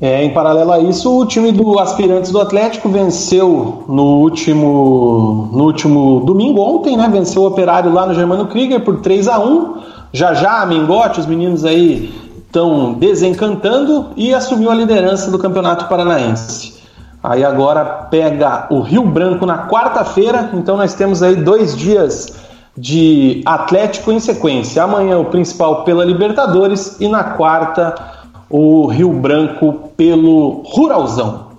É, 0.00 0.24
em 0.24 0.32
paralelo 0.32 0.72
a 0.72 0.78
isso, 0.78 1.14
o 1.14 1.26
time 1.26 1.52
do 1.52 1.78
Aspirantes 1.78 2.30
do 2.30 2.40
Atlético 2.40 2.88
venceu 2.88 3.84
no 3.86 4.20
último, 4.20 5.50
no 5.52 5.64
último 5.64 6.20
domingo, 6.20 6.62
ontem, 6.62 6.96
né? 6.96 7.06
Venceu 7.12 7.42
o 7.42 7.46
Operário 7.46 7.92
lá 7.92 8.06
no 8.06 8.14
Germano 8.14 8.46
Krieger 8.46 8.80
por 8.80 9.00
3 9.00 9.28
a 9.28 9.38
1 9.38 9.74
Já 10.10 10.32
já, 10.32 10.64
Mingote, 10.64 11.20
os 11.20 11.26
meninos 11.26 11.66
aí 11.66 12.14
estão 12.46 12.94
desencantando 12.94 14.06
e 14.16 14.32
assumiu 14.32 14.70
a 14.70 14.74
liderança 14.74 15.30
do 15.30 15.38
Campeonato 15.38 15.86
Paranaense. 15.86 16.80
Aí 17.22 17.44
agora 17.44 17.84
pega 17.84 18.68
o 18.70 18.80
Rio 18.80 19.02
Branco 19.02 19.44
na 19.44 19.68
quarta-feira, 19.68 20.48
então 20.54 20.78
nós 20.78 20.94
temos 20.94 21.22
aí 21.22 21.36
dois 21.36 21.76
dias 21.76 22.32
de 22.74 23.42
Atlético 23.44 24.10
em 24.10 24.18
sequência. 24.18 24.82
Amanhã 24.82 25.18
o 25.18 25.26
principal 25.26 25.84
pela 25.84 26.06
Libertadores 26.06 26.98
e 26.98 27.06
na 27.06 27.22
quarta 27.22 28.19
o 28.50 28.86
Rio 28.86 29.12
Branco 29.12 29.92
pelo 29.96 30.62
Ruralzão. 30.64 31.50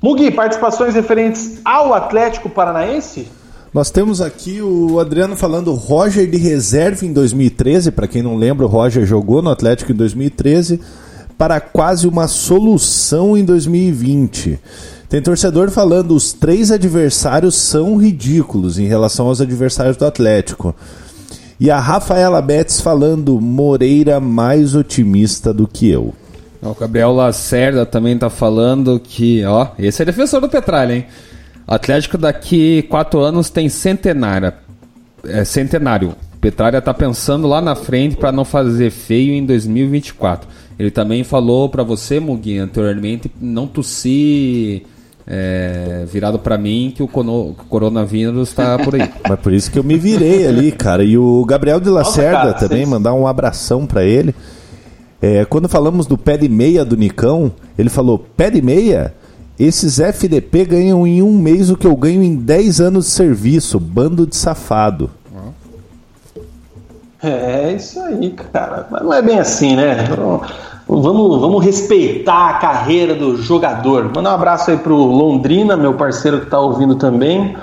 Mugi, 0.00 0.30
participações 0.30 0.94
referentes 0.94 1.60
ao 1.64 1.92
Atlético 1.92 2.48
Paranaense? 2.48 3.28
Nós 3.74 3.90
temos 3.90 4.20
aqui 4.20 4.62
o 4.62 4.98
Adriano 4.98 5.36
falando 5.36 5.74
Roger 5.74 6.28
de 6.28 6.38
reserva 6.38 7.04
em 7.04 7.12
2013. 7.12 7.90
Para 7.90 8.08
quem 8.08 8.22
não 8.22 8.36
lembra, 8.36 8.64
o 8.64 8.68
Roger 8.68 9.04
jogou 9.04 9.42
no 9.42 9.50
Atlético 9.50 9.92
em 9.92 9.94
2013 9.94 10.80
para 11.36 11.60
quase 11.60 12.06
uma 12.08 12.26
solução 12.28 13.36
em 13.36 13.44
2020. 13.44 14.58
Tem 15.08 15.20
torcedor 15.20 15.70
falando 15.70 16.14
os 16.14 16.32
três 16.32 16.70
adversários 16.70 17.56
são 17.56 17.96
ridículos 17.96 18.78
em 18.78 18.86
relação 18.86 19.26
aos 19.26 19.40
adversários 19.40 19.96
do 19.96 20.06
Atlético. 20.06 20.74
E 21.60 21.70
a 21.70 21.78
Rafaela 21.78 22.40
Betts 22.40 22.80
falando 22.80 23.38
Moreira 23.38 24.18
mais 24.18 24.74
otimista 24.74 25.52
do 25.52 25.68
que 25.68 25.90
eu. 25.90 26.14
O 26.62 26.74
Gabriel 26.74 27.12
Lacerda 27.12 27.84
também 27.84 28.16
tá 28.16 28.30
falando 28.30 28.98
que, 28.98 29.44
ó, 29.44 29.68
esse 29.78 30.00
é 30.00 30.06
defensor 30.06 30.40
do 30.40 30.48
Petralha, 30.48 30.94
hein? 30.94 31.06
Atlético 31.68 32.16
daqui 32.16 32.82
quatro 32.88 33.20
anos 33.20 33.50
tem 33.50 33.68
centenária. 33.68 34.54
É, 35.22 35.44
centenário. 35.44 36.14
Petralha 36.40 36.80
tá 36.80 36.94
pensando 36.94 37.46
lá 37.46 37.60
na 37.60 37.74
frente 37.74 38.16
para 38.16 38.32
não 38.32 38.44
fazer 38.44 38.90
feio 38.90 39.34
em 39.34 39.44
2024. 39.44 40.48
Ele 40.78 40.90
também 40.90 41.22
falou 41.22 41.68
para 41.68 41.82
você, 41.82 42.18
Muguinha, 42.18 42.64
anteriormente, 42.64 43.30
não 43.38 43.66
tossir 43.66 44.84
é, 45.26 46.04
virado 46.10 46.38
para 46.38 46.58
mim 46.58 46.92
que 46.94 47.02
o 47.02 47.08
coronavírus 47.08 48.48
está 48.48 48.78
por 48.78 48.94
aí. 48.94 49.08
Mas 49.28 49.40
por 49.40 49.52
isso 49.52 49.70
que 49.70 49.78
eu 49.78 49.84
me 49.84 49.96
virei 49.96 50.46
ali, 50.46 50.72
cara. 50.72 51.04
E 51.04 51.16
o 51.16 51.44
Gabriel 51.44 51.80
de 51.80 51.88
Lacerda 51.88 52.32
Nossa, 52.32 52.46
cara, 52.46 52.54
também, 52.54 52.78
vocês... 52.78 52.88
mandar 52.88 53.14
um 53.14 53.26
abração 53.26 53.86
para 53.86 54.04
ele. 54.04 54.34
É, 55.22 55.44
quando 55.44 55.68
falamos 55.68 56.06
do 56.06 56.16
pé 56.16 56.36
de 56.36 56.48
meia 56.48 56.84
do 56.84 56.96
Nicão, 56.96 57.52
ele 57.78 57.90
falou: 57.90 58.18
pé 58.18 58.50
de 58.50 58.62
meia? 58.62 59.14
Esses 59.58 60.00
FDP 60.00 60.64
ganham 60.64 61.06
em 61.06 61.20
um 61.20 61.36
mês 61.36 61.68
o 61.68 61.76
que 61.76 61.86
eu 61.86 61.94
ganho 61.94 62.22
em 62.22 62.34
10 62.34 62.80
anos 62.80 63.04
de 63.04 63.10
serviço, 63.10 63.78
bando 63.78 64.26
de 64.26 64.34
safado. 64.34 65.10
É, 67.22 67.72
isso 67.72 68.00
aí, 68.00 68.30
cara. 68.30 68.86
Mas 68.90 69.02
não 69.02 69.12
é 69.12 69.22
bem 69.22 69.38
assim, 69.38 69.76
né? 69.76 70.08
Vamos, 70.88 71.40
vamos 71.40 71.64
respeitar 71.64 72.50
a 72.50 72.54
carreira 72.54 73.14
do 73.14 73.36
jogador. 73.36 74.10
Manda 74.14 74.30
um 74.30 74.34
abraço 74.34 74.70
aí 74.70 74.76
pro 74.76 74.96
Londrina, 74.96 75.76
meu 75.76 75.94
parceiro 75.94 76.38
que 76.38 76.44
está 76.46 76.58
ouvindo 76.58 76.96
também. 76.96 77.56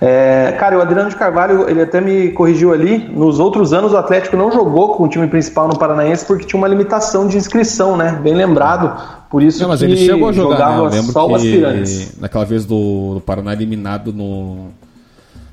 É, 0.00 0.56
cara, 0.58 0.76
o 0.76 0.82
Adriano 0.82 1.08
de 1.08 1.14
Carvalho, 1.14 1.70
ele 1.70 1.80
até 1.80 2.00
me 2.00 2.30
corrigiu 2.30 2.72
ali. 2.72 2.98
Nos 2.98 3.38
outros 3.38 3.72
anos, 3.72 3.92
o 3.92 3.96
Atlético 3.96 4.36
não 4.36 4.50
jogou 4.50 4.96
com 4.96 5.04
o 5.04 5.08
time 5.08 5.28
principal 5.28 5.68
no 5.68 5.78
Paranaense 5.78 6.26
porque 6.26 6.44
tinha 6.44 6.58
uma 6.58 6.66
limitação 6.66 7.28
de 7.28 7.36
inscrição, 7.36 7.96
né? 7.96 8.18
Bem 8.20 8.34
lembrado. 8.34 9.00
Por 9.30 9.44
isso 9.44 9.62
não, 9.62 9.68
mas 9.68 9.78
que 9.78 9.86
ele 9.86 9.96
chegou 9.96 10.30
a 10.30 10.32
jogar, 10.32 10.56
jogava 10.56 10.90
né? 10.90 11.02
só 11.02 11.28
o 11.28 11.36
aspirantes. 11.36 12.18
Naquela 12.18 12.44
vez 12.44 12.64
do, 12.66 13.14
do 13.14 13.20
Paraná 13.20 13.52
eliminado 13.52 14.12
no, 14.12 14.72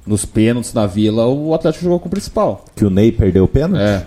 nos 0.09 0.25
pênaltis 0.25 0.73
na 0.73 0.87
Vila, 0.87 1.27
o 1.27 1.53
Atlético 1.53 1.83
jogou 1.83 1.99
com 1.99 2.07
o 2.07 2.09
principal. 2.09 2.65
Que 2.75 2.83
o 2.83 2.89
Ney 2.89 3.11
perdeu 3.11 3.43
o 3.43 3.47
pênalti? 3.47 3.83
É. 3.83 4.03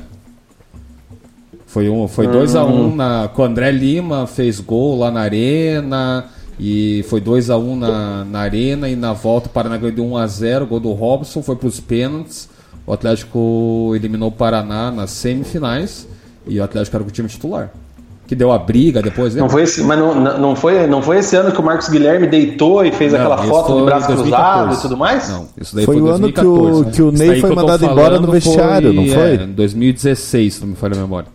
Foi 1.64 1.86
2x1 1.86 1.92
um, 1.92 2.08
foi 2.08 2.26
dois 2.26 2.56
a 2.56 2.64
um 2.64 2.88
hum. 2.88 2.96
na, 2.96 3.30
com 3.32 3.42
o 3.42 3.44
André 3.44 3.70
Lima, 3.70 4.26
fez 4.26 4.58
gol 4.58 4.98
lá 4.98 5.12
na 5.12 5.20
arena. 5.20 6.24
E 6.58 7.04
foi 7.08 7.20
2x1 7.20 7.56
um 7.56 7.76
na, 7.76 8.24
na 8.24 8.40
arena 8.40 8.88
e 8.88 8.96
na 8.96 9.12
volta 9.12 9.46
o 9.46 9.50
Paraná 9.50 9.76
ganhou 9.76 9.94
de 9.94 10.02
1x0, 10.02 10.66
gol 10.66 10.80
do 10.80 10.92
Robson, 10.92 11.40
foi 11.40 11.54
para 11.54 11.68
os 11.68 11.78
pênaltis. 11.78 12.48
O 12.84 12.92
Atlético 12.92 13.92
eliminou 13.94 14.28
o 14.28 14.32
Paraná 14.32 14.90
nas 14.90 15.12
semifinais 15.12 16.08
e 16.48 16.58
o 16.58 16.64
Atlético 16.64 16.96
era 16.96 17.04
o 17.04 17.10
time 17.12 17.28
titular. 17.28 17.70
Que 18.32 18.36
deu 18.36 18.50
a 18.50 18.58
briga 18.58 19.02
depois, 19.02 19.34
né? 19.34 19.42
Não 19.42 19.48
foi 19.50 19.64
esse, 19.64 19.82
mas 19.82 19.98
não, 19.98 20.38
não, 20.38 20.56
foi, 20.56 20.86
não 20.86 21.02
foi 21.02 21.18
esse 21.18 21.36
ano 21.36 21.52
que 21.52 21.60
o 21.60 21.62
Marcos 21.62 21.90
Guilherme 21.90 22.26
deitou 22.26 22.82
e 22.82 22.90
fez 22.90 23.12
não, 23.12 23.20
aquela 23.20 23.36
foto 23.36 23.76
de 23.76 23.84
braço 23.84 24.06
cruzado 24.06 24.72
e 24.72 24.80
tudo 24.80 24.96
mais? 24.96 25.28
Não, 25.28 25.48
isso 25.60 25.76
daí 25.76 25.84
foi, 25.84 25.96
foi 25.98 26.02
o 26.02 26.06
2014, 26.06 26.48
ano 26.48 26.72
que 26.72 26.80
o, 26.80 26.84
né? 26.84 26.90
que 26.92 27.02
o 27.02 27.12
Ney 27.12 27.40
foi 27.42 27.54
mandado 27.54 27.84
embora 27.84 28.18
no 28.18 28.32
vestiário, 28.32 28.94
foi, 28.94 29.04
não 29.04 29.14
foi? 29.14 29.34
É, 29.34 29.36
2016, 29.36 30.54
se 30.54 30.60
não 30.62 30.68
me 30.68 30.76
falha 30.76 30.96
a 30.96 31.00
memória. 31.00 31.28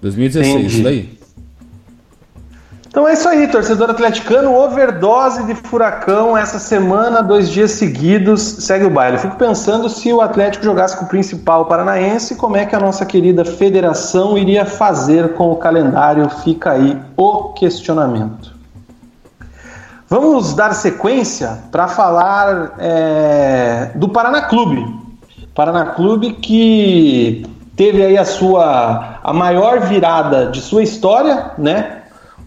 2016, 0.00 0.54
Entendi. 0.54 0.74
isso 0.74 0.82
daí. 0.84 1.19
Então 3.00 3.08
é 3.08 3.14
isso 3.14 3.28
aí, 3.30 3.48
torcedor 3.48 3.88
atleticano, 3.88 4.54
overdose 4.54 5.42
de 5.44 5.54
furacão 5.54 6.36
essa 6.36 6.58
semana, 6.58 7.22
dois 7.22 7.48
dias 7.48 7.70
seguidos, 7.70 8.42
segue 8.42 8.84
o 8.84 8.90
baile. 8.90 9.16
fico 9.16 9.36
pensando 9.36 9.88
se 9.88 10.12
o 10.12 10.20
Atlético 10.20 10.66
jogasse 10.66 10.98
com 10.98 11.06
o 11.06 11.08
principal 11.08 11.64
paranaense, 11.64 12.34
como 12.34 12.58
é 12.58 12.66
que 12.66 12.76
a 12.76 12.78
nossa 12.78 13.06
querida 13.06 13.42
federação 13.42 14.36
iria 14.36 14.66
fazer 14.66 15.32
com 15.32 15.50
o 15.50 15.56
calendário, 15.56 16.28
fica 16.28 16.72
aí 16.72 17.00
o 17.16 17.54
questionamento. 17.54 18.54
Vamos 20.06 20.52
dar 20.52 20.74
sequência 20.74 21.56
para 21.72 21.88
falar 21.88 22.74
é, 22.78 23.92
do 23.94 24.10
Paraná 24.10 24.42
Clube. 24.42 24.86
Paraná 25.54 25.86
Clube 25.86 26.34
que 26.34 27.46
teve 27.74 28.04
aí 28.04 28.18
a 28.18 28.26
sua 28.26 29.20
a 29.24 29.32
maior 29.32 29.80
virada 29.80 30.50
de 30.50 30.60
sua 30.60 30.82
história, 30.82 31.52
né? 31.56 31.99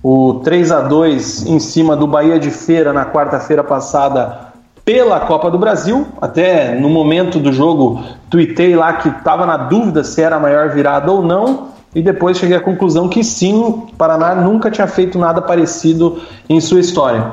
O 0.03 0.41
3 0.43 0.71
a 0.71 0.81
2 0.81 1.45
em 1.45 1.59
cima 1.59 1.95
do 1.95 2.05
Bahia 2.05 2.37
de 2.37 2.51
Feira 2.51 2.91
na 2.91 3.05
quarta-feira 3.05 3.63
passada 3.63 4.51
pela 4.83 5.21
Copa 5.21 5.49
do 5.49 5.57
Brasil. 5.57 6.05
Até 6.21 6.75
no 6.75 6.89
momento 6.89 7.39
do 7.39 7.53
jogo, 7.53 8.03
tuitei 8.29 8.75
lá 8.75 8.93
que 8.93 9.07
estava 9.07 9.45
na 9.45 9.55
dúvida 9.55 10.03
se 10.03 10.21
era 10.21 10.35
a 10.35 10.39
maior 10.39 10.69
virada 10.71 11.09
ou 11.09 11.23
não. 11.23 11.71
E 11.95 12.01
depois 12.01 12.37
cheguei 12.37 12.57
à 12.57 12.59
conclusão 12.59 13.07
que 13.07 13.23
sim, 13.23 13.53
o 13.55 13.87
Paraná 13.97 14.35
nunca 14.35 14.69
tinha 14.69 14.87
feito 14.87 15.17
nada 15.17 15.41
parecido 15.41 16.21
em 16.49 16.59
sua 16.59 16.79
história. 16.79 17.25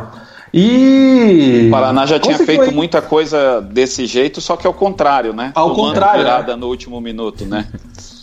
E. 0.53 1.67
O 1.69 1.71
Paraná 1.71 2.07
já 2.07 2.21
tinha 2.21 2.39
feito 2.39 2.71
muita 2.73 3.01
coisa 3.01 3.61
desse 3.63 4.05
jeito, 4.05 4.41
só 4.41 4.57
que 4.57 4.67
ao 4.67 4.75
contrário, 4.75 5.33
né? 5.33 5.51
Ao 5.55 5.71
Tomando 5.71 5.89
contrário. 5.89 6.19
virada 6.21 6.57
no 6.57 6.67
último 6.67 7.01
minuto, 7.01 7.47
né? 7.47 7.67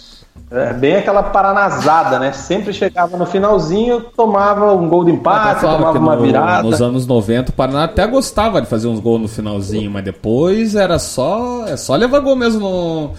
É, 0.49 0.71
bem 0.71 0.95
aquela 0.95 1.23
paranazada, 1.23 2.17
né? 2.19 2.31
Sempre 2.31 2.71
chegava 2.71 3.17
no 3.17 3.25
finalzinho, 3.25 3.99
tomava 4.15 4.73
um 4.73 4.87
gol 4.87 5.03
de 5.03 5.11
empate, 5.11 5.59
tomava 5.59 5.99
uma 5.99 6.15
no, 6.15 6.21
virada. 6.21 6.63
Nos 6.63 6.81
anos 6.81 7.05
90, 7.05 7.51
o 7.51 7.53
Paraná 7.53 7.83
até 7.83 8.07
gostava 8.07 8.61
de 8.61 8.67
fazer 8.67 8.87
uns 8.87 9.01
gols 9.01 9.21
no 9.21 9.27
finalzinho, 9.27 9.91
mas 9.91 10.05
depois 10.05 10.73
era 10.73 10.97
só, 10.99 11.65
é 11.67 11.75
só 11.75 11.95
levar 11.95 12.21
gol 12.21 12.37
mesmo 12.37 12.61
no, 12.61 13.11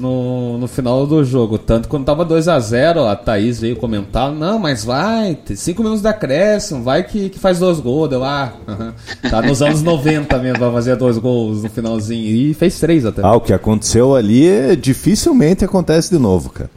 no, 0.00 0.58
no 0.58 0.66
final 0.66 1.06
do 1.06 1.22
jogo. 1.24 1.58
Tanto 1.58 1.88
quando 1.88 2.04
tava 2.04 2.24
2 2.24 2.48
a 2.48 2.58
0 2.58 3.06
a 3.06 3.14
Thaís 3.14 3.60
veio 3.60 3.76
comentar, 3.76 4.32
não, 4.32 4.58
mas 4.58 4.84
vai, 4.84 5.38
5 5.54 5.82
minutos 5.82 6.02
de 6.02 6.08
acréscimo, 6.08 6.82
vai 6.82 7.04
que, 7.04 7.28
que 7.28 7.38
faz 7.38 7.58
dois 7.58 7.78
gols. 7.78 8.08
Deu, 8.10 8.24
ah, 8.24 8.52
tá 9.30 9.42
nos 9.42 9.62
anos 9.62 9.82
90 9.82 10.38
mesmo, 10.38 10.58
vai 10.58 10.72
fazer 10.72 10.96
dois 10.96 11.18
gols 11.18 11.62
no 11.62 11.70
finalzinho. 11.70 12.24
E 12.24 12.54
fez 12.54 12.80
três 12.80 13.04
até. 13.04 13.22
Ah, 13.22 13.36
o 13.36 13.40
que 13.40 13.52
aconteceu 13.52 14.14
ali 14.14 14.48
é, 14.48 14.74
dificilmente 14.74 15.64
acontece 15.64 16.10
de 16.10 16.18
novo, 16.18 16.50
cara. 16.50 16.70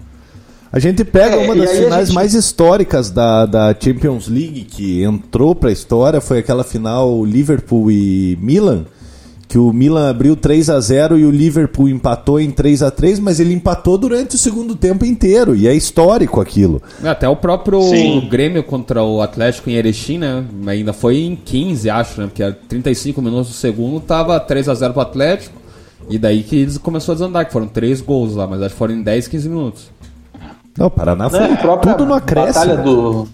A 0.71 0.79
gente 0.79 1.05
pega 1.05 1.35
é, 1.35 1.37
uma 1.37 1.55
das 1.55 1.71
finais 1.71 2.07
gente... 2.07 2.15
mais 2.15 2.33
históricas 2.33 3.11
da, 3.11 3.45
da 3.45 3.75
Champions 3.79 4.27
League 4.27 4.63
que 4.63 5.03
entrou 5.03 5.53
para 5.53 5.69
a 5.69 5.71
história, 5.71 6.19
foi 6.19 6.39
aquela 6.39 6.63
final 6.63 7.23
Liverpool 7.23 7.91
e 7.91 8.35
Milan, 8.41 8.85
que 9.53 9.59
o 9.59 9.71
Milan 9.71 10.09
abriu 10.09 10.35
3 10.35 10.67
a 10.71 10.79
0 10.79 11.15
e 11.15 11.25
o 11.27 11.29
Liverpool 11.29 11.87
empatou 11.87 12.39
em 12.39 12.49
3 12.49 12.81
a 12.81 12.89
3 12.89 13.19
mas 13.19 13.39
ele 13.39 13.53
empatou 13.53 13.99
durante 13.99 14.33
o 14.33 14.37
segundo 14.39 14.75
tempo 14.75 15.05
inteiro, 15.05 15.55
e 15.55 15.67
é 15.67 15.75
histórico 15.75 16.41
aquilo. 16.41 16.81
É, 17.03 17.09
até 17.09 17.29
o 17.29 17.35
próprio 17.35 17.79
Sim. 17.83 18.27
Grêmio 18.27 18.63
contra 18.63 19.03
o 19.03 19.21
Atlético 19.21 19.69
em 19.69 19.73
Erechim, 19.73 20.17
né? 20.17 20.43
Ainda 20.65 20.91
foi 20.91 21.17
em 21.17 21.35
15, 21.35 21.87
acho, 21.87 22.19
né? 22.19 22.25
Porque 22.25 22.51
35 22.67 23.21
minutos 23.21 23.49
do 23.49 23.53
segundo 23.53 23.99
tava 23.99 24.39
3 24.39 24.69
a 24.69 24.73
0 24.73 24.91
pro 24.91 25.03
Atlético 25.03 25.55
E 26.09 26.17
daí 26.17 26.41
que 26.41 26.55
eles 26.55 26.79
começou 26.79 27.11
a 27.11 27.15
desandar, 27.15 27.45
que 27.45 27.53
foram 27.53 27.67
três 27.67 28.01
gols 28.01 28.33
lá, 28.33 28.47
mas 28.47 28.59
acho 28.59 28.71
que 28.71 28.79
foram 28.79 28.95
em 28.95 29.03
10, 29.03 29.27
15 29.27 29.49
minutos. 29.49 29.83
Não, 30.75 30.87
o 30.87 30.89
Paraná 30.89 31.29
foi 31.29 31.55
própria 31.57 31.93
tudo 31.93 32.07
no 32.07 32.15
acréscimo. 32.15 32.53
batalha 32.55 32.77
do 32.77 33.27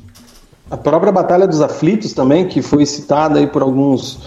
a 0.69 0.75
própria 0.75 1.13
batalha 1.13 1.47
dos 1.47 1.61
aflitos 1.61 2.11
também 2.11 2.45
que 2.45 2.61
foi 2.61 2.85
citada 2.85 3.39
aí 3.39 3.47
por 3.47 3.61
alguns 3.61 4.19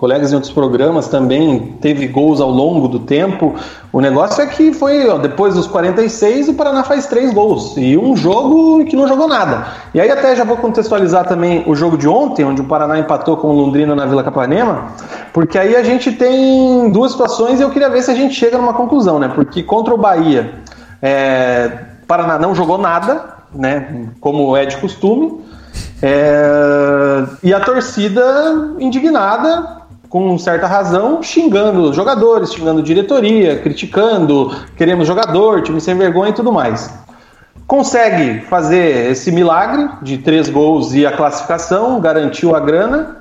colegas 0.00 0.32
em 0.32 0.34
outros 0.34 0.52
programas 0.52 1.08
também 1.08 1.76
teve 1.80 2.08
gols 2.08 2.40
ao 2.40 2.50
longo 2.50 2.88
do 2.88 2.98
tempo 2.98 3.54
o 3.92 4.00
negócio 4.00 4.42
é 4.42 4.46
que 4.46 4.72
foi 4.72 5.08
ó, 5.08 5.18
depois 5.18 5.54
dos 5.54 5.66
46 5.66 6.48
o 6.48 6.54
Paraná 6.54 6.82
faz 6.82 7.06
três 7.06 7.32
gols 7.32 7.76
e 7.76 7.96
um 7.96 8.16
jogo 8.16 8.84
que 8.86 8.96
não 8.96 9.06
jogou 9.06 9.28
nada 9.28 9.66
e 9.94 10.00
aí 10.00 10.10
até 10.10 10.34
já 10.34 10.42
vou 10.42 10.56
contextualizar 10.56 11.28
também 11.28 11.62
o 11.66 11.76
jogo 11.76 11.96
de 11.96 12.08
ontem 12.08 12.44
onde 12.44 12.62
o 12.62 12.64
Paraná 12.64 12.98
empatou 12.98 13.36
com 13.36 13.48
o 13.48 13.52
Londrina 13.52 13.94
na 13.94 14.06
Vila 14.06 14.24
Capanema 14.24 14.88
porque 15.32 15.58
aí 15.58 15.76
a 15.76 15.82
gente 15.84 16.10
tem 16.10 16.90
duas 16.90 17.12
situações 17.12 17.60
e 17.60 17.62
eu 17.62 17.70
queria 17.70 17.88
ver 17.88 18.02
se 18.02 18.10
a 18.10 18.14
gente 18.14 18.34
chega 18.34 18.58
numa 18.58 18.74
conclusão 18.74 19.18
né 19.18 19.30
porque 19.32 19.62
contra 19.62 19.94
o 19.94 19.98
Bahia 19.98 20.54
é, 21.02 21.70
Paraná 22.06 22.38
não 22.38 22.54
jogou 22.54 22.76
nada, 22.76 23.36
né? 23.54 24.08
Como 24.20 24.56
é 24.56 24.66
de 24.66 24.76
costume. 24.76 25.40
É, 26.02 27.24
e 27.42 27.54
a 27.54 27.60
torcida 27.60 28.74
indignada, 28.78 29.79
com 30.10 30.36
certa 30.36 30.66
razão, 30.66 31.22
xingando 31.22 31.92
jogadores, 31.92 32.52
xingando 32.52 32.82
diretoria, 32.82 33.60
criticando, 33.60 34.52
queremos 34.76 35.06
jogador, 35.06 35.62
time 35.62 35.80
sem 35.80 35.96
vergonha 35.96 36.30
e 36.30 36.34
tudo 36.34 36.52
mais. 36.52 36.92
Consegue 37.64 38.40
fazer 38.40 39.12
esse 39.12 39.30
milagre 39.30 39.88
de 40.02 40.18
três 40.18 40.50
gols 40.50 40.92
e 40.92 41.06
a 41.06 41.16
classificação, 41.16 42.00
garantiu 42.00 42.56
a 42.56 42.58
grana, 42.58 43.18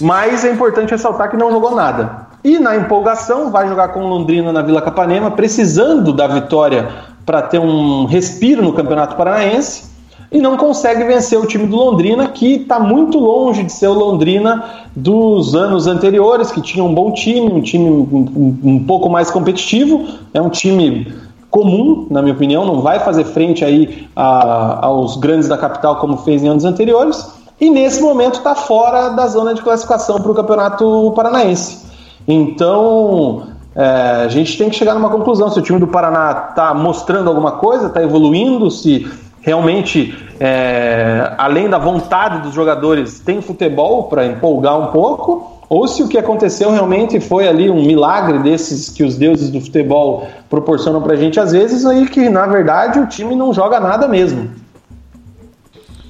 mas 0.00 0.44
é 0.44 0.52
importante 0.52 0.92
ressaltar 0.92 1.28
que 1.28 1.36
não 1.36 1.50
jogou 1.50 1.74
nada. 1.74 2.28
E 2.44 2.60
na 2.60 2.76
empolgação, 2.76 3.50
vai 3.50 3.66
jogar 3.66 3.88
com 3.88 4.04
o 4.04 4.06
Londrina 4.06 4.52
na 4.52 4.62
Vila 4.62 4.80
Capanema, 4.80 5.32
precisando 5.32 6.12
da 6.12 6.28
vitória 6.28 6.88
para 7.26 7.42
ter 7.42 7.58
um 7.58 8.04
respiro 8.04 8.62
no 8.62 8.72
Campeonato 8.72 9.16
Paranaense 9.16 9.97
e 10.30 10.40
não 10.40 10.56
consegue 10.56 11.04
vencer 11.04 11.38
o 11.38 11.46
time 11.46 11.66
do 11.66 11.74
Londrina, 11.74 12.28
que 12.28 12.56
está 12.56 12.78
muito 12.78 13.18
longe 13.18 13.62
de 13.62 13.72
ser 13.72 13.88
o 13.88 13.94
Londrina 13.94 14.62
dos 14.94 15.54
anos 15.54 15.86
anteriores, 15.86 16.50
que 16.50 16.60
tinha 16.60 16.84
um 16.84 16.94
bom 16.94 17.12
time, 17.12 17.50
um 17.50 17.62
time 17.62 17.88
um, 17.88 18.84
pouco 18.86 19.08
mais 19.08 19.30
competitivo. 19.30 20.06
É 20.34 20.40
um 20.40 20.50
time 20.50 21.14
comum, 21.50 22.06
na 22.10 22.20
minha 22.20 22.34
opinião, 22.34 22.66
não 22.66 22.82
vai 22.82 23.00
fazer 23.00 23.24
frente 23.24 23.64
aí 23.64 24.06
a, 24.14 24.86
aos 24.86 25.16
grandes 25.16 25.48
da 25.48 25.56
capital 25.56 25.96
como 25.96 26.18
fez 26.18 26.42
em 26.42 26.48
anos 26.48 26.66
anteriores. 26.66 27.32
E 27.58 27.70
nesse 27.70 28.02
momento 28.02 28.34
está 28.34 28.54
fora 28.54 29.08
da 29.08 29.26
zona 29.26 29.54
de 29.54 29.62
classificação 29.62 30.20
para 30.20 30.30
o 30.30 30.34
Campeonato 30.34 31.12
Paranaense. 31.16 31.86
Então, 32.26 33.44
é, 33.74 34.24
a 34.24 34.28
gente 34.28 34.58
tem 34.58 34.68
que 34.68 34.76
chegar 34.76 34.94
numa 34.94 35.08
conclusão 35.08 35.50
se 35.50 35.58
o 35.58 35.62
time 35.62 35.78
do 35.78 35.86
Paraná 35.86 36.48
está 36.50 36.74
mostrando 36.74 37.28
alguma 37.28 37.52
coisa, 37.52 37.86
está 37.86 38.02
evoluindo, 38.02 38.70
se 38.70 39.08
realmente, 39.40 40.16
é, 40.40 41.32
além 41.38 41.68
da 41.68 41.78
vontade 41.78 42.42
dos 42.42 42.54
jogadores, 42.54 43.20
tem 43.20 43.40
futebol 43.40 44.04
para 44.04 44.26
empolgar 44.26 44.78
um 44.78 44.86
pouco, 44.88 45.58
ou 45.68 45.86
se 45.86 46.02
o 46.02 46.08
que 46.08 46.16
aconteceu 46.16 46.70
realmente 46.70 47.20
foi 47.20 47.46
ali 47.46 47.70
um 47.70 47.82
milagre 47.82 48.38
desses 48.38 48.88
que 48.88 49.04
os 49.04 49.16
deuses 49.16 49.50
do 49.50 49.60
futebol 49.60 50.26
proporcionam 50.48 51.02
para 51.02 51.12
a 51.12 51.16
gente 51.16 51.38
às 51.38 51.52
vezes, 51.52 51.84
aí 51.84 52.08
que 52.08 52.28
na 52.28 52.46
verdade 52.46 52.98
o 52.98 53.06
time 53.06 53.34
não 53.34 53.52
joga 53.52 53.78
nada 53.78 54.08
mesmo. 54.08 54.50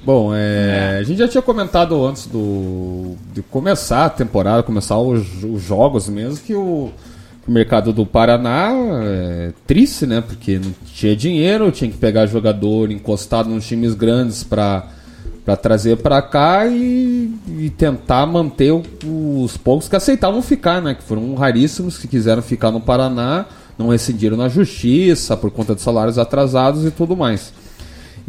Bom, 0.05 0.31
é, 0.35 0.97
a 1.01 1.03
gente 1.03 1.19
já 1.19 1.29
tinha 1.29 1.43
comentado 1.43 2.03
antes 2.07 2.27
do, 2.27 3.15
de 3.35 3.43
começar 3.43 4.07
a 4.07 4.11
temporada, 4.11 4.63
começar 4.63 4.97
os, 4.99 5.45
os 5.45 5.61
jogos 5.61 6.09
mesmo, 6.09 6.39
que 6.39 6.55
o, 6.55 6.91
o 7.49 7.51
mercado 7.51 7.95
do 7.95 8.05
Paraná 8.05 8.71
é 9.03 9.53
triste, 9.67 10.07
né? 10.07 10.21
Porque 10.21 10.59
não 10.59 10.71
tinha 10.95 11.17
dinheiro, 11.17 11.73
tinha 11.73 11.91
que 11.91 11.97
pegar 11.97 12.27
jogador 12.27 12.93
encostado 12.93 13.49
nos 13.49 13.67
times 13.67 13.95
grandes 13.95 14.45
para 14.45 14.87
para 15.45 15.57
trazer 15.57 15.97
para 15.97 16.21
cá 16.21 16.67
e, 16.67 17.35
e, 17.59 17.71
tentar 17.71 18.27
manter 18.27 18.71
o, 18.71 18.83
os 19.43 19.57
poucos 19.57 19.89
que 19.89 19.97
aceitavam 19.97 20.43
ficar, 20.43 20.83
né? 20.83 20.95
Que 20.95 21.03
foram 21.03 21.35
raríssimos 21.35 21.97
que 21.97 22.07
quiseram 22.07 22.43
ficar 22.43 22.71
no 22.71 22.83
Paraná, 22.83 23.47
não 23.79 23.89
rescindiram 23.89 24.37
na 24.37 24.51
justiça 24.51 25.39
por 25.39 25.51
conta 25.51 25.75
de 25.75 25.81
salários 25.81 26.19
atrasados 26.19 26.85
e 26.85 26.91
tudo 26.91 27.17
mais. 27.17 27.51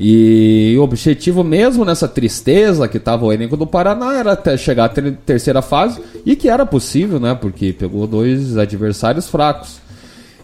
E 0.01 0.77
o 0.79 0.81
objetivo 0.81 1.43
mesmo 1.43 1.83
nessa 1.83 2.07
tristeza 2.07 2.87
que 2.87 2.95
estava 2.95 3.25
o 3.25 3.33
elenco 3.33 3.57
do 3.57 3.67
Paraná 3.67 4.15
era 4.15 4.31
até 4.31 4.55
chegar 4.55 4.85
à 4.85 4.89
ter 4.89 5.11
terceira 5.25 5.61
fase 5.61 6.01
e 6.25 6.37
que 6.37 6.47
era 6.47 6.65
possível, 6.65 7.19
né? 7.19 7.35
Porque 7.35 7.73
pegou 7.73 8.07
dois 8.07 8.57
adversários 8.57 9.27
fracos. 9.27 9.81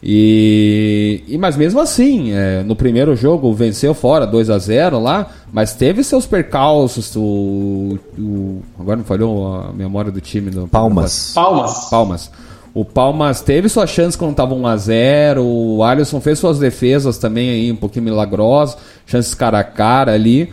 E, 0.03 1.23
e 1.25 1.37
mas 1.37 1.55
mesmo 1.55 1.79
assim, 1.79 2.33
é, 2.33 2.63
no 2.63 2.75
primeiro 2.75 3.15
jogo 3.15 3.53
venceu 3.53 3.93
fora 3.93 4.27
2 4.27 4.49
a 4.49 4.57
0 4.59 4.99
lá, 4.99 5.27
mas 5.53 5.73
teve 5.73 6.03
seus 6.03 6.25
percalços. 6.25 7.15
O, 7.15 7.97
o 8.19 8.61
agora 8.77 8.97
não 8.97 9.05
falhou 9.05 9.55
a 9.55 9.71
memória 9.71 10.11
do 10.11 10.19
time 10.19 10.51
do 10.51 10.67
Palmas. 10.67 11.31
Palmas. 11.33 11.89
Palmas. 11.89 12.31
O 12.75 12.83
Palmas 12.83 13.39
teve 13.39 13.69
sua 13.69 13.87
chance 13.87 14.17
quando 14.17 14.31
estava 14.31 14.53
1x0. 14.53 15.37
O 15.41 15.81
Alisson 15.81 16.19
fez 16.19 16.37
suas 16.37 16.59
defesas 16.59 17.17
também 17.17 17.49
aí, 17.49 17.71
um 17.71 17.75
pouquinho 17.77 18.03
milagrosas. 18.03 18.77
Chances 19.05 19.33
cara 19.33 19.59
a 19.59 19.63
cara 19.63 20.11
ali. 20.11 20.51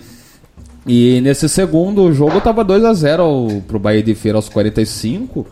E 0.87 1.21
nesse 1.21 1.49
segundo 1.49 2.13
jogo 2.13 2.41
tava 2.41 2.63
2 2.63 2.85
a 2.85 2.95
0 2.95 3.65
pro 3.67 3.81
Bahia 3.81 4.05
de 4.05 4.15
Feira 4.15 4.39
aos 4.39 4.49
45. 4.49 5.45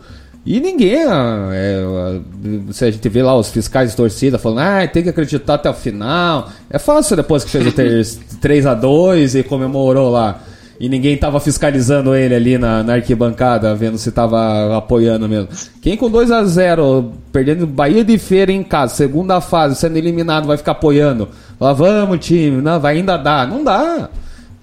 E 0.45 0.61
ninguém. 0.61 1.03
É, 1.51 2.21
se 2.71 2.85
a 2.85 2.91
gente 2.91 3.09
vê 3.09 3.21
lá 3.21 3.37
os 3.37 3.51
fiscais 3.51 3.91
de 3.91 3.97
torcida 3.97 4.39
falando, 4.39 4.59
ah, 4.59 4.87
tem 4.87 5.03
que 5.03 5.09
acreditar 5.09 5.55
até 5.55 5.69
o 5.69 5.73
final. 5.73 6.49
É 6.69 6.79
fácil 6.79 7.17
depois 7.17 7.43
que 7.43 7.51
fez 7.51 7.67
o 7.67 8.37
3 8.39 8.65
a 8.65 8.73
2 8.73 9.35
e 9.35 9.43
comemorou 9.43 10.09
lá 10.09 10.39
e 10.81 10.89
ninguém 10.89 11.15
tava 11.15 11.39
fiscalizando 11.39 12.15
ele 12.15 12.33
ali 12.33 12.57
na, 12.57 12.81
na, 12.81 12.93
arquibancada, 12.93 13.75
vendo 13.75 13.99
se 13.99 14.11
tava 14.11 14.75
apoiando 14.75 15.29
mesmo. 15.29 15.49
Quem 15.79 15.95
com 15.95 16.09
2 16.09 16.31
a 16.31 16.43
0 16.43 17.13
perdendo 17.31 17.67
Bahia 17.67 18.03
de 18.03 18.17
Feira 18.17 18.51
em 18.51 18.63
casa, 18.63 18.95
segunda 18.95 19.39
fase, 19.39 19.75
sendo 19.75 19.97
eliminado, 19.97 20.47
vai 20.47 20.57
ficar 20.57 20.71
apoiando? 20.71 21.29
Fala, 21.59 21.75
vamos 21.75 22.25
time, 22.25 22.63
não, 22.63 22.79
vai 22.79 22.95
ainda 22.95 23.15
dar. 23.15 23.47
Não 23.47 23.63
dá. 23.63 24.09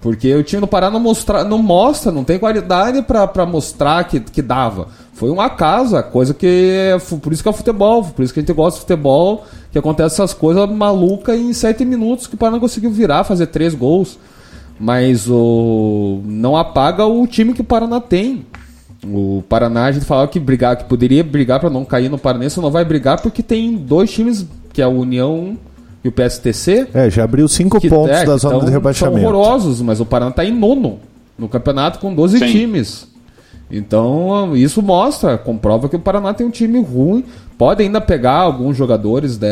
Porque 0.01 0.35
o 0.35 0.43
time 0.43 0.61
do 0.61 0.66
Pará 0.66 0.90
não, 0.90 0.99
mostra, 0.99 1.45
não 1.45 1.59
mostra, 1.59 2.11
não 2.11 2.24
tem 2.24 2.36
qualidade 2.36 3.01
para 3.03 3.47
mostrar 3.47 4.03
que, 4.03 4.19
que 4.19 4.43
dava. 4.43 4.89
Foi 5.12 5.31
um 5.31 5.40
acaso, 5.40 6.03
coisa 6.03 6.35
que. 6.35 6.97
Por 7.23 7.32
isso 7.32 7.45
que 7.45 7.49
é 7.49 7.53
futebol, 7.53 8.03
por 8.03 8.24
isso 8.24 8.35
que 8.35 8.40
a 8.40 8.43
gente 8.43 8.53
gosta 8.53 8.81
de 8.81 8.81
futebol, 8.81 9.45
que 9.70 9.78
acontece 9.78 10.16
essas 10.16 10.35
coisas 10.35 10.69
malucas 10.69 11.39
em 11.39 11.53
7 11.53 11.85
minutos 11.85 12.27
que 12.27 12.35
o 12.35 12.39
Pará 12.39 12.51
não 12.51 12.61
conseguiu 12.61 12.90
virar, 12.90 13.23
fazer 13.23 13.47
3 13.47 13.73
gols 13.77 14.19
mas 14.79 15.29
o 15.29 16.21
não 16.25 16.57
apaga 16.57 17.05
o 17.05 17.27
time 17.27 17.53
que 17.53 17.61
o 17.61 17.65
Paraná 17.65 18.01
tem. 18.01 18.47
O 19.05 19.43
Paraná 19.49 19.87
a 19.87 19.93
gente 19.93 20.05
falava 20.05 20.29
que 20.29 20.41
brigar, 20.41 20.77
que 20.77 20.85
poderia 20.85 21.23
brigar 21.23 21.61
para 21.61 21.71
não 21.71 21.85
cair 21.85 22.09
no 22.09 22.19
Paranense, 22.19 22.61
não 22.61 22.71
vai 22.71 22.85
brigar 22.85 23.21
porque 23.21 23.43
tem 23.43 23.77
dois 23.77 24.11
times 24.11 24.47
que 24.73 24.83
é 24.83 24.85
a 24.85 24.89
União 24.89 25.57
e 26.05 26.09
o 26.09 26.13
PSTC. 26.13 26.89
É, 26.93 27.11
já 27.11 27.25
abriu 27.25 27.47
cinco 27.49 27.81
que, 27.81 27.89
pontos 27.89 28.17
é, 28.17 28.25
da 28.25 28.37
zona 28.37 28.65
de 28.65 28.71
rebaixamento. 28.71 29.21
São 29.21 29.29
horrorosos, 29.29 29.81
mas 29.83 30.01
o 30.01 30.07
Paraná 30.07 30.31
está 30.31 30.45
em 30.45 30.53
nono 30.53 30.99
no 31.39 31.49
campeonato 31.49 32.01
com 32.01 32.13
12 32.13 32.39
Sim. 32.39 32.47
times. 32.47 33.07
Então, 33.71 34.57
isso 34.57 34.83
mostra, 34.83 35.37
comprova 35.37 35.89
que 35.89 35.97
o 35.97 36.01
Paraná 36.01 36.33
tem 36.35 36.47
um 36.47 36.51
time 36.51 36.81
ruim. 36.81 37.25
Pode 37.57 37.83
ainda 37.83 38.01
pegar 38.01 38.39
alguns 38.39 38.77
jogadores 38.77 39.37
de, 39.37 39.47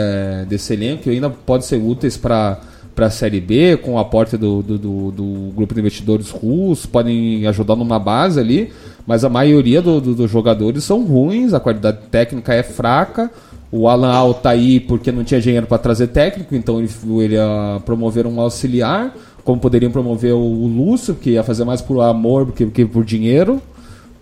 desse 0.49 0.73
elenco 0.73 1.05
que 1.05 1.11
ainda 1.11 1.29
podem 1.31 1.67
ser 1.67 1.77
úteis 1.77 2.17
para 2.17 2.59
para 2.97 3.07
a 3.07 3.11
Série 3.11 3.41
B, 3.43 3.77
com 3.77 3.93
o 3.93 3.99
aporte 3.99 4.39
do, 4.39 4.63
do, 4.63 4.79
do, 4.79 5.11
do, 5.13 5.53
grupo 5.55 5.75
de 5.75 5.81
investidores 5.81 6.31
russos, 6.31 6.87
podem 6.87 7.47
ajudar 7.47 7.77
numa 7.77 7.99
base 7.99 8.41
ali, 8.41 8.73
mas 9.07 9.23
a 9.23 9.29
maioria 9.29 9.83
dos 9.83 10.03
do, 10.03 10.15
do 10.15 10.27
jogadores 10.27 10.83
são 10.83 11.05
ruins, 11.05 11.53
a 11.53 11.61
qualidade 11.61 11.99
técnica 12.11 12.55
é 12.55 12.63
fraca. 12.63 13.31
O 13.71 13.87
Alan 13.87 14.13
Al 14.13 14.33
tá 14.33 14.51
aí 14.51 14.81
porque 14.81 15.13
não 15.13 15.25
tinha 15.25 15.41
dinheiro 15.41 15.67
para 15.67 15.77
trazer 15.77 16.07
técnico, 16.07 16.55
então 16.55 16.79
ele, 16.79 16.89
ele 17.23 17.35
ia 17.35 17.83
promover 17.85 18.27
um 18.27 18.41
auxiliar, 18.41 19.15
como 19.45 19.61
poderiam 19.61 19.93
promover 19.93 20.33
o, 20.33 20.39
o 20.39 20.67
Lúcio, 20.67 21.15
que 21.15 21.31
ia 21.31 21.43
fazer 21.43 21.65
mais 21.65 21.83
por 21.83 22.01
amor 22.01 22.47
do 22.47 22.53
que, 22.53 22.65
que 22.67 22.87
por 22.87 23.05
dinheiro. 23.05 23.61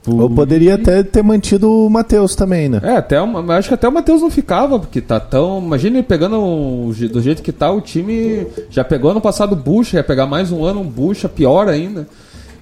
Ou 0.06 0.28
poderia 0.28 0.74
até 0.74 1.02
ter 1.02 1.22
mantido 1.22 1.70
o 1.70 1.88
Matheus 1.88 2.34
também, 2.34 2.68
né? 2.68 2.80
É, 2.82 2.96
até, 2.96 3.16
acho 3.16 3.68
que 3.68 3.74
até 3.74 3.88
o 3.88 3.92
Matheus 3.92 4.20
não 4.20 4.30
ficava, 4.30 4.78
porque 4.78 5.00
tá 5.00 5.18
tão. 5.18 5.58
Imagina 5.60 5.96
ele 5.96 6.06
pegando 6.06 6.92
do 7.10 7.22
jeito 7.22 7.42
que 7.42 7.52
tá, 7.52 7.70
o 7.70 7.80
time 7.80 8.46
já 8.68 8.84
pegou 8.84 9.10
ano 9.12 9.20
passado 9.20 9.52
o 9.52 9.56
Bucha, 9.56 9.96
ia 9.96 10.04
pegar 10.04 10.26
mais 10.26 10.52
um 10.52 10.62
ano 10.64 10.80
um 10.80 10.88
Bucha, 10.88 11.28
pior 11.28 11.68
ainda. 11.68 12.06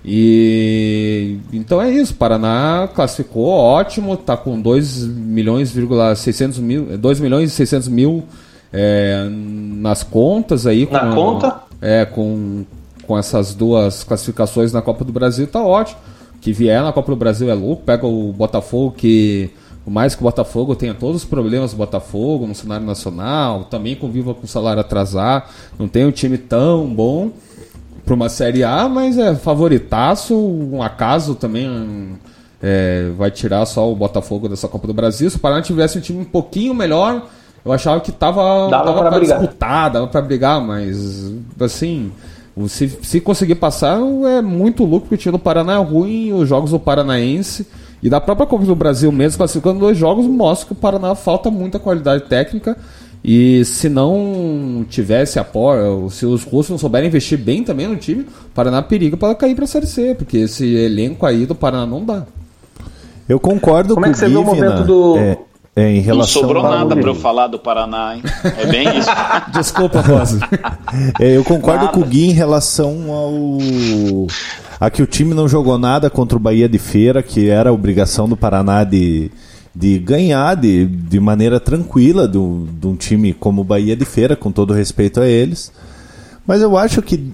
E 0.04 1.38
então 1.52 1.80
é 1.80 1.90
isso, 1.90 2.14
Paraná 2.14 2.88
classificou, 2.92 3.46
ótimo, 3.46 4.16
tá 4.16 4.36
com 4.36 4.60
2 4.60 5.06
milhões, 5.06 5.72
600 6.16 6.58
mil, 6.58 6.98
2 6.98 7.20
milhões 7.20 7.50
e 7.52 7.54
600 7.54 7.88
mil 7.88 8.24
é, 8.72 9.28
nas 9.30 10.02
contas 10.02 10.66
aí. 10.66 10.88
Na 10.90 11.06
com- 11.06 11.14
conta? 11.14 11.60
É, 11.80 12.04
com, 12.04 12.64
com 13.06 13.18
essas 13.18 13.54
duas 13.54 14.02
classificações 14.04 14.72
na 14.72 14.82
Copa 14.82 15.04
do 15.04 15.12
Brasil, 15.12 15.46
tá 15.46 15.62
ótimo. 15.62 15.98
Que 16.42 16.52
vier 16.52 16.82
na 16.82 16.92
Copa 16.92 17.12
do 17.12 17.16
Brasil 17.16 17.48
é 17.48 17.54
louco, 17.54 17.84
pega 17.84 18.06
o 18.06 18.32
Botafogo 18.32 18.92
que 18.96 19.48
Por 19.84 19.90
mais 19.90 20.14
que 20.14 20.20
o 20.20 20.24
Botafogo 20.24 20.74
tenha 20.76 20.92
todos 20.92 21.22
os 21.22 21.24
problemas 21.24 21.70
do 21.72 21.76
Botafogo 21.76 22.46
no 22.46 22.54
cenário 22.54 22.84
nacional, 22.84 23.64
também 23.64 23.96
conviva 23.96 24.34
com 24.34 24.44
o 24.44 24.48
salário 24.48 24.80
atrasar, 24.80 25.48
não 25.78 25.88
tem 25.88 26.04
um 26.04 26.10
time 26.10 26.36
tão 26.36 26.86
bom 26.86 27.30
para 28.04 28.14
uma 28.14 28.28
Série 28.28 28.62
A, 28.64 28.88
mas 28.88 29.16
é 29.16 29.34
favoritaço, 29.34 30.34
um 30.36 30.82
acaso 30.82 31.34
também 31.36 32.18
é, 32.60 33.10
vai 33.16 33.30
tirar 33.30 33.64
só 33.66 33.90
o 33.90 33.94
Botafogo 33.96 34.48
dessa 34.48 34.66
Copa 34.68 34.86
do 34.86 34.94
Brasil. 34.94 35.30
Se 35.30 35.36
o 35.36 35.40
Paraná 35.40 35.62
tivesse 35.62 35.98
um 35.98 36.00
time 36.00 36.20
um 36.20 36.24
pouquinho 36.24 36.74
melhor, 36.74 37.26
eu 37.64 37.72
achava 37.72 38.00
que 38.00 38.10
tava, 38.10 38.68
Dava 38.68 38.84
dava 38.86 39.00
pra 39.00 39.10
para 39.10 39.18
brigar. 39.18 39.38
disputar, 39.40 39.90
dava 39.90 40.06
para 40.08 40.22
brigar, 40.22 40.60
mas 40.60 41.32
assim, 41.60 42.10
se, 42.68 42.88
se 43.02 43.20
conseguir 43.20 43.54
passar 43.56 43.98
é 44.38 44.42
muito 44.42 44.84
lucro, 44.84 45.00
porque 45.08 45.14
o 45.14 45.18
time 45.18 45.32
do 45.32 45.38
Paraná 45.38 45.74
é 45.74 45.82
ruim, 45.82 46.32
os 46.32 46.48
jogos 46.48 46.70
do 46.70 46.78
Paranaense 46.78 47.66
e 48.02 48.10
da 48.10 48.20
própria 48.20 48.46
Copa 48.46 48.64
do 48.64 48.74
Brasil 48.74 49.10
mesmo, 49.12 49.38
classificando 49.38 49.80
dois 49.80 49.96
jogos, 49.96 50.26
mostra 50.26 50.66
que 50.66 50.72
o 50.72 50.76
Paraná 50.76 51.14
falta 51.14 51.50
muita 51.50 51.78
qualidade 51.78 52.24
técnica. 52.24 52.76
E 53.24 53.64
se 53.64 53.88
não 53.88 54.84
tivesse 54.90 55.38
apoio, 55.38 56.10
se 56.10 56.26
os 56.26 56.42
russos 56.42 56.70
não 56.70 56.78
souberem 56.78 57.08
investir 57.08 57.38
bem 57.38 57.62
também 57.62 57.86
no 57.86 57.94
time, 57.96 58.22
o 58.22 58.50
Paraná 58.52 58.82
periga 58.82 59.16
para 59.16 59.32
cair 59.36 59.54
para 59.54 59.62
a 59.64 59.68
Série 59.68 59.86
C, 59.86 60.12
porque 60.16 60.38
esse 60.38 60.66
elenco 60.74 61.24
aí 61.24 61.46
do 61.46 61.54
Paraná 61.54 61.86
não 61.86 62.04
dá. 62.04 62.26
Eu 63.28 63.38
concordo 63.38 63.94
Como 63.94 64.04
com 64.04 64.10
é 64.10 64.12
que 64.12 64.18
você 64.18 64.28
vê 64.28 64.36
o 64.36 64.42
momento 64.44 64.82
do- 64.84 65.16
é, 65.16 65.38
é, 65.74 65.90
em 65.90 65.96
Não 65.98 66.02
relação 66.04 66.42
sobrou 66.42 66.64
ao- 66.66 66.70
nada 66.70 66.94
para 66.96 67.08
eu 67.10 67.14
falar 67.14 67.46
do 67.46 67.58
Paraná, 67.58 68.16
hein? 68.16 68.22
É 68.58 68.66
bem 68.66 68.98
isso. 68.98 69.08
Desculpa, 69.54 70.00
Rosa. 70.00 70.38
É, 71.18 71.36
eu 71.36 71.42
concordo 71.44 71.86
Nada. 71.86 71.96
com 71.96 72.00
o 72.00 72.04
Gui 72.04 72.26
em 72.28 72.32
relação 72.32 73.10
ao. 73.10 73.58
a 74.78 74.90
que 74.90 75.02
o 75.02 75.06
time 75.06 75.32
não 75.34 75.48
jogou 75.48 75.78
nada 75.78 76.10
contra 76.10 76.36
o 76.36 76.40
Bahia 76.40 76.68
de 76.68 76.78
Feira, 76.78 77.22
que 77.22 77.48
era 77.48 77.70
a 77.70 77.72
obrigação 77.72 78.28
do 78.28 78.36
Paraná 78.36 78.84
de, 78.84 79.30
de 79.74 79.98
ganhar 79.98 80.54
de, 80.54 80.84
de 80.86 81.18
maneira 81.18 81.58
tranquila 81.58 82.28
do- 82.28 82.68
de 82.78 82.86
um 82.86 82.94
time 82.94 83.32
como 83.32 83.62
o 83.62 83.64
Bahia 83.64 83.96
de 83.96 84.04
Feira, 84.04 84.36
com 84.36 84.52
todo 84.52 84.74
respeito 84.74 85.20
a 85.20 85.26
eles. 85.26 85.72
Mas 86.46 86.60
eu 86.60 86.76
acho 86.76 87.00
que 87.00 87.32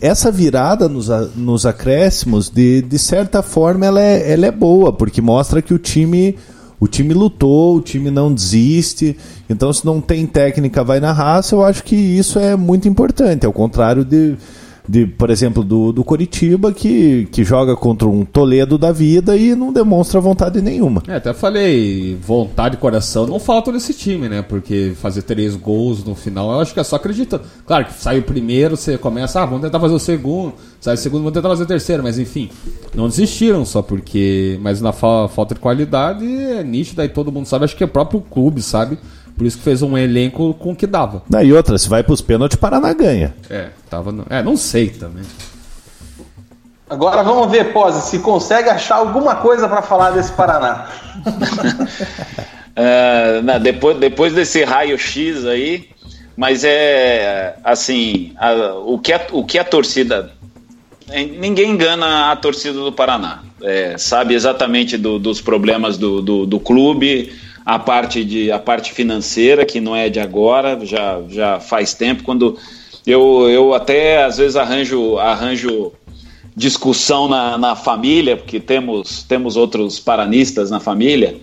essa 0.00 0.30
virada 0.30 0.88
nos, 0.88 1.08
nos 1.34 1.66
acréscimos, 1.66 2.48
de, 2.48 2.82
de 2.82 2.98
certa 2.98 3.42
forma, 3.42 3.86
ela 3.86 4.00
é, 4.00 4.32
ela 4.32 4.46
é 4.46 4.52
boa, 4.52 4.92
porque 4.92 5.20
mostra 5.20 5.60
que 5.60 5.74
o 5.74 5.78
time. 5.78 6.36
O 6.80 6.88
time 6.88 7.12
lutou, 7.12 7.76
o 7.76 7.80
time 7.82 8.10
não 8.10 8.32
desiste. 8.32 9.14
Então, 9.50 9.70
se 9.70 9.84
não 9.84 10.00
tem 10.00 10.26
técnica, 10.26 10.82
vai 10.82 10.98
na 10.98 11.12
raça. 11.12 11.54
Eu 11.54 11.62
acho 11.62 11.84
que 11.84 11.94
isso 11.94 12.38
é 12.38 12.56
muito 12.56 12.88
importante. 12.88 13.44
Ao 13.44 13.52
contrário 13.52 14.02
de, 14.02 14.34
de 14.90 15.06
por 15.06 15.30
exemplo, 15.30 15.62
do, 15.62 15.92
do 15.92 16.02
Coritiba, 16.02 16.72
que, 16.72 17.28
que 17.30 17.44
joga 17.44 17.76
contra 17.76 18.08
um 18.08 18.24
Toledo 18.24 18.76
da 18.76 18.90
vida 18.90 19.36
e 19.36 19.54
não 19.54 19.72
demonstra 19.72 20.20
vontade 20.20 20.60
nenhuma. 20.60 21.00
É, 21.06 21.14
até 21.14 21.32
falei, 21.32 22.16
vontade 22.20 22.74
e 22.74 22.78
coração 22.78 23.24
não 23.24 23.38
faltam 23.38 23.72
nesse 23.72 23.94
time, 23.94 24.28
né? 24.28 24.42
Porque 24.42 24.92
fazer 25.00 25.22
três 25.22 25.54
gols 25.54 26.02
no 26.02 26.16
final, 26.16 26.50
eu 26.50 26.58
acho 26.60 26.74
que 26.74 26.80
é 26.80 26.82
só 26.82 26.96
acreditando. 26.96 27.44
Claro 27.64 27.84
que 27.84 27.94
sai 27.94 28.18
o 28.18 28.22
primeiro, 28.24 28.76
você 28.76 28.98
começa, 28.98 29.40
ah, 29.40 29.46
vamos 29.46 29.62
tentar 29.62 29.78
fazer 29.78 29.94
o 29.94 29.98
segundo, 30.00 30.54
sai 30.80 30.94
o 30.94 30.98
segundo, 30.98 31.20
vamos 31.20 31.34
tentar 31.34 31.48
fazer 31.50 31.62
o 31.62 31.66
terceiro, 31.66 32.02
mas 32.02 32.18
enfim, 32.18 32.50
não 32.92 33.06
desistiram 33.08 33.64
só 33.64 33.82
porque. 33.82 34.58
Mas 34.60 34.80
na 34.80 34.90
fa- 34.92 35.28
falta 35.28 35.54
de 35.54 35.60
qualidade 35.60 36.26
é 36.26 36.64
nítido, 36.64 37.00
aí 37.00 37.08
todo 37.08 37.30
mundo 37.30 37.46
sabe, 37.46 37.64
acho 37.64 37.76
que 37.76 37.84
é 37.84 37.86
o 37.86 37.88
próprio 37.88 38.20
clube, 38.20 38.60
sabe? 38.60 38.98
Por 39.40 39.46
isso 39.46 39.56
que 39.56 39.64
fez 39.64 39.80
um 39.80 39.96
elenco 39.96 40.52
com 40.52 40.72
o 40.72 40.76
que 40.76 40.86
dava. 40.86 41.22
Ah, 41.34 41.42
E 41.42 41.50
outra, 41.50 41.78
se 41.78 41.88
vai 41.88 42.02
para 42.02 42.12
os 42.12 42.20
pênaltis, 42.20 42.58
Paraná 42.58 42.92
ganha. 42.92 43.34
É, 43.48 43.68
tava. 43.88 44.12
No... 44.12 44.26
É, 44.28 44.42
não 44.42 44.54
sei 44.54 44.90
também. 44.90 45.22
Agora 46.90 47.22
vamos 47.22 47.50
ver, 47.50 47.72
Pose, 47.72 48.02
se 48.10 48.18
consegue 48.18 48.68
achar 48.68 48.96
alguma 48.96 49.36
coisa 49.36 49.66
para 49.66 49.80
falar 49.80 50.10
desse 50.10 50.30
Paraná. 50.32 50.88
É, 52.76 53.40
na- 53.42 53.58
depois, 53.58 53.98
depois 53.98 54.32
desse 54.32 54.62
raio-x 54.64 55.44
aí, 55.44 55.88
mas 56.36 56.62
é 56.64 57.56
assim, 57.64 58.32
a- 58.38 58.74
o, 58.74 58.98
que 58.98 59.12
a, 59.12 59.20
o 59.32 59.44
que 59.44 59.58
a 59.58 59.64
torcida. 59.64 60.30
Ninguém 61.40 61.70
engana 61.72 62.30
a 62.30 62.36
torcida 62.36 62.74
do 62.78 62.92
Paraná. 62.92 63.40
É, 63.62 63.96
sabe 63.98 64.34
exatamente 64.34 64.96
do- 64.96 65.18
dos 65.18 65.40
problemas 65.40 65.98
do, 65.98 66.22
do, 66.22 66.46
do 66.46 66.60
clube, 66.60 67.32
a 67.70 67.78
parte, 67.78 68.24
de, 68.24 68.50
a 68.50 68.58
parte 68.58 68.92
financeira, 68.92 69.64
que 69.64 69.80
não 69.80 69.94
é 69.94 70.08
de 70.08 70.18
agora, 70.18 70.76
já, 70.84 71.20
já 71.28 71.60
faz 71.60 71.94
tempo. 71.94 72.24
Quando 72.24 72.58
eu, 73.06 73.48
eu 73.48 73.72
até 73.72 74.24
às 74.24 74.38
vezes 74.38 74.56
arranjo, 74.56 75.18
arranjo 75.18 75.92
discussão 76.56 77.28
na, 77.28 77.56
na 77.56 77.76
família, 77.76 78.36
porque 78.36 78.58
temos, 78.58 79.22
temos 79.22 79.56
outros 79.56 80.00
paranistas 80.00 80.68
na 80.68 80.80
família, 80.80 81.36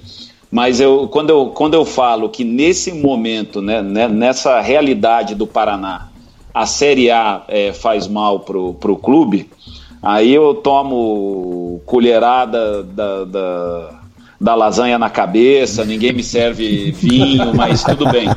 mas 0.52 0.82
eu, 0.82 1.08
quando, 1.08 1.30
eu, 1.30 1.46
quando 1.48 1.76
eu 1.76 1.86
falo 1.86 2.28
que 2.28 2.44
nesse 2.44 2.92
momento, 2.92 3.62
né, 3.62 3.82
né, 3.82 4.10
nessa 4.10 4.60
realidade 4.60 5.34
do 5.34 5.48
Paraná, 5.48 6.10
a 6.54 6.66
Série 6.66 7.10
A 7.10 7.46
é, 7.48 7.72
faz 7.72 8.06
mal 8.06 8.42
pro, 8.42 8.74
pro 8.74 8.98
clube, 8.98 9.50
aí 10.04 10.34
eu 10.34 10.56
tomo 10.56 11.82
colherada 11.86 12.84
da, 12.84 13.24
da, 13.24 13.97
da 14.40 14.54
lasanha 14.54 15.00
na 15.00 15.10
cabeça, 15.10 15.84
ninguém 15.84 16.14
me 16.14 16.24
serve 16.24 16.92
vinho, 16.92 17.54
mas 17.56 17.84
tudo 17.84 18.10
bem. 18.10 18.28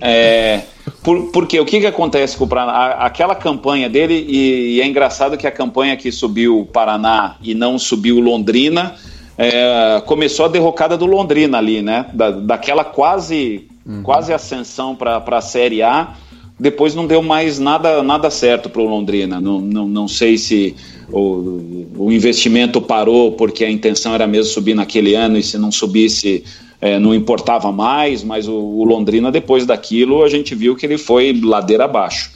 É, 0.00 0.62
por, 1.02 1.30
porque 1.30 1.58
o 1.60 1.64
que, 1.64 1.80
que 1.80 1.86
acontece 1.86 2.36
com 2.36 2.44
o 2.44 2.48
Paraná? 2.48 2.92
Aquela 2.94 3.34
campanha 3.34 3.88
dele, 3.88 4.14
e, 4.28 4.76
e 4.76 4.80
é 4.80 4.86
engraçado 4.86 5.36
que 5.36 5.46
a 5.46 5.50
campanha 5.50 5.96
que 5.96 6.10
subiu 6.10 6.60
o 6.60 6.66
Paraná 6.66 7.36
e 7.42 7.54
não 7.54 7.78
subiu 7.78 8.18
Londrina, 8.18 8.96
é, 9.38 10.02
começou 10.04 10.46
a 10.46 10.48
derrocada 10.48 10.96
do 10.98 11.06
Londrina 11.06 11.58
ali, 11.58 11.80
né? 11.80 12.06
Da, 12.12 12.30
daquela 12.30 12.84
quase, 12.84 13.68
quase 14.02 14.32
ascensão 14.32 14.94
para 14.94 15.22
a 15.24 15.40
Série 15.40 15.82
A. 15.82 16.14
Depois 16.58 16.94
não 16.94 17.06
deu 17.06 17.22
mais 17.22 17.58
nada, 17.58 18.02
nada 18.02 18.28
certo 18.28 18.68
para 18.68 18.82
o 18.82 18.84
Londrina. 18.84 19.40
Não, 19.40 19.58
não, 19.60 19.88
não 19.88 20.06
sei 20.06 20.36
se 20.36 20.76
o, 21.12 21.86
o 21.96 22.12
investimento 22.12 22.80
parou 22.80 23.32
porque 23.32 23.64
a 23.64 23.70
intenção 23.70 24.14
era 24.14 24.26
mesmo 24.26 24.52
subir 24.52 24.74
naquele 24.74 25.14
ano 25.14 25.38
e 25.38 25.42
se 25.42 25.58
não 25.58 25.72
subisse 25.72 26.44
é, 26.80 26.98
não 26.98 27.14
importava 27.14 27.70
mais, 27.70 28.24
mas 28.24 28.48
o, 28.48 28.54
o 28.54 28.84
Londrina, 28.84 29.30
depois 29.30 29.66
daquilo, 29.66 30.24
a 30.24 30.28
gente 30.28 30.54
viu 30.54 30.74
que 30.74 30.86
ele 30.86 30.96
foi 30.96 31.38
ladeira 31.42 31.84
abaixo. 31.84 32.30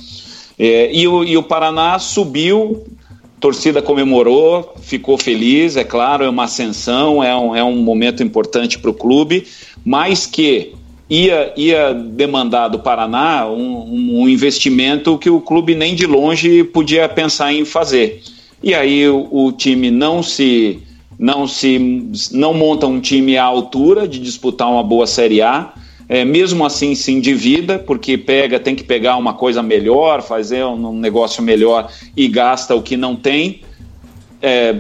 É, 0.59 0.91
e, 0.93 1.09
o, 1.09 1.25
e 1.25 1.37
o 1.37 1.43
Paraná 1.43 1.99
subiu, 1.99 2.85
torcida 3.41 3.81
comemorou, 3.81 4.75
ficou 4.83 5.17
feliz, 5.17 5.77
é 5.77 5.85
claro, 5.85 6.25
é 6.25 6.29
uma 6.29 6.45
ascensão, 6.45 7.25
é 7.25 7.35
um, 7.35 7.57
é 7.57 7.65
um 7.65 7.77
momento 7.77 8.23
importante 8.23 8.79
para 8.79 8.91
o 8.91 8.95
clube, 8.95 9.47
mas 9.85 10.27
que 10.27 10.75
ia, 11.09 11.53
ia 11.57 11.95
demandar 11.95 12.69
do 12.69 12.79
Paraná 12.79 13.49
um, 13.49 14.21
um 14.21 14.29
investimento 14.29 15.19
que 15.19 15.31
o 15.31 15.41
clube 15.41 15.75
nem 15.75 15.95
de 15.95 16.07
longe 16.07 16.65
podia 16.65 17.09
pensar 17.09 17.53
em 17.53 17.65
fazer. 17.65 18.23
E 18.65 18.75
aí 18.75 19.07
o, 19.07 19.29
o 19.31 19.53
time 19.53 19.91
não 19.91 20.23
se 20.23 20.83
não 21.19 21.47
se 21.47 21.79
não 22.33 22.55
monta 22.55 22.87
um 22.87 22.99
time 22.99 23.37
à 23.37 23.45
altura 23.45 24.09
de 24.09 24.19
disputar 24.19 24.71
uma 24.71 24.83
boa 24.83 25.07
Série 25.07 25.43
A. 25.43 25.75
É, 26.09 26.25
mesmo 26.25 26.65
assim 26.65 26.95
se 26.95 27.13
endivida, 27.13 27.79
porque 27.79 28.17
pega, 28.17 28.59
tem 28.59 28.75
que 28.75 28.83
pegar 28.83 29.17
uma 29.17 29.35
coisa 29.35 29.63
melhor, 29.63 30.23
fazer 30.23 30.65
um, 30.65 30.89
um 30.89 30.99
negócio 30.99 31.43
melhor 31.43 31.91
e 32.17 32.27
gasta 32.27 32.75
o 32.75 32.83
que 32.83 32.97
não 32.97 33.17
tem. 33.17 33.61
É, 34.41 34.75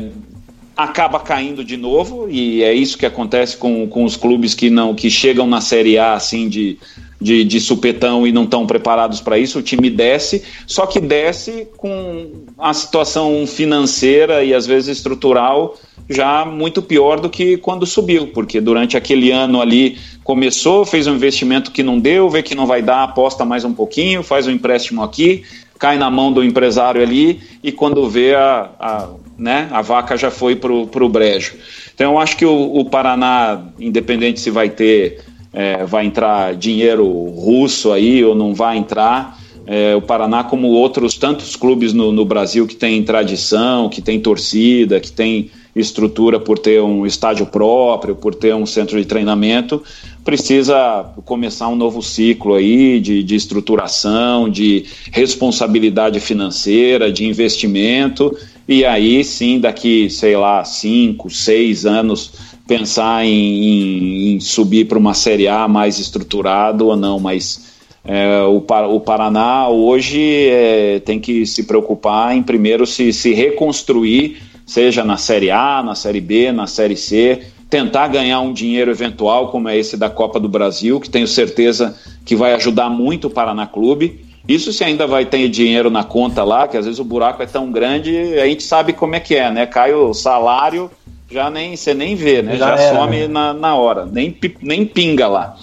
acaba 0.74 1.20
caindo 1.20 1.62
de 1.62 1.77
novo, 1.77 2.28
e 2.28 2.62
é 2.62 2.74
isso 2.74 2.98
que 2.98 3.06
acontece 3.06 3.56
com, 3.56 3.86
com 3.86 4.05
os 4.05 4.16
clubes 4.16 4.55
que 4.55 4.70
não 4.70 4.94
que 4.94 5.11
chegam 5.11 5.47
na 5.47 5.61
Série 5.61 5.98
A 5.98 6.15
assim 6.15 6.48
de, 6.48 6.78
de, 7.24 7.42
de 7.42 7.59
supetão 7.59 8.26
e 8.26 8.32
não 8.32 8.44
estão 8.44 8.66
preparados 8.66 9.18
para 9.18 9.38
isso, 9.38 9.59
o 9.59 9.62
time 9.62 9.88
desce, 9.88 10.44
só 10.66 10.84
que 10.84 11.01
desce 11.01 11.66
com 11.78 12.44
a 12.59 12.74
situação 12.74 13.46
financeira 13.46 14.44
e 14.44 14.52
às 14.52 14.66
vezes 14.66 14.98
estrutural 14.98 15.74
já 16.09 16.44
muito 16.44 16.82
pior 16.82 17.18
do 17.18 17.30
que 17.30 17.56
quando 17.56 17.86
subiu, 17.86 18.26
porque 18.26 18.60
durante 18.60 18.94
aquele 18.94 19.30
ano 19.30 19.62
ali 19.62 19.96
começou, 20.22 20.84
fez 20.84 21.06
um 21.06 21.14
investimento 21.14 21.70
que 21.70 21.82
não 21.82 21.98
deu, 21.98 22.28
vê 22.28 22.42
que 22.42 22.55
não 22.55 22.66
vai 22.66 22.82
dar, 22.82 23.02
aposta 23.05 23.42
mais 23.42 23.64
um 23.64 23.72
pouquinho, 23.72 24.22
faz 24.22 24.46
um 24.46 24.51
empréstimo 24.51 25.02
aqui, 25.02 25.44
cai 25.78 25.96
na 25.96 26.10
mão 26.10 26.30
do 26.30 26.44
empresário 26.44 27.01
ali 27.01 27.40
e 27.62 27.72
quando 27.72 28.06
vê 28.06 28.34
a, 28.34 28.68
a, 28.78 29.09
né, 29.38 29.66
a 29.72 29.80
vaca 29.80 30.14
já 30.14 30.30
foi 30.30 30.56
para 30.56 30.70
o 30.72 31.09
brejo. 31.09 31.55
Então 31.94 32.12
eu 32.12 32.18
acho 32.18 32.36
que 32.36 32.44
o, 32.44 32.76
o 32.76 32.84
Paraná, 32.84 33.62
independente 33.80 34.40
se 34.40 34.51
vai 34.51 34.68
ter, 34.68 35.24
é, 35.55 35.85
vai 35.85 36.05
entrar 36.05 36.55
dinheiro 36.55 37.06
russo 37.31 37.93
aí 37.93 38.24
ou 38.24 38.35
não 38.35 38.52
vai 38.52 38.76
entrar, 38.76 39.39
é, 39.66 39.94
o 39.97 40.02
Paraná, 40.02 40.44
como 40.44 40.68
outros 40.68 41.16
tantos 41.16 41.56
clubes 41.56 41.93
no, 41.93 42.12
no 42.12 42.24
Brasil 42.24 42.66
que 42.66 42.76
tem 42.76 43.02
tradição, 43.02 43.89
que 43.89 44.02
tem 44.02 44.20
torcida, 44.20 45.01
que 45.01 45.10
tem 45.10 45.51
estrutura 45.74 46.39
por 46.39 46.59
ter 46.59 46.81
um 46.81 47.05
estádio 47.05 47.47
próprio, 47.47 48.14
por 48.14 48.35
ter 48.35 48.55
um 48.55 48.66
centro 48.66 48.98
de 48.98 49.06
treinamento, 49.06 49.82
precisa 50.24 51.12
começar 51.24 51.68
um 51.68 51.76
novo 51.76 52.01
ciclo 52.01 52.55
aí 52.55 53.01
de, 53.01 53.22
de 53.22 53.35
estruturação, 53.35 54.48
de 54.48 54.85
responsabilidade 55.10 56.20
financeira, 56.20 57.10
de 57.10 57.24
investimento. 57.24 58.36
E 58.68 58.85
aí 58.85 59.24
sim, 59.24 59.59
daqui, 59.59 60.09
sei 60.09 60.36
lá, 60.36 60.64
cinco, 60.64 61.28
seis 61.28 61.85
anos, 61.85 62.32
pensar 62.66 63.24
em, 63.24 63.31
em, 63.31 64.35
em 64.35 64.41
subir 64.41 64.86
para 64.86 64.99
uma 64.99 65.15
Série 65.15 65.49
A 65.49 65.69
mais 65.69 65.99
estruturado 65.99 66.86
ou 66.86 66.97
não, 66.97 67.20
mas 67.20 67.74
é, 68.05 68.43
o, 68.43 68.57
o, 68.57 69.01
Paraná 69.01 69.69
hoje 69.69 70.49
é, 70.49 71.01
tem 71.01 71.19
que 71.19 71.47
se 71.47 71.65
preocupar 71.65 72.36
em 72.36 72.43
primeiro 72.43 72.86
se, 72.86 73.12
se 73.12 73.32
reconstruir, 73.32 74.43
seja 74.66 75.03
na 75.05 75.16
Série 75.16 75.51
A, 75.51 75.82
na 75.82 75.95
Série 75.95 76.20
B, 76.20 76.53
na 76.53 76.66
Série 76.66 76.97
C, 76.97 77.43
tentar 77.70 78.09
ganhar 78.09 78.41
um 78.41 78.53
dinheiro 78.53 78.91
eventual, 78.91 79.49
como 79.49 79.69
é 79.69 79.77
esse 79.77 79.97
da 79.97 80.11
Copa 80.11 80.39
do 80.39 80.49
Brasil, 80.49 81.01
que 81.01 81.09
tenho 81.09 81.27
certeza 81.27 81.99
que 82.24 82.36
vai 82.36 82.55
ajudar 82.55 82.91
muito 82.91 83.28
o 83.28 83.31
Paraná 83.31 83.66
Clube. 83.66 84.24
Isso 84.47 84.70
se 84.73 84.85
ainda 84.85 85.07
vai 85.07 85.24
ter 85.24 85.49
dinheiro 85.49 85.89
na 85.89 86.05
conta 86.05 86.45
lá, 86.45 86.69
que 86.69 86.77
às 86.77 86.85
vezes 86.85 87.01
o 87.01 87.05
buraco 87.05 87.43
é 87.43 87.47
tão 87.47 87.73
grande, 87.73 88.39
a 88.39 88.47
gente 88.47 88.62
sabe 88.62 88.93
como 88.93 89.15
é 89.15 89.20
que 89.20 89.35
é, 89.35 89.51
né? 89.51 89.65
Cai 89.65 89.95
o 89.95 90.12
salário, 90.12 90.91
já 91.35 91.51
nem 91.51 91.77
você 91.77 91.93
nem 91.93 92.15
vê, 92.15 92.40
né? 92.40 92.56
Já, 92.56 92.77
já 92.77 92.94
some 92.94 93.16
né? 93.16 93.28
na, 93.28 93.52
na 93.52 93.74
hora, 93.74 94.06
nem, 94.06 94.35
nem 94.62 94.86
pinga 94.86 95.27
lá. 95.27 95.56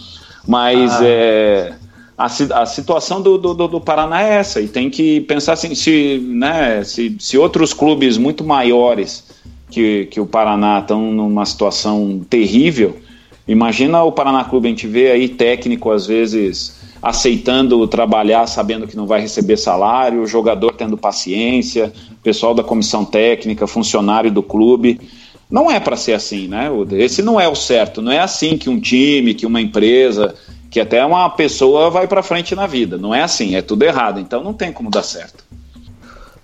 Mas 0.46 0.92
ah. 0.92 1.06
é, 1.06 1.74
a, 2.18 2.26
a 2.26 2.66
situação 2.66 3.22
do, 3.22 3.38
do, 3.38 3.54
do, 3.54 3.80
Paraná 3.80 4.22
é 4.22 4.34
essa, 4.34 4.60
e 4.60 4.68
tem 4.68 4.90
que 4.90 5.22
pensar 5.22 5.54
assim, 5.54 5.74
se, 5.74 6.20
né, 6.28 6.84
se, 6.84 7.16
se 7.20 7.38
outros 7.38 7.74
clubes 7.74 8.18
muito 8.18 8.44
maiores 8.44 9.24
que, 9.70 10.08
que 10.08 10.20
o 10.20 10.26
Paraná 10.26 10.80
estão 10.80 11.10
numa 11.12 11.46
situação 11.46 12.22
terrível, 12.30 12.98
imagina 13.48 14.04
o 14.04 14.12
Paraná 14.12 14.44
Clube, 14.44 14.68
a 14.68 14.72
gente 14.72 14.88
vê 14.88 15.12
aí 15.12 15.30
técnico 15.30 15.90
às 15.90 16.06
vezes 16.06 16.82
aceitando 17.02 17.88
trabalhar 17.88 18.46
sabendo 18.46 18.88
que 18.88 18.96
não 18.96 19.08
vai 19.08 19.22
receber 19.22 19.58
salário, 19.58 20.22
o 20.22 20.28
jogador 20.28 20.74
tendo 20.74 20.98
paciência, 20.98 21.92
pessoal 22.22 22.54
da 22.54 22.64
comissão 22.64 23.04
técnica, 23.04 23.66
funcionário 23.66 24.30
do 24.30 24.44
clube. 24.44 25.00
Não 25.52 25.70
é 25.70 25.80
para 25.80 25.98
ser 25.98 26.14
assim, 26.14 26.48
né? 26.48 26.70
Esse 26.94 27.22
não 27.22 27.40
é 27.40 27.48
o 27.48 27.56
certo. 27.56 28.02
Não 28.02 28.12
é 28.12 28.20
assim 28.20 28.58
que 28.58 28.70
um 28.70 28.80
time, 28.80 29.34
que 29.34 29.46
uma 29.46 29.60
empresa, 29.60 30.34
que 30.70 30.80
até 30.80 31.06
uma 31.06 31.30
pessoa 31.30 31.90
vai 31.90 32.08
para 32.08 32.24
frente 32.24 32.56
na 32.56 32.66
vida. 32.66 32.98
Não 32.98 33.14
é 33.14 33.22
assim, 33.22 33.56
é 33.56 33.62
tudo 33.62 33.84
errado. 33.84 34.20
Então 34.20 34.42
não 34.42 34.54
tem 34.54 34.72
como 34.72 34.90
dar 34.90 35.04
certo. 35.04 35.44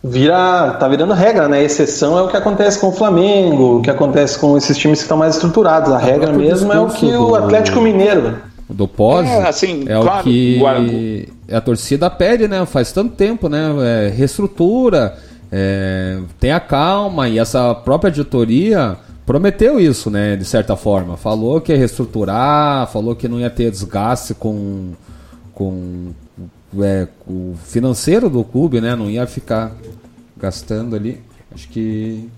Vira, 0.03 0.75
tá 0.79 0.87
virando 0.87 1.13
regra, 1.13 1.47
né? 1.47 1.63
exceção 1.63 2.19
é 2.19 2.21
o 2.21 2.27
que 2.27 2.37
acontece 2.37 2.79
com 2.79 2.89
o 2.89 2.91
Flamengo, 2.91 3.77
o 3.77 3.81
que 3.81 3.89
acontece 3.89 4.37
com 4.37 4.55
esses 4.55 4.77
times 4.77 4.99
que 4.99 5.05
estão 5.05 5.17
mais 5.17 5.35
estruturados. 5.35 5.91
A 5.91 5.97
regra 5.97 6.31
mesmo 6.31 6.71
é 6.71 6.79
o 6.79 6.87
que 6.87 7.07
o 7.07 7.33
Atlético 7.35 7.81
Mineiro 7.81 8.37
do 8.69 8.87
pós 8.87 9.27
é, 9.27 9.47
assim, 9.47 9.85
é 9.87 9.99
claro, 10.01 10.19
o 10.19 10.23
que 10.23 11.29
a 11.51 11.61
torcida 11.61 12.09
pede, 12.09 12.47
né? 12.47 12.65
Faz 12.65 12.91
tanto 12.91 13.15
tempo, 13.15 13.47
né? 13.47 13.73
É, 13.79 14.09
reestrutura, 14.09 15.17
é, 15.51 16.19
tenha 16.39 16.59
calma 16.59 17.29
e 17.29 17.39
essa 17.39 17.73
própria 17.73 18.09
editoria 18.09 18.97
prometeu 19.25 19.79
isso, 19.79 20.09
né? 20.09 20.35
De 20.35 20.45
certa 20.45 20.75
forma, 20.75 21.17
falou 21.17 21.59
que 21.59 21.71
ia 21.71 21.77
reestruturar, 21.77 22.87
falou 22.87 23.15
que 23.15 23.27
não 23.27 23.39
ia 23.39 23.49
ter 23.49 23.71
desgaste 23.71 24.33
com 24.33 24.91
com 25.53 26.11
é, 26.79 27.07
o 27.27 27.55
financeiro 27.63 28.29
do 28.29 28.43
clube, 28.43 28.79
né? 28.79 28.95
Não 28.95 29.09
ia 29.09 29.25
ficar 29.25 29.71
gastando 30.37 30.95
ali. 30.95 31.21
Acho 31.53 31.67
que 31.69 32.29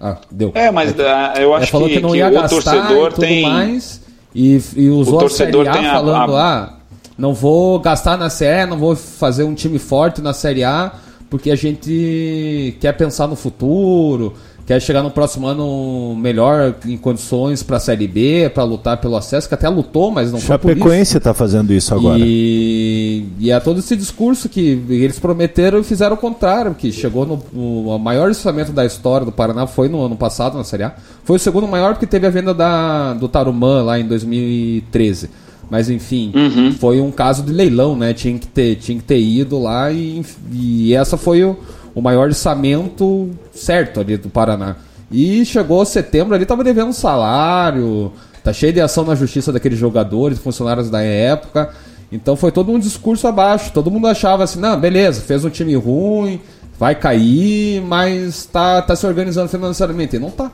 ah, 0.00 0.16
deu. 0.30 0.52
É, 0.54 0.70
mas 0.70 0.98
é, 0.98 1.44
eu 1.44 1.54
acho 1.54 1.70
falou 1.70 1.88
que, 1.88 1.94
que 1.94 2.00
não 2.00 2.14
ia 2.14 2.28
que 2.28 2.34
gastar 2.34 2.56
o 2.56 2.62
torcedor 2.62 3.12
tem 3.12 3.42
mais 3.42 4.00
e, 4.34 4.60
e 4.76 4.90
usou 4.90 5.22
o 5.22 5.26
a 5.26 5.30
Série 5.30 5.68
A 5.68 5.72
falando, 5.72 6.36
a... 6.36 6.54
ah, 6.54 6.72
não 7.16 7.32
vou 7.32 7.78
gastar 7.80 8.18
na 8.18 8.28
Série 8.28 8.68
não 8.68 8.78
vou 8.78 8.94
fazer 8.94 9.44
um 9.44 9.54
time 9.54 9.78
forte 9.78 10.20
na 10.20 10.34
Série 10.34 10.64
A, 10.64 10.92
porque 11.28 11.50
a 11.50 11.56
gente 11.56 12.76
quer 12.80 12.92
pensar 12.92 13.26
no 13.26 13.36
futuro, 13.36 14.34
quer 14.66 14.80
chegar 14.80 15.02
no 15.02 15.10
próximo 15.10 15.46
ano 15.46 16.16
melhor 16.16 16.74
em 16.84 16.96
condições 16.96 17.62
para 17.62 17.76
a 17.76 17.80
Série 17.80 18.08
B, 18.08 18.50
para 18.52 18.64
lutar 18.64 19.00
pelo 19.00 19.16
acesso, 19.16 19.48
que 19.48 19.54
até 19.54 19.68
lutou, 19.68 20.10
mas 20.10 20.32
não 20.32 20.40
foi 20.40 20.58
por 20.58 20.70
isso. 20.72 21.16
está 21.18 21.32
fazendo 21.32 21.72
isso 21.72 21.94
agora. 21.94 22.18
E, 22.20 23.24
e 23.38 23.50
é 23.50 23.60
todo 23.60 23.78
esse 23.78 23.96
discurso 23.96 24.48
que 24.48 24.82
eles 24.88 25.18
prometeram 25.20 25.78
e 25.78 25.84
fizeram 25.84 26.14
o 26.14 26.18
contrário, 26.18 26.74
que 26.74 26.90
chegou 26.90 27.24
no, 27.24 27.40
no 27.52 27.98
maior 27.98 28.28
orçamento 28.28 28.72
da 28.72 28.84
história 28.84 29.24
do 29.24 29.32
Paraná 29.32 29.66
foi 29.66 29.88
no 29.88 30.04
ano 30.04 30.16
passado 30.16 30.58
na 30.58 30.64
Série 30.64 30.82
A. 30.82 30.94
Foi 31.24 31.36
o 31.36 31.40
segundo 31.40 31.68
maior 31.68 31.94
porque 31.94 32.06
teve 32.06 32.26
a 32.26 32.30
venda 32.30 32.52
da, 32.52 33.14
do 33.14 33.28
Tarumã 33.28 33.82
lá 33.82 33.98
em 33.98 34.06
2013. 34.06 35.30
Mas 35.70 35.90
enfim, 35.90 36.32
uhum. 36.34 36.72
foi 36.72 37.00
um 37.00 37.10
caso 37.10 37.42
de 37.42 37.52
leilão, 37.52 37.96
né? 37.96 38.12
Tinha 38.12 38.38
que 38.38 38.46
ter, 38.46 38.76
tinha 38.76 38.98
que 38.98 39.04
ter 39.04 39.18
ido 39.18 39.58
lá 39.58 39.90
e, 39.90 40.24
e 40.52 40.94
essa 40.94 41.16
foi 41.16 41.42
o, 41.42 41.56
o 41.94 42.00
maior 42.00 42.28
orçamento 42.28 43.30
certo 43.52 44.00
ali 44.00 44.16
do 44.16 44.28
Paraná. 44.28 44.76
E 45.10 45.44
chegou 45.44 45.84
setembro 45.84 46.34
ali, 46.34 46.44
tava 46.44 46.64
devendo 46.64 46.88
um 46.88 46.92
salário, 46.92 48.12
tá 48.42 48.52
cheio 48.52 48.72
de 48.72 48.80
ação 48.80 49.04
na 49.04 49.14
justiça 49.14 49.52
daqueles 49.52 49.78
jogadores, 49.78 50.38
funcionários 50.38 50.90
da 50.90 51.02
época. 51.02 51.72
Então 52.10 52.36
foi 52.36 52.52
todo 52.52 52.70
um 52.70 52.78
discurso 52.78 53.26
abaixo. 53.26 53.72
Todo 53.72 53.90
mundo 53.90 54.06
achava 54.06 54.44
assim, 54.44 54.60
não, 54.60 54.78
beleza, 54.78 55.20
fez 55.20 55.44
um 55.44 55.50
time 55.50 55.74
ruim, 55.74 56.40
vai 56.78 56.94
cair, 56.94 57.80
mas 57.82 58.46
tá, 58.46 58.82
tá 58.82 58.94
se 58.94 59.06
organizando 59.06 59.48
financeiramente. 59.48 60.16
E 60.16 60.18
não 60.18 60.30
tá. 60.30 60.50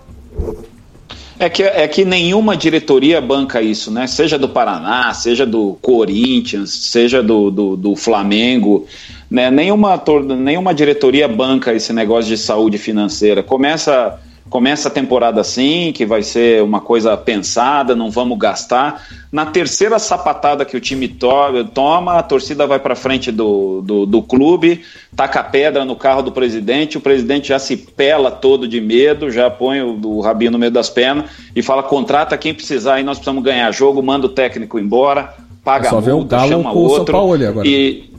É 1.42 1.50
que, 1.50 1.64
é 1.64 1.88
que 1.88 2.04
nenhuma 2.04 2.56
diretoria 2.56 3.20
banca 3.20 3.60
isso, 3.60 3.90
né? 3.90 4.06
Seja 4.06 4.38
do 4.38 4.48
Paraná, 4.48 5.12
seja 5.12 5.44
do 5.44 5.76
Corinthians, 5.82 6.70
seja 6.70 7.20
do, 7.20 7.50
do, 7.50 7.76
do 7.76 7.96
Flamengo. 7.96 8.86
Né? 9.28 9.50
Nenhuma, 9.50 10.00
nenhuma 10.38 10.72
diretoria 10.72 11.26
banca 11.26 11.74
esse 11.74 11.92
negócio 11.92 12.28
de 12.30 12.38
saúde 12.38 12.78
financeira. 12.78 13.42
Começa, 13.42 14.20
começa 14.52 14.88
a 14.88 14.90
temporada 14.90 15.40
assim, 15.40 15.92
que 15.94 16.04
vai 16.04 16.22
ser 16.22 16.62
uma 16.62 16.78
coisa 16.78 17.16
pensada, 17.16 17.96
não 17.96 18.10
vamos 18.10 18.36
gastar. 18.36 19.02
Na 19.32 19.46
terceira 19.46 19.98
sapatada 19.98 20.62
que 20.62 20.76
o 20.76 20.80
time 20.80 21.08
to 21.08 21.64
toma, 21.72 22.18
a 22.18 22.22
torcida 22.22 22.66
vai 22.66 22.78
para 22.78 22.94
frente 22.94 23.32
do, 23.32 23.80
do, 23.80 24.04
do, 24.04 24.22
clube, 24.22 24.82
taca 25.16 25.42
pedra 25.42 25.86
no 25.86 25.96
carro 25.96 26.20
do 26.20 26.30
presidente, 26.30 26.98
o 26.98 27.00
presidente 27.00 27.48
já 27.48 27.58
se 27.58 27.78
pela 27.78 28.30
todo 28.30 28.68
de 28.68 28.78
medo, 28.78 29.30
já 29.30 29.50
põe 29.50 29.80
o, 29.80 29.98
o 30.04 30.20
rabinho 30.20 30.50
no 30.50 30.58
meio 30.58 30.70
das 30.70 30.90
pernas 30.90 31.30
e 31.56 31.62
fala: 31.62 31.82
contrata 31.82 32.36
quem 32.36 32.52
precisar 32.52 33.00
e 33.00 33.02
nós 33.02 33.16
precisamos 33.16 33.42
ganhar 33.42 33.72
jogo, 33.72 34.02
manda 34.02 34.26
o 34.26 34.28
técnico 34.28 34.78
embora, 34.78 35.34
paga 35.64 35.86
é 35.86 35.90
só 35.90 35.96
a 35.96 36.00
multa, 36.02 36.10
ver 36.10 36.12
o 36.12 36.24
Galo 36.24 36.48
chama 36.50 36.72
outro. 36.72 36.96
São 36.96 37.04
Paulo 37.06 37.48
agora. 37.48 37.66
E, 37.66 38.11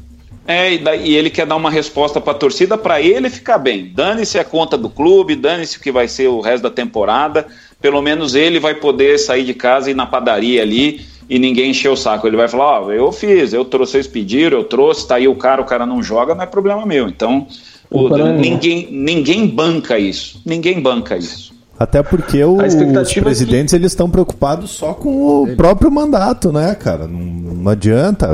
é, 0.46 0.74
e, 0.74 0.78
daí, 0.78 1.12
e 1.12 1.16
ele 1.16 1.30
quer 1.30 1.46
dar 1.46 1.56
uma 1.56 1.72
resposta 1.72 2.20
para 2.20 2.34
a 2.34 2.36
torcida 2.36 2.78
para 2.78 3.02
ele 3.02 3.30
ficar 3.30 3.58
bem. 3.58 3.92
Dane-se 3.94 4.38
a 4.38 4.44
conta 4.44 4.78
do 4.78 4.90
clube, 4.90 5.36
dane-se 5.36 5.78
o 5.78 5.82
que 5.82 5.92
vai 5.92 6.08
ser 6.08 6.28
o 6.28 6.42
resto 6.42 6.64
da 6.64 6.70
temporada. 6.70 7.48
Pelo 7.82 8.02
menos 8.02 8.36
ele 8.36 8.60
vai 8.60 8.76
poder 8.76 9.18
sair 9.18 9.44
de 9.44 9.54
casa 9.54 9.90
e 9.90 9.94
ir 9.94 9.96
na 9.96 10.06
padaria 10.06 10.62
ali 10.62 11.06
e 11.30 11.40
ninguém 11.40 11.72
encher 11.72 11.90
o 11.90 11.96
saco. 11.96 12.28
Ele 12.28 12.36
vai 12.36 12.48
falar: 12.48 12.82
Ó, 12.82 12.86
oh, 12.86 12.92
eu 12.92 13.12
fiz, 13.12 13.54
eu 13.54 13.64
trouxe, 13.64 13.94
vocês 13.94 14.08
pediram, 14.08 14.58
eu 14.58 14.64
trouxe, 14.66 15.08
tá 15.08 15.16
aí 15.16 15.28
o 15.28 15.36
cara, 15.36 15.62
o 15.62 15.66
cara 15.66 15.86
não 15.86 16.04
joga, 16.04 16.36
não 16.36 16.44
é 16.44 16.48
problema 16.48 16.86
meu. 16.86 17.08
Então, 17.08 17.48
o, 17.90 18.10
ninguém, 18.10 18.90
ninguém 18.92 19.48
banca 19.48 19.98
isso. 19.98 20.42
Ninguém 20.46 20.82
banca 20.82 21.16
isso. 21.16 21.54
Até 21.80 22.04
porque 22.04 22.44
o, 22.44 22.58
os 22.58 22.76
é 22.76 23.22
presidentes 23.22 23.74
é 23.74 23.78
que... 23.78 23.82
eles 23.82 23.92
estão 23.92 24.10
preocupados 24.10 24.72
só 24.72 24.94
com 24.94 25.44
o 25.44 25.56
próprio 25.56 25.92
mandato, 25.92 26.52
né, 26.52 26.76
cara? 26.76 27.08
Não, 27.08 27.20
não 27.20 27.72
adianta. 27.72 28.30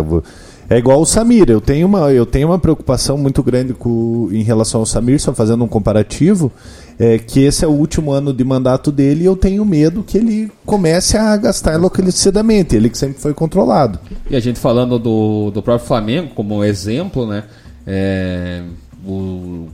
É 0.69 0.77
igual 0.77 1.01
o 1.01 1.05
Samir, 1.05 1.49
eu 1.49 1.59
tenho 1.59 1.87
uma, 1.87 2.11
eu 2.13 2.27
tenho 2.27 2.49
uma 2.49 2.59
preocupação 2.59 3.17
muito 3.17 3.41
grande 3.41 3.73
com, 3.73 4.29
em 4.31 4.43
relação 4.43 4.81
ao 4.81 4.85
Samir, 4.85 5.19
só 5.19 5.33
fazendo 5.33 5.63
um 5.63 5.67
comparativo, 5.67 6.51
é 6.99 7.17
que 7.17 7.39
esse 7.39 7.65
é 7.65 7.67
o 7.67 7.71
último 7.71 8.11
ano 8.11 8.31
de 8.31 8.43
mandato 8.43 8.91
dele 8.91 9.23
e 9.23 9.25
eu 9.25 9.35
tenho 9.35 9.65
medo 9.65 10.03
que 10.03 10.15
ele 10.15 10.51
comece 10.67 11.17
a 11.17 11.35
gastar 11.37 11.73
enlouquecidamente, 11.73 12.75
ele 12.75 12.87
que 12.87 12.99
sempre 12.99 13.19
foi 13.19 13.33
controlado. 13.33 13.97
E 14.29 14.35
a 14.35 14.39
gente 14.39 14.59
falando 14.59 14.99
do, 14.99 15.49
do 15.49 15.63
próprio 15.63 15.87
Flamengo 15.87 16.33
como 16.35 16.63
exemplo, 16.63 17.25
né? 17.25 17.45
É, 17.87 18.61
o, 19.03 19.69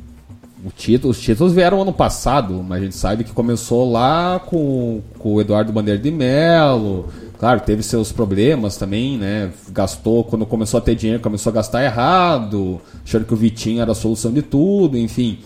o 0.63 0.69
título, 0.77 1.11
os 1.11 1.19
títulos 1.19 1.51
vieram 1.51 1.81
ano 1.81 1.91
passado, 1.91 2.63
mas 2.65 2.81
a 2.81 2.85
gente 2.85 2.95
sabe 2.95 3.25
que 3.25 3.33
começou 3.33 3.91
lá 3.91 4.39
com, 4.39 5.01
com 5.19 5.33
o 5.33 5.41
Eduardo 5.41 5.73
Bandeira 5.73 5.99
de 5.99 6.09
Melo, 6.09 7.09
Claro, 7.45 7.59
teve 7.59 7.83
seus 7.83 8.11
problemas 8.11 8.75
também, 8.75 9.19
né? 9.19 9.51
Gastou, 9.69 10.23
quando 10.23 10.47
começou 10.47 10.79
a 10.79 10.81
ter 10.81 10.95
dinheiro, 10.95 11.21
começou 11.21 11.51
a 11.51 11.53
gastar 11.53 11.83
errado, 11.83 12.81
achando 13.05 13.23
que 13.23 13.35
o 13.35 13.37
Vitinho 13.37 13.83
era 13.83 13.91
a 13.91 13.93
solução 13.93 14.31
de 14.33 14.41
tudo, 14.41 14.97
enfim. 14.97 15.37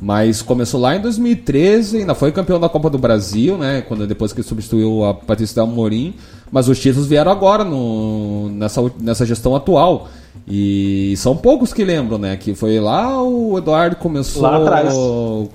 Mas 0.00 0.42
começou 0.42 0.78
lá 0.78 0.94
em 0.94 1.00
2013, 1.00 1.96
ainda 1.98 2.14
foi 2.14 2.30
campeão 2.30 2.60
da 2.60 2.68
Copa 2.68 2.88
do 2.88 2.98
Brasil, 2.98 3.58
né? 3.58 3.82
Quando, 3.82 4.06
depois 4.06 4.32
que 4.32 4.44
substituiu 4.44 5.04
a 5.04 5.12
Patrícia 5.12 5.56
Del 5.56 5.66
Morim. 5.66 6.14
Mas 6.52 6.68
os 6.68 6.78
títulos 6.78 7.08
vieram 7.08 7.32
agora, 7.32 7.64
no, 7.64 8.48
nessa, 8.50 8.80
nessa 9.00 9.26
gestão 9.26 9.56
atual. 9.56 10.08
E 10.46 11.14
são 11.16 11.36
poucos 11.36 11.72
que 11.72 11.82
lembram, 11.82 12.16
né? 12.16 12.36
Que 12.36 12.54
foi 12.54 12.78
lá 12.78 13.20
o 13.20 13.58
Eduardo 13.58 13.96
começou, 13.96 14.42
lá 14.42 14.56
atrás. 14.56 14.94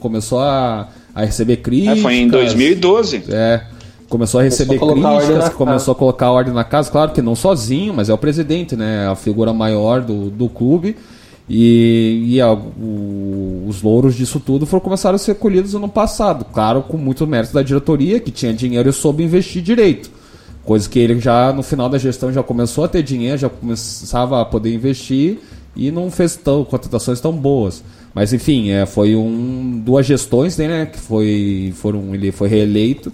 começou 0.01 0.39
a, 0.39 0.89
a 1.15 1.23
receber 1.23 1.55
críticas. 1.55 1.99
É, 1.99 2.01
foi 2.01 2.15
em 2.15 2.27
2012. 2.27 3.23
É 3.29 3.74
começou 4.09 4.39
a 4.39 4.43
receber 4.43 4.77
começou 4.77 5.17
críticas, 5.19 5.45
a 5.45 5.49
começou 5.51 5.91
a 5.91 5.95
colocar 5.95 6.31
ordem 6.31 6.53
na 6.53 6.63
casa, 6.63 6.91
claro 6.91 7.11
que 7.11 7.21
não 7.21 7.35
sozinho, 7.35 7.93
mas 7.93 8.09
é 8.09 8.13
o 8.13 8.17
presidente, 8.17 8.75
né, 8.75 9.07
a 9.07 9.15
figura 9.15 9.53
maior 9.53 10.01
do, 10.01 10.29
do 10.29 10.49
clube. 10.49 10.95
E, 11.47 12.23
e 12.25 12.41
a, 12.41 12.51
o, 12.51 13.65
os 13.67 13.83
louros 13.83 14.15
disso 14.15 14.39
tudo 14.39 14.65
foram 14.65 14.81
começaram 14.81 15.15
a 15.15 15.19
ser 15.19 15.35
colhidos 15.35 15.73
no 15.73 15.87
passado. 15.87 16.45
Claro, 16.45 16.81
com 16.81 16.97
muito 16.97 17.25
mérito 17.27 17.53
da 17.53 17.61
diretoria, 17.61 18.19
que 18.19 18.31
tinha 18.31 18.53
dinheiro 18.53 18.89
e 18.89 18.93
soube 18.93 19.23
investir 19.23 19.61
direito. 19.61 20.09
Coisa 20.63 20.89
que 20.89 20.97
ele 20.97 21.19
já, 21.19 21.53
no 21.53 21.61
final 21.61 21.87
da 21.87 21.99
gestão, 21.99 22.33
já 22.33 22.41
começou 22.41 22.83
a 22.83 22.87
ter 22.87 23.03
dinheiro, 23.03 23.37
já 23.37 23.49
começava 23.49 24.41
a 24.41 24.45
poder 24.45 24.73
investir 24.73 25.39
e 25.75 25.91
não 25.91 26.09
fez 26.09 26.35
tão, 26.35 26.65
contratações 26.65 27.21
tão 27.21 27.31
boas. 27.31 27.83
Mas 28.15 28.33
enfim, 28.33 28.71
é, 28.71 28.85
foi 28.85 29.15
um, 29.15 29.79
duas 29.85 30.05
gestões 30.05 30.55
dele, 30.55 30.73
né, 30.73 30.85
que 30.87 30.97
foi, 30.97 31.73
foram, 31.75 32.15
ele 32.15 32.31
foi 32.31 32.47
reeleito, 32.47 33.11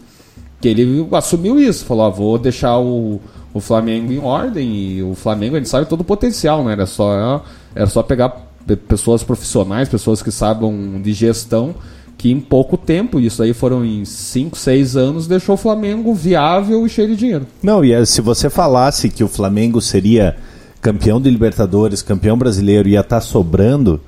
que 0.62 0.68
ele 0.68 1.08
assumiu 1.12 1.60
isso, 1.60 1.84
falou, 1.86 2.06
ah, 2.06 2.10
vou 2.10 2.38
deixar 2.38 2.78
o, 2.78 3.20
o 3.54 3.60
Flamengo 3.60 4.14
em 4.14 4.20
ordem, 4.20 4.74
e 4.74 5.04
o 5.04 5.16
Flamengo, 5.16 5.56
a 5.56 5.60
gente 5.60 5.70
sabe 5.70 5.88
todo 5.88 6.02
o 6.02 6.06
potencial, 6.06 6.64
né, 6.64 6.74
era 6.74 6.86
só, 6.86 7.44
era 7.76 7.88
só 7.88 8.04
pegar 8.04 8.52
pessoas 8.88 9.24
profissionais, 9.24 9.90
pessoas 9.90 10.22
que 10.22 10.32
sabem 10.32 11.02
de 11.02 11.14
gestão, 11.14 11.76
que 12.18 12.32
em 12.32 12.40
pouco 12.40 12.78
tempo, 12.78 13.20
isso 13.20 13.42
aí 13.42 13.52
foram 13.52 13.84
em 13.84 14.06
5, 14.06 14.56
6 14.56 14.96
anos, 14.96 15.28
deixou 15.28 15.56
o 15.56 15.58
Flamengo 15.58 16.14
viável 16.14 16.86
e 16.86 16.90
cheio 16.90 17.08
de 17.08 17.16
dinheiro. 17.16 17.48
Não, 17.64 17.84
e 17.84 17.92
é, 17.92 18.06
se 18.06 18.22
você 18.22 18.48
falasse 18.48 19.10
que 19.10 19.24
o 19.24 19.28
Flamengo 19.28 19.82
seria 19.82 20.38
campeão 20.80 21.20
de 21.20 21.32
Libertadores, 21.32 22.04
campeão 22.04 22.38
brasileiro, 22.38 22.88
ia 22.88 23.00
estar 23.00 23.16
tá 23.16 23.22
sobrando, 23.22 24.00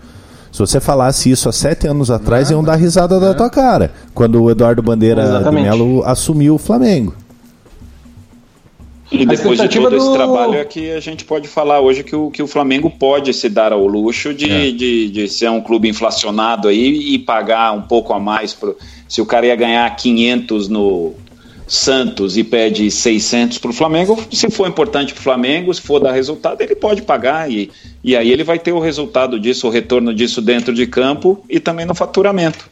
se 0.54 0.60
você 0.60 0.80
falasse 0.80 1.32
isso 1.32 1.50
há 1.50 1.52
sete 1.52 1.88
anos 1.88 2.12
atrás, 2.12 2.44
Nada. 2.44 2.54
iam 2.54 2.64
dar 2.64 2.76
risada 2.76 3.16
é. 3.16 3.20
da 3.20 3.34
tua 3.34 3.50
cara, 3.50 3.92
quando 4.14 4.42
o 4.44 4.52
Eduardo 4.52 4.84
Bandeira 4.84 5.24
Exatamente. 5.24 5.64
de 5.64 5.70
Melo 5.70 6.04
assumiu 6.06 6.54
o 6.54 6.58
Flamengo. 6.60 7.16
E 9.12 9.26
depois 9.26 9.60
de 9.60 9.68
todo 9.68 9.90
do... 9.90 9.96
esse 9.96 10.14
trabalho 10.14 10.56
é 10.56 10.66
que 10.66 10.92
a 10.92 11.00
gente 11.00 11.24
pode 11.24 11.48
falar 11.48 11.80
hoje 11.80 12.04
que 12.04 12.16
o, 12.16 12.32
que 12.32 12.42
o 12.42 12.48
Flamengo 12.48 12.90
pode 12.90 13.32
se 13.34 13.48
dar 13.48 13.72
ao 13.72 13.86
luxo 13.86 14.34
de, 14.34 14.50
é. 14.50 14.72
de, 14.72 15.10
de, 15.10 15.28
ser 15.28 15.50
um 15.50 15.62
clube 15.62 15.88
inflacionado 15.88 16.68
aí 16.68 17.14
e 17.14 17.20
pagar 17.20 17.74
um 17.74 17.82
pouco 17.84 18.12
a 18.14 18.20
mais. 18.20 18.54
Pro, 18.54 18.76
se 19.08 19.22
o 19.22 19.26
cara 19.26 19.46
ia 19.46 19.56
ganhar 19.56 19.96
500 19.96 20.68
no 20.68 21.14
Santos 21.74 22.38
e 22.38 22.44
pede 22.44 22.90
600 22.92 23.58
para 23.58 23.72
o 23.72 23.74
Flamengo, 23.74 24.18
se 24.32 24.50
for 24.50 24.68
importante 24.68 25.14
para 25.14 25.22
o 25.22 25.24
Flamengo, 25.24 25.74
se 25.74 25.82
for 25.82 26.00
dar 26.00 26.12
resultado, 26.12 26.62
ele 26.62 26.76
pode 26.76 27.02
pagar 27.02 27.50
e, 27.52 27.72
e 28.04 28.16
aí 28.16 28.32
ele 28.32 28.44
vai 28.44 28.60
ter 28.60 28.72
o 28.72 28.80
resultado 28.80 29.40
disso, 29.40 29.68
o 29.68 29.70
retorno 29.72 30.14
disso 30.14 30.42
dentro 30.42 30.74
de 30.74 30.86
campo 30.86 31.44
e 31.50 31.60
também 31.60 31.86
no 31.86 31.96
faturamento. 31.96 32.70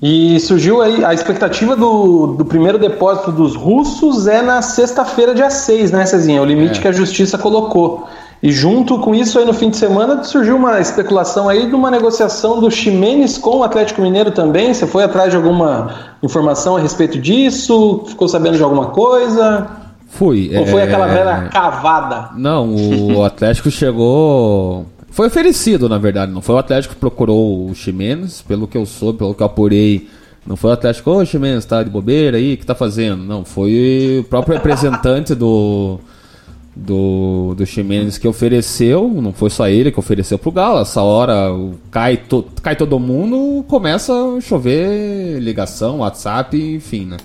E 0.00 0.38
surgiu 0.40 0.80
aí 0.82 1.04
a 1.04 1.12
expectativa 1.12 1.74
do, 1.74 2.28
do 2.28 2.44
primeiro 2.44 2.78
depósito 2.78 3.32
dos 3.32 3.54
russos 3.54 4.26
é 4.26 4.42
na 4.42 4.60
sexta-feira, 4.62 5.34
dia 5.34 5.50
6, 5.50 5.90
né, 5.90 6.04
Cezinha? 6.06 6.40
O 6.40 6.44
limite 6.44 6.78
é. 6.78 6.82
que 6.82 6.88
a 6.88 6.92
justiça 6.92 7.38
colocou. 7.38 8.06
E 8.46 8.52
junto 8.52 8.96
com 9.00 9.12
isso, 9.12 9.40
aí 9.40 9.44
no 9.44 9.52
fim 9.52 9.70
de 9.70 9.76
semana, 9.76 10.22
surgiu 10.22 10.54
uma 10.54 10.78
especulação 10.78 11.48
aí 11.48 11.66
de 11.66 11.74
uma 11.74 11.90
negociação 11.90 12.60
do 12.60 12.70
Ximenes 12.70 13.36
com 13.36 13.56
o 13.56 13.64
Atlético 13.64 14.00
Mineiro 14.00 14.30
também. 14.30 14.72
Você 14.72 14.86
foi 14.86 15.02
atrás 15.02 15.32
de 15.32 15.36
alguma 15.36 15.92
informação 16.22 16.76
a 16.76 16.80
respeito 16.80 17.18
disso? 17.18 18.04
Ficou 18.06 18.28
sabendo 18.28 18.56
de 18.56 18.62
alguma 18.62 18.86
coisa? 18.90 19.66
Fui. 20.06 20.48
Ou 20.56 20.64
foi 20.64 20.82
é... 20.82 20.84
aquela 20.84 21.08
velha 21.08 21.48
cavada? 21.48 22.30
Não, 22.36 22.72
o 22.72 23.24
Atlético 23.26 23.68
chegou 23.68 24.86
foi 25.10 25.26
oferecido, 25.26 25.88
na 25.88 25.98
verdade. 25.98 26.30
Não 26.30 26.40
foi 26.40 26.54
o 26.54 26.58
Atlético 26.58 26.94
que 26.94 27.00
procurou 27.00 27.68
o 27.68 27.74
Ximenes, 27.74 28.42
pelo 28.42 28.68
que 28.68 28.78
eu 28.78 28.86
soube, 28.86 29.18
pelo 29.18 29.34
que 29.34 29.42
eu 29.42 29.46
apurei. 29.46 30.08
Não 30.46 30.54
foi 30.54 30.70
o 30.70 30.74
Atlético, 30.74 31.10
ô 31.10 31.24
Ximenes, 31.24 31.64
tá 31.64 31.82
de 31.82 31.90
bobeira 31.90 32.36
aí, 32.36 32.54
o 32.54 32.58
que 32.58 32.64
tá 32.64 32.76
fazendo? 32.76 33.24
Não, 33.24 33.44
foi 33.44 34.18
o 34.20 34.24
próprio 34.24 34.54
representante 34.54 35.34
do, 35.34 35.98
do, 36.76 37.54
do 37.56 37.64
Ximenes 37.64 38.18
que 38.18 38.28
ofereceu, 38.28 39.08
não 39.08 39.32
foi 39.32 39.48
só 39.48 39.66
ele 39.66 39.90
que 39.90 39.98
ofereceu 39.98 40.38
pro 40.38 40.52
Galo. 40.52 40.80
Essa 40.80 41.00
hora 41.00 41.48
cai, 41.90 42.18
to, 42.18 42.44
cai 42.62 42.76
todo 42.76 43.00
mundo, 43.00 43.64
começa 43.66 44.12
a 44.12 44.40
chover 44.42 45.40
ligação, 45.40 46.00
WhatsApp, 46.00 46.54
enfim, 46.56 47.06
né? 47.06 47.16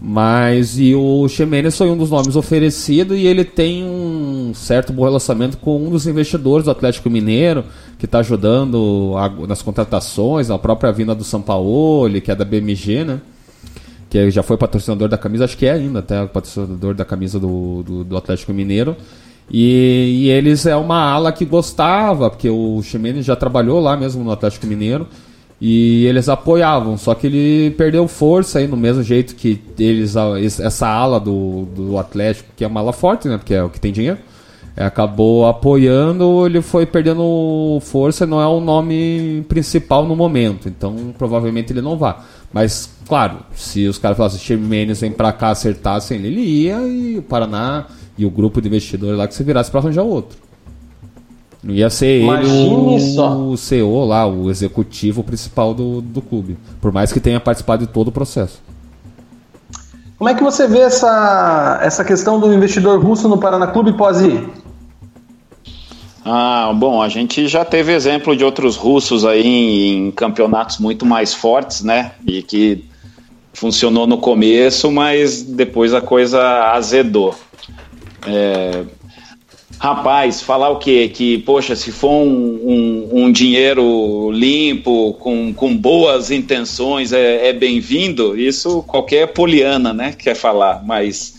Mas 0.00 0.78
e 0.78 0.94
o 0.94 1.26
Ximenes 1.26 1.76
foi 1.76 1.90
um 1.90 1.96
dos 1.96 2.10
nomes 2.10 2.36
oferecido 2.36 3.16
e 3.16 3.26
ele 3.26 3.44
tem 3.44 3.82
um 3.82 4.52
certo 4.54 4.92
bom 4.92 5.04
relacionamento 5.04 5.56
com 5.56 5.84
um 5.84 5.90
dos 5.90 6.06
investidores 6.06 6.66
do 6.66 6.70
Atlético 6.70 7.10
Mineiro, 7.10 7.64
que 7.98 8.04
está 8.04 8.20
ajudando 8.20 9.14
a, 9.16 9.28
nas 9.46 9.62
contratações, 9.62 10.50
a 10.50 10.58
própria 10.58 10.92
vinda 10.92 11.14
do 11.14 11.24
São 11.24 11.42
Paulo, 11.42 12.20
que 12.20 12.30
é 12.30 12.34
da 12.34 12.44
BMG, 12.44 13.04
né? 13.04 13.20
Que 14.08 14.30
já 14.30 14.42
foi 14.42 14.56
patrocinador 14.56 15.08
da 15.08 15.18
camisa, 15.18 15.44
acho 15.44 15.56
que 15.56 15.66
é 15.66 15.72
ainda 15.72 15.98
até 15.98 16.24
patrocinador 16.26 16.94
da 16.94 17.04
camisa 17.04 17.40
do, 17.40 17.82
do, 17.82 18.04
do 18.04 18.16
Atlético 18.16 18.52
Mineiro. 18.52 18.96
E, 19.50 20.24
e, 20.24 20.30
eles 20.30 20.66
é 20.66 20.76
uma 20.76 20.98
ala 20.98 21.32
que 21.32 21.44
gostava, 21.44 22.30
porque 22.30 22.48
o 22.48 22.82
Ximenes 22.82 23.24
já 23.24 23.36
trabalhou 23.36 23.80
lá 23.80 23.96
mesmo 23.96 24.24
no 24.24 24.30
Atlético 24.30 24.66
Mineiro. 24.66 25.06
E 25.60 26.04
eles 26.04 26.28
apoiavam, 26.28 26.98
só 26.98 27.14
que 27.14 27.26
ele 27.26 27.70
perdeu 27.70 28.06
força 28.06 28.58
aí 28.58 28.66
no 28.66 28.76
mesmo 28.76 29.02
jeito 29.02 29.34
que 29.34 29.58
eles 29.78 30.14
essa 30.60 30.86
ala 30.86 31.18
do, 31.18 31.64
do 31.74 31.98
Atlético, 31.98 32.50
que 32.54 32.62
é 32.62 32.66
uma 32.66 32.80
ala 32.80 32.92
forte, 32.92 33.26
né, 33.26 33.38
porque 33.38 33.54
é 33.54 33.62
o 33.62 33.70
que 33.70 33.80
tem 33.80 33.90
dinheiro, 33.90 34.18
acabou 34.76 35.46
apoiando, 35.46 36.44
ele 36.46 36.60
foi 36.60 36.84
perdendo 36.84 37.78
força, 37.80 38.26
não 38.26 38.40
é 38.40 38.46
o 38.46 38.60
nome 38.60 39.44
principal 39.48 40.04
no 40.06 40.14
momento, 40.14 40.68
então 40.68 41.14
provavelmente 41.16 41.72
ele 41.72 41.80
não 41.80 41.96
vá. 41.96 42.24
Mas, 42.52 42.90
claro, 43.08 43.38
se 43.54 43.86
os 43.86 43.98
caras 43.98 44.16
falassem, 44.16 44.38
Ximenes 44.38 45.00
vem 45.00 45.10
pra 45.10 45.32
cá 45.32 45.50
acertassem, 45.50 46.18
ele 46.18 46.40
ia 46.40 46.78
e 46.86 47.18
o 47.18 47.22
Paraná 47.22 47.86
e 48.18 48.26
o 48.26 48.30
grupo 48.30 48.60
de 48.60 48.68
investidores 48.68 49.16
lá 49.16 49.26
que 49.26 49.34
se 49.34 49.42
virasse 49.42 49.70
pra 49.70 49.80
arranjar 49.80 50.02
outro. 50.02 50.38
Não 51.62 51.74
ia 51.74 51.90
ser 51.90 52.20
Imagine 52.20 52.94
ele 52.94 53.18
o, 53.18 53.50
o 53.50 53.56
CEO 53.56 54.04
lá, 54.04 54.26
o 54.26 54.50
executivo 54.50 55.24
principal 55.24 55.74
do, 55.74 56.00
do 56.00 56.22
clube. 56.22 56.56
Por 56.80 56.92
mais 56.92 57.12
que 57.12 57.18
tenha 57.18 57.40
participado 57.40 57.84
de 57.84 57.92
todo 57.92 58.08
o 58.08 58.12
processo. 58.12 58.62
Como 60.16 60.30
é 60.30 60.34
que 60.34 60.42
você 60.42 60.66
vê 60.66 60.78
essa, 60.78 61.78
essa 61.82 62.04
questão 62.04 62.40
do 62.40 62.52
investidor 62.52 63.02
russo 63.02 63.28
no 63.28 63.36
Paraná 63.36 63.66
Clube 63.66 63.92
pós 63.92 64.20
ir? 64.20 64.48
Ah, 66.28 66.72
bom, 66.74 67.00
a 67.00 67.08
gente 67.08 67.46
já 67.46 67.64
teve 67.64 67.92
exemplo 67.92 68.36
de 68.36 68.44
outros 68.44 68.74
russos 68.74 69.24
aí 69.24 69.46
em, 69.46 70.08
em 70.08 70.10
campeonatos 70.10 70.78
muito 70.78 71.06
mais 71.06 71.32
fortes, 71.32 71.82
né? 71.82 72.12
E 72.26 72.42
que 72.42 72.84
funcionou 73.52 74.08
no 74.08 74.18
começo, 74.18 74.90
mas 74.90 75.42
depois 75.42 75.94
a 75.94 76.00
coisa 76.00 76.72
azedou. 76.72 77.32
É, 78.26 78.84
Rapaz, 79.78 80.40
falar 80.40 80.70
o 80.70 80.78
quê? 80.78 81.08
Que, 81.12 81.38
poxa, 81.38 81.76
se 81.76 81.92
for 81.92 82.10
um, 82.10 82.28
um, 82.32 83.24
um 83.24 83.32
dinheiro 83.32 84.30
limpo, 84.32 85.12
com, 85.20 85.52
com 85.52 85.76
boas 85.76 86.30
intenções, 86.30 87.12
é, 87.12 87.48
é 87.48 87.52
bem-vindo, 87.52 88.38
isso 88.38 88.82
qualquer 88.84 89.28
poliana, 89.34 89.92
né, 89.92 90.14
quer 90.18 90.34
falar, 90.34 90.82
mas 90.82 91.35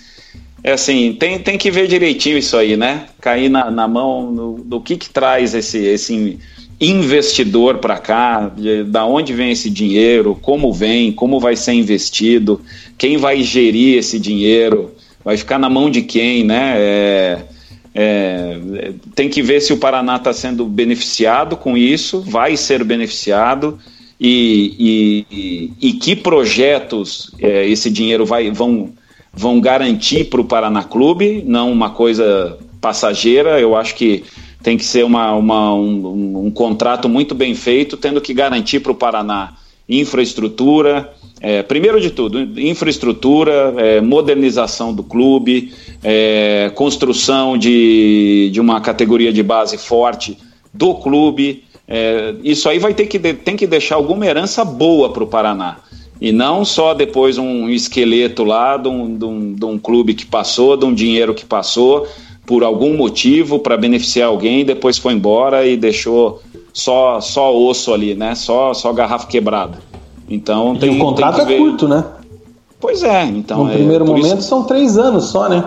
é 0.64 0.72
assim, 0.72 1.14
tem, 1.14 1.40
tem 1.40 1.58
que 1.58 1.72
ver 1.72 1.88
direitinho 1.88 2.38
isso 2.38 2.58
aí, 2.58 2.76
né? 2.76 3.06
Cair 3.22 3.50
na, 3.50 3.70
na 3.70 3.88
mão 3.88 4.34
do, 4.34 4.54
do 4.64 4.82
que 4.82 4.98
que 4.98 5.10
traz 5.10 5.54
esse, 5.54 5.78
esse 5.78 6.40
investidor 6.80 7.78
para 7.78 7.98
cá, 7.98 8.52
de, 8.56 8.84
da 8.84 9.06
onde 9.06 9.34
vem 9.34 9.52
esse 9.52 9.70
dinheiro, 9.70 10.38
como 10.42 10.72
vem, 10.74 11.12
como 11.12 11.40
vai 11.40 11.56
ser 11.56 11.74
investido, 11.74 12.62
quem 12.98 13.18
vai 13.18 13.42
gerir 13.42 13.98
esse 13.98 14.20
dinheiro, 14.20 14.94
vai 15.24 15.38
ficar 15.38 15.58
na 15.60 15.70
mão 15.70 15.90
de 15.90 16.02
quem, 16.02 16.44
né? 16.44 16.74
É, 16.78 17.40
é, 17.94 18.60
tem 19.16 19.28
que 19.28 19.42
ver 19.42 19.60
se 19.60 19.74
o 19.74 19.78
Paraná 19.78 20.18
está 20.18 20.32
sendo 20.32 20.66
beneficiado 20.66 21.58
com 21.58 21.76
isso, 21.76 22.22
vai 22.22 22.56
ser 22.56 22.84
beneficiado 22.84 23.80
e, 24.20 25.26
e, 25.32 25.74
e 25.82 25.94
que 25.94 26.16
projetos 26.16 27.32
é, 27.40 27.68
esse 27.68 27.90
dinheiro 27.90 28.24
vai, 28.24 28.52
vão, 28.52 28.92
vão 29.38 29.62
garantir 29.62 30.26
para 30.26 30.42
o 30.42 30.46
Paraná 30.46 30.84
Clube, 30.84 31.44
não 31.46 31.72
uma 31.72 31.92
coisa 31.92 32.58
passageira. 32.82 33.60
Eu 33.60 33.76
acho 33.76 33.94
que 33.94 34.24
tem 34.64 34.76
que 34.76 34.84
ser 34.84 35.06
uma, 35.06 35.32
uma 35.34 35.76
um, 35.76 36.48
um, 36.48 36.52
contrato 36.52 37.08
muito 37.08 37.36
bem 37.36 37.54
feito, 37.54 37.96
tendo 37.96 38.20
que 38.20 38.34
garantir 38.34 38.80
para 38.80 38.92
o 38.92 38.96
Paraná 38.96 39.54
infraestrutura, 39.88 41.14
é, 41.40 41.62
primeiro 41.62 42.02
de 42.02 42.10
tudo, 42.10 42.42
infraestrutura, 42.60 43.74
é, 43.78 44.02
modernização 44.02 44.94
do 44.94 45.04
clube, 45.04 45.72
é, 46.04 46.72
construção 46.76 47.58
de, 47.58 48.50
de 48.52 48.60
uma 48.60 48.82
categoria 48.82 49.32
de 49.32 49.44
base 49.44 49.78
forte 49.78 50.38
do 50.74 50.96
clube. 50.96 51.64
É, 51.88 52.34
isso 52.44 52.68
aí 52.68 52.80
vai 52.80 52.94
ter 52.94 53.06
que, 53.06 53.20
tem 53.20 53.56
que 53.56 53.68
deixar 53.68 53.96
alguma 53.96 54.26
herança 54.26 54.66
boa 54.66 55.14
para 55.14 55.24
o 55.24 55.28
Paraná. 55.28 55.78
E 56.20 56.32
não 56.32 56.66
só 56.66 56.94
depois 56.94 57.38
um 57.38 57.70
esqueleto 57.70 58.44
lá 58.44 58.78
de 58.78 58.88
um, 58.88 59.18
de, 59.18 59.26
um, 59.26 59.54
de 59.54 59.66
um 59.66 59.78
clube 59.78 60.14
que 60.14 60.26
passou, 60.26 60.76
de 60.76 60.86
um 60.86 60.94
dinheiro 60.94 61.34
que 61.34 61.46
passou, 61.46 62.08
por 62.46 62.64
algum 62.64 62.96
motivo, 62.96 63.60
para 63.60 63.78
beneficiar 63.78 64.30
alguém, 64.30 64.66
depois 64.66 64.98
foi 64.98 65.14
embora 65.14 65.66
e 65.66 65.78
deixou 65.78 66.42
só, 66.74 67.20
só 67.22 67.56
osso 67.56 67.94
ali, 67.94 68.16
né? 68.16 68.36
Só, 68.36 68.74
só 68.74 68.92
garrafa 68.94 69.28
quebrada. 69.28 69.80
Então 70.30 70.76
tem, 70.76 70.94
e 70.94 70.98
o 70.98 71.00
contrato 71.00 71.46
tem 71.46 71.56
é 71.56 71.58
curto, 71.58 71.88
né? 71.88 72.04
Pois 72.80 73.04
é, 73.04 73.26
então. 73.26 73.66
No 73.66 73.72
é, 73.72 73.74
primeiro 73.74 74.06
momento 74.06 74.40
isso... 74.40 74.50
são 74.50 74.64
três 74.64 74.98
anos 74.98 75.26
só, 75.26 75.48
né? 75.50 75.64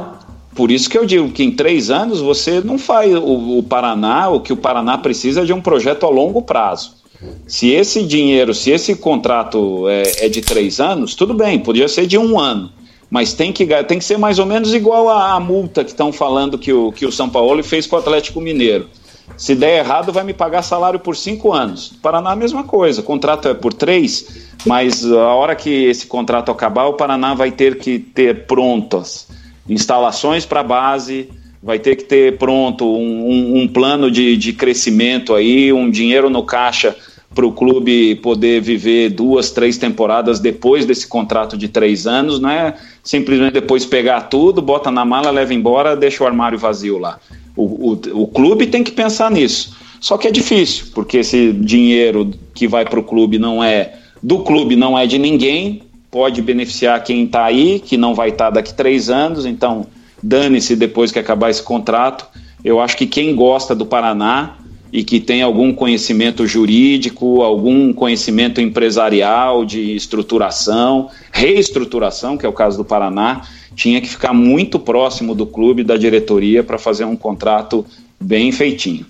por 0.55 0.71
isso 0.71 0.91
que 0.91 0.99
eu 0.99 1.07
digo 1.07 1.31
que 1.31 1.43
em 1.43 1.51
três 1.51 1.91
anos 1.91 2.21
você 2.21 2.61
não 2.61 2.77
faz 2.77 3.15
o, 3.15 3.59
o 3.59 3.63
Paraná, 3.63 4.29
o 4.29 4.41
que 4.41 4.53
o 4.53 4.57
Paraná 4.57 4.99
precisa 4.99 5.41
é 5.41 5.45
de 5.45 5.53
um 5.55 5.61
projeto 5.61 6.05
a 6.05 6.11
longo 6.11 6.43
prazo. 6.43 7.00
Se 7.47 7.71
esse 7.71 8.03
dinheiro, 8.03 8.55
se 8.55 8.71
esse 8.71 8.95
contrato 8.95 9.89
é, 9.89 10.27
é, 10.27 10.29
de 10.29 10.41
três 10.41 10.81
anos, 10.81 11.15
tudo 11.15 11.35
bem, 11.35 11.59
podia 11.59 11.89
ser 11.89 12.07
de 12.07 12.17
um 12.17 12.39
ano. 12.39 12.73
Mas 13.11 13.33
tem 13.33 13.53
que, 13.53 13.67
tem 13.85 13.99
que 13.99 14.05
ser 14.05 14.17
mais 14.17 14.39
ou 14.39 14.47
menos 14.47 14.73
igual 14.73 15.09
à, 15.09 15.39
multa 15.41 15.83
que 15.83 15.91
estão 15.91 16.13
falando 16.13 16.57
que 16.57 16.73
o, 16.73 16.93
que 16.93 17.05
o 17.05 17.13
São 17.13 17.29
Paulo 17.29 17.63
fez 17.63 17.87
com 17.87 17.97
o 17.97 17.99
Atlético 17.99 18.41
Mineiro. 18.41 18.89
Se 19.37 19.55
der 19.55 19.79
errado, 19.79 20.13
vai 20.13 20.23
me 20.23 20.33
pagar 20.33 20.63
salário 20.63 21.01
por 21.01 21.17
cinco 21.17 21.53
anos. 21.53 21.93
Paraná, 22.01 22.31
a 22.31 22.37
mesma 22.37 22.63
coisa. 22.63 23.01
O 23.01 23.05
contrato 23.05 23.49
é 23.49 23.55
por 23.55 23.73
três, 23.73 24.47
mas 24.65 25.05
a 25.11 25.35
hora 25.35 25.57
que 25.57 25.71
esse 25.87 26.07
contrato 26.07 26.51
acabar, 26.51 26.87
o 26.87 26.95
Paraná 26.95 27.35
vai 27.35 27.51
ter 27.51 27.79
que 27.79 27.99
ter 27.99 28.47
prontas 28.47 29.29
instalações 29.69 30.45
para 30.45 30.61
a 30.61 30.65
base, 30.65 31.29
vai 31.63 31.79
ter 31.79 31.97
que 31.97 32.05
ter 32.05 32.39
pronto 32.39 32.85
um, 32.85 33.31
um, 33.31 33.63
um 33.63 33.69
plano 33.69 34.11
de, 34.11 34.37
de 34.37 34.53
crescimento 34.53 35.35
aí, 35.35 35.73
um 35.73 35.91
dinheiro 35.91 36.31
no 36.31 36.43
caixa 36.43 36.97
para 37.35 37.47
o 37.47 37.53
clube 37.53 38.17
poder 38.17 38.61
viver 38.61 39.11
duas, 39.11 39.51
três 39.51 39.79
temporadas 39.79 40.41
depois 40.41 40.85
desse 40.85 41.07
contrato 41.07 41.57
de 41.57 41.69
três 41.69 42.07
anos, 42.07 42.41
não 42.41 42.51
é 42.51 42.75
simplesmente 43.03 43.53
depois 43.53 43.87
pegar 43.87 44.23
tudo, 44.23 44.61
bota 44.61 44.91
na 44.91 45.05
mala, 45.05 45.31
leva 45.31 45.55
embora, 45.55 45.97
deixa 45.97 46.25
o 46.25 46.27
armário 46.27 46.59
vazio 46.59 46.99
lá. 46.99 47.21
O, 47.57 47.93
o, 47.93 48.23
o 48.23 48.27
clube 48.27 48.67
tem 48.67 48.83
que 48.83 48.91
pensar 48.91 49.31
nisso. 49.31 49.77
Só 50.01 50.17
que 50.17 50.27
é 50.27 50.31
difícil, 50.31 50.87
porque 50.95 51.19
esse 51.19 51.53
dinheiro 51.53 52.31
que 52.55 52.67
vai 52.67 52.85
para 52.85 52.99
o 52.99 53.03
clube 53.03 53.39
não 53.39 53.63
é 53.63 53.95
do 54.23 54.41
clube, 54.41 54.75
não 54.75 54.99
é 54.99 55.07
de 55.07 55.19
ninguém, 55.19 55.83
pode 56.11 56.43
beneficiar 56.43 57.03
quem 57.05 57.25
está 57.25 57.45
aí, 57.45 57.79
que 57.79 57.97
não 57.97 58.15
vai 58.15 58.31
estar 58.31 58.47
tá 58.47 58.51
daqui 58.51 58.75
três 58.75 59.09
anos, 59.09 59.47
então 59.47 59.87
dane-se 60.23 60.75
depois 60.75 61.13
que 61.13 61.19
acabar 61.19 61.51
esse 61.51 61.63
contrato. 61.63 62.27
Eu 62.65 62.81
acho 62.81 62.97
que 62.97 63.07
quem 63.07 63.35
gosta 63.35 63.75
do 63.75 63.87
Paraná 63.87 64.57
e 64.93 65.05
que 65.05 65.21
tem 65.21 65.43
algum 65.43 65.73
conhecimento 65.73 66.47
jurídico, 66.47 67.43
algum 67.43 67.93
conhecimento 67.93 68.61
empresarial 68.61 69.65
de 69.65 69.95
estruturação, 69.95 71.09
reestruturação, 71.33 72.37
que 72.37 72.45
é 72.45 72.49
o 72.49 72.53
caso 72.53 72.77
do 72.77 72.85
Paraná, 72.85 73.43
tinha 73.75 74.01
que 74.01 74.09
ficar 74.09 74.33
muito 74.33 74.79
próximo 74.79 75.35
do 75.35 75.47
clube, 75.47 75.85
da 75.85 75.97
diretoria, 75.97 76.63
para 76.63 76.79
fazer 76.79 77.05
um 77.05 77.17
contrato 77.17 77.87
bem 78.21 78.51
feitinho. 78.51 79.07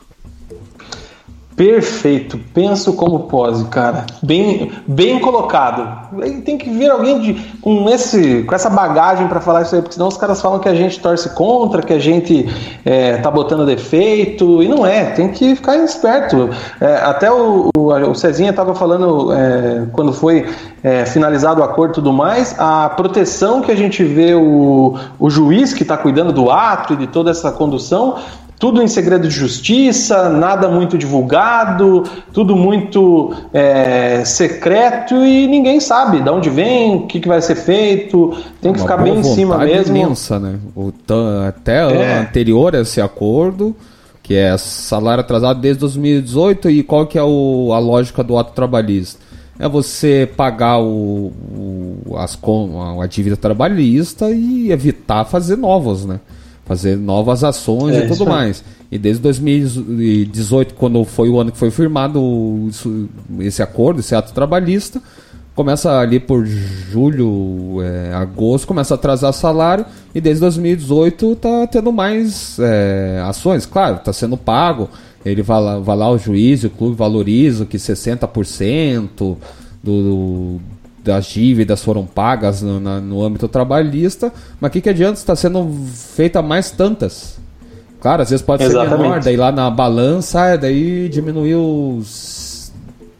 Perfeito, 1.56 2.40
penso 2.54 2.94
como 2.94 3.20
pose, 3.20 3.64
cara. 3.66 4.06
Bem, 4.22 4.72
bem 4.86 5.18
colocado. 5.18 6.08
Tem 6.42 6.56
que 6.56 6.70
vir 6.70 6.90
alguém 6.90 7.20
de, 7.20 7.34
com, 7.60 7.88
esse, 7.90 8.44
com 8.44 8.54
essa 8.54 8.70
bagagem 8.70 9.28
para 9.28 9.40
falar 9.40 9.62
isso 9.62 9.74
aí, 9.74 9.82
porque 9.82 9.94
senão 9.94 10.08
os 10.08 10.16
caras 10.16 10.40
falam 10.40 10.58
que 10.58 10.68
a 10.68 10.74
gente 10.74 10.98
torce 11.00 11.28
contra, 11.34 11.82
que 11.82 11.92
a 11.92 11.98
gente 11.98 12.48
é, 12.82 13.18
tá 13.18 13.30
botando 13.30 13.66
defeito, 13.66 14.62
e 14.62 14.68
não 14.68 14.86
é, 14.86 15.06
tem 15.10 15.28
que 15.32 15.54
ficar 15.54 15.76
esperto. 15.76 16.48
É, 16.80 16.94
até 16.96 17.30
o, 17.30 17.68
o, 17.76 17.92
o 17.92 18.14
Cezinha 18.14 18.50
estava 18.50 18.74
falando 18.74 19.30
é, 19.32 19.86
quando 19.92 20.14
foi 20.14 20.48
é, 20.82 21.04
finalizado 21.04 21.60
o 21.60 21.64
acordo 21.64 21.90
e 21.90 21.94
tudo 21.96 22.12
mais, 22.12 22.58
a 22.58 22.88
proteção 22.88 23.60
que 23.60 23.70
a 23.70 23.76
gente 23.76 24.02
vê 24.02 24.34
o, 24.34 24.96
o 25.18 25.28
juiz 25.28 25.74
que 25.74 25.82
está 25.82 25.96
cuidando 25.96 26.32
do 26.32 26.50
ato 26.50 26.94
e 26.94 26.96
de 26.96 27.06
toda 27.06 27.30
essa 27.30 27.52
condução 27.52 28.16
tudo 28.60 28.82
em 28.82 28.88
segredo 28.88 29.26
de 29.26 29.34
justiça, 29.34 30.28
nada 30.28 30.68
muito 30.68 30.98
divulgado, 30.98 32.04
tudo 32.30 32.54
muito 32.54 33.34
é, 33.54 34.22
secreto 34.22 35.14
e 35.14 35.46
ninguém 35.46 35.80
sabe 35.80 36.20
de 36.20 36.28
onde 36.28 36.50
vem, 36.50 36.96
o 36.96 37.06
que, 37.06 37.20
que 37.20 37.26
vai 37.26 37.40
ser 37.40 37.54
feito, 37.54 38.36
tem 38.60 38.70
que 38.74 38.78
Uma 38.78 38.86
ficar 38.86 38.98
bem 38.98 39.18
em 39.18 39.24
cima 39.24 39.56
mesmo. 39.56 39.96
imensa, 39.96 40.38
né? 40.38 40.58
O, 40.76 40.92
até 41.48 41.90
é. 41.90 42.18
anterior 42.18 42.76
a 42.76 42.82
esse 42.82 43.00
acordo, 43.00 43.74
que 44.22 44.34
é 44.34 44.58
salário 44.58 45.22
atrasado 45.22 45.58
desde 45.58 45.80
2018 45.80 46.68
e 46.68 46.82
qual 46.82 47.06
que 47.06 47.16
é 47.18 47.24
o, 47.24 47.72
a 47.72 47.78
lógica 47.78 48.22
do 48.22 48.36
ato 48.36 48.52
trabalhista? 48.52 49.18
É 49.58 49.66
você 49.66 50.28
pagar 50.36 50.78
o, 50.78 51.32
o 52.06 52.14
as, 52.18 52.38
a, 52.44 53.04
a 53.04 53.06
dívida 53.06 53.38
trabalhista 53.38 54.30
e 54.30 54.70
evitar 54.70 55.24
fazer 55.24 55.56
novos, 55.56 56.04
né? 56.04 56.20
Fazer 56.70 56.96
novas 56.96 57.42
ações 57.42 57.96
é, 57.96 58.04
e 58.04 58.06
tudo 58.06 58.24
mais. 58.24 58.62
E 58.92 58.96
desde 58.96 59.20
2018, 59.22 60.74
quando 60.74 61.04
foi 61.04 61.28
o 61.28 61.40
ano 61.40 61.50
que 61.50 61.58
foi 61.58 61.68
firmado 61.68 62.64
isso, 62.68 63.08
esse 63.40 63.60
acordo, 63.60 63.98
esse 63.98 64.14
ato 64.14 64.32
trabalhista, 64.32 65.02
começa 65.52 65.98
ali 65.98 66.20
por 66.20 66.46
julho, 66.46 67.82
é, 67.82 68.14
agosto, 68.14 68.68
começa 68.68 68.94
a 68.94 68.96
atrasar 68.96 69.32
salário 69.32 69.84
e 70.14 70.20
desde 70.20 70.42
2018 70.42 71.34
tá 71.34 71.66
tendo 71.66 71.90
mais 71.90 72.56
é, 72.60 73.20
ações. 73.26 73.66
Claro, 73.66 73.96
está 73.96 74.12
sendo 74.12 74.36
pago. 74.36 74.88
Ele 75.26 75.42
vai 75.42 75.60
lá, 75.60 75.80
vai 75.80 75.96
lá 75.96 76.08
o 76.08 76.18
juiz, 76.18 76.62
o 76.62 76.70
clube 76.70 76.94
valoriza 76.94 77.66
que 77.66 77.78
60% 77.78 79.08
do, 79.18 79.36
do 79.82 80.60
das 81.02 81.26
dívidas 81.26 81.82
foram 81.82 82.06
pagas 82.06 82.62
no, 82.62 82.78
na, 82.78 83.00
no 83.00 83.22
âmbito 83.24 83.48
trabalhista, 83.48 84.32
mas 84.60 84.68
o 84.68 84.72
que, 84.72 84.80
que 84.80 84.88
adianta 84.88 85.18
está 85.18 85.34
sendo 85.34 85.68
feita 86.14 86.42
mais 86.42 86.70
tantas? 86.70 87.38
Claro, 88.00 88.22
às 88.22 88.30
vezes 88.30 88.44
pode 88.44 88.62
Exatamente. 88.62 88.90
ser 88.90 89.02
menor, 89.02 89.20
daí 89.20 89.36
lá 89.36 89.52
na 89.52 89.70
balança, 89.70 90.56
daí 90.56 91.08
diminuiu 91.08 91.96
os 91.98 92.72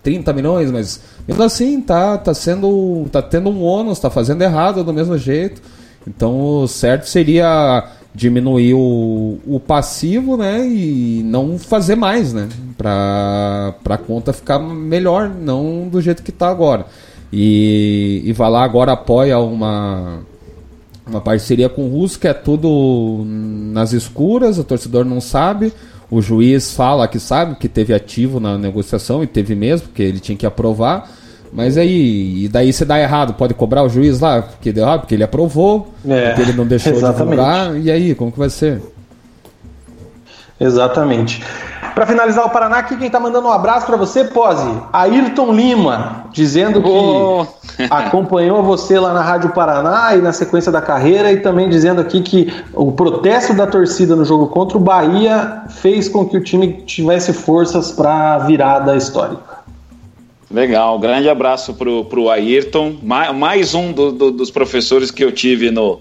30 0.03 0.33
milhões, 0.33 0.71
mas 0.71 1.01
mesmo 1.29 1.43
assim 1.43 1.81
tá, 1.81 2.17
tá 2.17 2.33
sendo. 2.33 3.07
tá 3.13 3.21
tendo 3.21 3.51
um 3.51 3.63
ônus, 3.63 3.99
tá 3.99 4.09
fazendo 4.11 4.43
errado 4.43 4.83
do 4.83 4.93
mesmo 4.93 5.19
jeito. 5.19 5.61
Então 6.07 6.63
o 6.63 6.67
certo 6.67 7.07
seria 7.07 7.87
diminuir 8.15 8.75
o, 8.75 9.39
o 9.47 9.61
passivo, 9.61 10.37
né? 10.37 10.67
E 10.67 11.23
não 11.25 11.59
fazer 11.59 11.95
mais, 11.95 12.33
né? 12.33 12.49
Pra, 12.77 13.75
pra 13.85 13.99
conta 13.99 14.33
ficar 14.33 14.59
melhor, 14.59 15.29
não 15.29 15.89
do 15.89 16.01
jeito 16.01 16.23
que 16.23 16.33
tá 16.33 16.49
agora. 16.49 16.87
E, 17.33 18.23
e 18.25 18.33
vai 18.33 18.51
lá 18.51 18.65
agora 18.65 18.93
apoia 18.93 19.39
uma, 19.39 20.21
uma 21.07 21.21
parceria 21.21 21.69
com 21.69 21.83
o 21.87 21.89
Russo, 21.89 22.19
que 22.19 22.27
é 22.27 22.35
tudo 22.35 23.23
nas 23.27 23.93
escuras, 23.93 24.59
o 24.59 24.65
torcedor 24.65 25.05
não 25.05 25.21
sabe. 25.21 25.73
O 26.11 26.21
juiz 26.21 26.75
fala 26.75 27.07
que 27.07 27.21
sabe, 27.21 27.55
que 27.55 27.69
teve 27.69 27.95
ativo 27.95 28.41
na 28.41 28.59
negociação, 28.59 29.23
e 29.23 29.27
teve 29.29 29.55
mesmo, 29.55 29.89
porque 29.89 30.03
ele 30.03 30.19
tinha 30.19 30.37
que 30.37 30.47
aprovar. 30.47 31.09
Mas 31.53 31.77
aí, 31.77 32.45
e 32.45 32.49
daí 32.49 32.73
se 32.73 32.85
dá 32.85 33.01
errado, 33.01 33.35
pode 33.35 33.55
cobrar 33.55 33.83
o 33.83 33.89
juiz 33.89 34.21
lá, 34.21 34.43
porque 34.43 34.73
deu 34.73 34.85
errado, 34.85 35.01
porque 35.01 35.15
ele 35.15 35.25
aprovou, 35.25 35.93
é, 36.07 36.29
porque 36.29 36.43
ele 36.43 36.53
não 36.53 36.67
deixou 36.67 36.93
exatamente. 36.95 37.19
de 37.19 37.31
divulgar, 37.31 37.77
e 37.81 37.91
aí, 37.91 38.15
como 38.15 38.31
que 38.31 38.39
vai 38.39 38.51
ser? 38.51 38.81
Exatamente. 40.61 41.43
Para 42.01 42.07
finalizar 42.07 42.47
o 42.47 42.49
Paraná, 42.49 42.79
aqui 42.79 42.97
quem 42.97 43.09
está 43.09 43.21
mandando 43.21 43.47
um 43.47 43.51
abraço 43.51 43.85
para 43.85 43.95
você, 43.95 44.25
Pose, 44.25 44.67
Ayrton 44.91 45.53
Lima, 45.53 46.25
dizendo 46.33 46.83
que 46.83 46.89
oh. 46.89 47.47
acompanhou 47.91 48.63
você 48.63 48.99
lá 48.99 49.13
na 49.13 49.21
Rádio 49.21 49.51
Paraná 49.51 50.17
e 50.17 50.23
na 50.23 50.33
sequência 50.33 50.73
da 50.73 50.81
carreira, 50.81 51.31
e 51.31 51.41
também 51.41 51.69
dizendo 51.69 52.01
aqui 52.01 52.23
que 52.23 52.51
o 52.73 52.91
protesto 52.91 53.53
da 53.53 53.67
torcida 53.67 54.17
no 54.17 54.25
jogo 54.25 54.47
contra 54.47 54.79
o 54.79 54.81
Bahia 54.81 55.65
fez 55.69 56.09
com 56.09 56.27
que 56.27 56.39
o 56.39 56.43
time 56.43 56.73
tivesse 56.87 57.35
forças 57.35 57.93
para 57.93 58.37
a 58.37 58.39
virada 58.39 58.97
histórica. 58.97 59.59
Legal, 60.51 60.99
grande 60.99 61.29
abraço 61.29 61.75
pro, 61.75 62.07
pro 62.07 62.31
Ayrton, 62.31 62.97
mais, 63.03 63.37
mais 63.37 63.75
um 63.75 63.93
do, 63.93 64.11
do, 64.11 64.31
dos 64.31 64.51
professores 64.51 65.11
que 65.11 65.23
eu 65.23 65.31
tive 65.31 65.71
no, 65.71 66.01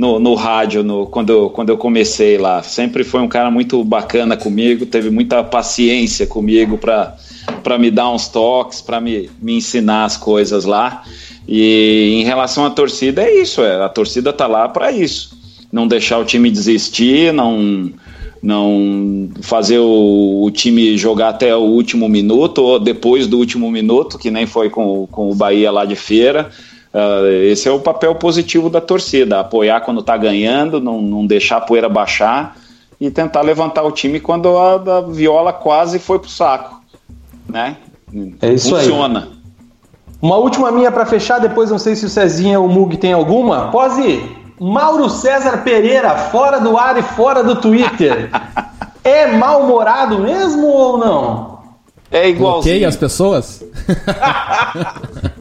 no, 0.00 0.18
no 0.18 0.34
rádio 0.34 0.82
no, 0.82 1.04
quando, 1.04 1.28
eu, 1.28 1.50
quando 1.50 1.68
eu 1.68 1.76
comecei 1.76 2.38
lá. 2.38 2.62
Sempre 2.62 3.04
foi 3.04 3.20
um 3.20 3.28
cara 3.28 3.50
muito 3.50 3.84
bacana 3.84 4.34
comigo, 4.34 4.86
teve 4.86 5.10
muita 5.10 5.44
paciência 5.44 6.26
comigo 6.26 6.78
para 6.78 7.78
me 7.78 7.90
dar 7.90 8.10
uns 8.10 8.26
toques, 8.26 8.80
para 8.80 8.98
me, 8.98 9.28
me 9.42 9.56
ensinar 9.56 10.06
as 10.06 10.16
coisas 10.16 10.64
lá. 10.64 11.02
E 11.46 12.14
em 12.18 12.24
relação 12.24 12.64
à 12.64 12.70
torcida, 12.70 13.22
é 13.22 13.42
isso, 13.42 13.60
é, 13.60 13.84
a 13.84 13.90
torcida 13.90 14.32
tá 14.32 14.46
lá 14.46 14.66
para 14.70 14.90
isso. 14.90 15.38
Não 15.70 15.86
deixar 15.86 16.16
o 16.16 16.24
time 16.24 16.50
desistir, 16.50 17.30
não 17.30 17.92
não 18.42 19.28
fazer 19.42 19.80
o, 19.80 20.44
o, 20.44 20.50
time 20.50 20.96
jogar 20.96 21.28
até 21.28 21.54
o 21.54 21.60
último 21.60 22.08
minuto 22.08 22.62
ou 22.62 22.80
depois 22.80 23.26
do 23.26 23.36
último 23.36 23.70
minuto, 23.70 24.16
que 24.16 24.30
nem 24.30 24.46
foi 24.46 24.70
com, 24.70 25.06
com 25.08 25.30
o 25.30 25.34
Bahia 25.34 25.70
lá 25.70 25.84
de 25.84 25.94
feira. 25.94 26.50
Uh, 26.92 27.44
esse 27.44 27.68
é 27.68 27.70
o 27.70 27.78
papel 27.78 28.14
positivo 28.16 28.68
da 28.68 28.80
torcida, 28.80 29.40
apoiar 29.40 29.80
quando 29.80 30.00
está 30.00 30.16
ganhando, 30.16 30.80
não, 30.80 31.00
não 31.00 31.24
deixar 31.24 31.58
a 31.58 31.60
poeira 31.60 31.88
baixar 31.88 32.56
e 33.00 33.10
tentar 33.10 33.42
levantar 33.42 33.84
o 33.84 33.92
time 33.92 34.18
quando 34.18 34.58
a, 34.58 34.74
a 34.74 35.00
viola 35.02 35.52
quase 35.52 36.00
foi 36.00 36.18
pro 36.18 36.28
saco, 36.28 36.82
né? 37.48 37.76
É 38.42 38.52
isso 38.52 38.76
Funciona. 38.76 39.28
Aí. 39.32 39.40
Uma 40.20 40.36
última 40.36 40.70
minha 40.70 40.90
para 40.90 41.06
fechar, 41.06 41.38
depois 41.38 41.70
não 41.70 41.78
sei 41.78 41.94
se 41.94 42.04
o 42.04 42.08
Cezinha 42.08 42.58
ou 42.60 42.66
o 42.66 42.68
Mug 42.68 42.96
tem 42.96 43.12
alguma. 43.12 43.70
Pose, 43.70 44.22
Mauro 44.60 45.08
César 45.08 45.58
Pereira, 45.58 46.14
fora 46.16 46.58
do 46.58 46.76
ar 46.76 46.98
e 46.98 47.02
fora 47.02 47.42
do 47.42 47.56
Twitter. 47.56 48.30
é 49.02 49.28
mal-humorado 49.28 50.18
mesmo 50.18 50.66
ou 50.66 50.98
não? 50.98 51.60
É 52.10 52.28
igualzinho. 52.28 52.74
Ok, 52.74 52.84
as 52.84 52.96
pessoas? 52.96 53.64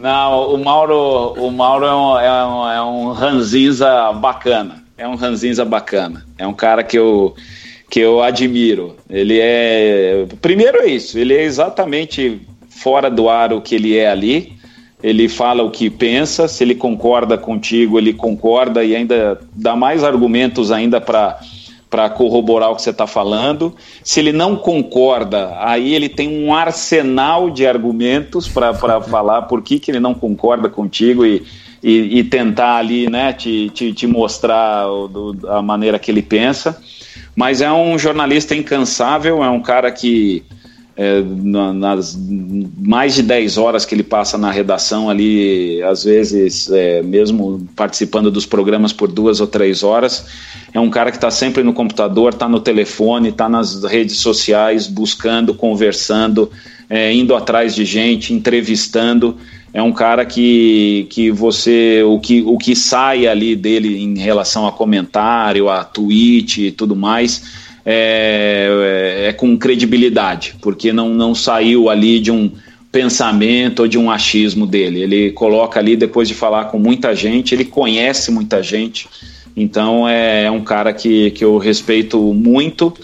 Não, 0.00 0.54
o 0.54 0.64
Mauro, 0.64 1.34
o 1.34 1.50
Mauro 1.50 1.84
é 1.84 1.94
um, 1.94 2.18
é 2.18 2.46
um, 2.46 2.70
é 2.70 2.82
um 2.82 3.12
ranzinza 3.12 4.10
bacana. 4.12 4.82
é 4.96 5.06
um 5.06 5.14
ranzinza 5.14 5.64
bacana. 5.64 6.24
É 6.38 6.46
um 6.46 6.54
cara 6.54 6.82
que 6.82 6.98
eu, 6.98 7.34
que 7.90 8.00
eu 8.00 8.22
admiro. 8.22 8.96
Ele 9.08 9.38
é. 9.40 10.26
Primeiro 10.40 10.78
é 10.78 10.86
isso, 10.86 11.18
ele 11.18 11.34
é 11.34 11.42
exatamente 11.42 12.40
fora 12.68 13.10
do 13.10 13.28
ar 13.28 13.52
o 13.52 13.60
que 13.60 13.74
ele 13.74 13.96
é 13.96 14.10
ali. 14.10 14.58
Ele 15.02 15.28
fala 15.28 15.62
o 15.62 15.70
que 15.70 15.88
pensa, 15.88 16.46
se 16.46 16.62
ele 16.62 16.74
concorda 16.74 17.38
contigo, 17.38 17.98
ele 17.98 18.12
concorda 18.12 18.84
e 18.84 18.94
ainda 18.94 19.40
dá 19.54 19.74
mais 19.74 20.04
argumentos 20.04 20.70
ainda 20.70 21.00
para 21.00 21.40
para 21.90 22.08
corroborar 22.08 22.70
o 22.70 22.76
que 22.76 22.82
você 22.82 22.90
está 22.90 23.06
falando. 23.06 23.74
Se 24.02 24.20
ele 24.20 24.32
não 24.32 24.54
concorda, 24.54 25.56
aí 25.58 25.92
ele 25.92 26.08
tem 26.08 26.44
um 26.44 26.54
arsenal 26.54 27.50
de 27.50 27.66
argumentos 27.66 28.48
para 28.48 28.72
falar 29.02 29.42
por 29.42 29.60
que, 29.60 29.80
que 29.80 29.90
ele 29.90 30.00
não 30.00 30.14
concorda 30.14 30.68
contigo 30.68 31.26
e, 31.26 31.44
e, 31.82 32.20
e 32.20 32.24
tentar 32.24 32.76
ali 32.76 33.10
né, 33.10 33.32
te, 33.32 33.68
te, 33.70 33.92
te 33.92 34.06
mostrar 34.06 34.88
o, 34.88 35.36
a 35.48 35.60
maneira 35.60 35.98
que 35.98 36.10
ele 36.10 36.22
pensa. 36.22 36.80
Mas 37.34 37.60
é 37.60 37.72
um 37.72 37.98
jornalista 37.98 38.54
incansável, 38.54 39.42
é 39.42 39.50
um 39.50 39.60
cara 39.60 39.90
que 39.90 40.44
é, 40.96 41.22
nas 41.22 42.18
mais 42.78 43.14
de 43.14 43.22
10 43.22 43.56
horas 43.58 43.84
que 43.84 43.94
ele 43.94 44.02
passa 44.02 44.36
na 44.36 44.50
redação 44.50 45.08
ali, 45.08 45.82
às 45.82 46.04
vezes, 46.04 46.70
é, 46.70 47.02
mesmo 47.02 47.66
participando 47.74 48.30
dos 48.30 48.44
programas 48.44 48.92
por 48.92 49.10
duas 49.10 49.40
ou 49.40 49.46
três 49.46 49.82
horas, 49.82 50.26
é 50.72 50.80
um 50.80 50.90
cara 50.90 51.10
que 51.10 51.16
está 51.16 51.30
sempre 51.30 51.62
no 51.62 51.72
computador, 51.72 52.32
está 52.32 52.48
no 52.48 52.60
telefone, 52.60 53.30
está 53.30 53.48
nas 53.48 53.82
redes 53.84 54.18
sociais, 54.18 54.86
buscando, 54.86 55.54
conversando, 55.54 56.50
é, 56.88 57.12
indo 57.12 57.34
atrás 57.34 57.74
de 57.74 57.84
gente, 57.84 58.34
entrevistando. 58.34 59.36
É 59.72 59.80
um 59.80 59.92
cara 59.92 60.26
que, 60.26 61.06
que 61.10 61.30
você, 61.30 62.02
o 62.02 62.18
que, 62.18 62.42
o 62.42 62.58
que 62.58 62.74
sai 62.74 63.28
ali 63.28 63.54
dele 63.54 64.02
em 64.02 64.18
relação 64.18 64.66
a 64.66 64.72
comentário, 64.72 65.68
a 65.68 65.84
tweet 65.84 66.66
e 66.66 66.72
tudo 66.72 66.96
mais, 66.96 67.69
é, 67.84 69.22
é, 69.24 69.28
é 69.28 69.32
com 69.32 69.56
credibilidade, 69.56 70.56
porque 70.60 70.92
não, 70.92 71.08
não 71.10 71.34
saiu 71.34 71.88
ali 71.88 72.20
de 72.20 72.30
um 72.30 72.50
pensamento 72.92 73.80
ou 73.80 73.88
de 73.88 73.98
um 73.98 74.10
achismo 74.10 74.66
dele. 74.66 75.02
Ele 75.02 75.30
coloca 75.32 75.78
ali, 75.78 75.96
depois 75.96 76.28
de 76.28 76.34
falar 76.34 76.66
com 76.66 76.78
muita 76.78 77.14
gente, 77.14 77.54
ele 77.54 77.64
conhece 77.64 78.30
muita 78.30 78.62
gente, 78.62 79.08
então 79.56 80.08
é, 80.08 80.44
é 80.44 80.50
um 80.50 80.62
cara 80.62 80.92
que, 80.92 81.30
que 81.30 81.44
eu 81.44 81.58
respeito 81.58 82.18
muito. 82.34 82.94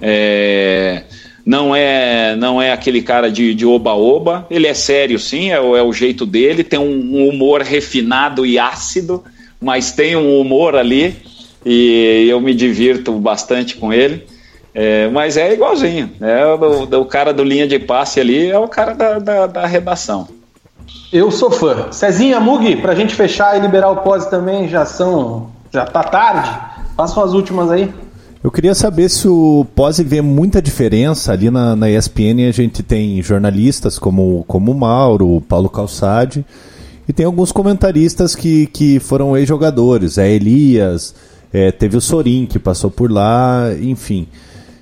É, 0.00 1.04
não 1.46 1.76
é 1.76 2.34
não 2.36 2.60
é 2.60 2.72
aquele 2.72 3.02
cara 3.02 3.30
de 3.30 3.66
oba-oba, 3.66 4.46
ele 4.50 4.66
é 4.66 4.74
sério 4.74 5.18
sim, 5.18 5.50
é, 5.50 5.56
é, 5.56 5.82
o 5.82 5.92
jeito 5.92 6.24
dele, 6.24 6.64
tem 6.64 6.78
um, 6.78 7.16
um 7.16 7.28
humor 7.28 7.62
refinado 7.62 8.46
e 8.46 8.58
ácido, 8.58 9.22
mas 9.60 9.92
tem 9.92 10.16
um 10.16 10.40
humor 10.40 10.74
ali 10.74 11.14
e 11.64 12.26
eu 12.28 12.40
me 12.40 12.54
divirto 12.54 13.12
bastante 13.12 13.76
com 13.76 13.92
ele. 13.92 14.26
É, 14.74 15.08
mas 15.08 15.36
é 15.36 15.52
igualzinho, 15.52 16.10
né? 16.18 16.44
O, 16.46 16.82
o, 17.00 17.04
cara 17.04 17.32
do 17.32 17.44
linha 17.44 17.66
de 17.66 17.78
passe 17.78 18.18
ali 18.18 18.50
é 18.50 18.58
o 18.58 18.66
cara 18.66 18.92
da, 18.92 19.18
da, 19.20 19.46
da 19.46 19.66
redação. 19.66 20.26
Eu 21.12 21.30
sou 21.30 21.50
fã. 21.50 21.92
Cezinha, 21.92 22.40
Mugi, 22.40 22.76
pra 22.76 22.94
gente 22.94 23.14
fechar 23.14 23.56
e 23.56 23.60
liberar 23.60 23.90
o 23.90 23.96
pós 23.98 24.26
também, 24.26 24.68
já 24.68 24.84
são. 24.84 25.50
Já 25.72 25.84
tá 25.84 26.02
tarde. 26.02 26.50
Façam 26.96 27.22
as 27.22 27.32
últimas 27.32 27.70
aí. 27.70 27.92
Eu 28.44 28.50
queria 28.50 28.74
saber 28.74 29.08
se 29.08 29.26
o 29.26 29.66
Pose 29.74 30.04
vê 30.04 30.20
muita 30.20 30.60
diferença 30.60 31.32
ali 31.32 31.50
na, 31.50 31.74
na 31.74 31.88
ESPN. 31.88 32.46
A 32.46 32.52
gente 32.52 32.82
tem 32.82 33.22
jornalistas 33.22 33.98
como, 33.98 34.44
como 34.46 34.70
o 34.70 34.74
Mauro, 34.74 35.36
o 35.36 35.40
Paulo 35.40 35.70
Calçade, 35.70 36.44
e 37.08 37.12
tem 37.12 37.24
alguns 37.24 37.50
comentaristas 37.50 38.36
que, 38.36 38.66
que 38.66 39.00
foram 39.00 39.34
ex-jogadores. 39.34 40.18
É 40.18 40.30
Elias, 40.30 41.14
é, 41.54 41.70
teve 41.70 41.96
o 41.96 42.00
Sorin 42.00 42.46
que 42.46 42.58
passou 42.58 42.90
por 42.90 43.08
lá, 43.08 43.68
enfim. 43.80 44.26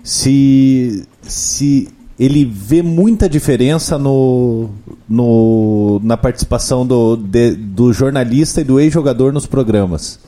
Se, 0.03 1.07
se 1.21 1.87
ele 2.19 2.47
vê 2.47 2.83
muita 2.83 3.29
diferença 3.29 3.99
no, 3.99 4.71
no, 5.07 6.01
na 6.03 6.17
participação 6.17 6.87
do, 6.87 7.15
de, 7.15 7.51
do 7.51 7.93
jornalista 7.93 8.63
e 8.63 8.65
do 8.65 8.81
ex-jogador 8.81 9.35
nos 9.35 9.45
programas. 9.45 10.19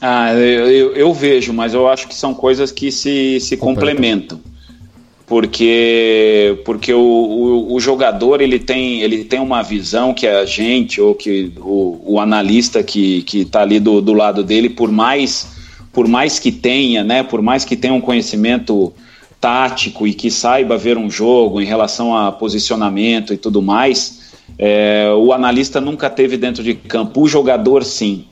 Ah, 0.00 0.34
eu, 0.34 0.68
eu, 0.68 0.92
eu, 0.94 1.14
vejo, 1.14 1.52
mas 1.52 1.72
eu 1.72 1.88
acho 1.88 2.08
que 2.08 2.14
são 2.14 2.34
coisas 2.34 2.72
que 2.72 2.90
se, 2.90 3.38
se 3.38 3.56
complementam. 3.56 4.40
Porque, 5.26 6.60
porque 6.66 6.92
o, 6.92 7.00
o, 7.00 7.74
o, 7.74 7.80
jogador 7.80 8.42
ele 8.42 8.58
tem, 8.58 9.00
ele 9.00 9.24
tem 9.24 9.40
uma 9.40 9.62
visão 9.62 10.12
que 10.12 10.26
a 10.26 10.44
gente, 10.44 11.00
ou 11.00 11.14
que 11.14 11.50
o, 11.58 11.98
o 12.04 12.20
analista 12.20 12.82
que 12.82 13.24
está 13.32 13.62
ali 13.62 13.80
do, 13.80 14.02
do 14.02 14.12
lado 14.12 14.44
dele, 14.44 14.68
por 14.68 14.92
mais, 14.92 15.48
por 15.94 16.06
mais 16.06 16.38
que 16.38 16.52
tenha, 16.52 17.02
né, 17.02 17.22
por 17.22 17.40
mais 17.40 17.64
que 17.64 17.74
tenha 17.74 17.94
um 17.94 18.02
conhecimento 18.02 18.92
tático 19.40 20.06
e 20.06 20.12
que 20.12 20.30
saiba 20.30 20.76
ver 20.76 20.98
um 20.98 21.10
jogo 21.10 21.60
em 21.60 21.64
relação 21.64 22.16
a 22.16 22.30
posicionamento 22.30 23.32
e 23.32 23.38
tudo 23.38 23.62
mais, 23.62 24.24
é, 24.58 25.10
o 25.16 25.32
analista 25.32 25.80
nunca 25.80 26.08
teve 26.08 26.36
dentro 26.36 26.62
de 26.62 26.74
campo. 26.74 27.22
O 27.22 27.28
jogador, 27.28 27.84
sim. 27.84 28.24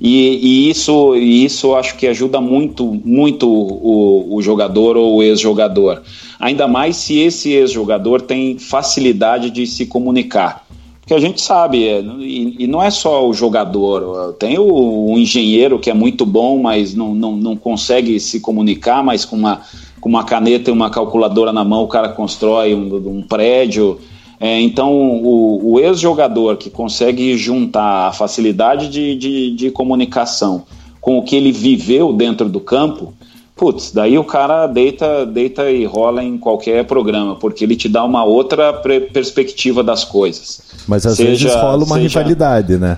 E, 0.00 0.66
e, 0.68 0.70
isso, 0.70 1.16
isso 1.16 1.74
acho 1.74 1.96
que 1.96 2.06
ajuda 2.06 2.40
muito, 2.40 3.00
muito 3.04 3.48
o, 3.48 4.36
o 4.36 4.42
jogador 4.42 4.96
ou 4.96 5.16
o 5.16 5.22
ex-jogador. 5.22 6.02
Ainda 6.38 6.68
mais 6.68 6.96
se 6.96 7.18
esse 7.18 7.52
ex-jogador 7.52 8.20
tem 8.20 8.58
facilidade 8.58 9.50
de 9.50 9.66
se 9.66 9.86
comunicar. 9.86 10.64
Porque 11.00 11.14
a 11.14 11.20
gente 11.20 11.40
sabe, 11.40 11.88
é, 11.88 12.00
e, 12.00 12.56
e, 12.64 12.66
não 12.66 12.82
é 12.82 12.90
só 12.90 13.26
o 13.26 13.32
jogador, 13.32 14.34
tem 14.34 14.58
o, 14.58 15.12
o, 15.12 15.18
engenheiro 15.18 15.78
que 15.78 15.90
é 15.90 15.94
muito 15.94 16.26
bom, 16.26 16.60
mas 16.60 16.94
não, 16.94 17.14
não, 17.14 17.34
não 17.34 17.56
consegue 17.56 18.20
se 18.20 18.40
comunicar, 18.40 19.02
mas 19.02 19.24
com 19.24 19.34
uma, 19.34 19.62
com 20.02 20.08
uma 20.08 20.22
caneta 20.22 20.70
e 20.70 20.72
uma 20.72 20.90
calculadora 20.90 21.50
na 21.50 21.64
mão 21.64 21.82
o 21.82 21.88
cara 21.88 22.10
constrói 22.10 22.74
um, 22.74 22.94
um 22.94 23.22
prédio. 23.22 23.98
É, 24.40 24.60
então, 24.60 24.92
o, 24.92 25.72
o 25.72 25.80
ex-jogador 25.80 26.56
que 26.56 26.70
consegue 26.70 27.36
juntar 27.36 28.08
a 28.08 28.12
facilidade 28.12 28.88
de, 28.88 29.16
de, 29.16 29.56
de, 29.56 29.70
comunicação 29.70 30.64
com 31.00 31.18
o 31.18 31.22
que 31.22 31.34
ele 31.34 31.50
viveu 31.50 32.12
dentro 32.12 32.48
do 32.48 32.60
campo, 32.60 33.12
putz, 33.56 33.90
daí 33.90 34.16
o 34.16 34.22
cara 34.22 34.68
deita, 34.68 35.26
deita 35.26 35.68
e 35.68 35.84
rola 35.84 36.22
em 36.22 36.38
qualquer 36.38 36.84
programa, 36.84 37.34
porque 37.34 37.64
ele 37.64 37.74
te 37.74 37.88
dá 37.88 38.04
uma 38.04 38.22
outra 38.22 38.72
perspectiva 38.72 39.82
das 39.82 40.04
coisas. 40.04 40.62
Mas 40.86 41.04
às 41.04 41.16
seja, 41.16 41.30
vezes 41.48 41.54
rola 41.60 41.84
uma 41.84 41.96
seja... 41.96 42.20
rivalidade, 42.20 42.76
né? 42.76 42.96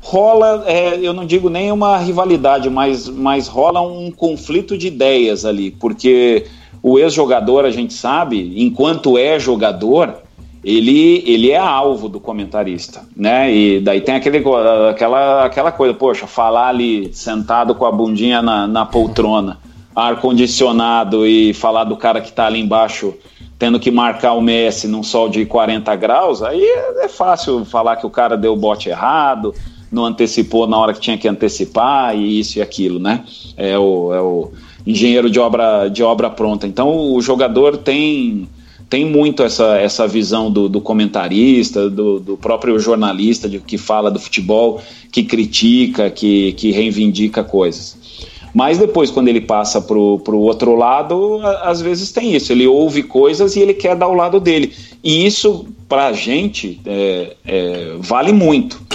Rola, 0.00 0.64
é, 0.66 0.98
eu 0.98 1.12
não 1.12 1.26
digo 1.26 1.50
nem 1.50 1.70
uma 1.70 1.98
rivalidade, 1.98 2.70
mas, 2.70 3.06
mas 3.06 3.46
rola 3.46 3.82
um 3.82 4.10
conflito 4.10 4.78
de 4.78 4.88
ideias 4.88 5.44
ali, 5.44 5.70
porque 5.70 6.46
o 6.82 6.98
ex-jogador, 6.98 7.64
a 7.64 7.70
gente 7.70 7.92
sabe, 7.92 8.54
enquanto 8.56 9.18
é 9.18 9.38
jogador, 9.38 10.14
ele, 10.64 11.22
ele 11.26 11.50
é 11.50 11.58
alvo 11.58 12.08
do 12.08 12.20
comentarista, 12.20 13.02
né? 13.16 13.52
E 13.52 13.80
daí 13.80 14.00
tem 14.00 14.14
aquele, 14.14 14.42
aquela, 14.90 15.44
aquela 15.44 15.72
coisa, 15.72 15.94
poxa, 15.94 16.26
falar 16.26 16.68
ali 16.68 17.12
sentado 17.12 17.74
com 17.74 17.86
a 17.86 17.92
bundinha 17.92 18.42
na, 18.42 18.66
na 18.66 18.84
poltrona, 18.84 19.58
ar-condicionado 19.94 21.26
e 21.26 21.54
falar 21.54 21.84
do 21.84 21.96
cara 21.96 22.20
que 22.20 22.28
está 22.28 22.46
ali 22.46 22.60
embaixo 22.60 23.14
tendo 23.58 23.78
que 23.78 23.90
marcar 23.90 24.32
o 24.32 24.40
Messi 24.40 24.88
num 24.88 25.02
sol 25.02 25.28
de 25.28 25.44
40 25.44 25.94
graus, 25.96 26.42
aí 26.42 26.62
é, 26.62 27.04
é 27.04 27.08
fácil 27.08 27.62
falar 27.66 27.96
que 27.96 28.06
o 28.06 28.10
cara 28.10 28.34
deu 28.34 28.54
o 28.54 28.56
bote 28.56 28.88
errado, 28.88 29.54
não 29.92 30.06
antecipou 30.06 30.66
na 30.66 30.78
hora 30.78 30.94
que 30.94 31.00
tinha 31.00 31.18
que 31.18 31.28
antecipar, 31.28 32.16
e 32.16 32.40
isso 32.40 32.58
e 32.58 32.62
aquilo, 32.62 32.98
né? 32.98 33.22
É 33.58 33.78
o, 33.78 34.14
é 34.14 34.20
o 34.20 34.50
engenheiro 34.86 35.30
de 35.30 35.38
obra, 35.38 35.88
de 35.88 36.02
obra 36.02 36.30
pronta. 36.30 36.66
Então 36.66 37.12
o 37.12 37.20
jogador 37.20 37.76
tem, 37.76 38.48
tem 38.88 39.04
muito 39.04 39.42
essa, 39.42 39.78
essa 39.78 40.06
visão 40.06 40.50
do, 40.50 40.68
do 40.68 40.80
comentarista, 40.80 41.88
do, 41.88 42.18
do, 42.20 42.36
próprio 42.36 42.78
jornalista 42.78 43.48
de, 43.48 43.58
que 43.58 43.78
fala 43.78 44.10
do 44.10 44.18
futebol, 44.18 44.80
que 45.10 45.22
critica, 45.22 46.10
que, 46.10 46.52
que 46.52 46.70
reivindica 46.70 47.44
coisas. 47.44 47.98
Mas 48.52 48.78
depois, 48.78 49.10
quando 49.10 49.28
ele 49.28 49.40
passa 49.40 49.80
para 49.80 49.96
o 49.96 50.40
outro 50.40 50.74
lado, 50.74 51.40
às 51.62 51.80
vezes 51.80 52.10
tem 52.10 52.34
isso. 52.34 52.50
Ele 52.50 52.66
ouve 52.66 53.04
coisas 53.04 53.54
e 53.54 53.60
ele 53.60 53.74
quer 53.74 53.94
dar 53.94 54.08
o 54.08 54.14
lado 54.14 54.40
dele. 54.40 54.72
E 55.04 55.24
isso, 55.24 55.66
para 55.88 56.08
a 56.08 56.12
gente, 56.12 56.80
é, 56.84 57.36
é, 57.46 57.94
vale 58.00 58.32
muito 58.32 58.89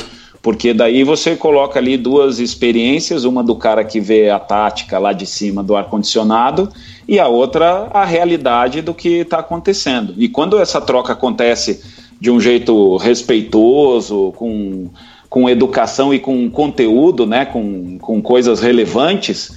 porque 0.46 0.76
daí 0.76 1.04
você 1.04 1.36
coloca 1.36 1.80
ali 1.80 1.98
duas 1.98 2.38
experiências, 2.38 3.24
uma 3.24 3.44
do 3.44 3.56
cara 3.56 3.84
que 3.84 4.00
vê 4.00 4.30
a 4.30 4.38
tática 4.38 5.00
lá 5.00 5.12
de 5.12 5.26
cima 5.26 5.64
do 5.64 5.76
ar-condicionado 5.76 6.70
e 7.08 7.18
a 7.18 7.28
outra 7.28 7.90
a 7.92 8.06
realidade 8.06 8.84
do 8.84 8.94
que 8.94 9.22
está 9.22 9.40
acontecendo. 9.40 10.14
E 10.16 10.30
quando 10.30 10.60
essa 10.60 10.80
troca 10.80 11.14
acontece 11.14 11.82
de 12.22 12.30
um 12.30 12.40
jeito 12.40 12.96
respeitoso, 12.98 14.34
com, 14.36 14.88
com 15.32 15.50
educação 15.50 16.14
e 16.14 16.20
com 16.20 16.48
conteúdo, 16.48 17.26
né, 17.26 17.46
com, 17.46 17.98
com 17.98 18.22
coisas 18.22 18.60
relevantes, 18.60 19.52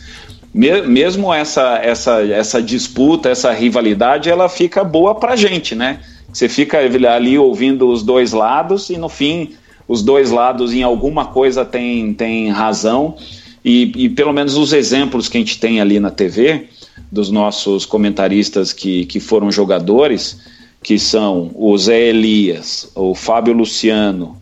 me, 0.55 0.81
mesmo 0.81 1.35
essa, 1.35 1.81
essa, 1.83 2.23
essa 2.23 2.63
disputa, 2.63 3.29
essa 3.29 3.53
rivalidade, 3.53 4.31
ela 4.31 4.49
fica 4.49 4.83
boa 4.83 5.15
para 5.15 5.37
gente, 5.37 5.75
né? 5.75 6.01
Você 6.33 6.49
fica 6.49 6.79
ali 6.79 7.39
ouvindo 7.39 7.91
os 7.91 8.03
dois 8.03 8.33
lados 8.33 8.89
e 8.89 8.97
no 8.97 9.11
fim 9.11 9.51
os 9.89 10.03
dois 10.03 10.31
lados 10.31 10.73
em 10.73 10.83
alguma 10.83 11.25
coisa 11.27 11.65
tem, 11.65 12.13
tem 12.13 12.51
razão. 12.51 13.17
E, 13.65 13.91
e 13.97 14.09
pelo 14.11 14.33
menos 14.33 14.57
os 14.57 14.73
exemplos 14.73 15.29
que 15.29 15.39
a 15.39 15.41
gente 15.41 15.59
tem 15.59 15.81
ali 15.81 15.99
na 15.99 16.11
TV, 16.11 16.69
dos 17.11 17.31
nossos 17.31 17.87
comentaristas 17.87 18.73
que, 18.73 19.07
que 19.07 19.19
foram 19.19 19.51
jogadores, 19.51 20.39
que 20.83 20.99
são 20.99 21.51
o 21.55 21.77
Zé 21.77 22.09
Elias, 22.09 22.91
o 22.95 23.15
Fábio 23.15 23.55
Luciano, 23.55 24.37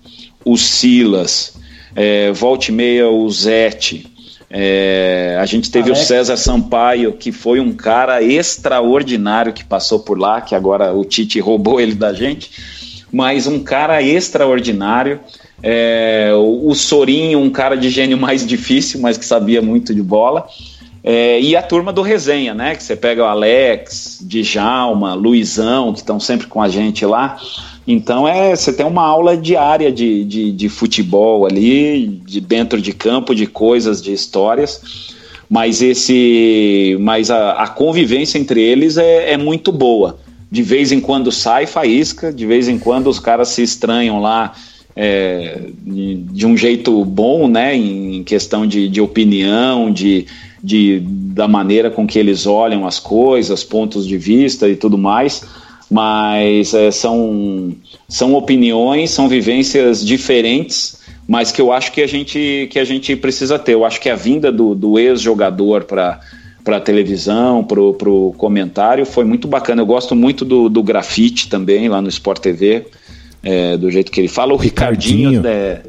o 0.45 0.57
Silas, 0.57 1.55
é, 1.95 2.31
volte 2.33 2.71
meia 2.71 3.09
o 3.09 3.29
Zete. 3.31 4.07
É, 4.49 5.37
a 5.41 5.47
gente 5.47 5.71
teve 5.71 5.91
Alex. 5.91 6.05
o 6.05 6.07
César 6.07 6.37
Sampaio, 6.37 7.15
que 7.15 7.33
foi 7.33 7.59
um 7.59 7.73
cara 7.73 8.23
extraordinário 8.23 9.53
que 9.53 9.65
passou 9.65 10.01
por 10.01 10.19
lá, 10.19 10.41
que 10.41 10.55
agora 10.55 10.95
o 10.95 11.05
Tite 11.05 11.41
roubou 11.41 11.81
ele 11.81 11.95
da 11.95 12.13
gente, 12.13 12.51
mas 13.17 13.47
um 13.47 13.61
cara 13.61 14.03
extraordinário. 14.03 15.21
É, 15.63 16.33
o, 16.37 16.75
Sorinho, 16.75 17.39
um 17.39 17.49
cara 17.49 17.75
de 17.75 17.89
gênio 17.89 18.19
mais 18.21 18.47
difícil, 18.47 19.01
mas 19.01 19.17
que 19.17 19.25
sabia 19.25 19.63
muito 19.63 19.95
de 19.95 20.03
bola. 20.03 20.47
É, 21.03 21.41
e 21.41 21.57
a 21.57 21.63
turma 21.63 21.95
do 21.95 22.03
Resenha, 22.03 22.53
né? 22.53 22.75
Que 22.75 22.83
você 22.83 22.95
pega 22.95 23.23
o 23.23 23.27
Alex, 23.27 24.19
Djalma, 24.23 25.15
Luizão, 25.15 25.95
que 25.95 26.01
estão 26.01 26.21
sempre 26.21 26.47
com 26.47 26.61
a 26.61 26.69
gente 26.69 27.07
lá. 27.07 27.39
Então 27.89 28.29
é, 28.29 28.55
você 28.55 28.71
tem 28.71 28.85
uma 28.85 29.05
aula 29.05 29.35
diária 29.35 29.91
de, 29.91 30.23
de, 30.25 30.53
de, 30.53 30.69
futebol 30.69 31.47
ali, 31.47 32.21
de 32.27 32.41
dentro 32.41 32.83
de 32.83 32.93
campo, 32.93 33.35
de 33.35 33.47
coisas, 33.47 34.03
de 34.03 34.13
histórias. 34.13 35.15
Mas 35.49 35.81
esse, 35.81 36.99
mas 37.01 37.31
a, 37.31 37.53
a 37.53 37.69
convivência 37.69 38.37
entre 38.37 38.61
eles 38.61 38.99
é, 38.99 39.33
é, 39.33 39.37
muito 39.39 39.73
boa. 39.73 40.19
De 40.57 40.63
vez 40.63 40.91
em 40.91 41.01
quando 41.01 41.31
sai 41.31 41.67
faísca, 41.67 42.33
de 42.33 42.47
vez 42.47 42.67
em 42.67 42.79
quando 42.79 43.09
os 43.09 43.19
caras 43.19 43.49
se 43.49 43.63
estranham 43.63 44.23
lá 44.23 44.55
é, 44.97 45.61
de, 45.85 46.47
um 46.47 46.57
jeito 46.57 47.05
bom, 47.05 47.47
né? 47.47 47.77
Em 47.77 48.25
questão 48.25 48.67
de, 48.67 48.89
de 48.89 48.99
opinião, 48.99 49.93
de, 49.93 50.25
de, 50.65 51.03
da 51.05 51.47
maneira 51.47 51.91
com 51.91 52.07
que 52.07 52.19
eles 52.19 52.47
olham 52.47 52.87
as 52.87 52.99
coisas, 52.99 53.63
pontos 53.63 54.07
de 54.07 54.17
vista 54.17 54.67
e 54.67 54.77
tudo 54.77 54.97
mais, 54.97 55.45
mas 55.91 56.73
é, 56.73 56.91
são, 56.91 57.75
são 58.09 58.33
opiniões, 58.33 59.11
são 59.11 59.29
vivências 59.29 60.03
diferentes, 60.03 60.99
mas 61.29 61.53
que 61.53 61.61
eu 61.61 61.71
acho 61.71 61.93
que 61.93 62.01
a 62.01 62.07
gente, 62.07 62.67
que 62.71 62.79
a 62.79 62.85
gente 62.85 63.15
precisa 63.15 63.59
ter. 63.59 63.75
Eu 63.75 63.85
acho 63.85 64.01
que 64.01 64.09
a 64.09 64.17
vinda 64.17 64.51
do, 64.51 64.75
do 64.75 64.99
ex-jogador 64.99 65.85
para 65.85 66.19
para 66.67 66.79
a 66.79 66.81
televisão, 66.81 67.63
para 67.63 67.81
o 67.81 68.35
comentário, 68.37 69.07
foi 69.07 69.25
muito 69.25 69.47
bacana. 69.47 69.83
Eu 69.83 69.87
gosto 69.87 70.17
muito 70.17 70.45
do, 70.45 70.69
do 70.69 70.83
grafite 70.83 71.49
também, 71.49 71.89
lá 71.89 72.03
no 72.03 72.09
Sport 72.09 72.41
TV, 72.41 72.89
é, 73.41 73.77
do 73.77 73.89
jeito 73.89 74.11
que 74.11 74.21
ele 74.21 74.27
fala. 74.27 74.53
O 74.53 74.57
Ricardinho, 74.57 75.31
Ricardinho. 75.31 75.47
É, 75.47 75.83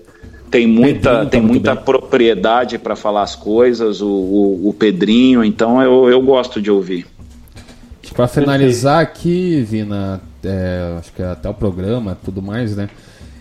tem 0.52 0.68
muita, 0.68 1.26
tem 1.26 1.42
muita 1.42 1.76
propriedade 1.76 2.78
para 2.78 2.96
falar 2.96 3.24
as 3.24 3.36
coisas, 3.36 4.02
o, 4.02 4.08
o, 4.08 4.70
o, 4.70 4.74
Pedrinho, 4.74 5.44
então 5.44 5.82
eu, 5.82 6.10
eu 6.10 6.22
gosto 6.22 6.62
de 6.62 6.70
ouvir. 6.70 7.08
Para 8.14 8.28
finalizar 8.28 9.02
aqui, 9.02 9.62
Vina, 9.62 10.22
é, 10.44 10.96
acho 11.00 11.12
que 11.12 11.24
até 11.24 11.50
o 11.50 11.56
programa 11.56 12.16
tudo 12.24 12.40
mais, 12.40 12.76
né? 12.76 12.88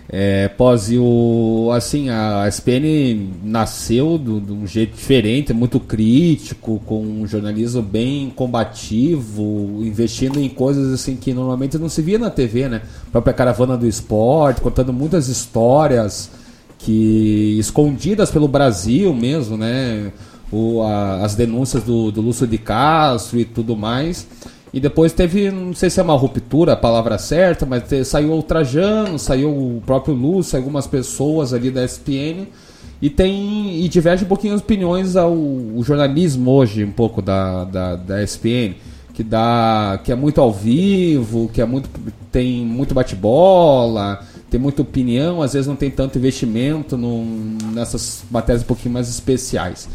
É, 0.08 0.46
pós 0.48 0.88
o 0.92 1.70
assim 1.74 2.08
a 2.10 2.46
SPN 2.46 3.32
nasceu 3.42 4.16
de 4.16 4.52
um 4.52 4.64
jeito 4.64 4.94
diferente, 4.94 5.52
muito 5.52 5.80
crítico, 5.80 6.80
com 6.86 7.02
um 7.02 7.26
jornalismo 7.26 7.82
bem 7.82 8.30
combativo, 8.30 9.80
investindo 9.82 10.40
em 10.40 10.48
coisas 10.48 10.92
assim 10.92 11.16
que 11.16 11.34
normalmente 11.34 11.76
não 11.76 11.88
se 11.88 12.02
via 12.02 12.18
na 12.18 12.30
TV, 12.30 12.68
né? 12.68 12.82
A 13.08 13.10
própria 13.10 13.34
caravana 13.34 13.76
do 13.76 13.86
esporte, 13.86 14.60
contando 14.60 14.92
muitas 14.92 15.26
histórias 15.28 16.30
que 16.78 17.56
escondidas 17.58 18.30
pelo 18.30 18.46
Brasil 18.46 19.12
mesmo, 19.12 19.56
né? 19.56 20.12
O, 20.52 20.82
a, 20.82 21.24
as 21.24 21.34
denúncias 21.34 21.82
do, 21.82 22.12
do 22.12 22.20
Lúcio 22.20 22.46
de 22.46 22.58
Castro 22.58 23.40
e 23.40 23.44
tudo 23.44 23.76
mais. 23.76 24.24
E 24.76 24.80
depois 24.80 25.10
teve, 25.10 25.50
não 25.50 25.72
sei 25.72 25.88
se 25.88 25.98
é 25.98 26.02
uma 26.02 26.12
ruptura 26.12 26.74
a 26.74 26.76
palavra 26.76 27.16
certa, 27.16 27.64
mas 27.64 27.84
te, 27.84 28.04
saiu 28.04 28.34
o 28.34 28.42
Trajano, 28.42 29.18
saiu 29.18 29.48
o 29.48 29.82
próprio 29.86 30.12
Lúcio, 30.12 30.58
algumas 30.58 30.86
pessoas 30.86 31.54
ali 31.54 31.70
da 31.70 31.82
SPN. 31.82 32.46
E 33.00 33.08
tem. 33.08 33.82
E 33.82 33.88
diverge 33.88 34.26
um 34.26 34.28
pouquinho 34.28 34.52
as 34.52 34.60
opiniões 34.60 35.16
ao 35.16 35.34
jornalismo 35.80 36.50
hoje, 36.50 36.84
um 36.84 36.92
pouco 36.92 37.22
da, 37.22 37.64
da, 37.64 37.96
da 37.96 38.22
SPN. 38.22 38.74
Que 39.14 39.22
dá. 39.22 39.98
que 40.04 40.12
é 40.12 40.14
muito 40.14 40.42
ao 40.42 40.52
vivo, 40.52 41.48
que 41.54 41.62
é 41.62 41.64
muito. 41.64 41.88
tem 42.30 42.62
muito 42.62 42.92
bate-bola 42.92 44.20
tem 44.48 44.60
muita 44.60 44.80
opinião, 44.80 45.42
às 45.42 45.54
vezes 45.54 45.66
não 45.66 45.74
tem 45.74 45.90
tanto 45.90 46.18
investimento 46.18 46.96
num, 46.96 47.58
nessas 47.72 48.22
matérias 48.30 48.62
um 48.62 48.66
pouquinho 48.66 48.94
mais 48.94 49.08
especiais. 49.08 49.88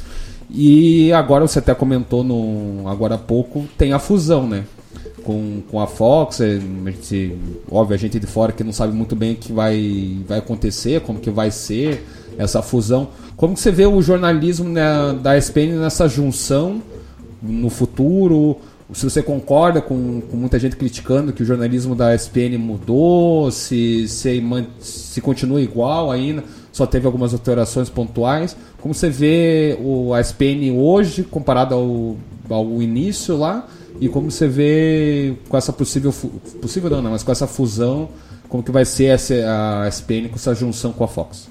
E 0.53 1.13
agora 1.13 1.47
você 1.47 1.59
até 1.59 1.73
comentou 1.73 2.23
no, 2.23 2.87
agora 2.87 3.15
há 3.15 3.17
pouco, 3.17 3.65
tem 3.77 3.93
a 3.93 3.99
fusão, 3.99 4.47
né? 4.47 4.65
Com, 5.23 5.61
com 5.69 5.79
a 5.79 5.87
Fox, 5.87 6.41
a 6.41 6.45
gente, 6.89 7.37
óbvio, 7.69 7.95
a 7.95 7.97
gente 7.97 8.19
de 8.19 8.25
fora 8.25 8.51
que 8.51 8.63
não 8.63 8.73
sabe 8.73 8.91
muito 8.91 9.15
bem 9.15 9.33
o 9.33 9.35
que 9.35 9.53
vai, 9.53 10.17
vai 10.27 10.39
acontecer, 10.39 11.01
como 11.01 11.19
que 11.19 11.29
vai 11.29 11.51
ser 11.51 12.05
essa 12.37 12.61
fusão. 12.61 13.09
Como 13.37 13.53
que 13.53 13.59
você 13.59 13.71
vê 13.71 13.85
o 13.85 14.01
jornalismo 14.01 14.67
né, 14.67 14.83
da 15.21 15.37
SPN 15.37 15.79
nessa 15.79 16.07
junção 16.07 16.81
no 17.41 17.69
futuro? 17.69 18.57
se 18.93 19.09
você 19.09 19.23
concorda 19.23 19.81
com, 19.81 20.21
com, 20.21 20.37
muita 20.37 20.59
gente 20.59 20.75
criticando 20.75 21.31
que 21.31 21.43
o 21.43 21.45
jornalismo 21.45 21.95
da 21.95 22.13
ESPN 22.13 22.57
mudou, 22.57 23.49
se, 23.49 24.07
se, 24.07 24.43
se 24.79 25.21
continua 25.21 25.61
igual 25.61 26.11
ainda, 26.11 26.43
só 26.81 26.87
teve 26.87 27.05
algumas 27.05 27.31
alterações 27.31 27.89
pontuais. 27.89 28.57
Como 28.81 28.93
você 28.93 29.09
vê 29.09 29.77
o, 29.79 30.13
a 30.13 30.19
ESPN 30.19 30.71
hoje 30.75 31.23
comparado 31.23 31.75
ao, 31.75 32.15
ao 32.49 32.81
início 32.81 33.37
lá 33.37 33.67
e 33.99 34.09
como 34.09 34.31
você 34.31 34.47
vê 34.47 35.35
com 35.47 35.55
essa 35.55 35.71
possível 35.71 36.11
possível 36.59 36.89
não, 36.89 37.01
não, 37.03 37.11
mas 37.11 37.21
com 37.21 37.31
essa 37.31 37.45
fusão, 37.45 38.09
como 38.49 38.63
que 38.63 38.71
vai 38.71 38.83
ser 38.83 39.05
essa, 39.05 39.35
a 39.83 39.87
ESPN 39.87 40.29
com 40.29 40.35
essa 40.35 40.55
junção 40.55 40.91
com 40.91 41.03
a 41.03 41.07
Fox? 41.07 41.49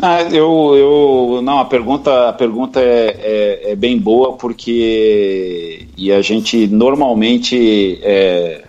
Ah, 0.00 0.22
eu, 0.22 0.74
eu, 0.74 1.42
não, 1.42 1.60
a 1.60 1.64
pergunta, 1.64 2.30
a 2.30 2.32
pergunta 2.32 2.80
é, 2.80 3.16
é, 3.20 3.70
é, 3.70 3.76
bem 3.76 3.96
boa 3.96 4.32
porque 4.32 5.86
e 5.96 6.10
a 6.10 6.20
gente 6.20 6.66
normalmente 6.66 8.00
é, 8.02 8.64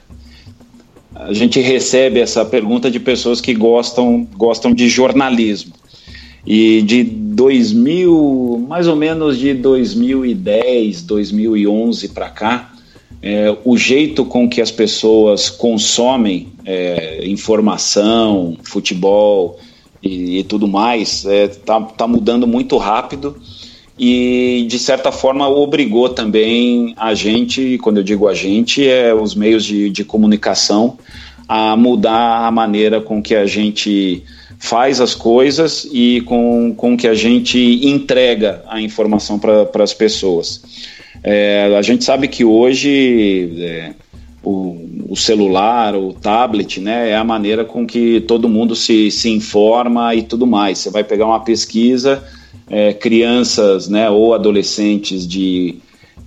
a 1.28 1.34
gente 1.34 1.60
recebe 1.60 2.20
essa 2.20 2.44
pergunta 2.44 2.90
de 2.90 3.00
pessoas 3.00 3.40
que 3.40 3.54
gostam, 3.54 4.28
gostam 4.36 4.74
de 4.74 4.88
jornalismo. 4.90 5.74
E 6.46 6.82
de 6.82 7.04
2000, 7.04 8.66
mais 8.68 8.88
ou 8.88 8.96
menos 8.96 9.38
de 9.38 9.54
2010, 9.54 11.04
2011 11.04 12.10
para 12.10 12.30
cá, 12.30 12.74
é, 13.22 13.56
o 13.64 13.78
jeito 13.78 14.26
com 14.26 14.50
que 14.50 14.62
as 14.62 14.70
pessoas 14.70 15.50
consomem 15.50 16.50
é, 16.66 17.26
informação, 17.26 18.58
futebol, 18.62 19.58
e, 20.02 20.40
e 20.40 20.44
tudo 20.44 20.68
mais, 20.68 21.24
está 21.24 21.32
é, 21.34 21.48
tá, 21.48 21.82
tá 21.82 22.08
mudando 22.08 22.46
muito 22.46 22.78
rápido 22.78 23.38
e 23.98 24.66
de 24.68 24.80
certa 24.80 25.12
forma 25.12 25.48
obrigou 25.48 26.10
também 26.10 26.94
a 26.98 27.14
gente, 27.14 27.78
quando 27.80 27.98
eu 27.98 28.04
digo 28.04 28.28
a 28.28 28.34
gente, 28.34 28.88
é 28.88 29.14
os 29.14 29.36
meios 29.36 29.64
de, 29.64 29.90
de 29.90 30.04
comunicação 30.04 30.98
a 31.48 31.76
mudar 31.76 32.48
a 32.48 32.52
maneira 32.52 33.00
com 33.00 33.22
que 33.22 33.36
a 33.36 33.46
gente 33.46 34.24
faz 34.58 35.02
as 35.02 35.14
coisas 35.14 35.88
e 35.92 36.22
com, 36.22 36.74
com 36.76 36.96
que 36.96 37.08
a 37.08 37.14
gente 37.14 37.60
entrega 37.86 38.64
a 38.68 38.82
informação 38.82 39.38
para 39.38 39.84
as 39.84 39.94
pessoas. 39.94 40.62
É, 41.22 41.76
a 41.78 41.82
gente 41.82 42.04
sabe 42.04 42.28
que 42.28 42.44
hoje 42.46 43.54
é, 43.60 43.94
o, 44.42 45.06
o, 45.10 45.16
celular, 45.16 45.96
o 45.96 46.14
tablet, 46.14 46.80
né, 46.80 47.10
é 47.10 47.16
a 47.16 47.24
maneira 47.24 47.64
com 47.64 47.86
que 47.86 48.22
todo 48.22 48.50
mundo 48.50 48.76
se, 48.76 49.12
se 49.12 49.30
informa 49.30 50.16
e 50.16 50.24
tudo 50.24 50.48
mais. 50.48 50.80
Você 50.80 50.90
vai 50.90 51.04
pegar 51.04 51.26
uma 51.26 51.42
pesquisa, 51.42 52.24
é, 52.70 52.94
crianças, 52.94 53.88
né, 53.88 54.10
ou 54.10 54.34
adolescentes 54.34 55.28
de, 55.28 55.76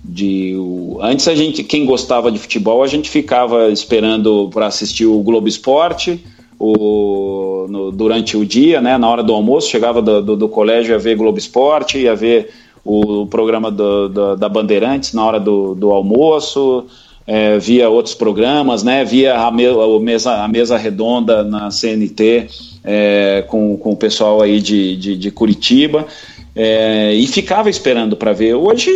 de 0.03 0.55
o, 0.57 0.99
antes 1.01 1.27
a 1.27 1.35
gente, 1.35 1.63
quem 1.63 1.85
gostava 1.85 2.31
de 2.31 2.39
futebol, 2.39 2.83
a 2.83 2.87
gente 2.87 3.09
ficava 3.09 3.69
esperando 3.69 4.49
para 4.53 4.67
assistir 4.67 5.05
o 5.05 5.21
Globo 5.21 5.47
Esporte, 5.47 6.23
o, 6.59 7.67
no, 7.69 7.91
durante 7.91 8.35
o 8.35 8.45
dia, 8.45 8.81
né, 8.81 8.97
na 8.97 9.09
hora 9.09 9.23
do 9.23 9.33
almoço, 9.33 9.69
chegava 9.69 10.01
do, 10.01 10.21
do, 10.21 10.35
do 10.35 10.49
colégio 10.49 10.93
ia 10.93 10.99
ver 10.99 11.15
Globo 11.15 11.37
Esporte, 11.37 11.99
ia 11.99 12.15
ver 12.15 12.49
o 12.83 13.25
programa 13.25 13.69
do, 13.69 14.07
do, 14.07 14.35
da 14.37 14.47
Bandeirantes 14.47 15.13
na 15.13 15.25
hora 15.25 15.39
do, 15.39 15.75
do 15.75 15.91
almoço, 15.91 16.85
é, 17.27 17.59
via 17.59 17.89
outros 17.89 18.15
programas, 18.15 18.83
né, 18.83 19.03
via 19.03 19.37
a, 19.37 19.51
me, 19.51 19.65
a, 19.65 19.99
mesa, 19.99 20.43
a 20.43 20.47
mesa 20.47 20.77
redonda 20.77 21.43
na 21.43 21.69
CNT 21.69 22.47
é, 22.87 23.43
com, 23.47 23.77
com 23.77 23.91
o 23.91 23.97
pessoal 23.97 24.41
aí 24.41 24.61
de, 24.61 24.95
de, 24.95 25.17
de 25.17 25.29
Curitiba 25.29 26.07
é, 26.55 27.13
e 27.13 27.27
ficava 27.27 27.69
esperando 27.69 28.15
para 28.15 28.31
ver. 28.31 28.53
Hoje 28.53 28.89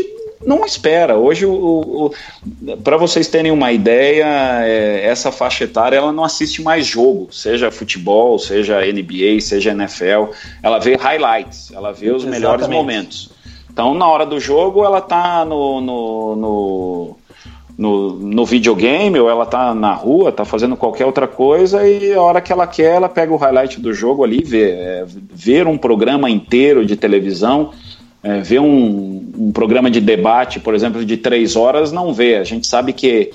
não 0.46 0.66
espera. 0.66 1.18
Hoje, 1.18 1.46
para 2.84 2.96
vocês 2.96 3.28
terem 3.28 3.52
uma 3.52 3.72
ideia, 3.72 4.26
é, 4.64 5.06
essa 5.06 5.32
faixa 5.32 5.66
etária 5.66 5.98
ela 5.98 6.14
não 6.14 6.24
assiste 6.24 6.62
mais 6.62 6.88
jogo, 6.88 7.28
seja 7.32 7.70
futebol, 7.70 8.40
seja 8.40 8.80
NBA, 8.80 9.42
seja 9.42 9.72
NFL. 9.72 10.32
Ela 10.64 10.80
vê 10.80 10.96
highlights, 10.96 11.72
ela 11.74 11.92
vê 11.92 12.10
os 12.10 12.24
Exatamente. 12.24 12.30
melhores 12.32 12.68
momentos. 12.68 13.30
Então, 13.70 13.94
na 13.94 14.08
hora 14.08 14.26
do 14.26 14.40
jogo, 14.40 14.84
ela 14.84 15.00
tá 15.00 15.46
no, 15.46 15.80
no, 15.80 16.36
no 16.36 17.18
no, 17.82 18.14
no 18.14 18.46
videogame 18.46 19.20
ou 19.20 19.28
ela 19.28 19.44
tá 19.44 19.74
na 19.74 19.92
rua, 19.92 20.32
tá 20.32 20.46
fazendo 20.46 20.78
qualquer 20.78 21.04
outra 21.04 21.28
coisa 21.28 21.88
e 21.88 22.14
a 22.14 22.22
hora 22.22 22.40
que 22.40 22.54
ela 22.54 22.68
quer, 22.68 22.96
ela 22.98 23.10
pega 23.10 23.34
o 23.34 23.38
highlight 23.38 23.82
do 23.82 23.92
jogo 23.92 24.24
ali 24.24 24.44
vê. 24.44 24.70
É, 24.70 25.06
ver 25.34 25.66
um 25.66 25.80
programa 25.80 26.30
inteiro 26.30 26.86
de 26.86 26.96
televisão, 26.96 27.72
é, 28.22 28.40
ver 28.40 28.62
um, 28.62 29.34
um, 29.36 29.52
programa 29.52 29.90
de 29.90 30.00
debate, 30.00 30.60
por 30.60 30.76
exemplo, 30.76 31.04
de 31.04 31.18
três 31.18 31.56
horas, 31.56 31.92
não 31.92 32.14
vê. 32.14 32.36
A 32.36 32.44
gente 32.44 32.68
sabe 32.68 32.94
que, 32.94 33.32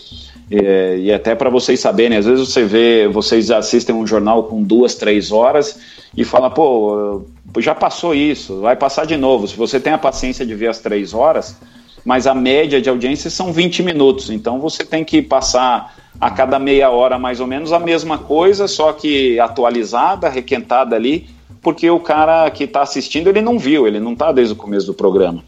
é, 0.48 0.96
e 0.96 1.12
até 1.12 1.34
para 1.34 1.50
vocês 1.50 1.80
saberem, 1.80 2.16
às 2.16 2.24
vezes 2.24 2.48
você 2.48 2.62
vê, 2.62 3.08
vocês 3.08 3.50
assistem 3.50 3.96
um 3.96 4.06
jornal 4.06 4.44
com 4.44 4.62
duas, 4.62 4.94
três 4.94 5.32
horas 5.32 5.76
e 6.16 6.22
fala, 6.22 6.50
pô, 6.50 7.22
já 7.58 7.74
passou 7.74 8.14
isso, 8.14 8.60
vai 8.60 8.76
passar 8.76 9.06
de 9.06 9.16
novo. 9.16 9.48
Se 9.48 9.56
você 9.56 9.80
tem 9.80 9.92
a 9.92 9.98
paciência 9.98 10.46
de 10.46 10.54
ver 10.54 10.68
as 10.68 10.78
três 10.78 11.12
horas 11.12 11.56
mas 12.06 12.28
a 12.28 12.34
média 12.34 12.80
de 12.80 12.88
audiência 12.88 13.28
são 13.28 13.52
20 13.52 13.82
minutos. 13.82 14.30
Então 14.30 14.60
você 14.60 14.84
tem 14.84 15.04
que 15.04 15.20
passar 15.20 15.92
a 16.20 16.30
cada 16.30 16.56
meia 16.56 16.88
hora 16.88 17.18
mais 17.18 17.40
ou 17.40 17.48
menos 17.48 17.72
a 17.72 17.80
mesma 17.80 18.16
coisa, 18.16 18.68
só 18.68 18.92
que 18.92 19.40
atualizada, 19.40 20.28
requentada 20.28 20.94
ali, 20.94 21.26
porque 21.60 21.90
o 21.90 21.98
cara 21.98 22.48
que 22.48 22.62
está 22.62 22.82
assistindo 22.82 23.28
ele 23.28 23.42
não 23.42 23.58
viu, 23.58 23.88
ele 23.88 23.98
não 23.98 24.12
está 24.12 24.30
desde 24.30 24.54
o 24.54 24.56
começo 24.56 24.86
do 24.86 24.94
programa. 24.94 25.42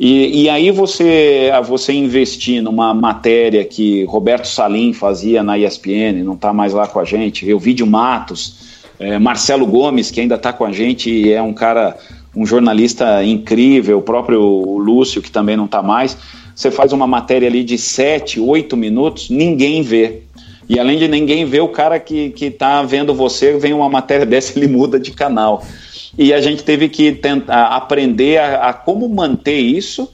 E, 0.00 0.44
e, 0.44 0.48
aí 0.48 0.70
você, 0.70 1.50
você 1.66 1.92
investir 1.92 2.62
numa 2.62 2.94
matéria 2.94 3.62
que 3.66 4.04
Roberto 4.04 4.48
Salim 4.48 4.94
fazia 4.94 5.42
na 5.42 5.58
ESPN, 5.58 6.24
não 6.24 6.32
está 6.32 6.54
mais 6.54 6.72
lá 6.72 6.86
com 6.86 6.98
a 6.98 7.04
gente, 7.04 7.52
o 7.52 7.58
Vídeo 7.58 7.86
Matos, 7.86 8.80
é, 8.98 9.18
Marcelo 9.18 9.66
Gomes, 9.66 10.10
que 10.10 10.18
ainda 10.18 10.36
está 10.36 10.54
com 10.54 10.64
a 10.64 10.72
gente 10.72 11.10
e 11.10 11.30
é 11.30 11.42
um 11.42 11.52
cara 11.52 11.98
um 12.34 12.46
jornalista 12.46 13.24
incrível, 13.24 13.98
o 13.98 14.02
próprio 14.02 14.40
Lúcio, 14.78 15.22
que 15.22 15.30
também 15.30 15.56
não 15.56 15.64
está 15.64 15.82
mais. 15.82 16.16
Você 16.54 16.70
faz 16.70 16.92
uma 16.92 17.06
matéria 17.06 17.48
ali 17.48 17.64
de 17.64 17.78
7, 17.78 18.38
8 18.40 18.76
minutos, 18.76 19.30
ninguém 19.30 19.82
vê. 19.82 20.22
E 20.68 20.78
além 20.78 20.98
de 20.98 21.08
ninguém 21.08 21.44
ver, 21.44 21.60
o 21.60 21.68
cara 21.68 21.98
que 21.98 22.32
está 22.38 22.82
vendo 22.82 23.12
você, 23.12 23.58
vem 23.58 23.72
uma 23.72 23.88
matéria 23.88 24.24
dessa, 24.26 24.58
ele 24.58 24.68
muda 24.68 24.98
de 25.00 25.10
canal. 25.10 25.64
E 26.16 26.32
a 26.32 26.40
gente 26.40 26.62
teve 26.62 26.88
que 26.88 27.12
tentar 27.12 27.66
aprender 27.68 28.38
a, 28.38 28.68
a 28.68 28.72
como 28.72 29.08
manter 29.08 29.58
isso 29.58 30.08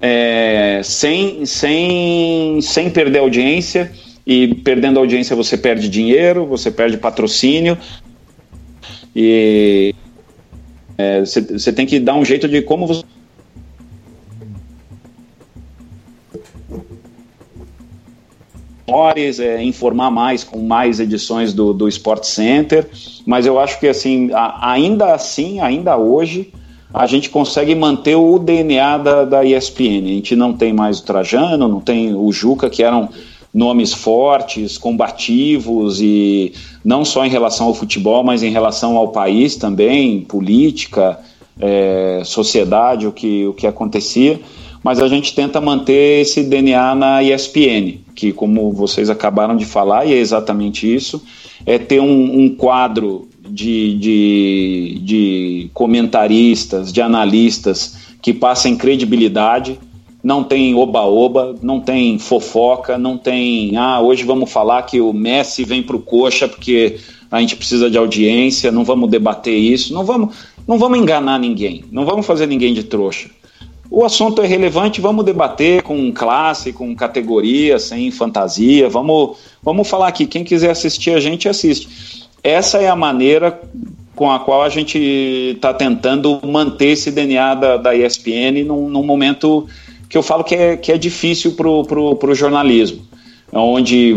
é, 0.00 0.80
sem, 0.82 1.44
sem, 1.44 2.60
sem 2.62 2.90
perder 2.90 3.18
audiência. 3.18 3.92
E 4.26 4.54
perdendo 4.54 4.98
audiência 4.98 5.36
você 5.36 5.56
perde 5.56 5.88
dinheiro, 5.88 6.46
você 6.46 6.70
perde 6.70 6.96
patrocínio. 6.96 7.76
E, 9.14 9.94
você 11.20 11.70
é, 11.70 11.72
tem 11.72 11.86
que 11.86 11.98
dar 11.98 12.14
um 12.14 12.24
jeito 12.24 12.48
de 12.48 12.62
como 12.62 12.86
você. 12.86 13.04
É, 19.38 19.62
informar 19.62 20.10
mais 20.10 20.42
com 20.42 20.58
mais 20.58 20.98
edições 20.98 21.54
do, 21.54 21.72
do 21.72 21.86
Sport 21.86 22.24
Center, 22.24 22.88
mas 23.24 23.46
eu 23.46 23.60
acho 23.60 23.78
que 23.78 23.86
assim, 23.86 24.32
a, 24.32 24.72
ainda 24.72 25.14
assim, 25.14 25.60
ainda 25.60 25.96
hoje, 25.96 26.52
a 26.92 27.06
gente 27.06 27.30
consegue 27.30 27.72
manter 27.74 28.16
o 28.16 28.36
DNA 28.38 28.98
da, 28.98 29.24
da 29.24 29.44
ESPN. 29.44 30.04
A 30.04 30.14
gente 30.14 30.34
não 30.34 30.52
tem 30.52 30.72
mais 30.72 30.98
o 30.98 31.04
Trajano, 31.04 31.68
não 31.68 31.80
tem 31.80 32.14
o 32.14 32.32
Juca, 32.32 32.68
que 32.68 32.82
eram 32.82 33.08
nomes 33.52 33.92
fortes, 33.92 34.78
combativos 34.78 36.00
e 36.00 36.52
não 36.84 37.04
só 37.04 37.26
em 37.26 37.28
relação 37.28 37.66
ao 37.66 37.74
futebol, 37.74 38.22
mas 38.22 38.42
em 38.42 38.50
relação 38.50 38.96
ao 38.96 39.08
país 39.08 39.56
também, 39.56 40.20
política, 40.20 41.18
é, 41.60 42.22
sociedade, 42.24 43.06
o 43.06 43.12
que, 43.12 43.46
o 43.46 43.52
que 43.52 43.66
acontecia. 43.66 44.40
Mas 44.82 44.98
a 44.98 45.08
gente 45.08 45.34
tenta 45.34 45.60
manter 45.60 46.22
esse 46.22 46.42
DNA 46.42 46.94
na 46.94 47.22
ESPN, 47.22 47.98
que, 48.14 48.32
como 48.32 48.72
vocês 48.72 49.10
acabaram 49.10 49.56
de 49.56 49.66
falar, 49.66 50.06
e 50.06 50.14
é 50.14 50.16
exatamente 50.16 50.92
isso, 50.92 51.22
é 51.66 51.76
ter 51.78 52.00
um, 52.00 52.44
um 52.44 52.48
quadro 52.48 53.28
de, 53.46 53.98
de, 53.98 55.00
de 55.02 55.70
comentaristas, 55.74 56.92
de 56.92 57.02
analistas 57.02 57.96
que 58.22 58.32
passem 58.32 58.76
credibilidade 58.76 59.78
não 60.22 60.44
tem 60.44 60.74
oba-oba, 60.74 61.56
não 61.62 61.80
tem 61.80 62.18
fofoca, 62.18 62.98
não 62.98 63.16
tem, 63.16 63.76
ah, 63.76 64.00
hoje 64.00 64.24
vamos 64.24 64.50
falar 64.50 64.82
que 64.82 65.00
o 65.00 65.12
Messi 65.12 65.64
vem 65.64 65.82
para 65.82 65.96
o 65.96 66.00
coxa 66.00 66.46
porque 66.46 66.98
a 67.30 67.40
gente 67.40 67.56
precisa 67.56 67.90
de 67.90 67.96
audiência, 67.96 68.72
não 68.72 68.84
vamos 68.84 69.10
debater 69.10 69.56
isso, 69.56 69.94
não 69.94 70.04
vamos, 70.04 70.34
não 70.66 70.78
vamos 70.78 70.98
enganar 70.98 71.38
ninguém, 71.38 71.84
não 71.90 72.04
vamos 72.04 72.26
fazer 72.26 72.46
ninguém 72.46 72.74
de 72.74 72.82
trouxa. 72.82 73.30
O 73.90 74.04
assunto 74.04 74.40
é 74.40 74.46
relevante, 74.46 75.00
vamos 75.00 75.24
debater 75.24 75.82
com 75.82 76.12
classe, 76.12 76.72
com 76.72 76.94
categoria, 76.94 77.78
sem 77.78 78.10
fantasia, 78.10 78.88
vamos, 78.88 79.36
vamos 79.62 79.88
falar 79.88 80.08
aqui, 80.08 80.26
quem 80.26 80.44
quiser 80.44 80.70
assistir 80.70 81.10
a 81.12 81.20
gente 81.20 81.48
assiste. 81.48 82.28
Essa 82.42 82.78
é 82.78 82.88
a 82.88 82.94
maneira 82.94 83.60
com 84.14 84.30
a 84.30 84.38
qual 84.38 84.62
a 84.62 84.68
gente 84.68 84.98
está 85.54 85.72
tentando 85.72 86.40
manter 86.46 86.88
esse 86.88 87.10
DNA 87.10 87.54
da, 87.54 87.76
da 87.78 87.94
ESPN 87.94 88.64
num, 88.66 88.88
num 88.88 89.02
momento 89.02 89.66
que 90.10 90.18
eu 90.18 90.22
falo 90.22 90.42
que 90.42 90.56
é, 90.56 90.76
que 90.76 90.90
é 90.90 90.98
difícil 90.98 91.52
para 91.52 91.68
o 91.70 92.34
jornalismo. 92.34 93.08
Onde 93.52 94.14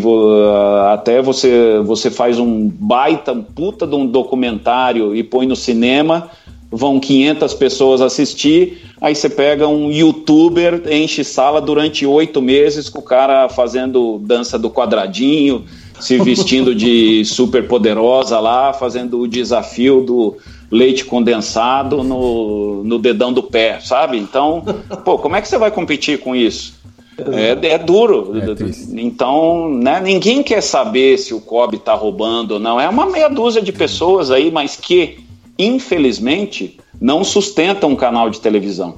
até 0.92 1.22
você, 1.22 1.80
você 1.86 2.10
faz 2.10 2.40
um 2.40 2.68
baita, 2.68 3.32
um 3.32 3.44
puta 3.44 3.86
de 3.86 3.96
um 3.96 4.06
documentário 4.06 5.16
e 5.16 5.24
põe 5.24 5.46
no 5.46 5.56
cinema, 5.56 6.30
vão 6.72 7.00
500 7.00 7.54
pessoas 7.54 8.02
assistir, 8.02 8.82
aí 9.00 9.16
você 9.16 9.30
pega 9.30 9.68
um 9.68 9.92
youtuber, 9.92 10.82
enche 10.92 11.24
sala 11.24 11.62
durante 11.62 12.06
oito 12.06 12.42
meses 12.42 12.90
com 12.90 13.00
o 13.00 13.04
cara 13.04 13.48
fazendo 13.48 14.20
dança 14.20 14.58
do 14.58 14.72
quadradinho, 14.72 15.64
se 16.00 16.18
vestindo 16.18 16.74
de 16.74 17.24
super 17.26 17.68
poderosa 17.68 18.40
lá, 18.40 18.74
fazendo 18.74 19.20
o 19.20 19.28
desafio 19.28 20.02
do 20.02 20.38
leite 20.74 21.06
condensado 21.06 22.04
no, 22.04 22.84
no 22.84 22.98
dedão 22.98 23.32
do 23.32 23.44
pé, 23.44 23.80
sabe? 23.80 24.18
Então, 24.18 24.64
pô, 25.06 25.20
como 25.20 25.36
é 25.36 25.42
que 25.42 25.48
você 25.48 25.58
vai 25.58 25.70
competir 25.70 26.20
com 26.20 26.36
isso? 26.36 26.82
É, 27.32 27.74
é 27.74 27.78
duro. 27.78 28.34
É 28.36 29.00
então, 29.00 29.70
né, 29.70 30.02
ninguém 30.02 30.42
quer 30.42 30.62
saber 30.62 31.20
se 31.20 31.32
o 31.32 31.40
Kobe 31.40 31.78
está 31.78 31.94
roubando 31.94 32.56
ou 32.56 32.60
não. 32.60 32.82
É 32.82 32.90
uma 32.90 33.06
meia 33.06 33.30
dúzia 33.30 33.62
de 33.62 33.72
pessoas 33.72 34.32
aí, 34.32 34.50
mas 34.50 34.76
que, 34.76 35.20
infelizmente, 35.60 36.80
não 37.00 37.24
sustentam 37.24 37.92
um 37.92 37.96
canal 37.96 38.32
de 38.32 38.40
televisão. 38.40 38.96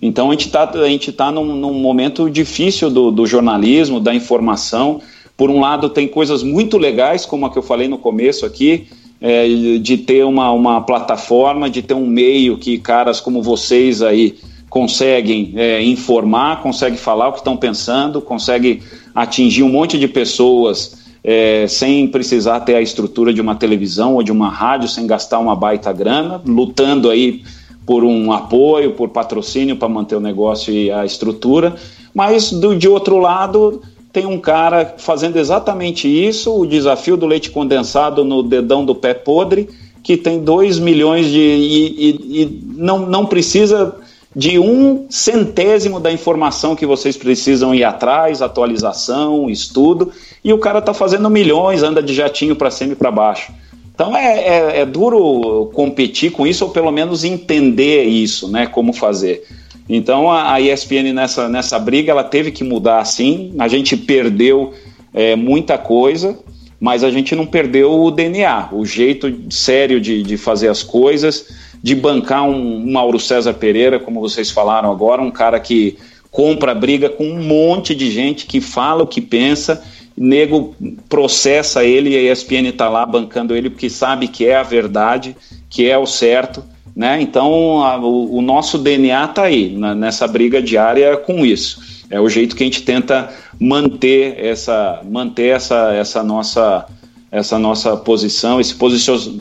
Então, 0.00 0.28
a 0.28 0.32
gente 0.32 0.46
está 0.46 0.64
tá 0.64 1.32
num, 1.32 1.56
num 1.56 1.74
momento 1.74 2.30
difícil 2.30 2.88
do, 2.88 3.10
do 3.10 3.26
jornalismo, 3.26 3.98
da 3.98 4.14
informação. 4.14 5.00
Por 5.36 5.50
um 5.50 5.58
lado, 5.58 5.88
tem 5.88 6.06
coisas 6.06 6.44
muito 6.44 6.78
legais, 6.78 7.26
como 7.26 7.44
a 7.44 7.50
que 7.50 7.58
eu 7.58 7.62
falei 7.62 7.88
no 7.88 7.98
começo 7.98 8.46
aqui, 8.46 8.86
é, 9.20 9.48
de 9.80 9.96
ter 9.98 10.24
uma, 10.24 10.50
uma 10.52 10.80
plataforma, 10.80 11.68
de 11.68 11.82
ter 11.82 11.94
um 11.94 12.06
meio 12.06 12.56
que 12.56 12.78
caras 12.78 13.20
como 13.20 13.42
vocês 13.42 14.02
aí 14.02 14.38
conseguem 14.70 15.52
é, 15.56 15.82
informar, 15.82 16.62
conseguem 16.62 16.98
falar 16.98 17.28
o 17.28 17.32
que 17.32 17.38
estão 17.38 17.56
pensando, 17.56 18.20
conseguem 18.20 18.80
atingir 19.14 19.62
um 19.62 19.68
monte 19.68 19.98
de 19.98 20.06
pessoas 20.06 20.98
é, 21.24 21.66
sem 21.66 22.06
precisar 22.06 22.60
ter 22.60 22.74
a 22.74 22.80
estrutura 22.80 23.32
de 23.32 23.40
uma 23.40 23.54
televisão 23.54 24.14
ou 24.14 24.22
de 24.22 24.30
uma 24.30 24.48
rádio, 24.48 24.88
sem 24.88 25.06
gastar 25.06 25.38
uma 25.38 25.56
baita 25.56 25.92
grana, 25.92 26.40
lutando 26.46 27.10
aí 27.10 27.42
por 27.84 28.04
um 28.04 28.32
apoio, 28.32 28.92
por 28.92 29.08
patrocínio 29.08 29.76
para 29.76 29.88
manter 29.88 30.14
o 30.14 30.20
negócio 30.20 30.72
e 30.72 30.90
a 30.90 31.04
estrutura, 31.04 31.74
mas 32.14 32.50
do, 32.52 32.76
de 32.76 32.86
outro 32.86 33.18
lado 33.18 33.82
tem 34.18 34.26
um 34.26 34.40
cara 34.40 34.96
fazendo 34.98 35.36
exatamente 35.36 36.08
isso, 36.08 36.52
o 36.52 36.66
desafio 36.66 37.16
do 37.16 37.24
leite 37.24 37.52
condensado 37.52 38.24
no 38.24 38.42
dedão 38.42 38.84
do 38.84 38.96
pé 38.96 39.14
podre, 39.14 39.68
que 40.02 40.16
tem 40.16 40.40
2 40.40 40.80
milhões 40.80 41.26
de. 41.26 41.38
E, 41.38 41.86
e, 41.86 42.42
e, 42.42 42.62
não, 42.76 43.06
não 43.06 43.24
precisa 43.24 43.94
de 44.34 44.58
um 44.58 45.06
centésimo 45.08 46.00
da 46.00 46.10
informação 46.10 46.74
que 46.74 46.84
vocês 46.84 47.16
precisam 47.16 47.72
ir 47.72 47.84
atrás, 47.84 48.42
atualização, 48.42 49.48
estudo, 49.48 50.10
e 50.42 50.52
o 50.52 50.58
cara 50.58 50.80
está 50.80 50.92
fazendo 50.92 51.30
milhões, 51.30 51.84
anda 51.84 52.02
de 52.02 52.12
jatinho 52.12 52.56
para 52.56 52.70
cima 52.70 52.94
e 52.94 52.96
para 52.96 53.12
baixo. 53.12 53.52
Então 53.94 54.16
é, 54.16 54.38
é, 54.38 54.80
é, 54.80 54.86
duro 54.86 55.70
competir 55.74 56.32
com 56.32 56.44
isso, 56.44 56.64
ou 56.64 56.70
pelo 56.72 56.90
menos 56.90 57.22
entender 57.22 58.02
isso, 58.02 58.50
né? 58.50 58.66
Como 58.66 58.92
fazer. 58.92 59.44
Então 59.88 60.30
a, 60.30 60.54
a 60.54 60.60
ESPN 60.60 61.12
nessa, 61.14 61.48
nessa 61.48 61.78
briga 61.78 62.12
ela 62.12 62.24
teve 62.24 62.50
que 62.50 62.62
mudar 62.62 63.04
sim. 63.04 63.54
A 63.58 63.68
gente 63.68 63.96
perdeu 63.96 64.74
é, 65.14 65.34
muita 65.34 65.78
coisa, 65.78 66.38
mas 66.78 67.02
a 67.02 67.10
gente 67.10 67.34
não 67.34 67.46
perdeu 67.46 68.00
o 68.00 68.10
DNA, 68.10 68.68
o 68.72 68.84
jeito 68.84 69.34
sério 69.50 70.00
de, 70.00 70.22
de 70.22 70.36
fazer 70.36 70.68
as 70.68 70.82
coisas, 70.82 71.48
de 71.82 71.94
bancar 71.94 72.44
um, 72.44 72.76
um 72.76 72.92
Mauro 72.92 73.18
César 73.18 73.54
Pereira, 73.54 73.98
como 73.98 74.20
vocês 74.20 74.50
falaram 74.50 74.90
agora, 74.90 75.22
um 75.22 75.30
cara 75.30 75.58
que 75.58 75.96
compra 76.30 76.74
briga 76.74 77.08
com 77.08 77.24
um 77.24 77.42
monte 77.42 77.94
de 77.94 78.10
gente 78.10 78.46
que 78.46 78.60
fala 78.60 79.02
o 79.02 79.06
que 79.06 79.20
pensa, 79.20 79.82
nego 80.16 80.74
processa 81.08 81.84
ele 81.84 82.10
e 82.10 82.28
a 82.28 82.32
ESPN 82.32 82.68
está 82.68 82.88
lá 82.88 83.06
bancando 83.06 83.54
ele 83.54 83.70
porque 83.70 83.88
sabe 83.88 84.28
que 84.28 84.44
é 84.44 84.56
a 84.56 84.62
verdade, 84.62 85.36
que 85.70 85.88
é 85.88 85.96
o 85.96 86.06
certo. 86.06 86.62
Né? 86.98 87.22
Então 87.22 87.80
a, 87.84 87.96
o, 87.96 88.38
o, 88.38 88.42
nosso 88.42 88.76
DNA 88.76 89.24
está 89.26 89.44
aí, 89.44 89.72
na, 89.78 89.94
nessa 89.94 90.26
briga 90.26 90.60
diária 90.60 91.16
com 91.16 91.46
isso. 91.46 91.80
É 92.10 92.20
o 92.20 92.28
jeito 92.28 92.56
que 92.56 92.64
a 92.64 92.66
gente 92.66 92.82
tenta 92.82 93.32
manter 93.60 94.36
essa, 94.44 95.00
manter 95.08 95.54
essa, 95.54 95.94
essa 95.94 96.24
nossa 96.24 96.86
essa 97.30 97.58
nossa 97.58 97.94
posição, 97.94 98.58
esse 98.58 98.74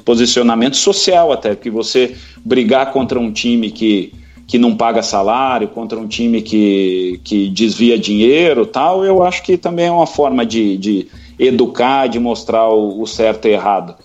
posicionamento 0.03 0.75
social 0.75 1.31
até, 1.31 1.55
que 1.55 1.69
você 1.69 2.15
brigar 2.45 2.91
contra 2.91 3.17
um 3.17 3.31
time 3.31 3.71
que, 3.71 4.13
que 4.45 4.59
não 4.59 4.75
paga 4.75 5.01
salário, 5.01 5.69
contra 5.69 5.97
um 5.97 6.05
time 6.05 6.41
que, 6.41 7.21
que 7.23 7.47
desvia 7.47 7.97
dinheiro 7.97 8.65
tal, 8.65 9.05
eu 9.05 9.23
acho 9.23 9.41
que 9.41 9.57
também 9.57 9.85
é 9.85 9.91
uma 9.91 10.05
forma 10.05 10.45
de, 10.45 10.77
de 10.77 11.07
educar, 11.39 12.07
de 12.07 12.19
mostrar 12.19 12.67
o, 12.67 13.01
o 13.01 13.07
certo 13.07 13.47
e 13.47 13.51
errado. 13.51 13.95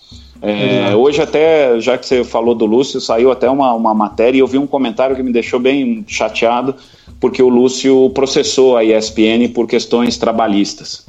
É, 0.42 0.96
hoje 0.96 1.22
até, 1.22 1.78
já 1.78 1.96
que 1.96 2.04
você 2.04 2.24
falou 2.24 2.52
do 2.52 2.66
Lúcio, 2.66 3.00
saiu 3.00 3.30
até 3.30 3.48
uma, 3.48 3.72
uma 3.74 3.94
matéria 3.94 4.38
e 4.38 4.40
eu 4.40 4.46
vi 4.46 4.58
um 4.58 4.66
comentário 4.66 5.14
que 5.14 5.22
me 5.22 5.32
deixou 5.32 5.60
bem 5.60 6.04
chateado, 6.08 6.74
porque 7.20 7.40
o 7.40 7.48
Lúcio 7.48 8.10
processou 8.10 8.76
a 8.76 8.84
ESPN 8.84 9.48
por 9.54 9.68
questões 9.68 10.18
trabalhistas. 10.18 11.06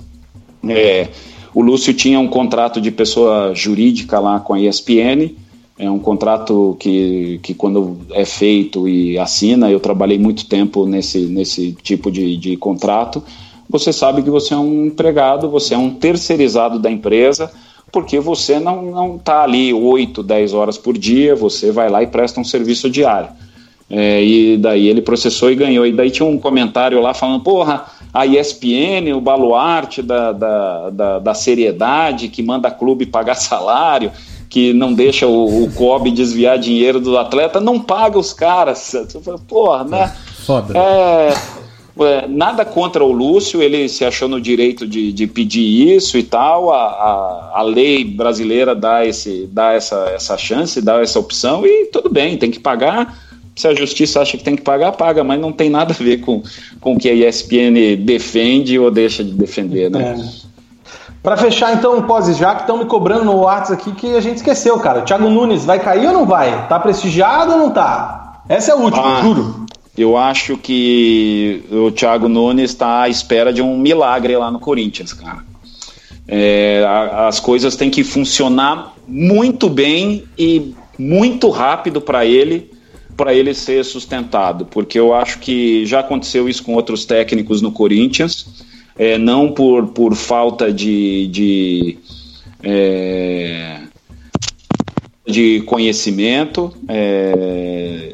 É, 0.69 1.07
o 1.51 1.63
Lúcio 1.63 1.95
tinha 1.95 2.19
um 2.19 2.27
contrato 2.27 2.79
de 2.79 2.91
pessoa 2.91 3.55
jurídica 3.55 4.19
lá 4.19 4.39
com 4.39 4.53
a 4.53 4.59
ESPN, 4.59 5.31
é 5.79 5.89
um 5.89 5.97
contrato 5.97 6.77
que, 6.79 7.39
que 7.41 7.55
quando 7.55 7.97
é 8.11 8.25
feito 8.25 8.87
e 8.87 9.17
assina, 9.17 9.71
eu 9.71 9.79
trabalhei 9.79 10.19
muito 10.19 10.45
tempo 10.45 10.85
nesse, 10.85 11.21
nesse 11.21 11.75
tipo 11.81 12.11
de, 12.11 12.37
de 12.37 12.55
contrato, 12.55 13.23
você 13.67 13.91
sabe 13.91 14.21
que 14.21 14.29
você 14.29 14.53
é 14.53 14.57
um 14.57 14.85
empregado, 14.85 15.49
você 15.49 15.73
é 15.73 15.77
um 15.77 15.89
terceirizado 15.89 16.77
da 16.77 16.91
empresa, 16.91 17.51
porque 17.93 18.19
você 18.19 18.59
não 18.59 19.17
está 19.17 19.43
ali 19.43 19.71
8, 19.71 20.23
10 20.23 20.53
horas 20.55 20.79
por 20.79 20.97
dia, 20.97 21.35
você 21.35 21.71
vai 21.71 21.89
lá 21.89 22.01
e 22.01 22.07
presta 22.07 22.41
um 22.41 22.43
serviço 22.43 22.89
diário. 22.89 23.29
É, 23.87 24.23
e 24.23 24.57
daí 24.57 24.87
ele 24.87 25.03
processou 25.03 25.51
e 25.51 25.55
ganhou. 25.55 25.85
E 25.85 25.91
daí 25.91 26.09
tinha 26.09 26.27
um 26.27 26.39
comentário 26.39 26.99
lá 26.99 27.13
falando, 27.13 27.43
porra, 27.43 27.85
a 28.11 28.25
ESPN, 28.25 29.13
o 29.15 29.21
baluarte 29.21 30.01
da, 30.01 30.31
da, 30.31 30.89
da, 30.89 31.19
da 31.19 31.33
seriedade, 31.35 32.29
que 32.29 32.41
manda 32.41 32.71
clube 32.71 33.05
pagar 33.05 33.35
salário, 33.35 34.11
que 34.49 34.73
não 34.73 34.91
deixa 34.91 35.27
o, 35.27 35.65
o 35.65 35.71
COB 35.73 36.09
desviar 36.09 36.57
dinheiro 36.57 36.99
do 36.99 37.15
atleta, 37.15 37.59
não 37.59 37.79
paga 37.79 38.17
os 38.17 38.33
caras. 38.33 38.93
Porra, 39.47 39.83
né? 39.83 40.15
Foda. 40.47 40.75
É, 40.75 41.29
é, 41.29 41.33
nada 42.27 42.65
contra 42.65 43.03
o 43.03 43.11
Lúcio, 43.11 43.61
ele 43.61 43.87
se 43.87 44.03
achou 44.03 44.27
no 44.27 44.41
direito 44.41 44.87
de, 44.87 45.11
de 45.13 45.27
pedir 45.27 45.95
isso 45.95 46.17
e 46.17 46.23
tal. 46.23 46.71
A, 46.71 46.85
a, 46.85 47.51
a, 47.59 47.61
lei 47.61 48.03
brasileira 48.03 48.73
dá, 48.73 49.05
esse, 49.05 49.47
dá 49.51 49.73
essa, 49.73 50.11
essa 50.15 50.37
chance, 50.37 50.81
dá 50.81 51.01
essa 51.01 51.19
opção, 51.19 51.65
e 51.65 51.85
tudo 51.85 52.09
bem, 52.09 52.37
tem 52.37 52.49
que 52.49 52.59
pagar 52.59 53.15
se 53.55 53.67
a 53.67 53.75
justiça 53.75 54.21
acha 54.21 54.37
que 54.37 54.43
tem 54.43 54.55
que 54.55 54.63
pagar, 54.63 54.93
paga, 54.93 55.23
mas 55.23 55.39
não 55.39 55.51
tem 55.51 55.69
nada 55.69 55.93
a 55.93 56.03
ver 56.03 56.21
com, 56.21 56.41
com 56.81 56.93
o 56.93 56.97
que 56.97 57.09
a 57.09 57.13
ESPN 57.13 57.97
defende 58.03 58.79
ou 58.79 58.89
deixa 58.89 59.23
de 59.23 59.31
defender, 59.31 59.91
né? 59.91 60.19
É. 60.19 60.53
Para 61.21 61.37
fechar, 61.37 61.73
então, 61.73 61.97
o 61.97 62.03
pós 62.03 62.35
já 62.35 62.53
que 62.53 62.61
estão 62.61 62.77
me 62.77 62.85
cobrando 62.85 63.23
no 63.23 63.37
WhatsApp 63.37 63.81
aqui 63.81 63.91
que 63.93 64.15
a 64.15 64.19
gente 64.19 64.37
esqueceu, 64.37 64.77
cara. 64.79 64.99
O 64.99 65.01
Thiago 65.03 65.29
Nunes 65.29 65.63
vai 65.63 65.79
cair 65.79 66.07
ou 66.07 66.13
não 66.13 66.25
vai? 66.25 66.67
Tá 66.67 66.77
prestigiado 66.79 67.53
ou 67.53 67.57
não 67.59 67.69
tá? 67.69 68.41
Essa 68.49 68.71
é 68.71 68.73
a 68.73 68.77
última, 68.77 69.19
ah, 69.19 69.21
juro. 69.21 69.65
Eu 69.97 70.17
acho 70.17 70.57
que 70.57 71.63
o 71.71 71.91
Thiago 71.91 72.27
Nunes 72.27 72.71
está 72.71 73.03
à 73.03 73.09
espera 73.09 73.53
de 73.53 73.61
um 73.61 73.77
milagre 73.77 74.35
lá 74.35 74.49
no 74.49 74.59
Corinthians, 74.59 75.13
cara. 75.13 75.43
É, 76.27 76.83
as 77.27 77.39
coisas 77.39 77.75
têm 77.75 77.91
que 77.91 78.03
funcionar 78.03 78.95
muito 79.07 79.69
bem 79.69 80.23
e 80.37 80.73
muito 80.97 81.49
rápido 81.49 81.99
para 82.01 82.25
ele 82.25 82.71
para 83.15 83.33
ele 83.33 83.53
ser 83.53 83.85
sustentado, 83.85 84.65
porque 84.65 84.99
eu 84.99 85.13
acho 85.13 85.37
que 85.39 85.85
já 85.85 85.99
aconteceu 85.99 86.49
isso 86.49 86.63
com 86.63 86.73
outros 86.73 87.05
técnicos 87.05 87.61
no 87.61 87.71
Corinthians, 87.71 88.65
é, 88.97 89.17
não 89.19 89.51
por, 89.51 89.87
por 89.87 90.15
falta 90.15 90.73
de, 90.73 91.27
de, 91.27 91.97
é, 92.63 93.81
de 95.27 95.61
conhecimento, 95.61 96.73
é, 96.87 98.13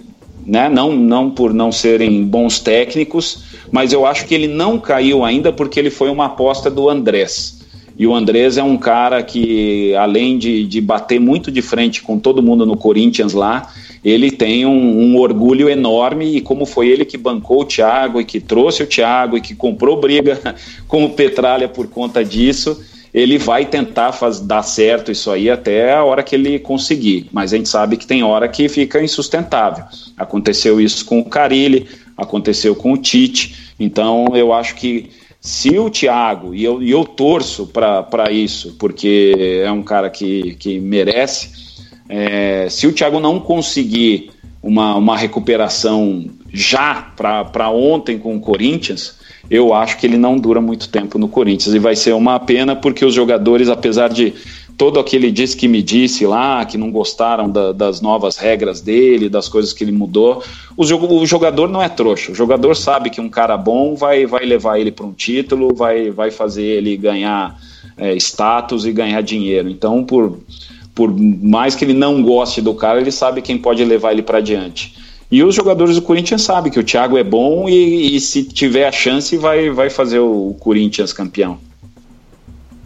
né? 0.49 0.67
não, 0.67 0.95
não 0.95 1.29
por 1.29 1.53
não 1.53 1.71
serem 1.71 2.25
bons 2.25 2.59
técnicos, 2.59 3.43
mas 3.71 3.93
eu 3.93 4.05
acho 4.05 4.25
que 4.25 4.33
ele 4.33 4.47
não 4.47 4.79
caiu 4.79 5.23
ainda 5.23 5.53
porque 5.53 5.79
ele 5.79 5.91
foi 5.91 6.09
uma 6.09 6.25
aposta 6.25 6.69
do 6.69 6.89
Andrés. 6.89 7.59
E 7.97 8.07
o 8.07 8.15
Andrés 8.15 8.57
é 8.57 8.63
um 8.63 8.77
cara 8.77 9.21
que, 9.21 9.93
além 9.95 10.37
de, 10.37 10.65
de 10.65 10.79
bater 10.79 11.19
muito 11.19 11.51
de 11.51 11.61
frente 11.61 12.01
com 12.01 12.17
todo 12.17 12.41
mundo 12.41 12.65
no 12.65 12.77
Corinthians 12.77 13.33
lá, 13.33 13.69
ele 14.03 14.31
tem 14.31 14.65
um, 14.65 15.01
um, 15.01 15.17
orgulho 15.17 15.69
enorme 15.69 16.37
e 16.37 16.41
como 16.41 16.65
foi 16.65 16.87
ele 16.87 17.03
que 17.03 17.17
bancou 17.17 17.61
o 17.61 17.65
Thiago 17.65 18.21
e 18.21 18.25
que 18.25 18.39
trouxe 18.39 18.81
o 18.81 18.87
Thiago 18.87 19.37
e 19.37 19.41
que 19.41 19.53
comprou 19.53 19.99
briga 19.99 20.55
com 20.87 21.03
o 21.03 21.09
Petralha 21.09 21.67
por 21.67 21.87
conta 21.87 22.23
disso, 22.23 22.81
ele 23.13 23.37
vai 23.37 23.65
tentar 23.65 24.11
faz, 24.11 24.39
dar 24.39 24.63
certo 24.63 25.11
isso 25.11 25.31
aí 25.31 25.49
até 25.49 25.93
a 25.93 26.03
hora 26.03 26.23
que 26.23 26.35
ele 26.35 26.59
conseguir. 26.59 27.27
Mas 27.31 27.53
a 27.53 27.57
gente 27.57 27.69
sabe 27.69 27.97
que 27.97 28.05
tem 28.05 28.23
hora 28.23 28.47
que 28.47 28.69
fica 28.69 29.03
insustentável. 29.03 29.85
Aconteceu 30.17 30.79
isso 30.79 31.05
com 31.05 31.19
o 31.19 31.25
Carilli, 31.25 31.87
aconteceu 32.15 32.75
com 32.75 32.93
o 32.93 32.97
Tite. 32.97 33.73
Então 33.79 34.27
eu 34.35 34.53
acho 34.53 34.75
que 34.75 35.09
se 35.41 35.77
o 35.77 35.89
Thiago, 35.89 36.53
e 36.53 36.63
eu, 36.63 36.83
e 36.83 36.91
eu 36.91 37.05
torço 37.05 37.65
para 37.67 38.31
isso, 38.31 38.75
porque 38.77 39.61
é 39.63 39.71
um 39.71 39.83
cara 39.83 40.09
que, 40.09 40.55
que 40.55 40.79
merece, 40.79 41.51
é, 42.09 42.67
se 42.69 42.85
o 42.85 42.91
Thiago 42.91 43.19
não 43.19 43.39
conseguir 43.39 44.31
uma, 44.61 44.95
uma 44.95 45.17
recuperação 45.17 46.29
já 46.51 47.13
para 47.15 47.69
ontem 47.69 48.17
com 48.17 48.35
o 48.35 48.39
Corinthians, 48.41 49.18
eu 49.49 49.73
acho 49.73 49.97
que 49.97 50.05
ele 50.05 50.17
não 50.17 50.37
dura 50.37 50.61
muito 50.61 50.89
tempo 50.89 51.17
no 51.17 51.27
Corinthians 51.27 51.73
e 51.73 51.79
vai 51.79 51.95
ser 51.95 52.13
uma 52.13 52.39
pena 52.39 52.75
porque 52.75 53.03
os 53.03 53.13
jogadores, 53.13 53.69
apesar 53.69 54.09
de 54.09 54.33
todo 54.77 54.99
aquele 54.99 55.29
disse 55.31 55.57
que 55.57 55.67
me 55.67 55.81
disse 55.81 56.25
lá, 56.25 56.63
que 56.63 56.77
não 56.77 56.89
gostaram 56.89 57.49
da, 57.49 57.71
das 57.73 57.99
novas 57.99 58.37
regras 58.37 58.79
dele, 58.79 59.27
das 59.27 59.49
coisas 59.49 59.73
que 59.73 59.83
ele 59.83 59.91
mudou, 59.91 60.41
o, 60.77 60.83
o, 60.83 61.25
jogador 61.25 61.67
não 61.67 61.81
é 61.81 61.89
trouxa. 61.89 62.31
O 62.31 62.35
jogador 62.35 62.75
sabe 62.75 63.09
que 63.09 63.19
um 63.19 63.27
cara 63.27 63.57
bom 63.57 63.95
vai, 63.95 64.25
vai 64.25 64.45
levar 64.45 64.79
ele 64.79 64.91
para 64.91 65.05
um 65.05 65.11
título, 65.11 65.75
vai, 65.75 66.09
vai 66.11 66.31
fazer 66.31 66.63
ele 66.63 66.95
ganhar 66.95 67.59
é, 67.97 68.15
status 68.15 68.85
e 68.85 68.91
ganhar 68.93 69.21
dinheiro. 69.21 69.69
Então, 69.69 70.03
por 70.03 70.39
por 70.99 71.17
mais 71.17 71.75
que 71.75 71.85
ele 71.85 71.93
não 71.93 72.21
goste 72.21 72.61
do 72.61 72.73
cara, 72.73 72.99
ele 72.99 73.09
sabe 73.09 73.41
quem 73.41 73.57
pode 73.57 73.81
levar 73.85 74.11
ele 74.11 74.21
para 74.21 74.41
diante. 74.41 74.93
E 75.31 75.43
os 75.43 75.53
jogadores 75.53 75.95
do 75.95 76.01
Corinthians 76.01 76.41
sabem 76.41 76.71
que 76.71 76.79
o 76.79 76.83
Thiago 76.83 77.17
é 77.17 77.23
bom 77.23 77.69
e, 77.69 78.15
e 78.15 78.19
se 78.19 78.43
tiver 78.43 78.87
a 78.87 78.91
chance 78.91 79.37
vai, 79.37 79.69
vai 79.69 79.89
fazer 79.89 80.19
o 80.19 80.55
Corinthians 80.59 81.13
campeão. 81.13 81.57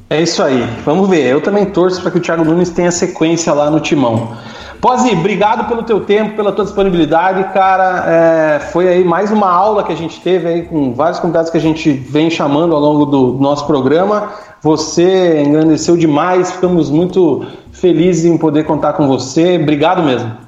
É 0.09 0.21
isso 0.21 0.43
aí. 0.43 0.67
Vamos 0.85 1.09
ver. 1.09 1.25
Eu 1.25 1.41
também 1.41 1.65
torço 1.65 2.01
para 2.01 2.11
que 2.11 2.17
o 2.17 2.21
Thiago 2.21 2.43
Nunes 2.43 2.69
tenha 2.69 2.91
sequência 2.91 3.53
lá 3.53 3.71
no 3.71 3.79
timão. 3.79 4.35
Pozi, 4.83 5.11
obrigado 5.11 5.65
pelo 5.69 5.81
teu 5.83 6.01
tempo, 6.01 6.35
pela 6.35 6.51
tua 6.51 6.65
disponibilidade, 6.65 7.53
cara. 7.53 8.03
É, 8.05 8.59
foi 8.59 8.89
aí 8.89 9.01
mais 9.01 9.31
uma 9.31 9.49
aula 9.49 9.81
que 9.81 9.93
a 9.93 9.95
gente 9.95 10.19
teve 10.19 10.45
aí 10.45 10.61
com 10.63 10.93
vários 10.93 11.19
convidados 11.19 11.49
que 11.49 11.57
a 11.57 11.61
gente 11.61 11.89
vem 11.89 12.29
chamando 12.29 12.75
ao 12.75 12.81
longo 12.81 13.05
do 13.05 13.37
nosso 13.39 13.65
programa. 13.65 14.33
Você 14.61 15.41
engrandeceu 15.41 15.95
demais, 15.95 16.51
ficamos 16.51 16.89
muito 16.89 17.45
felizes 17.71 18.25
em 18.25 18.37
poder 18.37 18.65
contar 18.65 18.91
com 18.91 19.07
você. 19.07 19.55
Obrigado 19.55 20.03
mesmo. 20.03 20.42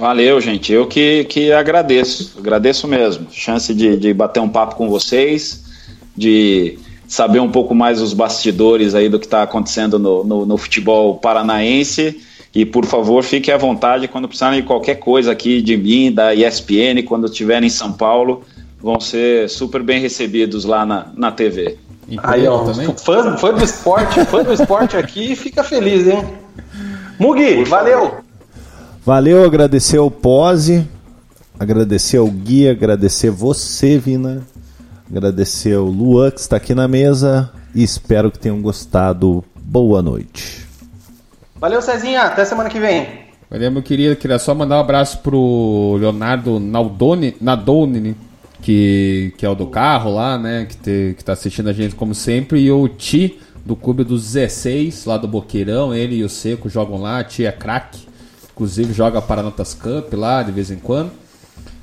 Valeu, 0.00 0.40
gente. 0.40 0.72
Eu 0.72 0.86
que, 0.86 1.24
que 1.24 1.52
agradeço. 1.52 2.32
Agradeço 2.38 2.88
mesmo. 2.88 3.26
Chance 3.30 3.74
de, 3.74 3.98
de 3.98 4.14
bater 4.14 4.40
um 4.40 4.48
papo 4.48 4.74
com 4.74 4.88
vocês, 4.88 5.62
de 6.16 6.78
saber 7.06 7.38
um 7.38 7.50
pouco 7.50 7.74
mais 7.74 8.00
os 8.00 8.14
bastidores 8.14 8.94
aí 8.94 9.10
do 9.10 9.18
que 9.18 9.26
está 9.26 9.42
acontecendo 9.42 9.98
no, 9.98 10.24
no, 10.24 10.46
no, 10.46 10.56
futebol 10.56 11.18
paranaense. 11.18 12.18
E 12.54 12.64
por 12.64 12.86
favor, 12.86 13.22
fique 13.22 13.52
à 13.52 13.58
vontade 13.58 14.08
quando 14.08 14.26
precisarem 14.26 14.62
de 14.62 14.66
qualquer 14.66 14.94
coisa 14.94 15.32
aqui 15.32 15.60
de 15.60 15.76
mim, 15.76 16.10
da 16.10 16.34
ESPN, 16.34 17.02
quando 17.06 17.26
estiverem 17.26 17.66
em 17.66 17.70
São 17.70 17.92
Paulo, 17.92 18.42
vão 18.80 18.98
ser 18.98 19.50
super 19.50 19.82
bem 19.82 20.00
recebidos 20.00 20.64
lá 20.64 20.86
na, 20.86 21.08
na 21.14 21.30
TV. 21.30 21.76
Aí, 22.22 22.48
ó, 22.48 22.64
fã, 22.96 23.36
fã 23.36 23.52
do 23.52 23.62
esporte, 23.62 24.24
fã 24.24 24.42
do 24.42 24.52
esporte 24.52 24.96
aqui, 24.96 25.36
fica 25.36 25.62
feliz, 25.62 26.08
hein? 26.08 26.24
Mugi, 27.18 27.64
valeu! 27.64 28.29
Valeu, 29.02 29.44
agradecer 29.44 29.96
ao 29.96 30.10
Pose, 30.10 30.86
agradecer 31.58 32.18
ao 32.18 32.26
Gui, 32.26 32.68
agradecer 32.68 33.30
você, 33.30 33.96
Vina, 33.96 34.42
agradecer 35.10 35.74
ao 35.74 35.86
Luan 35.86 36.30
que 36.30 36.40
está 36.40 36.56
aqui 36.56 36.74
na 36.74 36.86
mesa 36.86 37.50
e 37.74 37.82
espero 37.82 38.30
que 38.30 38.38
tenham 38.38 38.60
gostado. 38.60 39.42
Boa 39.56 40.02
noite. 40.02 40.66
Valeu, 41.56 41.80
Cezinha, 41.80 42.22
até 42.22 42.44
semana 42.44 42.68
que 42.68 42.78
vem. 42.78 43.20
Valeu, 43.50 43.70
meu 43.70 43.82
querido, 43.82 44.16
queria 44.16 44.38
só 44.38 44.54
mandar 44.54 44.76
um 44.76 44.80
abraço 44.80 45.18
pro 45.20 45.96
Leonardo 45.98 46.60
Naldoni, 46.60 47.36
Nadoni, 47.40 48.14
que, 48.60 49.32
que 49.38 49.46
é 49.46 49.48
o 49.48 49.54
do 49.54 49.66
carro 49.66 50.14
lá, 50.14 50.38
né? 50.38 50.66
Que, 50.68 50.76
te, 50.76 51.14
que 51.16 51.24
tá 51.24 51.32
assistindo 51.32 51.70
a 51.70 51.72
gente 51.72 51.94
como 51.94 52.14
sempre. 52.14 52.60
E 52.60 52.70
o 52.70 52.86
Ti, 52.86 53.40
do 53.64 53.74
Clube 53.74 54.04
dos 54.04 54.32
16, 54.32 55.06
lá 55.06 55.16
do 55.16 55.26
Boqueirão. 55.26 55.94
Ele 55.94 56.16
e 56.16 56.24
o 56.24 56.28
Seco 56.28 56.68
jogam 56.68 57.00
lá. 57.00 57.24
Ti 57.24 57.46
é 57.46 57.52
craque. 57.52 58.09
Inclusive 58.60 58.92
joga 58.92 59.22
Paranotas 59.22 59.72
Cup 59.72 60.12
lá 60.12 60.42
de 60.42 60.52
vez 60.52 60.70
em 60.70 60.76
quando. 60.76 61.10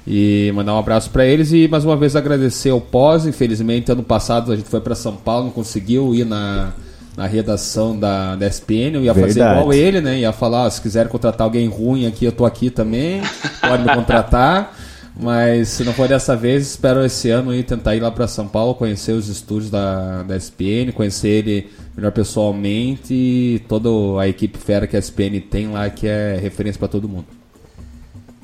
E 0.05 0.51
mandar 0.53 0.75
um 0.75 0.77
abraço 0.77 1.09
para 1.09 1.25
eles 1.25 1.51
e 1.51 1.67
mais 1.67 1.83
uma 1.83 1.97
vez 1.97 2.15
agradecer 2.15 2.69
ao 2.69 2.79
Pós. 2.79 3.25
Infelizmente, 3.25 3.91
ano 3.91 4.03
passado 4.03 4.51
a 4.51 4.55
gente 4.55 4.69
foi 4.69 4.79
para 4.79 4.93
São 4.93 5.15
Paulo, 5.15 5.45
não 5.45 5.51
conseguiu 5.51 6.13
ir 6.13 6.23
na, 6.23 6.73
na 7.17 7.25
redação 7.25 7.97
da, 7.97 8.35
da 8.35 8.45
SPN. 8.45 8.93
Eu 8.93 9.03
ia 9.03 9.11
Verdade. 9.11 9.39
fazer 9.39 9.39
igual 9.39 9.73
ele, 9.73 10.01
né? 10.01 10.19
Ia 10.19 10.31
falar: 10.31 10.69
se 10.69 10.79
quiser 10.79 11.07
contratar 11.07 11.45
alguém 11.45 11.67
ruim 11.67 12.05
aqui, 12.05 12.25
eu 12.25 12.31
tô 12.31 12.45
aqui 12.45 12.69
também. 12.69 13.21
Pode 13.59 13.83
me 13.83 13.95
contratar. 13.95 14.77
Mas 15.19 15.69
se 15.69 15.84
não 15.84 15.94
for 15.94 16.07
dessa 16.07 16.35
vez, 16.35 16.68
espero 16.68 17.03
esse 17.03 17.30
ano 17.30 17.53
ir 17.53 17.64
tentar 17.64 17.95
ir 17.95 17.99
lá 17.99 18.11
para 18.11 18.27
São 18.27 18.48
Paulo, 18.48 18.76
conhecer 18.76 19.14
os 19.14 19.27
estúdios 19.27 19.72
da, 19.72 20.22
da 20.23 20.38
SPN, 20.38 20.91
conhecer 20.94 21.30
ele 21.30 21.69
melhor 21.95 22.11
pessoalmente 22.11 23.14
e 23.14 23.65
toda 23.68 23.89
a 24.22 24.27
equipe 24.27 24.57
fera 24.60 24.85
que 24.85 24.95
a 24.95 24.99
SPN 24.99 25.41
tem 25.41 25.72
lá, 25.72 25.89
que 25.89 26.07
é 26.07 26.38
referência 26.39 26.77
para 26.77 26.88
todo 26.88 27.10
mundo. 27.10 27.26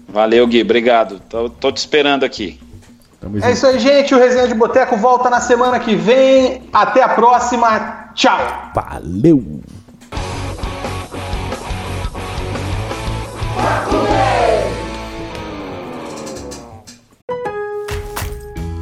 Valeu, 0.10 0.48
Gui, 0.48 0.62
obrigado. 0.62 1.20
Tô, 1.30 1.50
tô 1.50 1.72
te 1.72 1.78
esperando 1.78 2.24
aqui. 2.24 2.60
é 3.42 3.52
isso 3.52 3.68
aí, 3.68 3.80
gente. 3.80 4.14
O 4.14 4.18
Resenha 4.18 4.48
de 4.48 4.54
Boteco 4.54 4.98
volta 4.98 5.30
na 5.30 5.42
semana 5.42 5.80
que 5.80 5.96
vem. 5.96 6.64
Até 6.72 7.02
a 7.04 7.10
próxima. 7.10 8.12
Tchau. 8.14 8.72
Valeu. 8.76 9.62